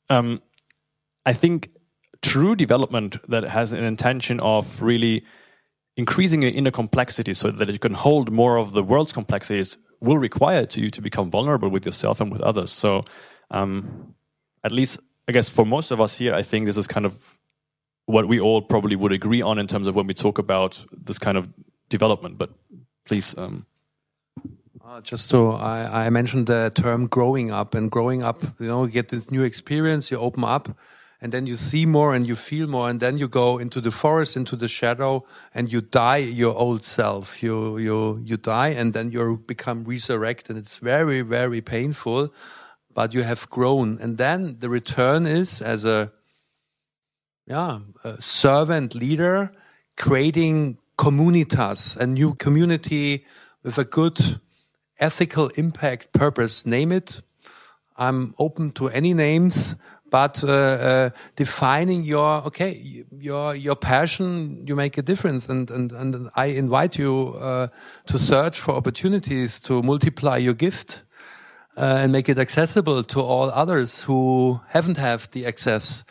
um, 0.09 0.43
I 1.25 1.33
think 1.33 1.71
true 2.23 2.57
development 2.57 3.17
that 3.31 3.45
has 3.45 3.73
an 3.73 3.85
intention 3.85 4.41
of 4.41 4.83
really 4.83 5.25
increasing 5.97 6.43
your 6.43 6.53
inner 6.53 6.71
complexity 6.71 7.35
so 7.35 7.51
that 7.51 7.69
you 7.69 7.79
can 7.79 7.95
hold 7.95 8.31
more 8.31 8.57
of 8.57 8.73
the 8.73 8.83
world's 8.83 9.13
complexities 9.13 9.77
will 10.01 10.19
require 10.19 10.65
to 10.67 10.81
you 10.81 10.91
to 10.91 11.03
become 11.03 11.31
vulnerable 11.31 11.69
with 11.69 11.85
yourself 11.85 12.21
and 12.21 12.33
with 12.33 12.41
others. 12.41 12.71
So, 12.71 13.05
um, 13.51 14.15
at 14.65 14.73
least, 14.73 14.99
I 15.29 15.33
guess 15.33 15.49
for 15.49 15.67
most 15.67 15.91
of 15.91 16.01
us 16.01 16.17
here, 16.17 16.35
I 16.35 16.43
think 16.43 16.67
this 16.67 16.77
is 16.77 16.87
kind 16.87 17.07
of 17.07 17.35
what 18.07 18.27
we 18.27 18.41
all 18.41 18.63
probably 18.63 18.97
would 18.97 19.13
agree 19.13 19.43
on 19.43 19.59
in 19.59 19.67
terms 19.67 19.87
of 19.87 19.95
when 19.95 20.07
we 20.07 20.15
talk 20.15 20.39
about 20.39 20.85
this 20.93 21.19
kind 21.19 21.37
of 21.37 21.49
development. 21.89 22.39
But 22.39 22.51
please. 23.05 23.37
Um, 23.37 23.67
uh, 24.85 25.01
just 25.03 25.29
so 25.29 25.53
I, 25.53 26.07
I 26.07 26.11
mentioned 26.11 26.47
the 26.47 26.73
term 26.75 27.07
growing 27.07 27.51
up 27.51 27.75
and 27.75 27.91
growing 27.91 28.23
up, 28.23 28.43
you 28.59 28.67
know, 28.67 28.85
you 28.85 28.91
get 28.91 29.09
this 29.09 29.31
new 29.31 29.45
experience, 29.45 30.11
you 30.11 30.19
open 30.19 30.43
up 30.43 30.69
and 31.23 31.33
then 31.33 31.47
you 31.47 31.55
see 31.55 31.85
more 31.85 32.15
and 32.15 32.27
you 32.27 32.35
feel 32.35 32.67
more 32.67 32.89
and 32.89 32.99
then 32.99 33.19
you 33.19 33.29
go 33.29 33.59
into 33.59 33.81
the 33.81 33.91
forest 33.91 34.37
into 34.37 34.57
the 34.57 34.69
shadow 34.69 35.23
and 35.55 35.71
you 35.71 35.81
die 35.83 36.17
your 36.17 36.55
old 36.55 36.85
self. 36.85 37.43
You 37.43 37.77
you 37.79 38.23
you 38.25 38.37
die 38.37 38.69
and 38.69 38.93
then 38.93 39.11
you 39.13 39.43
become 39.47 39.85
resurrected 39.85 40.57
it's 40.57 40.79
very 40.79 41.21
very 41.21 41.61
painful 41.61 42.33
but 42.95 43.15
you 43.15 43.23
have 43.23 43.49
grown. 43.51 43.99
And 44.01 44.19
then 44.19 44.57
the 44.61 44.69
return 44.69 45.27
is 45.27 45.61
as 45.61 45.85
a 45.85 46.11
yeah 47.47 47.81
a 48.03 48.21
servant 48.21 48.95
leader 48.95 49.53
creating 49.97 50.79
communitas 50.97 51.97
a 51.97 52.07
new 52.07 52.35
community 52.35 53.27
with 53.63 53.77
a 53.77 53.85
good 53.85 54.41
ethical 54.99 55.49
impact 55.57 56.13
purpose. 56.13 56.65
Name 56.65 56.93
it. 56.93 57.21
I'm 57.97 58.35
open 58.39 58.71
to 58.73 58.89
any 58.89 59.13
names 59.13 59.77
but 60.11 60.43
uh, 60.45 60.49
uh, 60.49 61.11
defining 61.37 62.03
your 62.03 62.43
okay 62.47 63.05
your 63.13 63.55
your 63.55 63.77
passion 63.77 64.67
you 64.67 64.77
make 64.77 64.99
a 64.99 65.03
difference. 65.03 65.49
And 65.49 65.71
and 65.71 65.93
and 65.93 66.31
i 66.35 66.47
invite 66.47 66.99
you 66.99 67.35
uh, 67.41 67.69
to 68.07 68.19
search 68.19 68.59
for 68.61 68.75
opportunities 68.75 69.61
to 69.61 69.83
multiply 69.83 70.37
your 70.37 70.55
gift 70.55 71.03
uh, 71.77 72.03
and 72.03 72.13
make 72.13 72.29
it 72.29 72.39
accessible 72.39 73.03
to 73.05 73.21
all 73.21 73.51
others 73.51 74.03
who 74.03 74.61
haven't 74.69 74.97
have 74.99 75.31
the 75.31 75.47
access. 75.47 76.05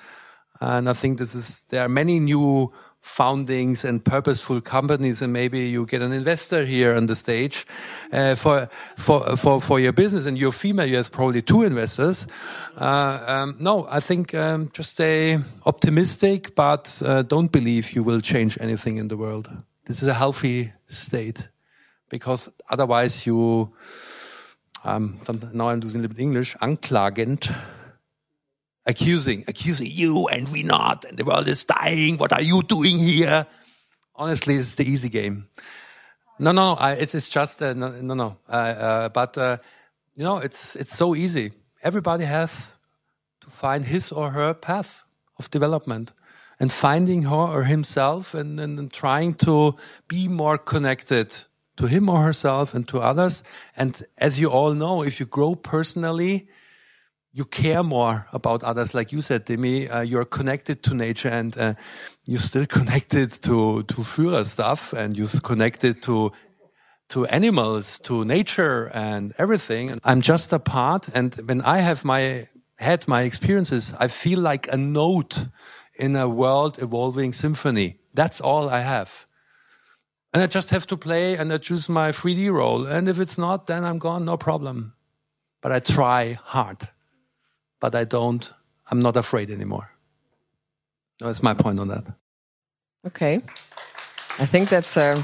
And 0.62 0.90
i 0.90 0.94
think 0.94 1.18
this 1.18 1.36
is 1.36 1.64
there 1.70 1.84
are 1.84 1.90
many 1.90 2.20
new 2.20 2.72
foundings 3.10 3.84
and 3.84 4.06
purposeful 4.06 4.62
companies 4.62 5.22
and 5.22 5.34
maybe 5.34 5.68
you 5.68 5.86
get 5.86 6.02
an 6.02 6.12
investor 6.12 6.64
here 6.64 6.96
on 6.96 7.08
the 7.08 7.16
stage 7.16 7.66
uh, 8.14 8.36
for 8.36 8.70
for 8.98 9.36
for 9.36 9.60
for 9.60 9.80
your 9.80 9.92
business 9.92 10.26
and 10.28 10.38
you're 10.38 10.52
female 10.52 10.86
you 10.86 10.96
have 10.96 11.12
probably 11.12 11.42
two 11.42 11.64
investors. 11.64 12.28
Uh, 12.78 13.20
um, 13.28 13.56
no 13.60 13.88
i 13.90 14.00
think 14.00 14.34
um, 14.36 14.70
just 14.74 14.94
stay 14.94 15.40
optimistic 15.66 16.54
but 16.56 17.02
uh, 17.06 17.24
don't 17.24 17.52
believe 17.52 17.92
you 17.96 18.04
will 18.04 18.22
change 18.22 18.58
anything 18.62 18.98
in 18.98 19.08
the 19.08 19.18
world. 19.18 19.50
This 19.86 20.02
is 20.04 20.08
a 20.08 20.14
healthy 20.14 20.72
state 20.88 21.50
because 22.10 22.50
otherwise 22.70 23.26
you 23.26 23.74
um, 24.86 25.20
now 25.52 25.70
i'm 25.70 25.82
using 25.82 26.00
a 26.00 26.04
little 26.04 26.16
bit 26.16 26.24
english 26.24 26.56
anklagend 26.62 27.50
accusing, 28.86 29.44
accusing 29.48 29.90
you 29.92 30.28
and 30.28 30.50
we 30.50 30.64
not, 30.64 31.06
and 31.06 31.18
the 31.18 31.26
world 31.26 31.48
is 31.48 31.66
dying. 31.66 32.18
What 32.18 32.34
are 32.34 32.42
you 32.42 32.64
doing 32.64 32.98
here? 32.98 33.46
Honestly, 34.16 34.56
it's 34.56 34.76
the 34.76 34.90
easy 34.90 35.10
game. 35.10 35.48
No, 36.40 36.52
no, 36.52 36.74
I, 36.74 36.94
it's, 36.94 37.14
it's 37.16 37.30
just 37.30 37.62
uh, 37.62 37.74
no, 37.74 37.90
no, 37.90 38.14
no. 38.14 38.38
Uh, 38.48 38.52
uh, 38.52 39.10
but 39.10 39.38
uh, 39.38 39.58
you 40.16 40.24
know, 40.24 40.38
it's 40.38 40.76
it's 40.76 40.96
so 40.96 41.16
easy. 41.16 41.52
Everybody 41.84 42.26
has 42.26 42.80
to 43.42 43.50
find 43.50 43.86
his 43.86 44.12
or 44.12 44.32
her 44.32 44.54
path 44.54 45.04
of 45.38 45.50
development, 45.52 46.14
and 46.60 46.72
finding 46.72 47.24
her 47.24 47.36
or 47.36 47.64
himself, 47.64 48.34
and, 48.34 48.60
and, 48.60 48.80
and 48.80 48.92
trying 48.92 49.34
to 49.36 49.76
be 50.08 50.28
more 50.28 50.58
connected 50.58 51.36
to 51.78 51.88
him 51.88 52.10
or 52.10 52.22
herself 52.22 52.74
and 52.74 52.88
to 52.90 53.00
others. 53.00 53.44
And 53.78 54.02
as 54.18 54.40
you 54.40 54.50
all 54.50 54.74
know, 54.74 55.04
if 55.04 55.20
you 55.20 55.26
grow 55.26 55.56
personally, 55.56 56.48
you 57.34 57.46
care 57.46 57.84
more 57.84 58.28
about 58.34 58.64
others, 58.64 58.94
like 58.94 59.12
you 59.12 59.22
said, 59.22 59.46
Demi. 59.46 59.88
Uh, 59.88 60.02
you're 60.02 60.26
connected 60.26 60.82
to 60.84 60.94
nature, 60.96 61.30
and 61.30 61.58
uh, 61.58 61.74
you're 62.26 62.40
still 62.40 62.66
connected 62.78 63.32
to 63.44 63.84
to 63.84 64.02
Führer 64.02 64.46
stuff, 64.46 64.94
and 64.94 65.18
you're 65.18 65.28
connected 65.44 66.02
to 66.04 66.32
to 67.10 67.26
animals, 67.26 68.00
to 68.00 68.26
nature, 68.26 68.92
and 68.94 69.34
everything. 69.38 69.92
And 69.92 70.02
I'm 70.04 70.22
just 70.22 70.54
a 70.54 70.60
part. 70.60 71.10
And 71.14 71.34
when 71.46 71.62
I 71.62 71.80
have 71.80 72.04
my 72.04 72.48
had 72.78 73.08
my 73.08 73.22
experiences, 73.22 73.94
I 74.00 74.08
feel 74.08 74.40
like 74.40 74.72
a 74.72 74.78
note 74.78 75.48
in 75.96 76.16
a 76.16 76.28
world 76.28 76.82
evolving 76.82 77.34
symphony. 77.34 77.98
That's 78.14 78.42
all 78.42 78.70
I 78.70 78.80
have. 78.80 79.28
And 80.34 80.44
I 80.44 80.48
just 80.48 80.70
have 80.70 80.86
to 80.88 80.98
play 80.98 81.36
and 81.36 81.52
I 81.52 81.58
choose 81.58 81.90
my 81.90 82.12
3D 82.12 82.52
role. 82.52 82.86
And 82.86 83.10
if 83.10 83.20
it's 83.20 83.38
not, 83.38 83.66
then 83.66 83.84
I'm 83.84 83.98
gone, 83.98 84.26
no 84.26 84.38
problem. 84.38 84.94
But 85.62 85.72
I 85.72 85.80
try 85.80 86.38
hard 86.44 86.88
but 87.80 87.96
I 87.96 88.04
don't, 88.04 88.52
I'm 88.90 89.00
not 89.00 89.18
afraid 89.18 89.52
anymore. 89.52 89.92
That's 91.20 91.44
my 91.44 91.54
point 91.54 91.80
on 91.80 91.90
that. 91.90 92.06
Okay. 93.06 93.42
I 94.40 94.46
think 94.46 94.70
that's 94.70 94.96
a, 94.98 95.14
uh, 95.14 95.24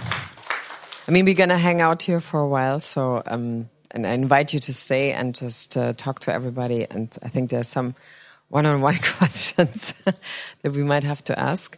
I 1.08 1.12
mean, 1.12 1.26
we're 1.26 1.36
going 1.36 1.50
to 1.50 1.58
hang 1.58 1.82
out 1.82 2.02
here 2.04 2.20
for 2.20 2.40
a 2.40 2.48
while. 2.48 2.80
So, 2.80 3.22
um, 3.26 3.70
and 3.92 4.06
I 4.06 4.14
invite 4.14 4.54
you 4.54 4.60
to 4.60 4.74
stay 4.74 5.14
and 5.14 5.36
just 5.36 5.78
uh, 5.78 5.94
talk 5.94 6.20
to 6.22 6.34
everybody. 6.34 6.86
And 6.90 7.16
I 7.24 7.30
think 7.30 7.50
there's 7.50 7.68
some 7.68 7.96
one 8.50 8.66
on 8.66 8.82
one 8.82 8.98
questions 9.18 9.94
that 10.06 10.72
we 10.72 10.84
might 10.84 11.04
have 11.04 11.24
to 11.26 11.40
ask. 11.40 11.78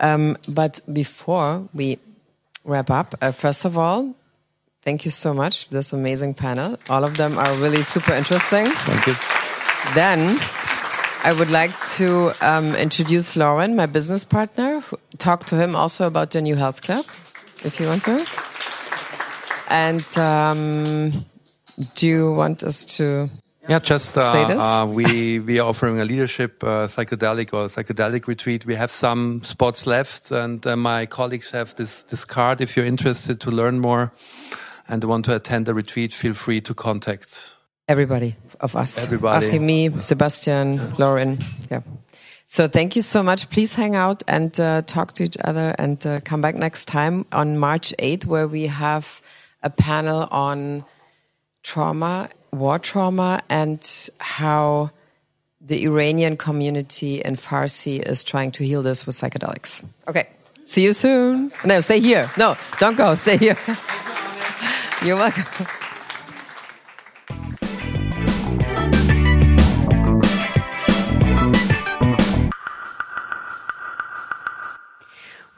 Um, 0.00 0.36
but 0.48 0.80
before 0.92 1.68
we 1.74 1.98
wrap 2.64 2.90
up, 2.90 3.14
uh, 3.20 3.32
first 3.32 3.64
of 3.64 3.76
all, 3.76 4.14
thank 4.82 5.04
you 5.04 5.10
so 5.10 5.34
much. 5.34 5.68
This 5.70 5.92
amazing 5.92 6.34
panel. 6.34 6.78
All 6.88 7.04
of 7.04 7.16
them 7.16 7.36
are 7.36 7.52
really 7.56 7.82
super 7.82 8.12
interesting. 8.12 8.66
Thank 8.66 9.06
you. 9.08 9.37
Then 9.94 10.38
I 11.24 11.32
would 11.32 11.50
like 11.50 11.72
to 11.96 12.32
um, 12.40 12.74
introduce 12.74 13.36
Lauren, 13.36 13.74
my 13.74 13.86
business 13.86 14.24
partner. 14.24 14.82
Talk 15.18 15.44
to 15.46 15.56
him 15.56 15.74
also 15.74 16.06
about 16.06 16.30
the 16.30 16.40
new 16.40 16.54
health 16.54 16.82
club, 16.82 17.04
if 17.64 17.80
you 17.80 17.86
want 17.86 18.02
to. 18.02 18.24
And 19.68 20.06
um, 20.16 21.26
do 21.94 22.06
you 22.06 22.32
want 22.32 22.62
us 22.62 22.84
to? 22.96 23.28
Yeah, 23.68 23.80
just 23.80 24.16
uh, 24.16 24.22
uh, 24.22 24.86
we 24.86 25.40
we 25.40 25.58
are 25.58 25.68
offering 25.68 26.00
a 26.00 26.04
leadership 26.04 26.64
uh, 26.64 26.86
psychedelic 26.86 27.52
or 27.52 27.68
psychedelic 27.68 28.26
retreat. 28.26 28.64
We 28.64 28.76
have 28.76 28.90
some 28.90 29.42
spots 29.42 29.86
left, 29.86 30.30
and 30.30 30.66
uh, 30.66 30.76
my 30.76 31.04
colleagues 31.04 31.50
have 31.50 31.74
this 31.74 32.04
this 32.04 32.24
card. 32.24 32.62
If 32.62 32.76
you're 32.76 32.86
interested 32.86 33.40
to 33.42 33.50
learn 33.50 33.80
more 33.80 34.12
and 34.88 35.04
want 35.04 35.26
to 35.26 35.34
attend 35.34 35.66
the 35.66 35.74
retreat, 35.74 36.14
feel 36.14 36.32
free 36.32 36.62
to 36.62 36.72
contact 36.72 37.57
Everybody 37.88 38.36
of 38.60 38.76
us. 38.76 39.02
Everybody. 39.02 39.46
Achim, 39.46 40.00
Sebastian, 40.00 40.96
Lauren. 40.96 41.38
Yeah. 41.70 41.80
So 42.46 42.68
thank 42.68 42.96
you 42.96 43.02
so 43.02 43.22
much. 43.22 43.50
Please 43.50 43.74
hang 43.74 43.96
out 43.96 44.22
and 44.26 44.58
uh, 44.58 44.82
talk 44.82 45.12
to 45.14 45.24
each 45.24 45.36
other 45.42 45.74
and 45.78 46.04
uh, 46.06 46.20
come 46.20 46.40
back 46.40 46.54
next 46.54 46.86
time 46.86 47.26
on 47.32 47.58
March 47.58 47.94
8th, 47.98 48.24
where 48.24 48.48
we 48.48 48.66
have 48.66 49.20
a 49.62 49.70
panel 49.70 50.28
on 50.30 50.84
trauma, 51.62 52.30
war 52.52 52.78
trauma, 52.78 53.40
and 53.50 54.10
how 54.18 54.90
the 55.60 55.84
Iranian 55.84 56.36
community 56.36 57.20
in 57.20 57.36
Farsi 57.36 58.00
is 58.00 58.24
trying 58.24 58.52
to 58.52 58.64
heal 58.64 58.82
this 58.82 59.06
with 59.06 59.16
psychedelics. 59.16 59.84
Okay. 60.06 60.28
See 60.64 60.84
you 60.84 60.92
soon. 60.92 61.52
No, 61.64 61.80
stay 61.80 62.00
here. 62.00 62.30
No, 62.36 62.56
don't 62.78 62.96
go. 62.96 63.14
Stay 63.14 63.36
here. 63.36 63.56
You're 65.04 65.16
welcome. 65.16 65.66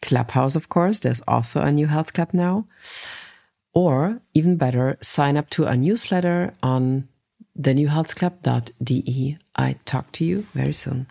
Clubhouse, 0.00 0.56
of 0.56 0.70
course. 0.70 1.00
There's 1.00 1.20
also 1.28 1.60
a 1.60 1.70
new 1.70 1.88
health 1.88 2.14
club 2.14 2.30
now. 2.32 2.66
Or 3.74 4.22
even 4.32 4.56
better, 4.56 4.96
sign 5.02 5.36
up 5.36 5.50
to 5.50 5.66
our 5.66 5.76
newsletter 5.76 6.54
on 6.62 7.08
thenewhealthclub.de. 7.58 9.38
I 9.56 9.76
talk 9.84 10.12
to 10.12 10.24
you 10.24 10.46
very 10.54 10.72
soon. 10.72 11.06